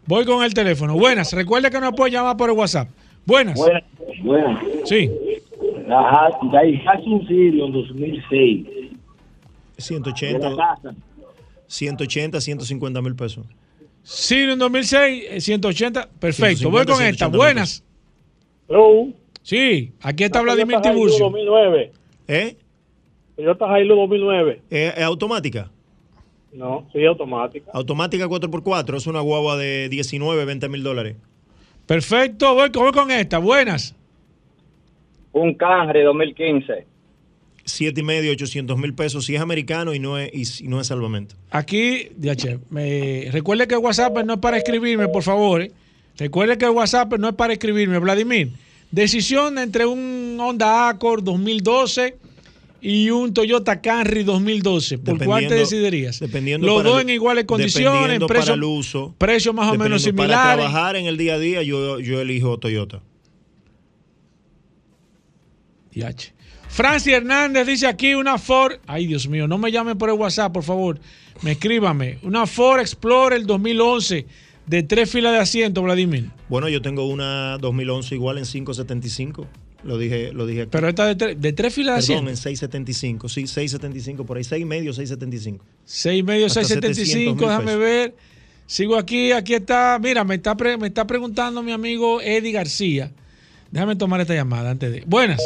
voy 0.07 0.25
con 0.25 0.43
el 0.43 0.55
teléfono. 0.55 0.95
Buenas. 0.95 1.33
Recuerde 1.33 1.71
que 1.71 1.79
nos 1.81 1.93
puede 1.95 2.13
llamar 2.13 2.37
por 2.37 2.51
el 2.51 2.57
WhatsApp. 2.57 2.89
Buenas. 3.27 3.57
Buenas. 3.57 3.85
Buenas. 4.23 4.65
Sí. 4.85 5.11
La 5.87 6.31
Daihatsu 6.53 7.27
Sirion 7.27 7.73
2006. 7.73 8.67
180, 9.77 10.39
De 10.49 10.55
la 10.55 10.57
casa. 10.57 10.95
180, 11.67 12.41
150 12.41 13.03
mil 13.03 13.15
pesos. 13.15 13.47
Sirius 14.03 14.59
2006, 14.59 15.25
eh, 15.31 15.41
180. 15.41 16.09
Perfecto. 16.19 16.59
150, 16.71 16.71
Voy 16.71 16.85
con 16.87 17.05
esta. 17.05 17.27
180 17.27 17.37
Buenas. 17.37 17.85
Hello. 18.69 19.09
Sí, 19.43 19.93
aquí 20.01 20.25
está 20.25 20.41
Vladimir 20.43 20.81
Tiburcio. 20.81 21.25
2009. 21.27 21.93
¿Eh? 22.29 22.57
Toyota 23.37 23.79
Hilux 23.81 23.97
2009. 23.97 24.63
¿Es, 24.71 24.95
es 24.99 25.03
automática? 25.03 25.71
No, 26.53 26.87
sí, 26.93 27.05
automática. 27.05 27.71
Automática 27.73 28.27
4x4, 28.27 28.97
es 28.97 29.07
una 29.07 29.21
guagua 29.21 29.57
de 29.57 29.89
19, 29.89 30.45
20 30.45 30.69
mil 30.69 30.83
dólares. 30.83 31.17
Perfecto. 31.87 32.55
Voy, 32.55 32.71
con- 32.71 32.83
voy 32.85 32.93
con 32.93 33.11
esta. 33.11 33.39
Buenas. 33.39 33.95
Un 35.33 35.55
Camry 35.55 36.03
2015. 36.03 36.87
7 37.71 38.01
y 38.01 38.05
medio, 38.05 38.33
800 38.33 38.79
mil 38.79 38.95
pesos. 38.95 39.27
Si 39.27 39.35
es 39.35 39.41
americano 39.41 39.95
y 39.95 39.99
no 39.99 40.19
es, 40.19 40.31
y, 40.33 40.45
si 40.45 40.69
no 40.69 40.81
es 40.81 40.87
salvamento. 40.87 41.35
Aquí, 41.51 42.09
ya, 42.19 42.37
che, 42.37 42.59
me, 42.71 43.29
recuerde 43.31 43.67
que 43.67 43.75
el 43.75 43.81
WhatsApp 43.81 44.25
no 44.25 44.35
es 44.35 44.41
para 44.41 44.57
escribirme, 44.57 45.09
por 45.09 45.23
favor. 45.23 45.63
eh. 45.63 45.73
Recuerde 46.17 46.59
que 46.59 46.67
el 46.67 46.73
WhatsApp 46.73 47.15
no 47.19 47.29
es 47.29 47.35
para 47.35 47.55
escribirme. 47.55 47.99
Vladimir, 47.99 48.51
decisión 48.91 49.59
entre 49.59 49.87
un 49.87 50.37
Honda 50.39 50.89
Accord 50.89 51.25
2012 51.25 52.17
y 52.81 53.11
un 53.11 53.33
Toyota 53.33 53.81
Camry 53.81 54.23
2012. 54.25 54.99
¿Por 54.99 55.25
cuál 55.25 55.47
te 55.49 55.55
decidirías? 55.55 56.21
Dependiendo 56.21 56.67
Los 56.67 56.85
dos 56.85 57.03
en 57.03 57.11
iguales 57.11 57.45
condiciones, 57.45 58.21
precio, 58.27 58.55
uso. 58.69 59.15
más 59.53 59.73
o 59.73 59.79
menos 59.79 60.03
similares. 60.03 60.37
Para 60.37 60.55
trabajar 60.55 60.97
en 60.97 61.07
el 61.07 61.17
día 61.17 61.35
a 61.35 61.39
día, 61.39 61.63
yo, 61.63 62.01
yo 62.01 62.21
elijo 62.21 62.59
Toyota. 62.59 63.03
Diache. 65.93 66.33
Francis 66.71 67.13
Hernández 67.13 67.67
dice 67.67 67.87
aquí 67.87 68.15
una 68.15 68.39
Ford. 68.39 68.75
Ay, 68.87 69.07
Dios 69.07 69.29
mío, 69.29 69.47
no 69.49 69.59
me 69.59 69.71
llamen 69.73 69.99
por 69.99 70.09
el 70.09 70.17
WhatsApp, 70.17 70.53
por 70.53 70.63
favor. 70.63 70.99
Me 71.43 71.53
escríbame. 71.53 72.19
Una 72.23 72.47
Ford 72.47 72.81
Explorer 72.81 73.45
2011 73.45 74.27
de 74.67 74.83
tres 74.85 75.11
filas 75.11 75.33
de 75.33 75.39
asiento, 75.39 75.83
Vladimir. 75.83 76.31
Bueno, 76.49 76.69
yo 76.69 76.81
tengo 76.81 77.07
una 77.07 77.59
2011 77.59 78.15
igual 78.15 78.39
en 78.39 78.45
575. 78.45 79.47
Lo 79.83 79.99
dije, 79.99 80.33
lo 80.33 80.47
dije 80.47 80.63
aquí. 80.63 80.69
Pero 80.73 80.89
esta 80.89 81.07
de, 81.07 81.17
tre- 81.17 81.37
de 81.37 81.53
tres 81.55 81.75
filas 81.75 81.97
de 82.07 82.15
Perdón, 82.15 82.29
asiento. 82.29 82.31
en 82.31 82.37
675. 82.37 83.29
Sí, 83.29 83.47
675 83.47 84.25
por 84.27 84.37
ahí. 84.37 84.45
6 84.45 84.63
y 84.63 84.65
medio, 84.65 84.93
675. 84.93 85.65
Seis 85.85 86.21
y 86.21 86.23
medio, 86.23 86.47
Hasta 86.47 86.61
675, 86.65 87.41
700,000 87.41 87.49
déjame 87.49 87.77
ver. 87.77 88.15
Sigo 88.67 88.97
aquí, 88.97 89.33
aquí 89.33 89.55
está. 89.55 89.99
Mira, 90.01 90.23
me 90.23 90.37
está, 90.37 90.55
pre- 90.57 90.77
me 90.77 90.87
está 90.89 91.07
preguntando 91.07 91.63
mi 91.63 91.73
amigo 91.73 92.21
Eddie 92.21 92.53
García. 92.53 93.11
Déjame 93.71 93.97
tomar 93.97 94.21
esta 94.21 94.35
llamada 94.35 94.71
antes 94.71 94.93
de. 94.93 95.03
Buenas. 95.07 95.41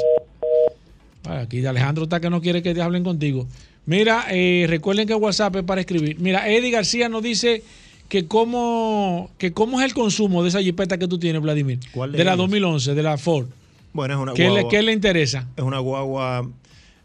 Aquí 1.25 1.65
Alejandro 1.65 2.05
está 2.05 2.21
que 2.21 2.31
no 2.31 2.41
quiere 2.41 2.63
que 2.63 2.75
te 2.75 2.83
hablen 2.83 3.05
contigo. 3.05 3.47
Mira, 3.87 4.27
eh, 4.31 4.67
recuerden 4.69 5.07
que 5.07 5.15
WhatsApp 5.15 5.57
es 5.57 5.63
para 5.63 5.81
escribir. 5.81 6.19
Mira, 6.19 6.49
Eddie 6.49 6.71
García 6.71 7.09
nos 7.09 7.23
dice 7.23 7.63
que 8.09 8.27
cómo, 8.27 9.31
que 9.39 9.53
cómo 9.53 9.81
es 9.81 9.87
el 9.87 9.95
consumo 9.95 10.43
de 10.43 10.49
esa 10.51 10.61
jipeta 10.63 10.99
que 10.99 11.09
tú 11.09 11.19
tienes, 11.19 11.43
Vladimir. 11.43 11.81
¿Cuál 11.93 12.13
de 12.13 12.19
de 12.19 12.25
la 12.25 12.33
ellas? 12.33 12.39
2011, 12.39 12.95
de 12.95 13.03
la 13.03 13.19
Ford. 13.19 13.47
Bueno, 13.93 14.15
es 14.15 14.21
una 14.21 14.35
¿Qué 14.35 14.45
le, 14.45 14.51
guagua. 14.51 14.71
qué 14.71 14.83
le 14.83 14.93
interesa? 14.93 15.49
Es 15.57 15.65
una 15.65 15.79
guagua 15.79 16.49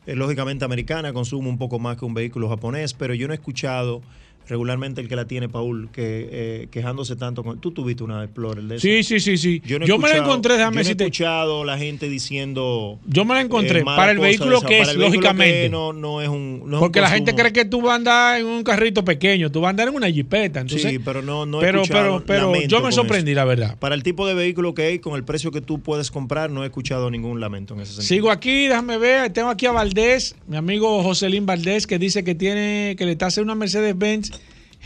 eh, 0.07 0.15
lógicamente 0.15 0.65
americana, 0.65 1.13
consume 1.13 1.49
un 1.49 1.57
poco 1.57 1.79
más 1.79 1.97
que 1.97 2.05
un 2.05 2.13
vehículo 2.13 2.49
japonés, 2.49 2.93
pero 2.93 3.13
yo 3.13 3.27
no 3.27 3.33
he 3.33 3.37
escuchado 3.37 4.01
regularmente 4.49 4.99
el 4.99 5.07
que 5.07 5.15
la 5.15 5.25
tiene, 5.25 5.47
Paul, 5.47 5.89
que 5.93 6.27
eh, 6.31 6.67
quejándose 6.71 7.15
tanto 7.15 7.43
con... 7.43 7.61
Tú 7.61 7.71
tuviste 7.71 8.03
una 8.03 8.23
Explorer 8.23 8.63
de 8.63 8.79
Sí, 8.79 9.03
sí, 9.03 9.19
sí, 9.19 9.37
sí. 9.37 9.61
Yo, 9.63 9.77
no 9.77 9.85
Yo 9.85 9.99
me 9.99 10.09
la 10.09 10.17
encontré, 10.17 10.57
déjame 10.57 10.83
yo 10.83 10.83
no 10.83 10.89
he 10.89 11.03
escuchado 11.03 11.63
la 11.63 11.77
gente 11.77 12.09
diciendo... 12.09 12.99
Yo 13.05 13.25
me 13.25 13.35
la 13.35 13.41
encontré 13.41 13.81
eh, 13.81 13.85
para 13.85 14.11
el 14.11 14.17
vehículo 14.17 14.57
esa. 14.57 14.67
que 14.67 14.81
es, 14.81 14.95
lógicamente. 14.95 15.63
que 15.63 15.69
no, 15.69 15.93
no 15.93 16.21
es 16.21 16.29
un... 16.29 16.61
no 16.65 16.65
es 16.65 16.73
un 16.73 16.79
Porque 16.79 16.99
la 16.99 17.09
gente 17.09 17.35
cree 17.35 17.53
que 17.53 17.65
tú 17.65 17.81
vas 17.81 17.91
a 17.91 17.95
andar 17.95 18.39
en 18.39 18.47
un 18.47 18.63
carrito 18.63 19.05
pequeño, 19.05 19.51
tú 19.51 19.61
vas 19.61 19.67
a 19.67 19.69
andar 19.69 19.87
en 19.87 19.95
una 19.95 20.09
jipeta. 20.09 20.61
Entonces, 20.61 20.89
sí, 20.91 20.99
pero 20.99 21.21
no, 21.21 21.45
no 21.45 21.59
he 21.59 21.65
pero, 21.65 21.83
escuchado, 21.83 22.23
pero, 22.25 22.51
pero 22.51 22.67
yo 22.67 22.81
me 22.81 22.91
sorprendí, 22.91 23.31
eso. 23.31 23.37
la 23.37 23.45
verdad. 23.45 23.77
Para 23.77 23.93
el 23.93 24.01
tipo 24.01 24.27
de 24.27 24.33
vehículo 24.33 24.73
que 24.73 24.83
hay, 24.83 24.99
con 24.99 25.15
el 25.15 25.23
precio 25.23 25.51
que 25.51 25.61
tú 25.61 25.79
puedes 25.79 26.09
comprar, 26.09 26.49
no 26.49 26.63
he 26.63 26.65
escuchado 26.65 27.11
ningún 27.11 27.39
lamento 27.39 27.75
en 27.75 27.81
ese 27.81 27.93
sentido. 27.93 28.07
Sigo 28.07 28.31
aquí, 28.31 28.65
déjame 28.67 28.97
ver. 28.97 29.31
Tengo 29.31 29.49
aquí 29.49 29.67
a 29.67 29.71
Valdés, 29.71 30.35
mi 30.47 30.57
amigo 30.57 31.03
Joselín 31.03 31.45
Valdés, 31.45 31.85
que 31.85 31.99
dice 31.99 32.23
que 32.23 32.33
tiene, 32.33 32.95
que 32.97 33.05
le 33.05 33.11
está 33.11 33.27
haciendo 33.27 33.53
una 33.53 33.59
Mercedes-Benz 33.59 34.31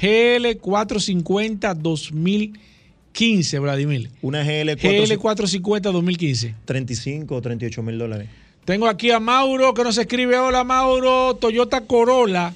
GL450 0.01 1.75
2015, 1.75 3.59
Vladimir. 3.59 4.09
Una 4.21 4.43
GL450 4.43 5.17
GL450 5.17 5.81
2015. 5.91 6.55
35 6.65 7.35
o 7.35 7.41
38 7.41 7.83
mil 7.83 7.97
dólares. 7.97 8.29
Tengo 8.65 8.87
aquí 8.87 9.11
a 9.11 9.19
Mauro 9.19 9.73
que 9.73 9.83
nos 9.83 9.97
escribe, 9.97 10.37
hola 10.37 10.63
Mauro, 10.63 11.35
Toyota 11.35 11.81
Corolla 11.81 12.53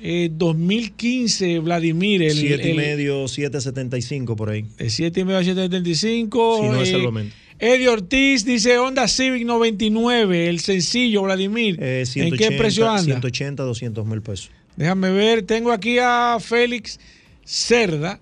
eh, 0.00 0.28
2015, 0.32 1.58
Vladimir. 1.60 2.22
El, 2.22 2.32
7 2.36 2.66
y 2.66 2.70
el- 2.70 2.76
medio, 2.76 3.26
775 3.26 4.36
por 4.36 4.50
ahí. 4.50 4.64
De 4.78 4.90
7 4.90 5.20
y 5.20 5.24
medio 5.24 5.38
a 5.38 5.44
775. 5.44 6.58
Si 6.60 6.68
no 6.68 6.82
es 6.82 6.88
eh, 6.88 6.92
salvamento. 6.92 7.34
Eddie 7.58 7.88
Ortiz 7.88 8.44
dice 8.44 8.78
Honda 8.78 9.08
Civic 9.08 9.44
99, 9.46 10.48
el 10.48 10.60
sencillo, 10.60 11.22
Vladimir. 11.22 11.78
Eh, 11.80 12.00
¿En 12.00 12.06
180, 12.06 12.36
qué 12.36 12.56
precio 12.58 12.88
anda? 12.90 13.02
180, 13.02 13.62
200 13.62 14.06
mil 14.06 14.22
pesos. 14.22 14.50
Déjame 14.76 15.10
ver, 15.10 15.42
tengo 15.42 15.72
aquí 15.72 15.98
a 15.98 16.38
Félix 16.40 16.98
Cerda, 17.44 18.18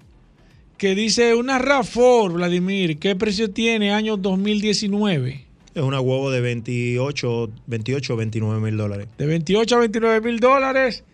que 0.76 0.94
dice 0.94 1.34
una 1.34 1.58
RAV4, 1.58 2.32
Vladimir, 2.32 2.98
¿qué 2.98 3.16
precio 3.16 3.50
tiene 3.50 3.92
año 3.92 4.16
2019? 4.16 5.46
Es 5.74 5.82
una 5.82 6.00
huevo 6.00 6.30
de 6.30 6.42
28, 6.42 7.50
28 7.66 8.12
o 8.12 8.16
29 8.16 8.60
mil 8.60 8.76
dólares. 8.76 9.08
De 9.16 9.26
28 9.26 9.76
a 9.76 9.78
29 9.78 10.20
mil 10.20 10.38
dólares. 10.38 11.04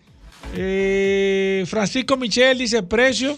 Eh, 0.55 1.63
Francisco 1.67 2.17
Michel 2.17 2.57
dice 2.57 2.83
precio 2.83 3.37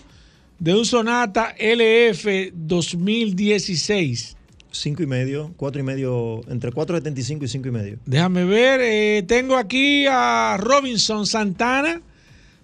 de 0.58 0.74
un 0.74 0.86
Sonata 0.86 1.54
LF 1.60 2.52
2016. 2.54 4.38
Cinco 4.72 5.04
y 5.04 5.06
medio, 5.06 5.54
cuatro 5.58 5.82
y 5.82 5.84
medio, 5.84 6.42
entre 6.50 6.72
4.75 6.72 7.44
y 7.44 7.48
cinco 7.50 7.68
y 7.68 7.72
medio. 7.72 8.00
Déjame 8.06 8.46
ver, 8.46 8.80
eh, 8.82 9.24
tengo 9.28 9.58
aquí 9.58 10.06
a 10.10 10.58
Robinson 10.60 11.28
Santana. 11.28 12.02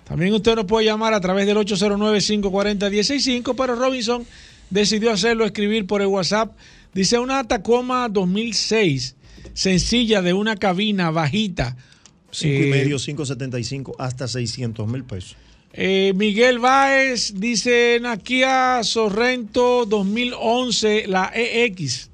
También 0.06 0.34
usted 0.34 0.56
nos 0.56 0.66
puede 0.66 0.86
llamar 0.86 1.14
a 1.14 1.20
través 1.20 1.46
del 1.46 1.58
809-540-165, 1.58 3.56
pero 3.58 3.76
Robinson 3.76 4.26
decidió 4.70 5.12
hacerlo, 5.12 5.46
escribir 5.46 5.86
por 5.86 6.02
el 6.02 6.08
WhatsApp. 6.08 6.56
Dice 6.94 7.20
una 7.20 7.44
Tacoma 7.44 8.08
2006, 8.10 9.16
sencilla 9.54 10.22
de 10.22 10.34
una 10.34 10.56
cabina 10.56 11.12
bajita. 11.12 11.76
Cinco 12.32 12.64
y 12.64 12.68
Eh, 12.68 12.72
medio, 12.72 12.98
5.75 12.98 13.96
hasta 14.00 14.28
600 14.28 14.88
mil 14.88 15.04
pesos. 15.04 15.36
Eh, 15.80 16.12
Miguel 16.16 16.58
Báez 16.58 17.40
dice 17.40 18.00
Nakia 18.02 18.82
Sorrento 18.84 19.86
2011, 19.86 21.06
la 21.08 21.32
EX. 21.36 22.10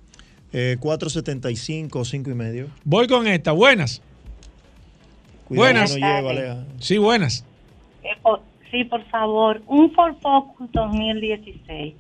Eh, 0.52 0.76
4.75, 0.82 2.04
cinco 2.04 2.30
y 2.30 2.34
medio. 2.34 2.68
Voy 2.84 3.08
con 3.08 3.26
esta. 3.26 3.54
Buenas. 3.54 4.02
Cuidado 5.46 5.64
buenas. 5.74 5.94
que 5.94 6.00
no 6.02 6.08
lleve, 6.08 6.30
Aleja. 6.30 6.66
Sí, 6.80 6.98
buenas. 6.98 7.46
Eh, 8.04 8.10
por- 8.22 8.42
sí, 8.70 8.84
por 8.84 9.04
favor, 9.10 9.62
un 9.68 9.94
Ford 9.94 10.16
Focus 10.22 10.70
2016. 10.74 11.94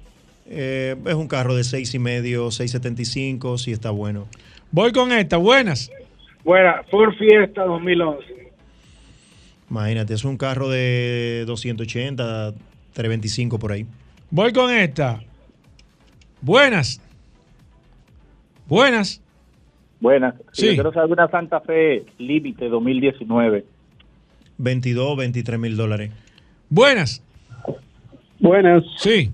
Eh, 0.45 0.95
es 1.05 1.13
un 1.13 1.27
carro 1.29 1.55
de 1.55 1.63
seis 1.63 1.93
y 1.95 1.99
medio, 1.99 2.47
6.75, 2.51 3.57
si 3.57 3.71
está 3.71 3.89
bueno. 3.91 4.27
Voy 4.71 4.91
con 4.91 5.13
esta. 5.13 5.37
Buenas. 5.37 5.89
Buena, 6.43 6.83
Ford 6.91 7.13
Fiesta 7.17 7.63
2011. 7.63 8.42
Imagínate, 9.73 10.13
es 10.13 10.23
un 10.23 10.37
carro 10.37 10.69
de 10.69 11.45
280, 11.47 12.53
325 12.93 13.57
por 13.57 13.71
ahí. 13.71 13.87
Voy 14.29 14.53
con 14.53 14.69
esta. 14.69 15.19
Buenas. 16.41 17.01
Buenas. 18.67 19.19
Buenas. 19.99 20.35
Sí. 20.51 20.67
Yo 20.67 20.73
quiero 20.73 20.93
saber 20.93 21.13
una 21.13 21.27
Santa 21.27 21.59
Fe 21.61 22.05
Límite 22.19 22.69
2019. 22.69 23.65
22, 24.59 25.17
23 25.17 25.59
mil 25.59 25.75
dólares. 25.75 26.11
Buenas. 26.69 27.23
Buenas. 28.39 28.83
Sí. 28.97 29.31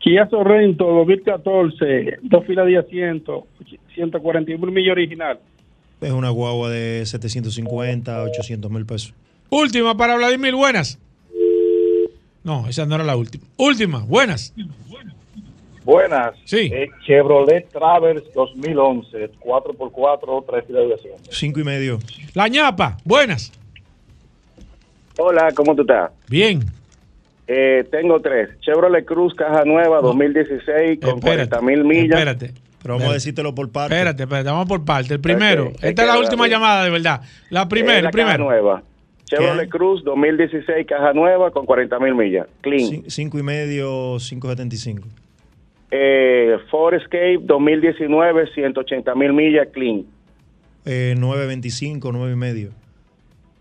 Kia 0.00 0.28
Sorrento 0.28 0.84
2014, 0.84 2.18
dos 2.20 2.44
filas 2.44 2.66
de 2.66 2.76
asiento, 2.76 3.46
141 3.94 4.70
millas 4.70 4.92
original. 4.92 5.38
Es 6.02 6.12
una 6.12 6.28
guagua 6.28 6.68
de 6.68 7.06
750, 7.06 8.22
800 8.22 8.70
mil 8.70 8.84
pesos. 8.84 9.14
Última 9.56 9.94
para 9.94 10.16
Vladimir. 10.16 10.54
Buenas. 10.54 10.98
No, 12.42 12.66
esa 12.68 12.86
no 12.86 12.94
era 12.94 13.04
la 13.04 13.16
última. 13.16 13.44
Última. 13.58 13.98
Buenas. 13.98 14.54
Buenas. 15.84 16.34
Sí. 16.46 16.70
Eh, 16.72 16.88
Chevrolet 17.06 17.68
Traverse 17.70 18.24
2011, 18.34 19.30
4x4, 19.40 20.44
3 20.48 20.64
filas 20.66 20.88
de 20.88 20.94
asiento. 20.94 21.30
Cinco 21.30 21.60
y 21.60 21.64
medio. 21.64 21.98
La 22.32 22.48
ñapa. 22.48 22.96
Buenas. 23.04 23.52
Hola, 25.18 25.52
¿cómo 25.54 25.74
tú 25.76 25.82
estás? 25.82 26.10
Bien. 26.28 26.60
Eh, 27.46 27.84
tengo 27.90 28.20
tres. 28.20 28.48
Chevrolet 28.60 29.04
Cruz, 29.04 29.34
caja 29.34 29.64
nueva, 29.66 30.00
2016, 30.00 30.98
con 31.02 31.20
40 31.20 31.60
mil 31.60 31.84
millas. 31.84 32.18
Espérate. 32.18 32.54
Pero 32.82 32.94
vamos 32.94 33.10
a 33.10 33.14
decírtelo 33.14 33.54
por 33.54 33.70
parte. 33.70 33.94
Espérate, 33.94 34.22
espérate, 34.22 34.48
vamos 34.48 34.66
por 34.66 34.82
parte. 34.84 35.12
El 35.12 35.20
primero. 35.20 35.68
Es 35.74 35.84
Esta 35.84 36.02
es 36.02 36.08
la 36.08 36.14
que- 36.14 36.20
última 36.20 36.48
llamada, 36.48 36.84
de 36.84 36.90
verdad. 36.90 37.20
La 37.50 37.62
Eh, 37.62 37.66
primera, 37.68 38.00
la 38.00 38.08
el 38.08 38.12
primero. 38.12 38.30
Caja 38.38 38.42
nueva. 38.44 38.82
Chevrolet 39.36 39.68
Cruz, 39.68 40.04
2016, 40.04 40.86
caja 40.86 41.12
nueva, 41.12 41.50
con 41.50 41.64
40 41.66 41.98
mil 41.98 42.14
millas. 42.14 42.46
Clean. 42.60 42.80
Cin- 42.90 43.04
Cinco 43.08 43.38
y 43.38 43.42
medio, 43.42 44.16
575. 44.18 45.08
Eh, 45.90 46.56
Ford 46.70 46.94
Escape, 46.94 47.38
2019, 47.42 48.46
180 48.54 49.14
mil 49.14 49.32
millas. 49.32 49.68
Clean. 49.72 50.04
Eh, 50.84 51.14
925, 51.16 52.12
9 52.12 52.32
y 52.32 52.36
medio. 52.36 52.70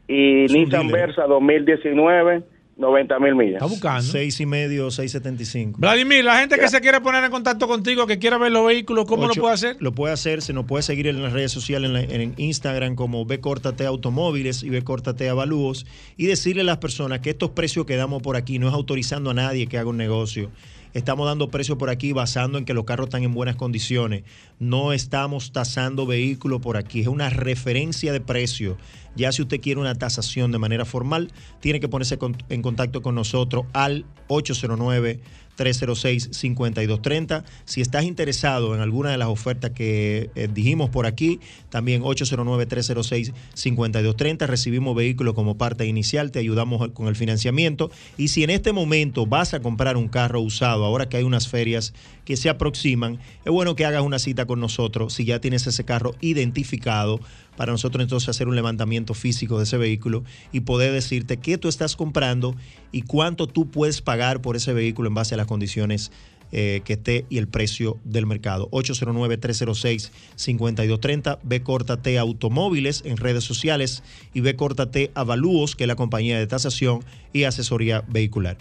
Y 0.07 0.45
Nissan 0.51 0.87
dealer. 0.87 1.07
Versa, 1.07 1.23
2019, 1.27 2.43
90 2.81 3.19
mil 3.19 3.35
millas. 3.35 3.61
buscando. 3.69 4.01
Seis 4.01 4.39
y 4.41 4.45
medio, 4.45 4.91
675. 4.91 5.79
Vladimir, 5.79 6.25
la 6.25 6.39
gente 6.39 6.57
que 6.59 6.67
se 6.67 6.81
quiere 6.81 6.99
poner 6.99 7.23
en 7.23 7.31
contacto 7.31 7.67
contigo, 7.67 8.05
que 8.07 8.19
quiera 8.19 8.37
ver 8.37 8.51
los 8.51 8.65
vehículos, 8.67 9.05
¿cómo 9.05 9.23
Ocho- 9.23 9.35
lo 9.35 9.41
puede 9.41 9.53
hacer? 9.53 9.77
Lo 9.79 9.91
puede 9.93 10.13
hacer, 10.13 10.41
se 10.41 10.51
nos 10.51 10.65
puede 10.65 10.83
seguir 10.83 11.07
en 11.07 11.21
las 11.23 11.31
redes 11.31 11.51
sociales, 11.51 11.87
en, 11.89 11.93
la- 11.93 12.01
en 12.01 12.33
Instagram 12.37 12.95
como 12.95 13.25
B 13.25 13.39
Córtate 13.39 13.85
Automóviles 13.85 14.63
y 14.63 14.69
B 14.69 14.81
Córtate 14.83 15.29
Avalúos 15.29 15.85
y 16.17 16.25
decirle 16.25 16.63
a 16.63 16.65
las 16.65 16.77
personas 16.79 17.19
que 17.19 17.29
estos 17.29 17.51
precios 17.51 17.85
que 17.85 17.95
damos 17.95 18.21
por 18.21 18.35
aquí 18.35 18.59
no 18.59 18.67
es 18.67 18.73
autorizando 18.73 19.29
a 19.29 19.33
nadie 19.33 19.67
que 19.67 19.77
haga 19.77 19.89
un 19.89 19.97
negocio. 19.97 20.49
Estamos 20.93 21.25
dando 21.25 21.49
precios 21.49 21.77
por 21.77 21.89
aquí 21.89 22.11
basando 22.11 22.57
en 22.57 22.65
que 22.65 22.73
los 22.73 22.83
carros 22.83 23.07
están 23.07 23.23
en 23.23 23.33
buenas 23.33 23.55
condiciones. 23.55 24.23
No 24.59 24.91
estamos 24.91 25.53
tasando 25.53 26.05
vehículos 26.05 26.59
por 26.59 26.75
aquí. 26.75 27.01
Es 27.01 27.07
una 27.07 27.29
referencia 27.29 28.11
de 28.11 28.19
precio. 28.19 28.77
Ya 29.15 29.31
si 29.31 29.41
usted 29.41 29.61
quiere 29.61 29.79
una 29.79 29.95
tasación 29.95 30.51
de 30.51 30.57
manera 30.57 30.83
formal, 30.83 31.31
tiene 31.61 31.79
que 31.79 31.87
ponerse 31.87 32.19
en 32.49 32.61
contacto 32.61 33.01
con 33.01 33.15
nosotros 33.15 33.65
al 33.71 34.05
809 34.27 35.21
306-5230. 35.61 37.43
Si 37.65 37.81
estás 37.81 38.05
interesado 38.05 38.73
en 38.73 38.79
alguna 38.81 39.11
de 39.11 39.17
las 39.17 39.27
ofertas 39.27 39.71
que 39.71 40.29
eh, 40.35 40.47
dijimos 40.51 40.89
por 40.89 41.05
aquí, 41.05 41.39
también 41.69 42.01
809-306-5230. 42.01 44.47
Recibimos 44.47 44.95
vehículos 44.95 45.35
como 45.35 45.57
parte 45.57 45.85
inicial, 45.85 46.31
te 46.31 46.39
ayudamos 46.39 46.89
con 46.89 47.07
el 47.07 47.15
financiamiento. 47.15 47.91
Y 48.17 48.29
si 48.29 48.43
en 48.43 48.49
este 48.49 48.73
momento 48.73 49.25
vas 49.25 49.53
a 49.53 49.59
comprar 49.59 49.97
un 49.97 50.07
carro 50.07 50.41
usado, 50.41 50.85
ahora 50.85 51.07
que 51.07 51.17
hay 51.17 51.23
unas 51.23 51.47
ferias 51.47 51.93
que 52.25 52.37
se 52.37 52.49
aproximan, 52.49 53.19
es 53.45 53.51
bueno 53.51 53.75
que 53.75 53.85
hagas 53.85 54.03
una 54.03 54.19
cita 54.19 54.45
con 54.45 54.59
nosotros 54.59 55.13
si 55.13 55.25
ya 55.25 55.39
tienes 55.39 55.67
ese 55.67 55.83
carro 55.83 56.15
identificado 56.21 57.19
para 57.55 57.71
nosotros 57.71 58.01
entonces 58.01 58.29
hacer 58.29 58.47
un 58.47 58.55
levantamiento 58.55 59.13
físico 59.13 59.57
de 59.57 59.63
ese 59.63 59.77
vehículo 59.77 60.23
y 60.51 60.61
poder 60.61 60.93
decirte 60.93 61.37
qué 61.37 61.57
tú 61.57 61.67
estás 61.67 61.95
comprando 61.95 62.55
y 62.91 63.03
cuánto 63.03 63.47
tú 63.47 63.69
puedes 63.69 64.01
pagar 64.01 64.41
por 64.41 64.55
ese 64.55 64.73
vehículo 64.73 65.09
en 65.09 65.15
base 65.15 65.35
a 65.35 65.37
las 65.37 65.47
condiciones 65.47 66.11
eh, 66.53 66.81
que 66.83 66.91
esté 66.93 67.25
y 67.29 67.37
el 67.37 67.47
precio 67.47 67.97
del 68.03 68.25
mercado. 68.25 68.69
809-306-5230, 68.71 71.39
B 71.43 71.63
Córtate 71.63 72.19
Automóviles 72.19 73.03
en 73.05 73.15
redes 73.15 73.45
sociales 73.45 74.03
y 74.33 74.41
B 74.41 74.57
Córtate 74.57 75.11
Avalúos, 75.15 75.77
que 75.77 75.85
es 75.85 75.87
la 75.87 75.95
compañía 75.95 76.37
de 76.37 76.47
tasación 76.47 77.05
y 77.31 77.45
asesoría 77.45 78.03
vehicular. 78.09 78.57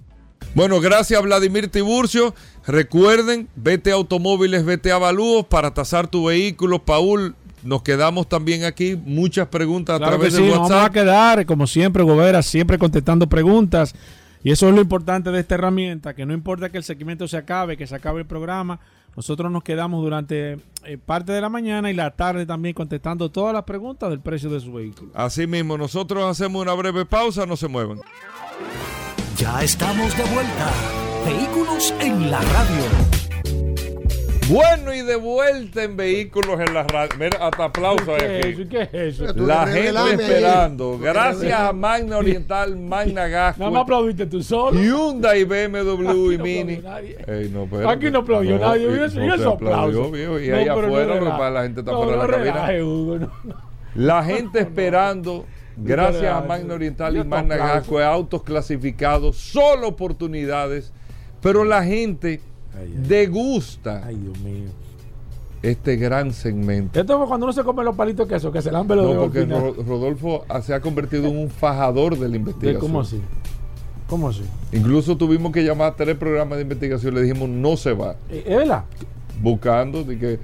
Bueno, 0.54 0.80
gracias 0.80 1.20
Vladimir 1.20 1.66
Tiburcio. 1.68 2.32
Recuerden, 2.64 3.48
vete 3.56 3.90
a 3.90 3.94
automóviles, 3.94 4.64
vete 4.64 4.92
a 4.92 4.94
avalúos 4.94 5.46
para 5.46 5.74
tasar 5.74 6.06
tu 6.06 6.26
vehículo. 6.26 6.84
Paul, 6.84 7.34
nos 7.62 7.82
quedamos 7.82 8.28
también 8.28 8.64
aquí. 8.64 8.96
Muchas 8.96 9.48
preguntas 9.48 9.96
a 9.96 9.98
que 9.98 10.06
través 10.06 10.34
sí, 10.34 10.42
de 10.42 10.48
nos 10.48 10.56
vamos 10.58 10.70
a 10.70 10.74
WhatsApp. 10.76 10.92
quedar, 10.92 11.46
como 11.46 11.66
siempre, 11.66 12.02
Gobera, 12.02 12.42
siempre 12.42 12.78
contestando 12.78 13.28
preguntas. 13.28 13.94
Y 14.42 14.50
eso 14.50 14.68
es 14.68 14.74
lo 14.74 14.80
importante 14.80 15.30
de 15.30 15.40
esta 15.40 15.56
herramienta, 15.56 16.14
que 16.14 16.24
no 16.24 16.32
importa 16.32 16.70
que 16.70 16.78
el 16.78 16.84
segmento 16.84 17.28
se 17.28 17.36
acabe, 17.36 17.76
que 17.76 17.86
se 17.86 17.94
acabe 17.94 18.20
el 18.20 18.26
programa, 18.26 18.80
nosotros 19.14 19.50
nos 19.52 19.62
quedamos 19.62 20.02
durante 20.02 20.58
eh, 20.84 20.98
parte 21.04 21.32
de 21.32 21.40
la 21.40 21.48
mañana 21.48 21.90
y 21.90 21.94
la 21.94 22.12
tarde 22.12 22.46
también 22.46 22.74
contestando 22.74 23.30
todas 23.30 23.52
las 23.52 23.64
preguntas 23.64 24.08
del 24.08 24.20
precio 24.20 24.48
de 24.48 24.60
su 24.60 24.72
vehículo. 24.72 25.10
Así 25.14 25.46
mismo, 25.46 25.76
nosotros 25.76 26.24
hacemos 26.24 26.62
una 26.62 26.72
breve 26.74 27.04
pausa, 27.04 27.44
no 27.44 27.56
se 27.56 27.68
muevan. 27.68 28.00
Ya 29.36 29.62
estamos 29.62 30.16
de 30.16 30.24
vuelta. 30.24 30.70
Vehículos 31.26 31.92
en 32.00 32.30
la 32.30 32.40
radio. 32.40 33.19
Bueno, 34.50 34.92
y 34.92 35.02
de 35.02 35.16
vuelta 35.16 35.84
en 35.84 35.96
vehículos 35.96 36.58
en 36.60 36.74
la 36.74 36.82
radio. 36.82 37.10
Mira, 37.18 37.38
hasta 37.46 37.64
aplauso 37.64 38.14
hay 38.14 38.18
¿Qué 38.20 38.38
es 38.40 38.46
aquí. 38.46 38.62
eso? 38.62 38.68
¿Qué 38.68 38.82
es 39.08 39.20
eso? 39.20 39.34
La 39.36 39.66
gente 39.66 40.10
esperando. 40.10 40.98
Gracias 40.98 41.60
a 41.60 41.72
Magna 41.72 42.16
Oriental, 42.18 42.76
Magna 42.76 43.28
Gas. 43.28 43.58
Nada 43.58 43.70
más 43.70 43.82
aplaudiste 43.82 44.26
tú 44.26 44.42
solo. 44.42 44.78
Hyundai, 44.80 45.44
BMW 45.44 46.32
y 46.32 46.36
no 46.38 46.42
Mini. 46.44 46.82
Aquí 47.86 48.10
no 48.10 48.18
aplaudió 48.18 48.58
nadie, 48.58 48.88
y- 48.88 49.04
eso- 49.34 49.50
aplauso. 49.52 50.10
viejo, 50.10 50.40
Y 50.40 50.48
No, 50.48 50.56
ahí 50.56 50.68
afuera, 50.68 51.50
la 51.50 51.62
gente 51.62 51.80
está 51.80 51.92
No, 51.92 52.02
fuera 52.02 52.12
de 52.12 52.28
la 52.28 52.32
cabina. 52.32 52.52
relaje, 52.52 52.82
Hugo, 52.82 53.18
no. 53.18 53.30
La 53.94 54.24
gente 54.24 54.60
esperando, 54.60 55.46
gracias 55.76 56.32
a. 56.32 56.40
Magna 56.40 56.74
Oriental 56.74 57.16
y 57.16 57.24
Magna. 57.24 57.56
Gasco, 57.56 57.98
autos 58.00 58.42
clasificados, 58.42 59.36
solo 59.36 59.88
oportunidades, 59.88 60.92
pero 61.40 61.64
la 61.64 61.84
gente 61.84 62.40
degusta 62.88 64.08
este 65.62 65.96
gran 65.96 66.32
segmento. 66.32 66.98
Esto 66.98 67.22
es 67.22 67.28
cuando 67.28 67.46
uno 67.46 67.52
se 67.52 67.62
come 67.62 67.84
los 67.84 67.94
palitos 67.94 68.26
de 68.28 68.34
queso, 68.34 68.50
que 68.50 68.62
se 68.62 68.70
lambe 68.72 68.96
los 68.96 69.14
No, 69.14 69.20
porque 69.22 69.42
final. 69.42 69.74
Rodolfo 69.86 70.44
se 70.62 70.72
ha 70.74 70.80
convertido 70.80 71.26
en 71.28 71.36
un 71.38 71.50
fajador 71.50 72.18
de 72.18 72.28
la 72.28 72.36
investigación. 72.36 72.80
¿Cómo 72.80 73.00
así? 73.00 73.20
¿Cómo 74.08 74.28
así? 74.28 74.42
Incluso 74.72 75.16
tuvimos 75.16 75.52
que 75.52 75.62
llamar 75.62 75.92
a 75.92 75.96
tres 75.96 76.16
programas 76.16 76.56
de 76.58 76.62
investigación. 76.62 77.14
Le 77.14 77.22
dijimos, 77.22 77.48
no 77.48 77.76
se 77.76 77.92
va. 77.92 78.16
¿Es 78.28 78.44
verdad? 78.44 78.84
Buscando. 79.40 80.02
De 80.02 80.18
que 80.18 80.38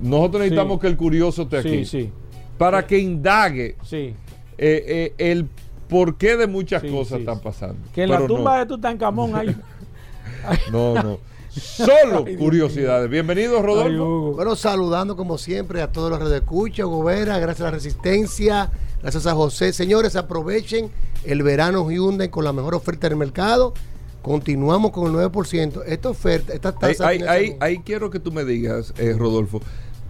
nosotros 0.00 0.40
necesitamos 0.40 0.76
Sí. 0.76 0.80
que 0.80 0.86
el 0.88 0.96
curioso 0.96 1.42
esté 1.42 1.62
Sí, 1.62 1.68
aquí. 1.68 1.84
sí. 1.84 2.10
Para 2.58 2.86
que 2.86 2.98
indague 2.98 3.76
eh, 3.92 4.14
eh, 4.58 5.14
el 5.18 5.46
porqué 5.88 6.36
de 6.36 6.46
muchas 6.46 6.82
cosas 6.82 7.20
están 7.20 7.40
pasando. 7.40 7.76
Que 7.94 8.04
en 8.04 8.10
la 8.10 8.26
tumba 8.26 8.54
no. 8.54 8.58
de 8.60 8.66
Tutankamón 8.66 9.36
hay. 9.36 9.54
No, 10.72 10.94
no. 11.00 11.18
Solo 11.60 12.24
curiosidades. 12.38 13.10
Bienvenido, 13.10 13.60
Rodolfo. 13.60 14.32
Bueno, 14.36 14.56
saludando 14.56 15.16
como 15.16 15.36
siempre 15.36 15.82
a 15.82 15.92
todos 15.92 16.08
los 16.10 16.18
redes 16.18 16.32
de 16.32 16.38
escucha, 16.38 16.86
Hugo 16.86 17.04
Vera, 17.04 17.38
gracias 17.38 17.60
a 17.60 17.64
la 17.64 17.70
Resistencia, 17.72 18.70
gracias 19.02 19.26
a 19.26 19.34
José. 19.34 19.72
Señores, 19.74 20.16
aprovechen 20.16 20.90
el 21.24 21.42
verano 21.42 21.90
Hyundai 21.90 22.30
con 22.30 22.44
la 22.44 22.52
mejor 22.54 22.74
oferta 22.74 23.08
del 23.08 23.18
mercado. 23.18 23.74
Continuamos 24.22 24.92
con 24.92 25.06
el 25.08 25.30
9%. 25.30 25.82
Esta 25.86 26.08
oferta, 26.08 26.54
esta 26.54 26.70
Ahí, 26.70 26.76
tasa... 26.80 27.06
ahí- 27.08 27.22
ahí- 27.28 27.56
ahí 27.60 27.78
quiero 27.84 28.08
que 28.10 28.18
tú 28.18 28.32
me 28.32 28.44
digas, 28.46 28.94
eh, 28.96 29.14
Rodolfo, 29.18 29.60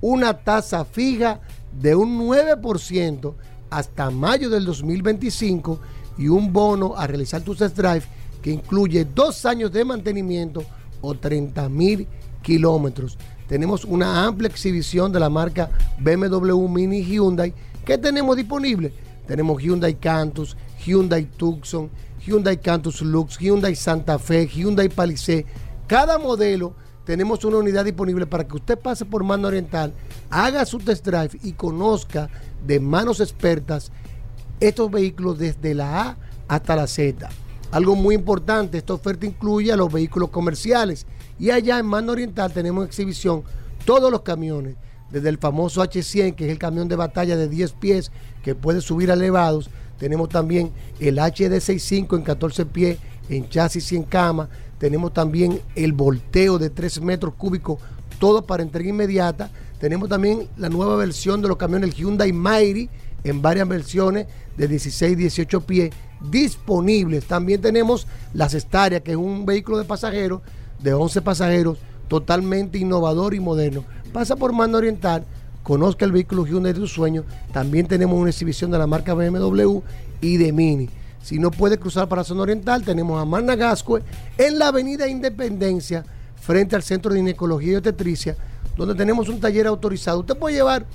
una 0.00 0.34
tasa 0.34 0.84
fija 0.84 1.40
de 1.80 1.94
un 1.94 2.18
9% 2.18 3.34
hasta 3.70 4.10
mayo 4.10 4.50
del 4.50 4.64
2025 4.64 5.78
y 6.18 6.28
un 6.28 6.52
bono 6.52 6.96
a 6.96 7.06
realizar 7.06 7.42
tu 7.42 7.54
test 7.54 7.76
drive 7.76 8.02
que 8.42 8.50
incluye 8.50 9.04
dos 9.04 9.46
años 9.46 9.72
de 9.72 9.84
mantenimiento 9.84 10.64
o 11.00 11.14
30 11.14 11.68
mil 11.68 12.06
kilómetros. 12.42 13.18
Tenemos 13.46 13.84
una 13.84 14.26
amplia 14.26 14.48
exhibición 14.48 15.12
de 15.12 15.20
la 15.20 15.30
marca 15.30 15.70
BMW 16.00 16.66
Mini 16.68 17.02
Hyundai 17.02 17.54
que 17.84 17.98
tenemos 17.98 18.36
disponible. 18.36 18.92
Tenemos 19.26 19.62
Hyundai 19.62 19.94
Cantus, 19.94 20.56
Hyundai 20.88 21.26
Tucson, 21.36 21.90
Hyundai 22.24 22.56
Cantus 22.56 23.02
Lux, 23.02 23.36
Hyundai 23.38 23.74
Santa 23.74 24.18
Fe, 24.18 24.46
Hyundai 24.46 24.88
Palisade. 24.88 25.44
Cada 25.86 26.18
modelo 26.18 26.74
tenemos 27.04 27.44
una 27.44 27.58
unidad 27.58 27.84
disponible 27.84 28.26
para 28.26 28.46
que 28.46 28.56
usted 28.56 28.78
pase 28.78 29.04
por 29.04 29.22
Mano 29.22 29.48
Oriental, 29.48 29.92
haga 30.30 30.64
su 30.64 30.78
test 30.78 31.06
drive 31.06 31.38
y 31.42 31.52
conozca 31.52 32.30
de 32.66 32.80
manos 32.80 33.20
expertas 33.20 33.92
estos 34.60 34.90
vehículos 34.90 35.38
desde 35.38 35.74
la 35.74 36.00
A 36.02 36.16
hasta 36.48 36.76
la 36.76 36.86
Z. 36.86 37.28
Algo 37.70 37.94
muy 37.94 38.14
importante, 38.14 38.78
esta 38.78 38.94
oferta 38.94 39.26
incluye 39.26 39.70
a 39.72 39.76
los 39.76 39.92
vehículos 39.92 40.30
comerciales 40.30 41.06
y 41.38 41.50
allá 41.50 41.78
en 41.78 41.86
Mano 41.86 42.12
Oriental 42.12 42.52
tenemos 42.52 42.82
en 42.82 42.88
exhibición 42.88 43.42
todos 43.84 44.10
los 44.10 44.22
camiones, 44.22 44.76
desde 45.10 45.28
el 45.28 45.38
famoso 45.38 45.82
H100, 45.82 46.34
que 46.34 46.46
es 46.46 46.52
el 46.52 46.58
camión 46.58 46.88
de 46.88 46.96
batalla 46.96 47.36
de 47.36 47.48
10 47.48 47.72
pies 47.72 48.12
que 48.42 48.54
puede 48.54 48.80
subir 48.80 49.10
a 49.10 49.14
elevados, 49.14 49.70
tenemos 49.98 50.28
también 50.28 50.70
el 51.00 51.18
HD65 51.18 52.16
en 52.16 52.22
14 52.22 52.66
pies, 52.66 52.98
en 53.28 53.48
chasis 53.48 53.92
y 53.92 53.96
en 53.96 54.04
cama, 54.04 54.48
tenemos 54.78 55.12
también 55.12 55.60
el 55.74 55.92
volteo 55.92 56.58
de 56.58 56.70
3 56.70 57.00
metros 57.02 57.34
cúbicos, 57.34 57.78
todo 58.18 58.46
para 58.46 58.62
entrega 58.62 58.88
inmediata, 58.88 59.50
tenemos 59.80 60.08
también 60.08 60.48
la 60.56 60.68
nueva 60.68 60.96
versión 60.96 61.40
de 61.40 61.48
los 61.48 61.56
camiones, 61.56 61.94
Hyundai 61.94 62.32
Mighty, 62.32 62.88
en 63.24 63.42
varias 63.42 63.68
versiones 63.68 64.26
de 64.56 64.68
16 64.68 65.16
18 65.16 65.60
pies 65.62 65.90
disponibles. 66.30 67.24
También 67.24 67.60
tenemos 67.60 68.06
la 68.34 68.48
Cestaria, 68.48 69.00
que 69.00 69.12
es 69.12 69.16
un 69.16 69.46
vehículo 69.46 69.78
de 69.78 69.84
pasajeros 69.84 70.40
de 70.80 70.94
11 70.94 71.22
pasajeros, 71.22 71.78
totalmente 72.08 72.78
innovador 72.78 73.34
y 73.34 73.40
moderno. 73.40 73.84
Pasa 74.12 74.36
por 74.36 74.52
Mando 74.52 74.78
Oriental, 74.78 75.24
conozca 75.68 76.06
el 76.06 76.12
vehículo 76.12 76.46
Hyundai 76.46 76.72
de 76.72 76.80
tu 76.80 76.86
sueño. 76.86 77.24
También 77.52 77.86
tenemos 77.86 78.18
una 78.18 78.30
exhibición 78.30 78.70
de 78.70 78.78
la 78.78 78.86
marca 78.86 79.12
BMW 79.12 79.80
y 80.22 80.38
de 80.38 80.50
Mini. 80.50 80.88
Si 81.22 81.38
no 81.38 81.50
puede 81.50 81.78
cruzar 81.78 82.08
para 82.08 82.24
zona 82.24 82.40
oriental, 82.40 82.82
tenemos 82.82 83.20
a 83.20 83.26
Magna 83.26 83.54
Gascue 83.54 84.02
en 84.38 84.58
la 84.58 84.68
avenida 84.68 85.06
Independencia, 85.06 86.06
frente 86.40 86.74
al 86.74 86.82
Centro 86.82 87.12
de 87.12 87.18
Ginecología 87.18 87.72
y 87.72 87.76
Obstetricia, 87.76 88.34
donde 88.78 88.94
tenemos 88.94 89.28
un 89.28 89.40
taller 89.40 89.66
autorizado. 89.66 90.20
Usted 90.20 90.38
puede 90.38 90.56
llevar 90.56 90.86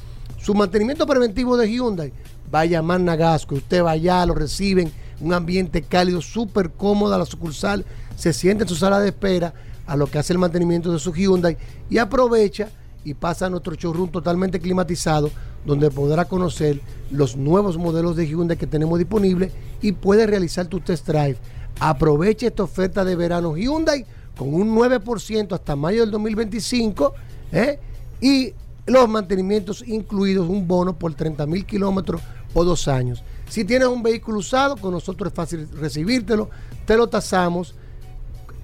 su 0.42 0.56
mantenimiento 0.56 1.06
preventivo 1.06 1.56
de 1.56 1.72
Hyundai. 1.72 2.12
Vaya 2.50 2.80
a 2.80 2.82
Magna 2.82 3.16
Gascue, 3.16 3.60
usted 3.60 3.84
va 3.84 3.92
allá, 3.92 4.26
lo 4.26 4.34
reciben, 4.34 4.92
un 5.22 5.34
ambiente 5.34 5.84
cálido, 5.84 6.20
súper 6.20 6.72
cómodo 6.72 7.16
la 7.16 7.28
sucursal, 7.28 7.86
se 8.16 8.34
siente 8.34 8.64
en 8.64 8.70
su 8.70 8.76
sala 8.76 9.00
de 9.00 9.10
espera 9.10 9.54
a 9.86 9.96
lo 9.96 10.08
que 10.08 10.18
hace 10.18 10.34
el 10.34 10.40
mantenimiento 10.40 10.92
de 10.92 10.98
su 10.98 11.14
Hyundai 11.14 11.58
y 11.92 12.00
aprovecha 12.00 12.70
y 13.06 13.14
pasa 13.14 13.48
a 13.48 13.50
nuestro 13.50 13.76
showroom 13.76 14.10
totalmente 14.10 14.60
climatizado 14.60 15.30
donde 15.66 15.92
podrá 15.92 16.26
conocer 16.26 16.80
los 17.12 17.36
nuevos 17.36 17.78
modelos 17.78 18.16
de 18.16 18.28
Hyundai 18.28 18.58
que 18.58 18.68
tenemos 18.68 19.00
disponibles 19.00 19.52
y 19.82 19.94
puede 19.94 20.28
realizar 20.28 20.68
tu 20.68 20.80
test 20.80 21.08
drive. 21.08 21.38
Aproveche 21.80 22.48
esta 22.48 22.64
oferta 22.64 23.04
de 23.04 23.16
verano 23.16 23.56
Hyundai 23.58 24.06
con 24.38 24.54
un 24.54 24.76
9% 24.76 25.54
hasta 25.54 25.76
mayo 25.76 26.02
del 26.02 26.12
2025 26.12 27.14
¿eh? 27.52 27.80
y 28.22 28.54
los 28.86 29.08
mantenimientos 29.08 29.84
incluidos, 29.88 30.50
un 30.50 30.68
bono 30.68 30.98
por 30.98 31.14
30 31.14 31.46
mil 31.46 31.66
kilómetros 31.66 32.22
o 32.54 32.64
dos 32.64 32.88
años. 32.88 33.24
Si 33.50 33.64
tienes 33.64 33.88
un 33.88 34.04
vehículo 34.04 34.40
usado, 34.40 34.78
con 34.78 34.92
nosotros 34.92 35.32
es 35.32 35.36
fácil 35.36 35.70
recibírtelo, 35.80 36.50
te 36.86 36.98
lo 36.98 37.08
tasamos, 37.08 37.76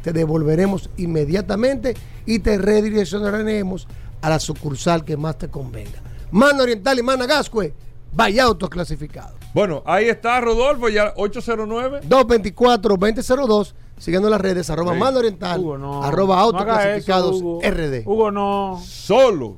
te 0.02 0.12
devolveremos 0.12 0.90
inmediatamente 0.96 1.94
y 2.24 2.38
te 2.38 2.58
redireccionaremos 2.58 3.88
a 4.22 4.30
la 4.30 4.38
sucursal 4.38 5.04
que 5.04 5.16
más 5.16 5.38
te 5.38 5.48
convenga. 5.48 6.05
Mano 6.30 6.62
Oriental 6.62 6.98
y 6.98 7.02
Managascue, 7.02 7.74
vaya 8.12 8.44
autos 8.44 8.68
clasificados. 8.68 9.34
Bueno, 9.54 9.82
ahí 9.86 10.06
está 10.08 10.40
Rodolfo, 10.40 10.88
ya 10.88 11.14
809. 11.16 12.00
224-2002, 12.08 13.72
siguiendo 13.98 14.28
las 14.28 14.40
redes, 14.40 14.68
arroba 14.68 14.92
Sí. 14.92 14.98
Mano 15.00 15.18
Oriental, 15.18 15.60
Hugo, 15.60 15.78
no. 15.78 16.02
arroba 16.02 16.36
No 16.36 16.40
autos 16.42 16.62
haga 16.62 16.74
clasificados 16.82 17.36
eso, 17.36 17.44
Hugo. 17.44 17.60
RD. 17.62 18.02
Hugo, 18.06 18.30
no. 18.30 18.80
Solo. 18.84 19.56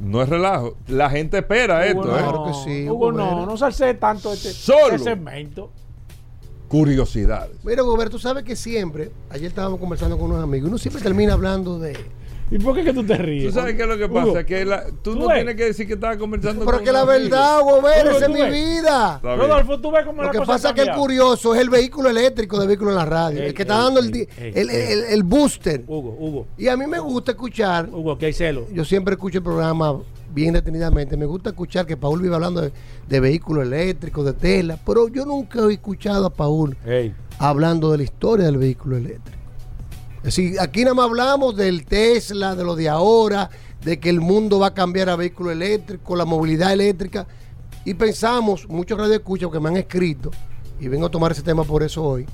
No 0.00 0.22
es 0.22 0.28
relajo. 0.28 0.76
La 0.88 1.08
gente 1.10 1.38
espera 1.38 1.78
Hugo, 1.90 2.04
esto, 2.04 2.18
¿eh? 2.18 2.84
no. 2.86 2.92
Hugo, 2.92 3.12
no, 3.12 3.46
no 3.46 3.56
salse 3.56 3.94
tanto 3.94 4.32
este, 4.32 4.52
Solo. 4.52 4.94
este 4.94 5.10
segmento. 5.10 5.72
curiosidades. 6.68 7.56
Mira, 7.64 7.82
Gobert, 7.82 8.10
tú 8.10 8.18
sabes 8.18 8.44
que 8.44 8.56
siempre, 8.56 9.10
ayer 9.30 9.46
estábamos 9.46 9.80
conversando 9.80 10.18
con 10.18 10.30
unos 10.30 10.42
amigos, 10.44 10.68
uno 10.68 10.78
siempre 10.78 11.02
termina 11.02 11.32
hablando 11.32 11.78
de... 11.78 11.96
¿Y 12.48 12.58
por 12.60 12.76
qué 12.76 12.84
que 12.84 12.92
tú 12.92 13.02
te 13.04 13.16
ríes? 13.16 13.46
¿Tú 13.52 13.58
sabes 13.58 13.74
qué 13.74 13.82
es 13.82 13.88
lo 13.88 13.98
que 13.98 14.04
Hugo, 14.04 14.32
pasa? 14.32 14.44
Que 14.46 14.64
la- 14.64 14.84
tú, 14.86 15.14
¿tú 15.14 15.16
no 15.16 15.26
ves? 15.28 15.38
tienes 15.38 15.56
que 15.56 15.64
decir 15.64 15.86
que 15.86 15.94
estabas 15.94 16.16
conversando 16.16 16.64
Pero 16.64 16.76
con 16.78 16.84
que 16.86 16.92
la 16.92 17.00
amigo. 17.00 17.12
verdad, 17.18 17.60
Hugo, 17.60 17.88
esa 17.88 18.10
es 18.18 18.26
¿tú 18.26 18.32
mi 18.32 18.40
ves? 18.40 18.52
vida. 18.52 19.18
Rodolfo, 19.20 19.80
tú 19.80 19.90
ves 19.90 20.04
cómo 20.04 20.18
Lo 20.22 20.26
la 20.28 20.30
que 20.32 20.38
cosa 20.38 20.52
pasa 20.52 20.68
es 20.68 20.74
que 20.76 20.82
el 20.82 20.92
curioso 20.92 21.54
es 21.56 21.60
el 21.60 21.70
vehículo 21.70 22.08
eléctrico 22.08 22.60
de 22.60 22.66
vehículo 22.68 22.90
en 22.90 22.96
la 22.98 23.04
radio. 23.04 23.40
Ey, 23.42 23.48
el 23.48 23.54
que 23.54 23.62
está 23.62 23.74
ey, 23.78 23.82
dando 23.82 23.98
el, 24.00 24.06
ey, 24.06 24.12
di- 24.12 24.28
ey, 24.38 24.52
el, 24.54 24.70
ey. 24.70 24.92
el- 24.92 25.04
el 25.06 25.22
booster. 25.24 25.82
Hugo, 25.88 26.16
Hugo. 26.20 26.46
Y 26.56 26.68
a 26.68 26.76
mí 26.76 26.86
me 26.86 27.00
gusta 27.00 27.32
escuchar. 27.32 27.88
Hugo, 27.90 28.16
que 28.16 28.26
hay 28.26 28.32
celo. 28.32 28.66
Yo 28.72 28.84
siempre 28.84 29.14
escucho 29.14 29.38
el 29.38 29.44
programa 29.44 29.98
bien 30.32 30.54
detenidamente. 30.54 31.16
Me 31.16 31.26
gusta 31.26 31.50
escuchar 31.50 31.84
que 31.84 31.96
Paul 31.96 32.20
vive 32.22 32.34
hablando 32.36 32.60
de, 32.60 32.70
de 33.08 33.20
vehículos 33.20 33.64
eléctricos, 33.64 34.24
de 34.24 34.34
Tesla. 34.34 34.78
Pero 34.86 35.08
yo 35.08 35.24
nunca 35.26 35.60
he 35.68 35.72
escuchado 35.72 36.26
a 36.26 36.30
Paul 36.30 36.76
Ey. 36.86 37.12
hablando 37.40 37.90
de 37.90 37.98
la 37.98 38.04
historia 38.04 38.46
del 38.46 38.58
vehículo 38.58 38.96
eléctrico. 38.98 39.36
Decir, 40.26 40.58
aquí 40.58 40.82
nada 40.82 40.94
más 40.94 41.04
hablamos 41.04 41.54
del 41.54 41.84
Tesla, 41.84 42.56
de 42.56 42.64
lo 42.64 42.74
de 42.74 42.88
ahora, 42.88 43.48
de 43.84 44.00
que 44.00 44.10
el 44.10 44.20
mundo 44.20 44.58
va 44.58 44.66
a 44.66 44.74
cambiar 44.74 45.08
a 45.08 45.14
vehículo 45.14 45.52
eléctrico, 45.52 46.16
la 46.16 46.24
movilidad 46.24 46.72
eléctrica. 46.72 47.28
Y 47.84 47.94
pensamos, 47.94 48.68
muchos 48.68 48.98
radioescuchas 48.98 49.52
que 49.52 49.60
me 49.60 49.68
han 49.68 49.76
escrito, 49.76 50.32
y 50.80 50.88
vengo 50.88 51.06
a 51.06 51.10
tomar 51.10 51.30
ese 51.30 51.42
tema 51.42 51.62
por 51.62 51.84
eso 51.84 52.02
hoy, 52.02 52.26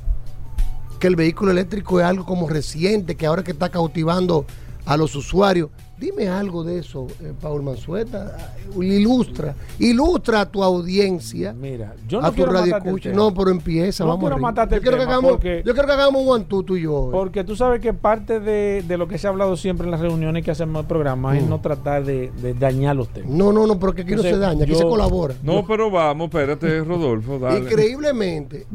que 0.99 1.07
el 1.07 1.17
vehículo 1.17 1.51
eléctrico 1.51 2.01
es 2.01 2.07
algo 2.07 2.25
como 2.25 2.49
reciente, 2.49 3.15
que 3.15 3.27
ahora 3.27 3.45
que 3.45 3.51
está 3.51 3.69
cautivando 3.69 4.47
a 4.87 4.97
los 4.97 5.15
usuarios. 5.15 5.69
Dime 6.03 6.27
algo 6.29 6.65
de 6.65 6.81
eso, 6.81 7.07
eh, 7.21 7.33
Paul 7.41 7.63
Manzueta. 7.63 8.37
Ilustra, 8.77 9.55
ilustra 9.79 10.41
a 10.41 10.47
tu 10.51 10.61
audiencia. 10.65 11.53
Mira, 11.53 11.95
yo 12.09 12.21
no 12.21 12.27
a 12.27 12.31
tu 12.31 12.37
quiero 12.37 12.51
radio 12.51 12.77
escucha. 12.77 13.11
No, 13.13 13.33
pero 13.33 13.51
empieza, 13.53 14.03
No 14.03 14.09
vamos 14.11 14.25
quiero 14.25 14.43
matarte 14.43 14.75
yo 14.75 14.77
el 14.79 14.83
quiero 14.83 14.97
que 14.97 15.03
hagamos, 15.05 15.31
porque- 15.31 15.63
yo 15.65 15.73
quiero 15.75 15.87
que 15.87 15.93
hagamos 15.95 16.23
un 16.23 16.29
one 16.29 16.45
two, 16.49 16.65
tú 16.65 16.77
y 16.77 16.83
yo. 16.83 16.95
hoy. 16.95 17.13
Porque 17.13 17.45
tú 17.45 17.55
sabes 17.55 17.81
que 17.81 17.93
parte 17.95 18.41
de, 18.41 18.83
de 18.83 18.99
lo 18.99 19.07
que 19.07 19.17
se 19.17 19.29
ha 19.29 19.31
hablado 19.31 19.57
siempre 19.57 19.85
en 19.85 19.93
las 19.93 20.01
reuniones 20.01 20.45
que 20.45 20.51
hacemos 20.51 20.81
el 20.81 20.87
programa 20.89 21.39
es 21.39 21.45
Mm. 21.45 21.49
no 21.51 21.61
tratar 21.61 22.05
de, 22.05 22.33
de 22.43 22.55
dañar 22.55 22.97
los 22.97 23.09
temas. 23.11 23.31
No, 23.31 23.53
no, 23.53 23.65
no, 23.69 23.79
porque 23.79 24.03
aquí 24.03 24.11
no 24.11 24.17
Entonces, 24.23 24.35
se 24.35 24.41
daña, 24.41 24.65
aquí 24.65 24.73
yo- 24.73 24.79
se 24.79 24.85
colabora. 24.85 25.35
No, 25.45 25.65
pero 25.65 25.89
vamos, 25.89 26.27
espérate, 26.27 26.81
Rodolfo. 26.81 27.39
Dale. 27.39 27.61
Increíblemente, 27.61 28.67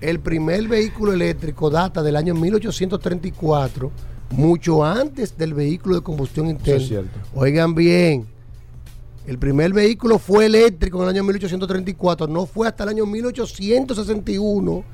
el 0.00 0.20
primer 0.20 0.68
vehículo 0.68 1.12
eléctrico 1.12 1.68
data 1.68 2.00
del 2.02 2.14
año 2.14 2.32
1834, 2.34 3.90
mucho 4.30 4.84
antes 4.84 5.36
del 5.36 5.54
vehículo 5.54 5.96
de 5.96 6.02
combustión 6.02 6.48
interna. 6.48 6.82
es 6.82 6.88
cierto. 6.88 7.18
Oigan 7.34 7.74
bien, 7.74 8.26
el 9.26 9.38
primer 9.38 9.72
vehículo 9.72 10.18
fue 10.18 10.46
eléctrico 10.46 10.98
en 10.98 11.04
el 11.04 11.08
año 11.10 11.24
1834, 11.24 12.26
no 12.28 12.46
fue 12.46 12.68
hasta 12.68 12.84
el 12.84 12.90
año 12.90 13.06
1861 13.06 14.84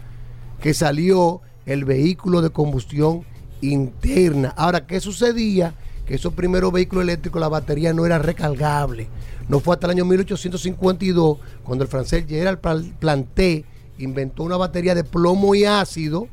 que 0.60 0.74
salió 0.74 1.40
el 1.66 1.84
vehículo 1.84 2.40
de 2.40 2.50
combustión 2.50 3.24
interna. 3.60 4.54
Ahora, 4.56 4.86
¿qué 4.86 5.00
sucedía? 5.00 5.74
Que 6.06 6.14
esos 6.14 6.32
primeros 6.34 6.72
vehículos 6.72 7.02
eléctricos, 7.02 7.40
la 7.40 7.48
batería 7.48 7.92
no 7.92 8.06
era 8.06 8.18
recargable. 8.18 9.08
No 9.48 9.60
fue 9.60 9.74
hasta 9.74 9.86
el 9.86 9.92
año 9.92 10.04
1852 10.04 11.38
cuando 11.62 11.84
el 11.84 11.90
francés 11.90 12.24
Gerald 12.28 12.60
Planté 12.98 13.64
inventó 13.98 14.44
una 14.44 14.56
batería 14.56 14.94
de 14.94 15.04
plomo 15.04 15.54
y 15.54 15.64
ácido 15.64 16.28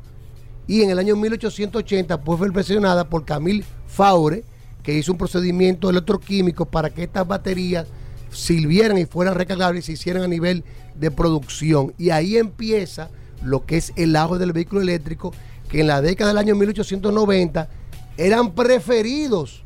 y 0.70 0.82
en 0.82 0.90
el 0.90 1.00
año 1.00 1.16
1880 1.16 2.20
pues, 2.20 2.38
fue 2.38 2.46
perfeccionada 2.46 3.08
por 3.08 3.24
Camille 3.24 3.64
Faure 3.88 4.44
que 4.84 4.94
hizo 4.94 5.10
un 5.10 5.18
procedimiento 5.18 5.90
electroquímico 5.90 6.64
para 6.64 6.90
que 6.90 7.02
estas 7.02 7.26
baterías 7.26 7.88
sirvieran 8.30 8.96
y 8.96 9.04
fueran 9.04 9.34
recargables 9.34 9.82
y 9.82 9.86
se 9.86 9.92
hicieran 9.94 10.22
a 10.22 10.28
nivel 10.28 10.62
de 10.94 11.10
producción. 11.10 11.92
Y 11.98 12.10
ahí 12.10 12.36
empieza 12.36 13.10
lo 13.42 13.66
que 13.66 13.78
es 13.78 13.92
el 13.96 14.14
auge 14.14 14.38
del 14.38 14.52
vehículo 14.52 14.80
eléctrico, 14.80 15.34
que 15.68 15.80
en 15.80 15.88
la 15.88 16.00
década 16.00 16.30
del 16.30 16.38
año 16.38 16.54
1890 16.54 17.68
eran 18.16 18.52
preferidos 18.52 19.64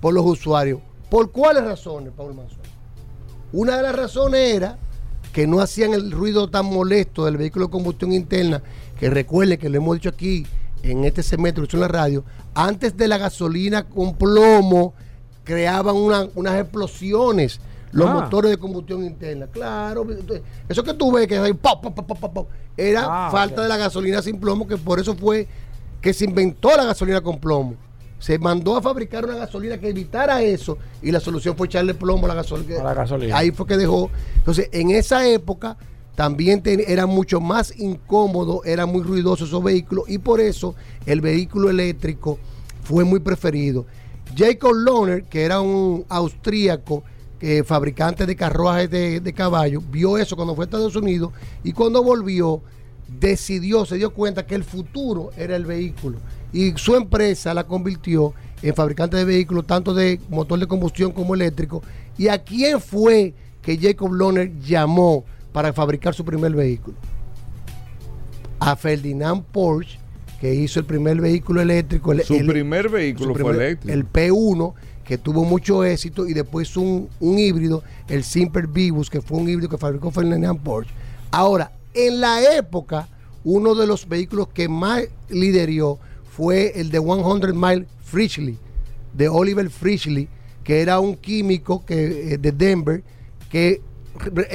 por 0.00 0.14
los 0.14 0.24
usuarios. 0.24 0.80
¿Por 1.10 1.32
cuáles 1.32 1.64
razones, 1.64 2.14
Paul 2.16 2.32
Manzón? 2.32 2.60
Una 3.52 3.76
de 3.76 3.82
las 3.82 3.94
razones 3.94 4.54
era 4.54 4.78
que 5.34 5.48
no 5.48 5.60
hacían 5.60 5.92
el 5.92 6.12
ruido 6.12 6.48
tan 6.48 6.64
molesto 6.64 7.24
del 7.24 7.36
vehículo 7.36 7.66
de 7.66 7.72
combustión 7.72 8.12
interna, 8.12 8.62
que 8.98 9.10
recuerde 9.10 9.58
que 9.58 9.68
lo 9.68 9.76
hemos 9.78 9.96
dicho 9.96 10.08
aquí 10.10 10.46
en 10.82 11.04
este 11.04 11.22
dicho 11.22 11.76
en 11.76 11.80
la 11.80 11.88
radio, 11.88 12.24
antes 12.54 12.96
de 12.96 13.08
la 13.08 13.18
gasolina 13.18 13.84
con 13.84 14.16
plomo 14.16 14.92
creaban 15.44 15.96
una- 15.96 16.28
unas 16.34 16.60
explosiones 16.60 17.60
los 17.92 18.08
Ah. 18.10 18.14
motores 18.14 18.50
de 18.50 18.56
combustión 18.58 19.04
interna. 19.04 19.46
Claro, 19.46 20.04
eso 20.68 20.82
que 20.82 20.94
tú 20.94 21.12
ves 21.12 21.26
que 21.28 21.38
hay 21.38 21.52
pop, 21.52 21.80
pop, 21.82 21.94
pop, 21.94 22.18
pop, 22.18 22.32
pop, 22.34 22.48
era 22.76 23.04
Ah, 23.08 23.30
falta 23.30 23.62
de 23.62 23.68
la 23.68 23.76
gasolina 23.76 24.20
sin 24.20 24.38
plomo, 24.40 24.66
que 24.66 24.76
por 24.76 24.98
eso 24.98 25.14
fue 25.14 25.46
que 26.00 26.12
se 26.12 26.24
inventó 26.24 26.76
la 26.76 26.84
gasolina 26.84 27.20
con 27.20 27.38
plomo. 27.38 27.76
Se 28.18 28.38
mandó 28.38 28.76
a 28.76 28.82
fabricar 28.82 29.24
una 29.24 29.36
gasolina 29.36 29.78
que 29.78 29.88
evitara 29.90 30.42
eso 30.42 30.76
y 31.02 31.10
la 31.12 31.20
solución 31.20 31.56
fue 31.56 31.66
echarle 31.66 31.94
plomo 31.94 32.24
a 32.26 32.28
la 32.28 32.34
gasolina. 32.34 32.80
A 32.80 32.84
la 32.84 32.94
gasolina. 32.94 33.36
Ahí 33.36 33.50
fue 33.52 33.66
que 33.66 33.76
dejó. 33.76 34.10
Entonces, 34.36 34.68
en 34.72 34.90
esa 34.90 35.26
época 35.28 35.76
también 36.14 36.62
era 36.64 37.06
mucho 37.06 37.40
más 37.40 37.74
incómodo, 37.76 38.62
era 38.64 38.86
muy 38.86 39.02
ruidoso 39.02 39.44
esos 39.44 39.62
vehículos 39.62 40.04
y 40.08 40.18
por 40.18 40.40
eso 40.40 40.74
el 41.06 41.20
vehículo 41.20 41.70
eléctrico 41.70 42.38
fue 42.82 43.04
muy 43.04 43.20
preferido. 43.20 43.86
Jacob 44.36 44.74
Lohner, 44.74 45.24
que 45.24 45.42
era 45.42 45.60
un 45.60 46.04
austríaco 46.08 47.02
eh, 47.40 47.62
fabricante 47.64 48.26
de 48.26 48.36
carruajes 48.36 48.90
de, 48.90 49.20
de 49.20 49.32
caballo, 49.32 49.82
vio 49.90 50.16
eso 50.16 50.36
cuando 50.36 50.54
fue 50.54 50.64
a 50.64 50.66
Estados 50.66 50.96
Unidos 50.96 51.32
y 51.62 51.72
cuando 51.72 52.02
volvió 52.02 52.62
decidió, 53.20 53.84
se 53.84 53.96
dio 53.96 54.12
cuenta 54.12 54.46
que 54.46 54.54
el 54.54 54.64
futuro 54.64 55.30
era 55.36 55.56
el 55.56 55.66
vehículo 55.66 56.18
y 56.52 56.72
su 56.76 56.94
empresa 56.94 57.52
la 57.52 57.64
convirtió 57.64 58.32
en 58.62 58.74
fabricante 58.74 59.16
de 59.16 59.24
vehículos, 59.24 59.66
tanto 59.66 59.92
de 59.92 60.20
motor 60.30 60.58
de 60.58 60.66
combustión 60.66 61.12
como 61.12 61.34
eléctrico. 61.34 61.82
¿Y 62.16 62.28
a 62.28 62.42
quién 62.42 62.80
fue 62.80 63.34
que 63.60 63.76
Jacob 63.76 64.12
Lohner 64.12 64.58
llamó 64.60 65.24
para 65.54 65.72
fabricar 65.72 66.12
su 66.16 66.24
primer 66.24 66.52
vehículo? 66.52 66.96
A 68.58 68.74
Ferdinand 68.74 69.44
Porsche, 69.52 70.00
que 70.40 70.52
hizo 70.52 70.80
el 70.80 70.84
primer 70.84 71.20
vehículo 71.20 71.60
eléctrico. 71.60 72.10
el- 72.12 72.24
Su 72.24 72.34
el- 72.34 72.46
primer 72.46 72.88
vehículo 72.88 73.34
su 73.34 73.40
fue 73.40 73.52
eléctrico. 73.52 73.94
El 73.94 74.04
P1, 74.04 74.74
que 75.04 75.16
tuvo 75.16 75.44
mucho 75.44 75.84
éxito, 75.84 76.26
y 76.26 76.32
después 76.34 76.76
un, 76.76 77.08
un 77.20 77.38
híbrido, 77.38 77.84
el 78.08 78.24
Simper 78.24 78.66
Vivus, 78.66 79.08
que 79.08 79.20
fue 79.20 79.38
un 79.38 79.48
híbrido 79.48 79.68
que 79.70 79.78
fabricó 79.78 80.10
Ferdinand 80.10 80.58
Porsche. 80.60 80.90
Ahora, 81.30 81.70
en 81.94 82.20
la 82.20 82.42
época, 82.56 83.06
uno 83.44 83.76
de 83.76 83.86
los 83.86 84.08
vehículos 84.08 84.48
que 84.48 84.68
más 84.68 85.04
liderió 85.28 85.98
fue 86.32 86.72
el 86.80 86.90
de 86.90 86.98
100 86.98 87.54
Mile 87.54 87.86
Frischley, 88.02 88.58
de 89.12 89.28
Oliver 89.28 89.70
Frischley, 89.70 90.28
que 90.64 90.80
era 90.80 90.98
un 90.98 91.14
químico 91.14 91.84
que, 91.86 92.32
eh, 92.34 92.38
de 92.38 92.50
Denver, 92.50 93.04
que 93.50 93.80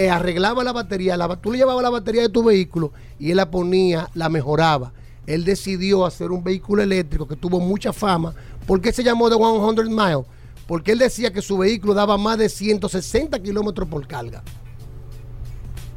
arreglaba 0.09 0.63
la 0.63 0.71
batería, 0.71 1.17
la, 1.17 1.35
tú 1.35 1.51
le 1.51 1.59
llevabas 1.59 1.83
la 1.83 1.89
batería 1.89 2.21
de 2.21 2.29
tu 2.29 2.43
vehículo 2.43 2.91
y 3.19 3.31
él 3.31 3.37
la 3.37 3.51
ponía, 3.51 4.09
la 4.13 4.29
mejoraba. 4.29 4.93
Él 5.27 5.43
decidió 5.43 6.05
hacer 6.05 6.31
un 6.31 6.43
vehículo 6.43 6.81
eléctrico 6.81 7.27
que 7.27 7.35
tuvo 7.35 7.59
mucha 7.59 7.93
fama. 7.93 8.33
¿Por 8.65 8.81
qué 8.81 8.91
se 8.91 9.03
llamó 9.03 9.29
de 9.29 9.35
100 9.35 9.95
Mile? 9.95 10.23
Porque 10.67 10.91
él 10.91 10.99
decía 10.99 11.31
que 11.31 11.41
su 11.41 11.57
vehículo 11.57 11.93
daba 11.93 12.17
más 12.17 12.37
de 12.37 12.49
160 12.49 13.39
kilómetros 13.39 13.87
por 13.87 14.07
carga. 14.07 14.43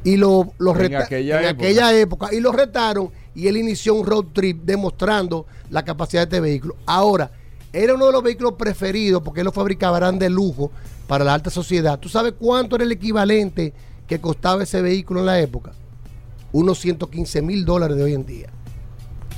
Y 0.04 0.16
lo, 0.16 0.52
lo 0.58 0.78
En 0.78 0.96
aquella 0.96 1.40
en 1.40 1.44
época. 1.46 1.64
aquella 1.64 1.98
época. 1.98 2.34
Y 2.34 2.40
lo 2.40 2.52
retaron 2.52 3.10
y 3.34 3.46
él 3.46 3.56
inició 3.56 3.94
un 3.94 4.06
road 4.06 4.26
trip 4.32 4.62
demostrando 4.64 5.46
la 5.70 5.84
capacidad 5.84 6.22
de 6.22 6.36
este 6.36 6.40
vehículo. 6.40 6.76
Ahora, 6.86 7.30
era 7.72 7.94
uno 7.94 8.06
de 8.06 8.12
los 8.12 8.22
vehículos 8.22 8.54
preferidos 8.58 9.22
porque 9.22 9.40
él 9.40 9.44
lo 9.46 9.52
fabricaba, 9.52 9.96
eran 9.98 10.18
de 10.18 10.28
lujo 10.28 10.70
para 11.06 11.24
la 11.24 11.34
alta 11.34 11.50
sociedad. 11.50 11.98
¿Tú 11.98 12.08
sabes 12.08 12.34
cuánto 12.38 12.76
era 12.76 12.84
el 12.84 12.92
equivalente 12.92 13.72
que 14.06 14.20
costaba 14.20 14.62
ese 14.62 14.82
vehículo 14.82 15.20
en 15.20 15.26
la 15.26 15.40
época? 15.40 15.72
Unos 16.52 16.78
115 16.80 17.42
mil 17.42 17.64
dólares 17.64 17.96
de 17.96 18.02
hoy 18.02 18.14
en 18.14 18.26
día. 18.26 18.48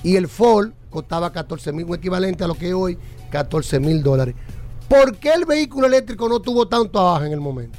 Y 0.02 0.16
el 0.16 0.28
Ford 0.28 0.72
costaba 0.90 1.32
14 1.32 1.72
mil, 1.72 1.86
un 1.86 1.94
equivalente 1.94 2.44
a 2.44 2.46
lo 2.46 2.54
que 2.54 2.68
es 2.68 2.74
hoy 2.74 2.98
14 3.30 3.80
mil 3.80 4.02
dólares. 4.02 4.34
¿Por 4.88 5.16
qué 5.16 5.32
el 5.32 5.44
vehículo 5.44 5.86
eléctrico 5.86 6.28
no 6.28 6.40
tuvo 6.40 6.68
tanto 6.68 7.00
abajo 7.00 7.24
en 7.24 7.32
el 7.32 7.40
momento? 7.40 7.78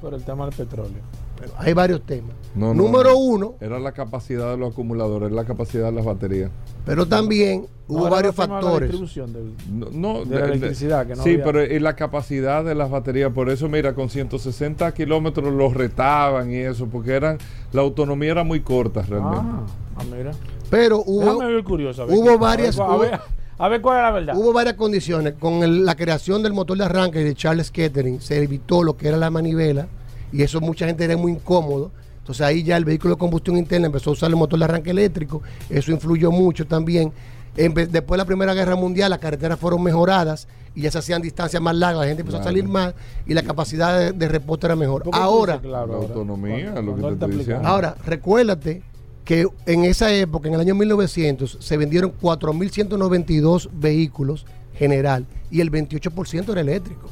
Por 0.00 0.14
el 0.14 0.24
tema 0.24 0.46
del 0.46 0.54
petróleo. 0.54 1.02
Pero 1.42 1.54
hay 1.58 1.72
varios 1.72 2.02
temas. 2.02 2.30
No, 2.54 2.68
no, 2.68 2.74
Número 2.82 3.10
no. 3.10 3.16
uno, 3.18 3.54
Era 3.60 3.78
la 3.80 3.92
capacidad 3.92 4.50
de 4.50 4.56
los 4.56 4.72
acumuladores, 4.72 5.32
la 5.32 5.44
capacidad 5.44 5.86
de 5.86 5.92
las 5.92 6.04
baterías. 6.04 6.50
pero 6.86 7.06
también 7.06 7.66
hubo 7.88 8.00
Ahora 8.00 8.10
varios 8.10 8.36
de 8.36 8.42
la 8.42 8.48
factores. 8.48 8.88
distribución 8.90 9.32
del- 9.32 9.54
No, 9.72 9.88
no, 9.90 10.24
de 10.24 10.38
la 10.38 10.44
electricidad, 10.46 11.06
que 11.06 11.14
no 11.16 11.22
sí, 11.22 11.30
había- 11.32 11.44
pero 11.44 11.64
y 11.64 11.78
la 11.80 11.96
capacidad 11.96 12.64
de 12.64 12.74
las 12.74 12.90
baterías, 12.90 13.32
por 13.32 13.48
eso 13.50 13.68
mira, 13.68 13.94
con 13.94 14.08
160 14.10 14.92
kilómetros 14.92 15.52
los 15.52 15.74
retaban 15.74 16.50
y 16.52 16.56
eso, 16.56 16.86
porque 16.86 17.12
eran 17.12 17.38
la 17.72 17.80
autonomía 17.82 18.30
era 18.32 18.44
muy 18.44 18.60
corta 18.60 19.02
realmente. 19.02 19.38
Ah, 19.40 19.66
ah, 19.96 20.02
mira. 20.16 20.30
Pero 20.70 21.02
hubo, 21.04 21.38
curioso. 21.64 22.02
a 22.02 22.06
ver 22.06 22.16
hubo 22.16 22.22
qué- 22.24 22.28
a 22.28 22.32
ver 22.32 22.40
varias- 22.40 22.78
A 22.78 22.96
ver, 22.96 23.20
a 23.58 23.68
ver 23.68 23.80
cuál 23.82 23.96
es 23.98 24.02
la 24.02 24.10
verdad. 24.10 24.36
Hubo 24.36 24.52
varias 24.52 24.74
condiciones. 24.76 25.34
Con 25.38 25.62
el- 25.62 25.84
la 25.84 25.94
creación 25.96 26.42
del 26.42 26.52
motor 26.52 26.76
de 26.78 26.84
arranque 26.84 27.20
de 27.20 27.34
Charles 27.34 27.70
Kettering 27.70 28.20
se 28.20 28.42
evitó 28.42 28.82
lo 28.82 28.96
que 28.96 29.08
era 29.08 29.16
la 29.16 29.30
manivela 29.30 29.86
y 30.32 30.42
eso 30.42 30.60
mucha 30.60 30.86
gente 30.86 31.04
era 31.04 31.16
muy 31.16 31.32
incómodo. 31.32 31.90
Entonces 32.18 32.46
ahí 32.46 32.62
ya 32.62 32.76
el 32.76 32.84
vehículo 32.84 33.14
de 33.14 33.18
combustión 33.18 33.56
interna 33.56 33.86
empezó 33.86 34.10
a 34.10 34.12
usar 34.12 34.30
el 34.30 34.36
motor 34.36 34.58
de 34.58 34.64
arranque 34.64 34.90
eléctrico, 34.90 35.42
eso 35.68 35.90
influyó 35.92 36.30
mucho 36.30 36.66
también. 36.66 37.12
Después 37.54 37.90
de 37.90 38.16
la 38.16 38.24
Primera 38.24 38.54
Guerra 38.54 38.76
Mundial, 38.76 39.10
las 39.10 39.18
carreteras 39.18 39.58
fueron 39.58 39.82
mejoradas 39.82 40.48
y 40.74 40.82
ya 40.82 40.90
se 40.90 40.98
hacían 40.98 41.20
distancias 41.20 41.60
más 41.60 41.76
largas, 41.76 42.00
la 42.02 42.06
gente 42.06 42.22
empezó 42.22 42.38
a 42.38 42.42
salir 42.44 42.66
más 42.66 42.94
y 43.26 43.34
la 43.34 43.42
capacidad 43.42 43.98
de, 43.98 44.12
de 44.12 44.28
reposte 44.28 44.66
era 44.66 44.76
mejor. 44.76 45.02
¿Por 45.02 45.12
qué 45.12 45.18
tú 45.18 45.22
Ahora, 45.22 45.60
claro 45.60 45.86
La 45.88 45.94
ahora? 45.98 46.08
autonomía, 46.08 46.80
lo 46.80 46.94
que 46.96 47.02
te 47.02 47.08
estoy 47.12 47.30
diciendo. 47.36 47.68
Ahora, 47.68 47.94
recuérdate 48.06 48.82
que 49.24 49.46
en 49.66 49.84
esa 49.84 50.12
época, 50.14 50.48
en 50.48 50.54
el 50.54 50.60
año 50.60 50.74
1900, 50.74 51.58
se 51.60 51.76
vendieron 51.76 52.12
4.192 52.22 53.68
vehículos 53.72 54.46
general 54.74 55.26
y 55.50 55.60
el 55.60 55.70
28% 55.70 56.52
era 56.52 56.60
eléctrico. 56.60 57.08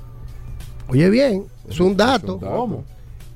Oye 0.88 1.10
bien, 1.10 1.44
es 1.68 1.78
un 1.80 1.96
dato. 1.96 2.38
¿Cómo? 2.38 2.84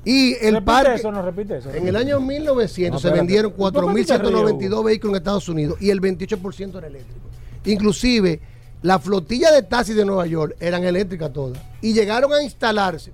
Y 0.04 0.34
el 0.34 0.54
repite 0.54 0.62
parque, 0.62 0.94
eso, 0.94 1.12
no 1.12 1.22
repite 1.22 1.58
eso. 1.58 1.72
en 1.72 1.88
el 1.88 1.96
año 1.96 2.20
1900 2.20 3.02
No, 3.02 3.08
se 3.08 3.14
vendieron 3.14 3.52
¿Por 3.52 3.72
qué 3.72 3.80
te 3.80 3.92
ríes, 3.92 4.08
4.192 4.08 4.84
vehículos 4.84 5.12
en 5.12 5.16
Estados 5.16 5.48
Unidos 5.48 5.78
y 5.80 5.90
el 5.90 6.00
28% 6.00 6.78
era 6.78 6.86
eléctrico. 6.86 7.26
Inclusive, 7.64 8.40
la 8.82 8.98
flotilla 8.98 9.50
de 9.50 9.62
taxis 9.62 9.96
de 9.96 10.04
Nueva 10.04 10.26
York 10.26 10.56
eran 10.60 10.84
eléctricas 10.84 11.32
todas. 11.32 11.58
Y 11.80 11.94
llegaron 11.94 12.32
a 12.32 12.42
instalarse. 12.42 13.12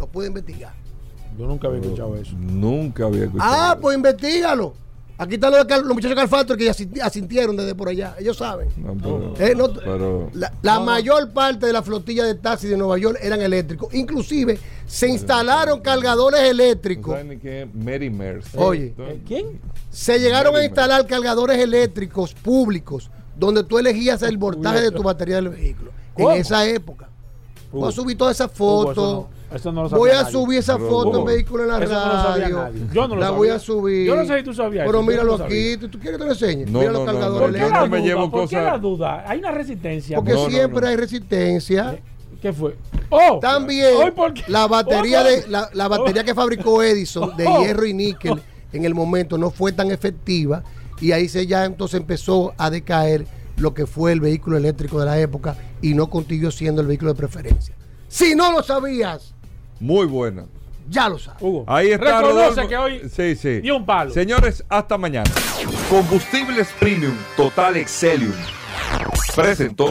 Lo 0.00 0.06
puede 0.08 0.28
investigar. 0.28 0.74
Yo 1.38 1.46
nunca 1.46 1.68
había 1.68 1.80
escuchado 1.80 2.16
eso. 2.16 2.36
Nunca 2.36 3.06
había 3.06 3.24
escuchado. 3.24 3.52
Ah, 3.54 3.78
pues 3.80 3.96
investigalo. 3.96 4.74
Aquí 5.18 5.34
están 5.34 5.52
los, 5.52 5.84
muchachos 5.84 6.10
de 6.10 6.16
Calfactor 6.16 6.56
que 6.56 6.68
asintieron 7.02 7.56
desde 7.56 7.74
por 7.74 7.88
allá. 7.88 8.16
Ellos 8.18 8.36
saben. 8.38 8.68
No, 8.76 8.94
pero- 8.96 9.34
Eh, 9.38 9.54
no- 9.54 9.72
pero- 9.72 10.30
La, 10.32 10.52
la 10.62 10.80
mayor 10.80 11.30
parte 11.30 11.66
de 11.66 11.72
la 11.72 11.82
flotilla 11.82 12.24
de 12.24 12.34
taxis 12.34 12.70
de 12.70 12.76
Nueva 12.76 12.98
York 12.98 13.18
eran 13.22 13.40
eléctricos. 13.40 13.92
Inclusive 13.94 14.58
se 14.86 15.08
instalaron 15.08 15.80
cargadores 15.80 16.40
eléctricos. 16.40 17.12
¿Saben 17.12 17.28
ni 17.28 17.36
qué? 17.38 17.68
Mary 17.72 18.10
Mercer. 18.10 18.60
Oye, 18.60 18.94
¿quién? 19.26 19.60
Se 19.90 20.18
llegaron 20.18 20.56
a 20.56 20.64
instalar 20.64 21.06
cargadores 21.06 21.58
eléctricos 21.58 22.34
públicos 22.34 23.10
donde 23.36 23.62
tú 23.64 23.78
elegías 23.78 24.22
el 24.22 24.38
voltaje 24.38 24.80
de 24.80 24.90
tu 24.90 25.02
batería 25.02 25.36
del 25.36 25.50
vehículo. 25.50 25.92
¿Cómo? 26.14 26.32
En 26.32 26.40
esa 26.40 26.66
época. 26.66 27.08
Voy 27.72 27.88
a 27.88 27.92
subir 27.92 28.16
todas 28.18 28.36
esas 28.36 28.50
Hugo, 28.58 28.82
fotos. 28.84 28.96
eso 28.96 29.28
no- 29.50 29.56
eso 29.56 29.72
no 29.72 29.82
lo 29.82 29.88
sabía 29.90 29.98
voy 30.00 30.10
a 30.10 30.22
nadie. 30.22 30.32
subir 30.32 30.58
esa 30.58 30.76
Pero, 30.76 30.88
foto 30.88 31.08
en 31.10 31.16
Hugo, 31.16 31.24
vehículo 31.24 31.62
en 31.64 31.68
la 31.70 31.78
eso 31.84 31.92
no 31.92 31.98
lo 32.06 32.12
sabía 32.22 32.44
radio. 32.44 32.56
nadie. 32.58 32.80
Yo 32.92 33.02
no 33.08 33.14
lo 33.14 33.20
la 33.20 33.26
sabía. 33.26 33.38
voy 33.38 33.48
a 33.48 33.58
subir. 33.58 34.06
Yo 34.06 34.16
no 34.16 34.24
sé 34.26 34.38
si 34.38 34.44
tú 34.44 34.54
sabías 34.54 34.86
Pero 34.86 34.98
eso, 34.98 35.06
yo 35.06 35.10
míralo 35.10 35.32
no 35.32 35.38
lo 35.38 35.44
sabía. 35.44 35.72
aquí. 35.72 35.76
¿Tú, 35.78 35.88
tú 35.88 35.98
quieres 35.98 36.18
que 36.18 36.22
te 36.22 36.24
lo 36.26 36.32
enseñe? 36.32 36.64
No, 36.70 36.78
Mira 36.78 36.92
no, 36.92 36.98
los 36.98 37.06
no, 37.06 37.12
cargadores 37.12 37.40
no, 37.40 37.42
¿Por 37.42 37.52
qué 37.52 37.58
yo 37.60 37.68
no 37.80 37.86
me 37.88 37.98
duda? 37.98 38.06
llevo 38.08 38.30
¿Por 38.30 38.40
qué 38.48 38.56
cosas- 38.56 38.64
la 38.72 38.78
duda? 38.78 39.24
Hay 39.26 39.38
una 39.40 39.50
resistencia. 39.50 40.16
Porque 40.16 40.32
No, 40.32 40.44
no, 40.44 40.50
siempre 40.50 40.80
no. 40.80 40.86
hay 40.88 40.96
resistencia. 40.96 41.98
¿Qué 42.40 42.52
fue? 42.52 42.76
Oh, 43.10 43.38
También 43.40 43.94
Hoy, 43.96 44.10
¿por 44.10 44.32
qué? 44.34 44.42
la 44.48 44.66
batería 44.66 45.20
Oh, 45.20 45.24
de 45.24 45.44
la, 45.48 45.68
la 45.74 45.86
batería 45.88 46.24
que 46.24 46.34
fabricó 46.34 46.82
Edison 46.82 47.36
de 47.36 47.46
Oh. 47.46 47.62
hierro 47.62 47.84
y 47.86 47.92
níquel 47.94 48.40
en 48.72 48.84
el 48.84 48.94
momento 48.94 49.36
no 49.38 49.50
fue 49.50 49.70
tan 49.72 49.90
efectiva 49.92 50.62
y 51.00 51.12
ahí 51.12 51.28
se 51.28 51.46
ya 51.46 51.64
entonces 51.66 52.00
empezó 52.00 52.52
a 52.56 52.70
decaer 52.70 53.26
lo 53.62 53.72
que 53.74 53.86
fue 53.86 54.12
el 54.12 54.20
vehículo 54.20 54.56
eléctrico 54.56 54.98
de 55.00 55.06
la 55.06 55.18
época 55.18 55.56
y 55.80 55.94
no 55.94 56.10
continuó 56.10 56.50
siendo 56.50 56.82
el 56.82 56.88
vehículo 56.88 57.12
de 57.12 57.18
preferencia. 57.18 57.74
Si 58.08 58.34
no 58.34 58.52
lo 58.52 58.62
sabías, 58.62 59.34
Muy 59.80 60.06
buena. 60.06 60.44
ya 60.90 61.08
lo 61.08 61.18
sabes. 61.18 61.40
Hugo, 61.40 61.64
Ahí 61.66 61.92
está 61.92 62.20
reconoce 62.20 62.32
Rodolfo. 62.50 62.68
que 62.68 62.76
hoy 62.76 63.00
Sí, 63.08 63.36
sí. 63.36 63.60
dio 63.60 63.76
un 63.76 63.86
palo. 63.86 64.10
Señores, 64.12 64.64
hasta 64.68 64.98
mañana. 64.98 65.30
Combustibles 65.88 66.68
Premium 66.78 67.14
Total 67.36 67.76
Excelium. 67.76 68.32
Presentó. 69.34 69.90